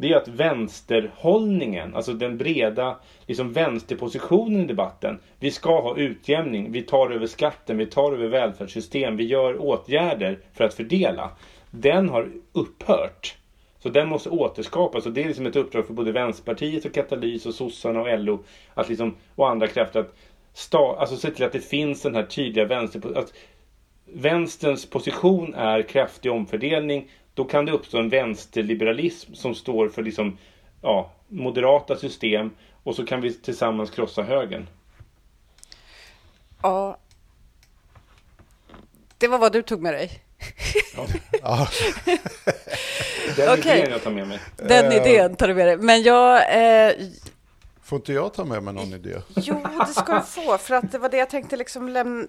det 0.00 0.12
är 0.12 0.16
att 0.16 0.28
vänsterhållningen, 0.28 1.94
alltså 1.94 2.12
den 2.12 2.38
breda 2.38 2.98
liksom 3.26 3.52
vänsterpositionen 3.52 4.60
i 4.60 4.66
debatten. 4.66 5.18
Vi 5.38 5.50
ska 5.50 5.80
ha 5.80 5.96
utjämning, 5.96 6.72
vi 6.72 6.82
tar 6.82 7.10
över 7.10 7.26
skatten, 7.26 7.78
vi 7.78 7.86
tar 7.86 8.12
över 8.12 8.28
välfärdssystem, 8.28 9.16
vi 9.16 9.24
gör 9.24 9.60
åtgärder 9.60 10.38
för 10.52 10.64
att 10.64 10.74
fördela. 10.74 11.30
Den 11.70 12.08
har 12.08 12.28
upphört. 12.52 13.36
Så 13.78 13.88
den 13.88 14.08
måste 14.08 14.28
återskapas 14.28 15.06
och 15.06 15.12
det 15.12 15.22
är 15.22 15.26
liksom 15.28 15.46
ett 15.46 15.56
uppdrag 15.56 15.86
för 15.86 15.94
både 15.94 16.12
Vänsterpartiet 16.12 16.84
och 16.84 16.94
Katalys 16.94 17.46
och 17.46 17.54
sossarna 17.54 18.00
och 18.00 18.18
LO 18.18 18.44
att 18.74 18.88
liksom, 18.88 19.14
och 19.34 19.48
andra 19.48 19.66
krafter 19.66 20.00
att 20.00 20.14
sta, 20.52 20.96
alltså 20.98 21.16
se 21.16 21.30
till 21.30 21.44
att 21.44 21.52
det 21.52 21.60
finns 21.60 22.02
den 22.02 22.14
här 22.14 22.22
tydliga 22.22 22.64
vänster... 22.64 23.18
Att 23.18 23.32
vänsterns 24.12 24.90
position 24.90 25.54
är 25.54 25.82
kraftig 25.82 26.32
omfördelning. 26.32 27.08
Då 27.40 27.44
kan 27.44 27.64
det 27.66 27.72
uppstå 27.72 27.98
en 27.98 28.08
vänsterliberalism 28.08 29.34
som 29.34 29.54
står 29.54 29.88
för 29.88 30.02
liksom, 30.02 30.38
ja, 30.82 31.12
moderata 31.28 31.96
system 31.96 32.50
och 32.82 32.96
så 32.96 33.06
kan 33.06 33.20
vi 33.20 33.32
tillsammans 33.34 33.90
krossa 33.90 34.22
högern. 34.22 34.66
Ja. 36.62 36.98
Det 39.18 39.28
var 39.28 39.38
vad 39.38 39.52
du 39.52 39.62
tog 39.62 39.82
med 39.82 39.94
dig. 39.94 40.10
Ja, 41.42 41.68
Den 43.36 43.58
Okej. 43.58 43.78
idén 43.78 43.90
jag 43.92 44.02
tar 44.02 44.10
med 44.10 44.28
mig. 44.28 44.40
Den 44.56 44.92
Eh. 44.92 44.96
idén 44.96 45.36
tar 45.36 45.48
du 45.48 45.54
med 45.54 45.66
dig. 45.66 45.76
Men 45.76 46.02
jag... 46.02 46.36
Eh, 46.88 46.92
får 47.82 47.96
inte 47.96 48.12
jag 48.12 48.34
ta 48.34 48.44
med 48.44 48.62
mig 48.62 48.74
någon 48.74 48.92
idé? 48.92 49.16
jo, 49.36 49.62
det 49.86 49.92
ska 49.92 50.14
du 50.14 50.20
få. 50.20 50.58
För 50.58 50.74
att 50.74 50.92
det 50.92 50.98
var 50.98 51.08
det 51.08 51.16
jag 51.16 51.30
tänkte 51.30 51.56
liksom 51.56 51.88
lämna... 51.88 52.26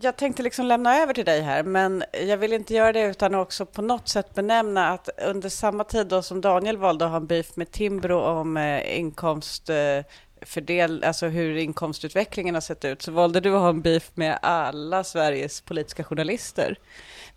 Jag 0.00 0.16
tänkte 0.16 0.42
liksom 0.42 0.66
lämna 0.66 0.96
över 0.96 1.14
till 1.14 1.24
dig 1.24 1.40
här, 1.40 1.62
men 1.62 2.04
jag 2.26 2.36
vill 2.36 2.52
inte 2.52 2.74
göra 2.74 2.92
det 2.92 3.02
utan 3.02 3.34
också 3.34 3.66
på 3.66 3.82
något 3.82 4.08
sätt 4.08 4.34
benämna 4.34 4.88
att 4.88 5.08
under 5.26 5.48
samma 5.48 5.84
tid 5.84 6.06
då 6.06 6.22
som 6.22 6.40
Daniel 6.40 6.76
valde 6.76 7.04
att 7.04 7.10
ha 7.10 7.16
en 7.16 7.26
beef 7.26 7.56
med 7.56 7.70
Timbro 7.70 8.20
om 8.20 8.56
eh, 8.56 8.98
inkomst 8.98 9.70
eh, 9.70 10.04
fördel, 10.42 11.04
alltså 11.04 11.26
hur 11.26 11.56
inkomstutvecklingen 11.56 12.54
har 12.54 12.60
sett 12.60 12.84
ut, 12.84 13.02
så 13.02 13.12
valde 13.12 13.40
du 13.40 13.54
att 13.54 13.60
ha 13.60 13.68
en 13.68 13.82
beef 13.82 14.10
med 14.14 14.38
alla 14.42 15.04
Sveriges 15.04 15.60
politiska 15.60 16.04
journalister. 16.04 16.78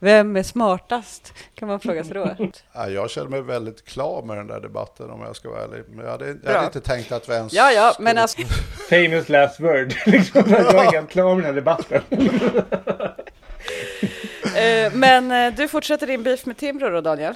Vem 0.04 0.36
är 0.36 0.44
smartast? 0.44 1.34
Kan 1.56 1.68
man 1.68 1.80
fråga 1.80 2.04
sig 2.04 2.14
då. 2.14 2.36
Ja, 2.74 2.90
jag 2.90 3.10
känner 3.10 3.30
mig 3.30 3.42
väldigt 3.42 3.86
klar 3.86 4.24
med 4.24 4.38
den 4.38 4.48
där 4.48 4.60
debatten 4.60 5.10
om 5.10 5.22
jag 5.22 5.36
ska 5.36 5.50
vara 5.50 5.64
ärlig. 5.64 5.84
Men 5.90 6.06
jag 6.06 6.12
hade, 6.12 6.36
jag 6.44 6.54
hade 6.54 6.66
inte 6.66 6.82
tänkt 6.82 7.12
att 7.12 7.30
vänster... 7.30 7.58
Ja, 7.58 7.72
ja, 7.72 7.96
men 8.00 8.18
alltså, 8.18 8.42
Famous 8.90 9.30
last 9.30 9.60
word. 9.60 9.94
liksom, 10.06 10.44
jag 10.50 10.76
är 10.76 10.92
helt 10.92 11.10
klar 11.10 11.36
med 11.36 11.38
den 11.38 11.46
här 11.46 11.54
debatten. 11.54 12.02
eh, 14.58 14.94
men 14.94 15.32
eh, 15.32 15.54
du 15.58 15.68
fortsätter 15.68 16.08
din 16.08 16.24
beef 16.24 16.46
med 16.46 16.58
Timbro 16.58 16.90
då, 16.90 17.02
Daniel? 17.02 17.34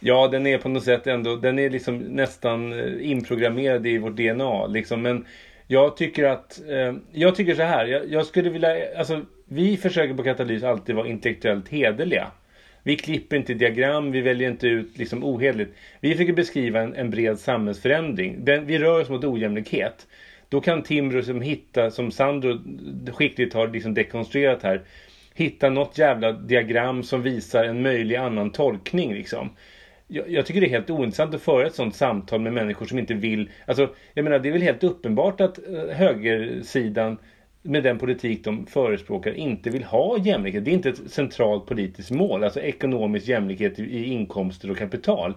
Ja, 0.00 0.28
den 0.28 0.46
är 0.46 0.58
på 0.58 0.68
något 0.68 0.84
sätt 0.84 1.06
ändå, 1.06 1.36
den 1.36 1.58
är 1.58 1.70
liksom 1.70 1.98
nästan 1.98 2.72
eh, 2.72 3.10
inprogrammerad 3.10 3.86
i 3.86 3.98
vårt 3.98 4.16
DNA. 4.16 4.66
Liksom. 4.66 5.02
Men 5.02 5.26
jag 5.66 5.96
tycker 5.96 6.24
att, 6.24 6.60
eh, 6.68 6.94
jag 7.12 7.34
tycker 7.34 7.54
så 7.54 7.62
här, 7.62 7.86
jag, 7.86 8.10
jag 8.10 8.26
skulle 8.26 8.50
vilja, 8.50 8.98
alltså 8.98 9.22
vi 9.48 9.76
försöker 9.76 10.14
på 10.14 10.22
Katalys 10.22 10.62
alltid 10.62 10.94
vara 10.94 11.08
intellektuellt 11.08 11.68
hederliga. 11.68 12.30
Vi 12.82 12.96
klipper 12.96 13.36
inte 13.36 13.54
diagram, 13.54 14.12
vi 14.12 14.20
väljer 14.20 14.50
inte 14.50 14.66
ut 14.66 14.98
liksom 14.98 15.24
ohederligt. 15.24 15.74
Vi 16.00 16.12
försöker 16.12 16.32
beskriva 16.32 16.80
en, 16.80 16.94
en 16.94 17.10
bred 17.10 17.38
samhällsförändring. 17.38 18.44
Den, 18.44 18.66
vi 18.66 18.78
rör 18.78 19.00
oss 19.00 19.08
mot 19.08 19.24
ojämlikhet. 19.24 20.06
Då 20.48 20.60
kan 20.60 20.82
Timbro 20.82 21.22
som 21.22 21.40
hitta, 21.40 21.90
som 21.90 22.10
Sandro 22.10 22.58
skickligt 23.12 23.54
har 23.54 23.68
liksom 23.68 23.94
dekonstruerat 23.94 24.62
här, 24.62 24.82
hitta 25.34 25.70
något 25.70 25.98
jävla 25.98 26.32
diagram 26.32 27.02
som 27.02 27.22
visar 27.22 27.64
en 27.64 27.82
möjlig 27.82 28.16
annan 28.16 28.52
tolkning 28.52 29.14
liksom. 29.14 29.50
Jag, 30.06 30.30
jag 30.30 30.46
tycker 30.46 30.60
det 30.60 30.66
är 30.66 30.70
helt 30.70 30.90
ointressant 30.90 31.34
att 31.34 31.42
föra 31.42 31.66
ett 31.66 31.74
sånt 31.74 31.94
samtal 31.94 32.40
med 32.40 32.52
människor 32.52 32.86
som 32.86 32.98
inte 32.98 33.14
vill... 33.14 33.50
Alltså, 33.66 33.94
jag 34.14 34.22
menar, 34.22 34.38
det 34.38 34.48
är 34.48 34.52
väl 34.52 34.62
helt 34.62 34.84
uppenbart 34.84 35.40
att 35.40 35.58
eh, 35.58 35.96
högersidan 35.96 37.18
med 37.68 37.82
den 37.82 37.98
politik 37.98 38.44
de 38.44 38.66
förespråkar 38.66 39.32
inte 39.34 39.70
vill 39.70 39.84
ha 39.84 40.18
jämlikhet. 40.18 40.64
Det 40.64 40.70
är 40.70 40.72
inte 40.72 40.88
ett 40.88 41.10
centralt 41.10 41.66
politiskt 41.66 42.10
mål, 42.10 42.44
alltså 42.44 42.60
ekonomisk 42.60 43.28
jämlikhet 43.28 43.78
i, 43.78 44.04
inkomster 44.04 44.70
och 44.70 44.78
kapital. 44.78 45.34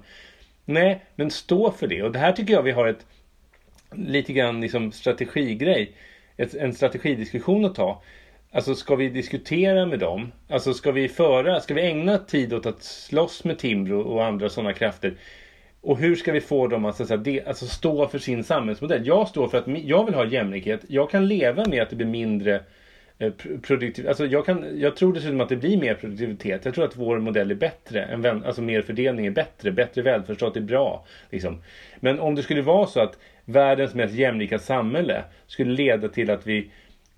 Nej, 0.66 1.06
men 1.16 1.32
stå 1.32 1.72
för 1.72 1.88
det. 1.88 2.04
Och 2.04 2.12
det 2.12 2.20
här 2.20 2.32
tycker 2.32 2.54
jag 2.54 2.64
vi 2.64 2.72
har 2.72 2.88
ett 2.88 3.06
lite 3.96 4.34
grann 4.34 4.62
liksom 4.62 4.92
strategigrej. 4.92 5.92
Ett, 6.38 6.54
en 6.54 6.74
strategidiskussion 6.74 7.66
att 7.66 7.76
ta. 7.76 8.04
Alltså 8.52 8.76
ska 8.76 8.96
vi 8.96 9.10
diskutera 9.10 9.86
med 9.86 10.00
dem? 10.00 10.32
Alltså 10.48 10.74
ska 10.74 10.92
vi 10.92 11.10
föra, 11.10 11.60
ska 11.60 11.74
vi 11.74 11.82
ägna 11.82 12.18
tid 12.18 12.54
åt 12.54 12.66
att 12.66 12.84
slåss 12.84 13.44
med 13.44 13.60
Timbro 13.60 14.02
och 14.02 14.26
andra 14.26 14.50
sådana 14.50 14.74
krafter? 14.74 15.16
Och 15.82 15.98
hur 15.98 16.16
ska 16.16 16.32
vi 16.32 16.42
få 16.42 16.68
dem 16.68 16.86
att, 16.86 16.96
så 16.96 17.04
att 17.04 17.10
säga, 17.10 17.18
de, 17.18 17.42
alltså 17.42 17.66
stå 17.66 18.08
för 18.08 18.20
sin 18.20 18.44
samhällsmodell? 18.44 19.08
Jag 19.08 19.28
står 19.28 19.48
för 19.48 19.58
att 19.58 19.68
jag 19.68 20.06
vill 20.06 20.16
ha 20.16 20.26
jämlikhet. 20.26 20.82
Jag 20.88 21.10
kan 21.10 21.28
leva 21.28 21.66
med 21.66 21.82
att 21.82 21.90
det 21.90 21.96
blir 21.96 22.08
mindre 22.08 22.64
eh, 23.20 23.32
alltså 24.08 24.26
jag, 24.26 24.46
kan, 24.46 24.80
jag 24.80 24.96
tror 24.96 25.14
dessutom 25.14 25.42
att 25.42 25.50
det 25.50 25.56
blir 25.56 25.78
mer 25.78 25.94
produktivitet. 25.94 26.66
Jag 26.66 26.74
tror 26.74 26.86
att 26.86 26.98
vår 26.98 27.20
modell 27.20 27.52
är 27.52 27.56
bättre. 27.56 28.04
En 28.04 28.22
vän, 28.22 28.44
alltså 28.46 28.62
mer 28.62 28.82
fördelning 28.82 29.26
är 29.26 29.32
bättre. 29.32 29.72
Bättre 29.72 30.02
välfärdsstat 30.02 30.58
är 30.58 30.62
bra. 30.62 31.06
Liksom. 31.30 31.62
Men 32.00 32.20
om 32.20 32.36
det 32.36 32.44
skulle 32.44 32.62
vara 32.62 32.88
så 32.88 33.00
att 33.00 33.18
världens 33.46 33.94
mest 33.94 34.14
jämlika 34.14 34.60
samhälle 34.60 35.24
skulle 35.48 35.74
leda 35.74 36.08
till 36.08 36.30
att 36.32 36.48
vi 36.48 36.72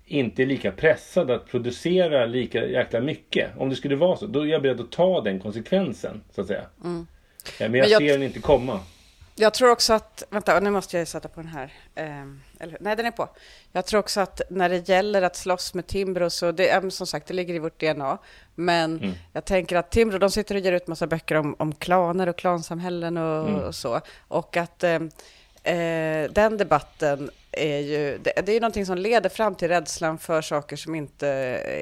inte 0.06 0.42
är 0.42 0.46
lika 0.46 0.70
pressade 0.70 1.34
att 1.34 1.46
producera 1.46 2.26
lika 2.26 2.66
jäkla 2.66 3.00
mycket. 3.00 3.50
Om 3.56 3.68
det 3.68 3.76
skulle 3.76 3.96
vara 3.96 4.16
så, 4.16 4.26
då 4.26 4.40
är 4.40 4.46
jag 4.46 4.62
beredd 4.62 4.80
att 4.80 4.92
ta 4.92 5.20
den 5.20 5.40
konsekvensen. 5.40 6.20
Så 6.30 6.40
att 6.40 6.46
säga. 6.46 6.64
Mm. 6.84 7.06
Eh, 7.48 7.70
Men 7.70 7.74
jag, 7.74 7.84
Men 7.84 7.90
jag- 7.90 8.00
ser 8.00 8.12
den 8.12 8.22
inte 8.22 8.40
komma. 8.40 8.80
Jag 9.36 9.54
tror 9.54 9.70
också 9.70 9.92
att, 9.92 10.22
vänta, 10.30 10.60
nu 10.60 10.70
måste 10.70 10.98
jag 10.98 11.08
sätta 11.08 11.28
på 11.28 11.40
den 11.40 11.50
här. 11.50 11.72
Ehm, 11.94 12.40
eller, 12.60 12.78
nej, 12.80 12.96
den 12.96 13.06
är 13.06 13.10
på. 13.10 13.28
Jag 13.72 13.86
tror 13.86 14.00
också 14.00 14.20
att 14.20 14.40
när 14.50 14.68
det 14.68 14.88
gäller 14.88 15.22
att 15.22 15.36
slåss 15.36 15.74
med 15.74 15.86
Timbro, 15.86 16.30
så 16.30 16.52
det, 16.52 16.68
är 16.68 16.90
som 16.90 17.06
sagt, 17.06 17.26
det 17.26 17.34
ligger 17.34 17.54
i 17.54 17.58
vårt 17.58 17.80
DNA. 17.80 18.18
Men 18.54 18.98
Mm. 18.98 19.14
jag 19.32 19.44
tänker 19.44 19.76
att 19.76 19.90
Timbro, 19.90 20.18
de 20.18 20.30
sitter 20.30 20.54
och 20.54 20.60
ger 20.60 20.72
ut 20.72 20.86
massa 20.86 21.06
böcker 21.06 21.34
om, 21.34 21.56
om 21.58 21.74
klaner 21.74 22.28
och 22.28 22.36
klansamhällen 22.38 23.16
och, 23.16 23.48
Mm. 23.48 23.60
och 23.60 23.74
så. 23.74 24.00
Och 24.28 24.56
att 24.56 24.84
ehm, 24.84 25.10
eh, 25.62 26.30
den 26.30 26.56
debatten 26.56 27.30
är 27.56 27.78
ju, 27.78 28.18
det, 28.18 28.32
det 28.46 28.52
är 28.52 28.54
ju 28.54 28.60
någonting 28.60 28.86
som 28.86 28.98
leder 28.98 29.28
fram 29.30 29.54
till 29.54 29.68
rädslan 29.68 30.18
för 30.18 30.42
saker 30.42 30.76
som 30.76 30.94
inte 30.94 31.28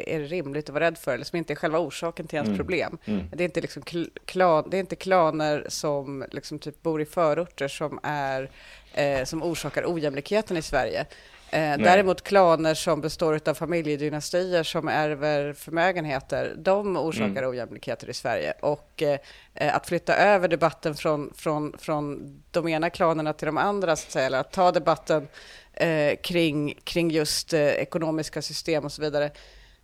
är 0.07 0.21
rimligt 0.21 0.69
att 0.69 0.75
vara 0.75 0.85
rädd 0.85 0.99
för, 0.99 1.15
eller 1.15 1.25
som 1.25 1.39
inte 1.39 1.53
är 1.53 1.55
själva 1.55 1.79
orsaken 1.79 2.27
till 2.27 2.37
ens 2.37 2.47
Mm. 2.49 2.57
problem. 2.59 2.99
Mm. 3.05 3.25
Det 3.33 3.43
är 3.43 3.45
inte, 3.45 3.61
liksom 3.61 3.83
kl- 3.83 4.11
klan, 4.25 4.69
det 4.71 4.77
är 4.77 4.81
inte 4.81 4.97
klaner 4.97 5.65
som 5.69 6.25
liksom 6.31 6.59
typ 6.59 6.83
bor 6.83 7.03
i 7.03 7.05
förorter 7.05 7.69
som, 7.69 8.01
är, 8.03 8.51
eh, 8.95 9.25
som 9.25 9.43
orsakar 9.43 9.85
ojämlikheten 9.87 10.57
i 10.57 10.63
Sverige. 10.63 11.07
Eh, 11.51 11.77
däremot 11.79 12.23
klaner 12.23 12.75
som 12.75 13.01
består 13.01 13.41
av 13.47 13.55
familjedynastier 13.55 14.63
som 14.63 14.89
ärver 14.89 15.53
förmögenheter, 15.53 16.55
de 16.59 16.97
orsakar 16.97 17.29
Mm. 17.31 17.51
ojämlikheter 17.51 18.11
i 18.11 18.15
Sverige. 18.15 18.53
Och 18.61 19.03
eh, 19.03 19.19
att 19.77 19.87
flytta 19.87 20.17
över 20.17 20.49
debatten 20.49 20.95
från, 20.95 21.33
från, 21.37 21.75
från 21.79 22.21
de 22.51 22.69
ena 22.69 22.91
klanerna 22.91 23.33
till 23.33 23.47
de 23.47 23.59
andra, 23.59 23.97
så 23.97 24.07
att 24.07 24.13
säga, 24.13 24.27
eller 24.27 24.39
att 24.41 24.53
ta 24.53 24.73
debatten 24.73 25.29
eh, 25.83 26.17
kring, 26.23 26.75
kring 26.85 27.11
just 27.11 27.53
eh, 27.53 27.61
ekonomiska 27.61 28.43
system 28.43 28.85
och 28.85 28.93
så 28.93 29.03
vidare. 29.03 29.31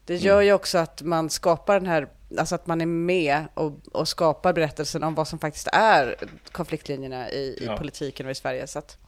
Det 0.04 0.14
Mm. 0.14 0.26
gör 0.26 0.40
ju 0.40 0.52
också 0.52 0.78
att 0.78 1.02
man 1.02 1.30
skapar 1.30 1.74
den 1.80 1.86
här, 1.88 2.08
alltså 2.38 2.54
att 2.54 2.66
man 2.66 2.80
är 2.80 2.86
med 2.86 3.44
och, 3.54 3.72
och 3.92 4.08
skapar 4.08 4.52
berättelsen 4.52 5.02
om 5.02 5.14
vad 5.14 5.28
som 5.28 5.38
faktiskt 5.38 5.68
är 5.72 6.16
konfliktlinjerna 6.52 7.30
i, 7.30 7.38
i 7.38 7.64
Ja. 7.66 7.76
politiken 7.76 8.26
och 8.26 8.32
i 8.32 8.34
Sverige. 8.34 8.66
Så 8.66 8.78
att, 8.78 8.98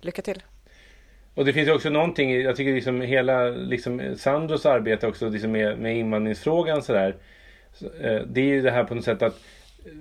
lycka 0.00 0.22
till. 0.22 0.42
Och 1.34 1.44
det 1.44 1.52
finns 1.52 1.68
ju 1.68 1.72
också 1.72 1.90
någonting, 1.90 2.40
jag 2.40 2.56
tycker 2.56 2.72
liksom 2.72 3.00
hela 3.00 3.44
liksom 3.44 4.14
Sandros 4.18 4.66
arbete 4.66 5.06
också 5.06 5.28
liksom 5.28 5.52
med, 5.52 5.78
med 5.78 5.96
invandringsfrågan 5.96 6.82
sådär. 6.82 7.16
Så, 7.74 7.84
eh, 7.86 8.22
det 8.26 8.40
är 8.40 8.44
ju 8.44 8.62
det 8.62 8.70
här 8.70 8.84
på 8.84 8.94
något 8.94 9.04
sätt 9.04 9.22
att 9.22 9.34
eh, 9.86 9.92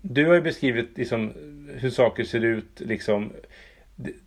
du 0.00 0.26
har 0.26 0.34
ju 0.34 0.40
beskrivit 0.40 0.98
liksom 0.98 1.32
hur 1.76 1.90
saker 1.90 2.24
ser 2.24 2.44
ut 2.44 2.80
liksom. 2.80 3.32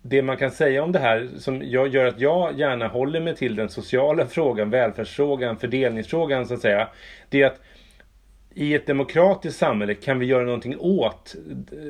Det- 0.02 0.22
man 0.22 0.38
kan 0.38 0.52
säga 0.52 0.84
om 0.84 0.92
det 0.92 1.00
här 1.00 1.30
som 1.38 1.62
gör 1.64 2.06
att 2.06 2.20
jag 2.20 2.60
gärna 2.60 2.88
håller 2.88 3.20
mig 3.20 3.36
till 3.36 3.56
den 3.56 3.70
sociala 3.70 4.26
frågan, 4.28 4.70
välfärdsfrågan, 4.70 5.58
fördelningsfrågan 5.58 6.48
så 6.48 6.54
att 6.54 6.62
säga. 6.62 6.88
Det 7.30 7.42
är 7.42 7.46
att 7.48 7.62
i 8.54 8.74
ett 8.74 8.88
demokratiskt 8.88 9.60
samhälle 9.60 9.94
kan 9.94 10.20
vi 10.20 10.26
göra 10.26 10.44
någonting 10.44 10.76
åt 10.80 11.36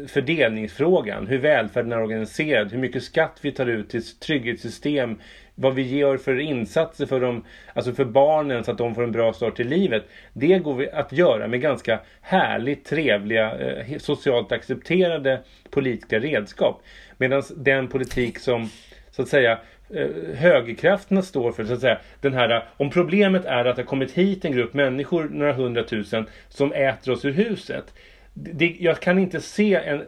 fördelningsfrågan. 0.08 1.28
Hur 1.28 1.38
välfärden 1.38 1.92
är 1.92 2.02
organiserad, 2.02 2.72
hur 2.72 2.80
mycket 2.80 3.04
skatt 3.04 3.40
vi 3.42 3.52
tar 3.52 3.66
ut 3.66 3.90
till 3.90 4.04
trygghetssystem, 4.20 5.20
vad 5.56 5.74
vi 5.74 5.98
gör 5.98 6.18
för 6.18 6.40
insatser 6.40 7.06
för, 7.06 7.20
dem, 7.20 7.46
alltså 7.74 7.94
för 7.94 8.06
barnen 8.06 8.64
så 8.64 8.72
att 8.72 8.78
de 8.78 8.96
får 8.96 9.04
en 9.04 9.12
bra 9.12 9.34
start 9.34 9.60
i 9.60 9.64
livet. 9.64 10.04
Det 10.34 10.60
går 10.60 10.76
vi 10.76 10.90
att 10.90 11.12
göra 11.12 11.48
med 11.48 11.62
ganska 11.62 12.00
härligt, 12.22 12.86
trevliga, 12.86 13.60
eh, 13.60 13.98
socialt 13.98 14.52
accepterade 14.52 15.42
politiska 15.70 16.20
redskap. 16.20 16.84
Medan 17.18 17.44
den 17.56 17.88
politik 17.88 18.40
som 18.40 18.70
så 19.12 19.22
att 19.22 19.28
säga 19.28 19.60
eh, 19.90 20.08
högerkrafterna 20.36 21.22
står 21.22 21.52
för, 21.52 21.64
så 21.64 21.74
att 21.74 21.82
säga, 21.82 22.00
den 22.22 22.34
här, 22.34 22.64
om 22.78 22.90
problemet 22.90 23.46
är 23.46 23.66
att 23.66 23.76
det 23.76 23.82
har 23.82 23.88
kommit 23.88 24.12
hit 24.12 24.46
en 24.46 24.52
grupp 24.52 24.74
människor, 24.74 25.30
några 25.32 25.54
hundratusen, 25.54 26.26
som 26.50 26.74
äter 26.74 27.14
oss 27.14 27.26
ur 27.26 27.32
huset. 27.32 27.94
Det, 28.34 28.78
jag 28.80 29.00
kan 29.00 29.20
inte 29.20 29.42
se 29.42 29.76
en, 29.76 30.04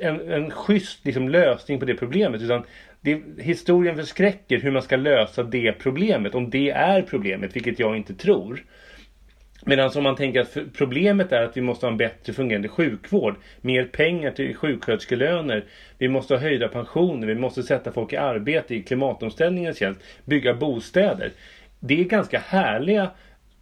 en, 0.00 0.32
en 0.32 0.50
schysst 0.50 1.04
liksom, 1.04 1.28
lösning 1.28 1.78
på 1.78 1.84
det 1.84 1.94
problemet. 1.94 2.42
Utan 2.42 2.64
det, 3.00 3.22
historien 3.38 3.96
förskräcker 3.96 4.60
hur 4.60 4.70
man 4.70 4.82
ska 4.82 4.96
lösa 4.96 5.42
det 5.42 5.72
problemet. 5.72 6.34
Om 6.34 6.50
det 6.50 6.70
är 6.70 7.02
problemet, 7.02 7.56
vilket 7.56 7.78
jag 7.78 7.96
inte 7.96 8.14
tror. 8.14 8.64
Medan 9.66 9.90
om 9.96 10.02
man 10.02 10.16
tänker 10.16 10.40
att 10.40 10.56
problemet 10.76 11.32
är 11.32 11.42
att 11.42 11.56
vi 11.56 11.60
måste 11.60 11.86
ha 11.86 11.90
en 11.90 11.96
bättre 11.98 12.32
fungerande 12.32 12.68
sjukvård, 12.68 13.34
mer 13.60 13.84
pengar 13.84 14.30
till 14.30 14.56
sjuksköterskelöner, 14.56 15.64
vi 15.98 16.08
måste 16.08 16.34
ha 16.34 16.40
höjda 16.40 16.68
pensioner, 16.68 17.26
vi 17.26 17.34
måste 17.34 17.62
sätta 17.62 17.92
folk 17.92 18.12
i 18.12 18.16
arbete 18.16 18.74
i 18.74 18.82
klimatomställningens 18.82 19.78
tjänst, 19.78 20.00
bygga 20.24 20.54
bostäder. 20.54 21.32
Det 21.80 22.00
är 22.00 22.04
ganska 22.04 22.38
härliga 22.38 23.10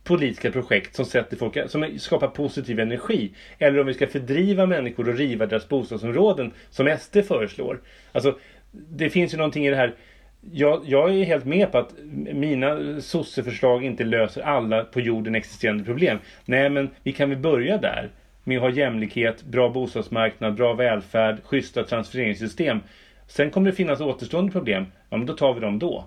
politiska 0.05 0.51
projekt 0.51 0.95
som, 0.95 1.05
sätter 1.05 1.37
folk, 1.37 1.71
som 1.71 1.99
skapar 1.99 2.29
positiv 2.29 2.81
energi. 2.81 3.31
Eller 3.59 3.81
om 3.81 3.87
vi 3.87 3.95
ska 3.95 4.07
fördriva 4.07 4.67
människor 4.67 5.09
och 5.09 5.17
riva 5.17 5.47
deras 5.47 5.69
bostadsområden 5.69 6.53
som 6.71 6.97
SD 7.01 7.17
föreslår. 7.29 7.81
Alltså, 8.13 8.39
det 8.89 9.11
finns 9.11 9.35
ju 9.35 9.39
någonting 9.39 9.67
i 9.67 9.71
det 9.71 9.77
här 9.77 9.95
jag, 10.53 10.83
jag, 10.85 11.15
är 11.15 11.25
helt 11.25 11.45
med 11.45 11.73
på 11.73 11.79
att 11.79 11.95
mina 12.35 13.01
sosseförslag 13.01 13.85
inte 13.85 14.05
löser 14.05 14.43
alla 14.43 14.85
på 14.85 15.01
jorden 15.01 15.35
existerande 15.35 15.85
problem. 15.85 16.19
Nej, 16.45 16.71
men 16.71 16.91
vi 17.03 17.13
kan 17.13 17.31
väl 17.31 17.39
börja 17.39 17.79
där. 17.79 18.11
Med 18.45 18.57
att 18.57 18.63
ha 18.63 18.71
jämlikhet, 18.71 19.43
bra 19.43 19.69
bostadsmarknad, 19.69 20.55
bra 20.55 20.75
välfärd, 20.75 21.37
schyssta 21.45 21.85
transfereringssystem. 21.85 22.81
Sen 23.29 23.51
kommer 23.51 23.71
det 23.71 23.77
finnas 23.77 24.01
återstående 24.01 24.53
problem. 24.53 24.87
Ja, 25.11 25.17
men 25.17 25.27
då 25.27 25.37
tar 25.37 25.55
vi 25.55 25.61
dem 25.61 25.79
då. 25.79 26.05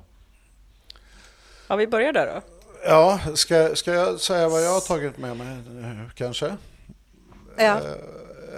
Ja, 1.67 1.75
vi 1.75 1.87
börjar 1.87 2.13
där 2.13 2.25
då. 2.25 2.41
Ja, 2.85 3.19
ska, 3.35 3.75
ska 3.75 3.91
jag 3.91 4.19
säga 4.19 4.49
vad 4.49 4.63
jag 4.63 4.73
har 4.73 4.87
tagit 4.87 5.17
med 5.17 5.37
mig 5.37 5.47
kanske? 6.15 6.55
Ja. 7.57 7.79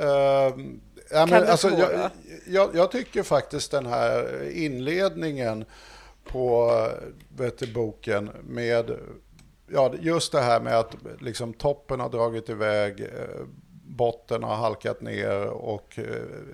Uh, 0.02 0.08
uh, 0.08 0.66
ja 1.14 1.26
men, 1.26 1.48
alltså, 1.48 1.70
jag, 1.70 2.10
jag, 2.48 2.76
jag, 2.76 2.92
tycker 2.92 3.24
faktiskt 3.24 3.72
den 3.72 3.86
här 3.86 4.44
inledningen 4.52 5.66
på 6.26 6.72
vet 7.38 7.58
du, 7.58 7.74
boken 7.74 8.30
med 8.44 8.92
ja, 9.74 9.94
just 10.00 10.32
det 10.32 10.42
här 10.42 10.62
med 10.62 10.80
att 10.80 10.96
liksom, 11.20 11.54
toppen 11.54 12.00
har 12.00 12.10
dragit 12.10 12.50
iväg, 12.50 13.02
eh, 13.02 13.46
botten 13.84 14.44
har 14.44 14.56
halkat 14.56 15.02
ner 15.02 15.48
och 15.48 16.00
eh, 16.00 16.06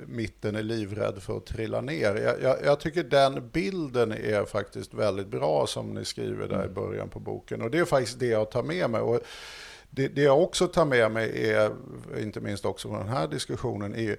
mitten 0.05 0.55
är 0.55 0.63
livrädd 0.63 1.21
för 1.21 1.37
att 1.37 1.45
trilla 1.45 1.81
ner. 1.81 2.15
Jag, 2.15 2.41
jag, 2.41 2.57
jag, 2.65 2.79
tycker 2.79 3.03
den 3.03 3.49
bilden 3.49 4.11
är 4.11 4.45
faktiskt 4.45 4.93
väldigt 4.93 5.27
bra 5.27 5.67
som 5.67 5.93
ni 5.93 6.05
skriver 6.05 6.47
där 6.47 6.65
i 6.65 6.69
början 6.69 7.09
på 7.09 7.19
boken. 7.19 7.61
Och 7.61 7.71
det 7.71 7.79
är 7.79 7.85
faktiskt 7.85 8.19
det 8.19 8.25
jag 8.25 8.51
tar 8.51 8.63
med 8.63 8.89
mig. 8.89 9.01
Och 9.01 9.19
det, 9.89 10.07
det 10.07 10.21
jag 10.21 10.41
också 10.41 10.67
tar 10.67 10.85
med 10.85 11.11
mig 11.11 11.51
är, 11.51 11.71
inte 12.17 12.41
minst 12.41 12.65
också 12.65 12.89
från 12.89 12.99
den 12.99 13.09
här 13.09 13.27
diskussionen, 13.27 13.95
är 13.95 14.17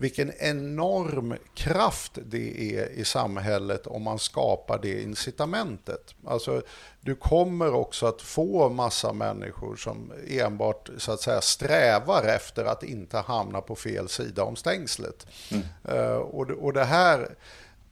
vilken 0.00 0.32
enorm 0.38 1.34
kraft 1.54 2.18
det 2.24 2.76
är 2.76 2.90
i 2.90 3.04
samhället 3.04 3.86
om 3.86 4.02
man 4.02 4.18
skapar 4.18 4.78
det 4.82 5.02
incitamentet. 5.02 6.14
Alltså, 6.26 6.62
du 7.00 7.14
kommer 7.14 7.74
också 7.74 8.06
att 8.06 8.22
få 8.22 8.68
massa 8.68 9.12
människor 9.12 9.76
som 9.76 10.12
enbart 10.28 10.90
så 10.98 11.12
att 11.12 11.20
säga 11.20 11.40
strävar 11.40 12.24
efter 12.24 12.64
att 12.64 12.82
inte 12.82 13.18
hamna 13.18 13.60
på 13.60 13.76
fel 13.76 14.08
sida 14.08 14.44
om 14.44 14.56
stängslet. 14.56 15.26
Mm. 15.50 15.64
Uh, 15.98 16.16
och, 16.16 16.50
och 16.50 16.72
det 16.72 16.84
här 16.84 17.28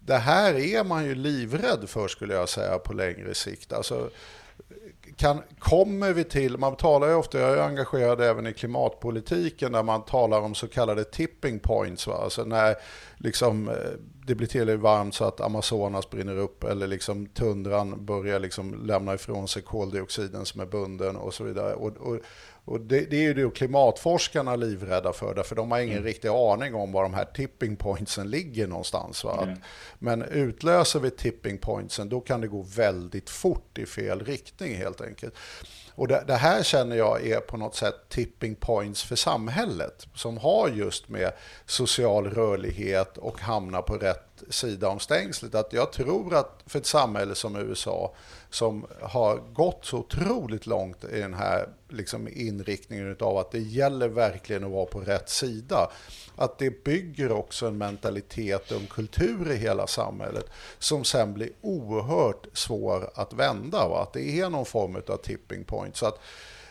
det 0.00 0.18
här 0.18 0.54
är 0.54 0.84
man 0.84 1.04
ju 1.04 1.14
livrädd 1.14 1.88
för 1.88 2.08
skulle 2.08 2.34
jag 2.34 2.48
säga 2.48 2.78
på 2.78 2.92
längre 2.92 3.34
sikt. 3.34 3.72
Alltså, 3.72 4.10
kan, 5.16 5.42
kommer 5.58 6.12
vi 6.12 6.24
till, 6.24 6.58
man 6.58 6.76
talar 6.76 7.08
ju 7.08 7.14
ofta, 7.14 7.38
jag 7.38 7.58
är 7.58 7.62
engagerad 7.62 8.20
även 8.20 8.46
i 8.46 8.52
klimatpolitiken 8.52 9.72
där 9.72 9.82
man 9.82 10.04
talar 10.04 10.40
om 10.40 10.54
så 10.54 10.68
kallade 10.68 11.04
tipping 11.04 11.58
points. 11.58 12.06
Va? 12.06 12.14
Alltså 12.14 12.44
när 12.44 12.76
liksom, 13.18 13.68
eh, 13.68 13.74
det 14.26 14.34
blir 14.34 14.46
tillräckligt 14.46 14.82
varmt 14.82 15.14
så 15.14 15.24
att 15.24 15.40
Amazonas 15.40 16.10
brinner 16.10 16.38
upp 16.38 16.64
eller 16.64 16.86
liksom 16.86 17.26
tundran 17.26 18.04
börjar 18.04 18.40
liksom 18.40 18.86
lämna 18.86 19.14
ifrån 19.14 19.48
sig 19.48 19.62
koldioxiden 19.62 20.44
som 20.46 20.60
är 20.60 20.66
bunden 20.66 21.16
och 21.16 21.34
så 21.34 21.44
vidare. 21.44 21.74
Och, 21.74 21.96
och, 21.96 22.18
och 22.64 22.80
det, 22.80 23.00
det, 23.00 23.16
är 23.16 23.22
ju 23.22 23.34
det 23.34 23.54
klimatforskarna 23.54 24.56
livrädda 24.56 25.12
för, 25.12 25.34
därför 25.34 25.56
de 25.56 25.70
har 25.70 25.78
ingen 25.78 25.92
mm. 25.92 26.04
riktig 26.04 26.28
aning 26.28 26.74
om 26.74 26.92
var 26.92 27.02
de 27.02 27.14
här 27.14 27.24
tipping 27.24 27.76
pointsen 27.76 28.30
ligger 28.30 28.66
någonstans. 28.66 29.24
Mm. 29.24 29.58
Men 29.98 30.22
utlöser 30.22 31.00
vi 31.00 31.10
tipping 31.10 31.58
pointsen, 31.58 32.08
då 32.08 32.20
kan 32.20 32.40
det 32.40 32.48
gå 32.48 32.62
väldigt 32.62 33.30
fort 33.30 33.78
i 33.78 33.86
fel 33.86 34.24
riktning 34.24 34.76
helt 34.76 35.00
enkelt. 35.00 35.34
Och 35.98 36.08
det, 36.08 36.24
det, 36.26 36.34
här 36.34 36.62
känner 36.62 36.96
jag 36.96 37.26
är 37.26 37.40
på 37.40 37.56
något 37.56 37.74
sätt 37.74 37.94
tipping 38.08 38.54
points 38.54 39.02
för 39.02 39.16
samhället, 39.16 40.06
som 40.14 40.38
har 40.38 40.68
just 40.68 41.08
med 41.08 41.32
social 41.66 42.30
rörlighet 42.30 43.16
och 43.16 43.40
hamna 43.40 43.82
på 43.82 43.94
rätt 43.94 44.27
sida 44.48 44.88
om 44.88 45.00
stängslet. 45.00 45.54
Att 45.54 45.72
jag 45.72 45.92
tror 45.92 46.34
att 46.34 46.62
för 46.66 46.78
ett 46.78 46.86
samhälle 46.86 47.34
som 47.34 47.56
USA, 47.56 48.14
som 48.50 48.86
har 49.02 49.36
gått 49.52 49.84
så 49.84 49.98
otroligt 49.98 50.66
långt 50.66 51.04
i 51.04 51.20
den 51.20 51.34
här 51.34 51.68
liksom 51.88 52.28
inriktningen 52.28 53.16
av 53.20 53.36
att 53.36 53.50
det 53.50 53.58
gäller 53.58 54.08
verkligen 54.08 54.64
att 54.64 54.70
vara 54.70 54.86
på 54.86 55.00
rätt 55.00 55.28
sida. 55.28 55.90
Att 56.36 56.58
det 56.58 56.84
bygger 56.84 57.32
också 57.32 57.66
en 57.66 57.78
mentalitet 57.78 58.70
och 58.70 58.80
en 58.80 58.86
kultur 58.86 59.50
i 59.50 59.56
hela 59.56 59.86
samhället 59.86 60.44
som 60.78 61.04
sen 61.04 61.34
blir 61.34 61.50
oerhört 61.60 62.46
svår 62.52 63.10
att 63.14 63.32
vända. 63.32 63.88
Va? 63.88 64.02
Att 64.02 64.12
det 64.12 64.40
är 64.40 64.50
någon 64.50 64.66
form 64.66 65.02
av 65.08 65.16
tipping 65.16 65.64
point. 65.64 65.96
Så 65.96 66.06
att 66.06 66.20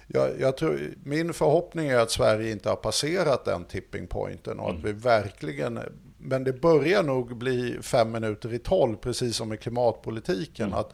jag, 0.08 0.40
jag 0.40 0.58
tror, 0.58 0.94
min 1.04 1.34
förhoppning 1.34 1.90
är 1.90 1.98
att 1.98 2.12
Sverige 2.12 2.52
inte 2.52 2.70
har 2.70 2.76
passerat 2.76 3.46
den 3.46 3.66
tipping 3.66 4.08
pointen 4.08 4.60
och 4.60 4.70
att 4.70 4.76
mm. 4.76 4.86
vi 4.86 4.92
verkligen 4.92 5.80
men 6.18 6.44
det 6.44 6.54
börjar 6.54 7.04
nog 7.04 7.38
bli 7.38 7.78
fem 7.82 8.12
minuter 8.12 8.54
i 8.54 8.60
tolv, 8.60 8.96
precis 8.96 9.36
som 9.36 9.54
i 9.54 9.58
klimatpolitiken. 9.58 10.68
Mm. 10.68 10.80
Att 10.80 10.94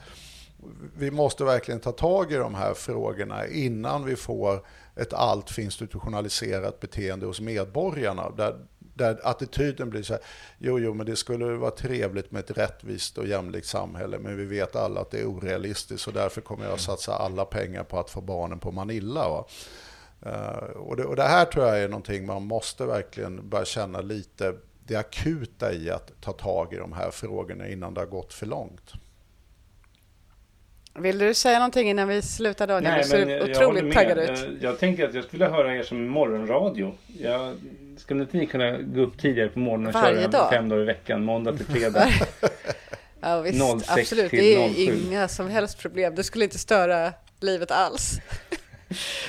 vi 0.98 1.12
måste 1.12 1.44
verkligen 1.44 1.80
ta 1.80 1.92
tag 1.92 2.32
i 2.32 2.36
de 2.36 2.56
här 2.56 2.74
frågorna 2.74 3.48
innan 3.48 4.06
vi 4.06 4.16
får 4.16 4.66
ett 4.96 5.14
alltför 5.14 5.62
institutionaliserat 5.62 6.80
beteende 6.80 7.26
hos 7.26 7.42
medborgarna. 7.42 8.30
Där, 8.30 8.56
där 8.80 9.20
attityden 9.24 9.90
blir 9.90 10.04
så 10.04 10.14
här, 10.14 10.22
jo, 10.58 10.80
jo, 10.80 10.94
men 10.94 11.06
det 11.06 11.16
skulle 11.16 11.46
vara 11.46 11.72
trevligt 11.72 12.32
med 12.32 12.40
ett 12.40 12.58
rättvist 12.58 13.18
och 13.18 13.28
jämlikt 13.28 13.68
samhälle, 13.68 14.20
men 14.20 14.38
vi 14.38 14.46
vet 14.46 14.76
alla 14.76 15.02
att 15.02 15.12
det 15.12 15.20
är 15.20 15.26
orealistiskt 15.26 16.08
och 16.08 16.14
därför 16.14 16.42
kommer 16.42 16.66
jag 16.66 16.74
att 16.74 16.82
satsa 16.82 17.16
alla 17.16 17.46
pengar 17.46 17.84
på 17.84 18.00
att 18.00 18.10
få 18.10 18.22
barnen 18.22 18.60
på 18.60 18.72
Manilla. 18.72 19.46
Uh, 20.26 20.32
och, 20.76 20.98
det, 20.98 21.06
och 21.06 21.16
det 21.16 21.24
här 21.24 21.46
tror 21.46 21.66
jag 21.66 21.80
är 21.80 21.88
någonting 21.88 22.26
man 22.26 22.44
måste 22.44 22.86
verkligen 22.86 23.50
börja 23.50 23.66
känna 23.66 24.02
lite 24.02 24.56
det 24.88 24.96
akuta 24.96 25.74
i 25.74 25.90
att 25.90 26.22
ta 26.22 26.32
tag 26.32 26.74
i 26.74 26.78
de 26.78 26.94
här 26.94 27.12
frågorna 27.12 27.68
innan 27.68 27.94
det 27.94 28.02
har 28.02 28.08
gått 28.08 28.34
för 28.34 28.46
långt. 28.46 28.94
Vill 30.96 31.18
du 31.18 31.34
säga 31.34 31.60
någonting 31.60 31.90
innan 31.90 32.08
vi 32.08 32.22
slutar 32.22 32.68
Daniel? 32.68 32.94
Nej, 32.94 33.04
du 33.04 33.10
ser 33.10 33.52
otroligt 33.52 33.94
taggad 33.94 34.18
ut. 34.18 34.62
Jag 34.62 34.80
tänkte 34.80 35.06
att 35.06 35.14
jag 35.14 35.24
skulle 35.24 35.46
höra 35.46 35.76
er 35.76 35.84
som 35.84 36.08
morgonradio. 36.08 36.96
Jag, 37.20 37.56
skulle 37.98 38.22
inte 38.22 38.38
ni 38.38 38.46
kunna 38.46 38.78
gå 38.78 39.02
upp 39.02 39.18
tidigare 39.18 39.50
på 39.50 39.60
morgonen 39.60 39.88
och 39.88 39.94
Varje 39.94 40.22
köra 40.22 40.28
dag? 40.28 40.50
fem 40.50 40.70
dagar 40.70 40.82
i 40.82 40.86
veckan, 40.86 41.24
måndag 41.24 41.58
till 41.58 41.66
fredag? 41.66 42.08
ja, 43.20 43.42
visst, 43.42 43.60
06 43.80 43.90
absolut. 43.90 44.32
Det 44.32 44.56
är 44.56 44.74
07. 44.74 45.00
inga 45.08 45.28
som 45.28 45.48
helst 45.48 45.80
problem. 45.80 46.16
Det 46.16 46.24
skulle 46.24 46.44
inte 46.46 46.60
störa 46.60 47.14
livet 47.40 47.72
alls. 47.72 48.20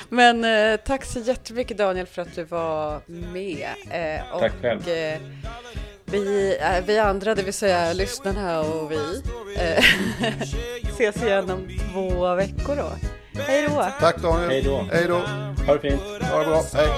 Men 0.09 0.43
eh, 0.43 0.79
tack 0.79 1.05
så 1.05 1.19
jättemycket 1.19 1.77
Daniel 1.77 2.05
för 2.05 2.21
att 2.21 2.35
du 2.35 2.43
var 2.43 3.01
med. 3.07 3.67
Eh, 3.89 4.33
och, 4.33 4.39
tack 4.39 4.53
själv. 4.61 4.89
Eh, 4.89 5.19
vi, 6.05 6.57
eh, 6.61 6.85
vi 6.85 6.99
andra, 6.99 7.35
det 7.35 7.43
vill 7.43 7.53
säga 7.53 7.93
lyssnarna 7.93 8.59
och 8.59 8.91
vi, 8.91 9.21
eh, 9.57 9.83
ses 10.93 11.23
igen 11.23 11.49
om 11.49 11.67
två 11.93 12.35
veckor 12.35 12.75
då. 12.75 12.91
Hej 13.41 13.67
då! 13.69 13.87
Tack 13.99 14.21
Daniel! 14.21 14.49
Hej 14.49 14.61
då! 14.61 14.87
Hej 14.91 15.05
då! 15.07 15.17
Ha 15.65 15.73
det 15.73 15.79
fint! 15.79 16.01
Ha 16.31 16.39
det 16.39 16.45
bra! 16.45 16.63
Hej! 16.73 16.89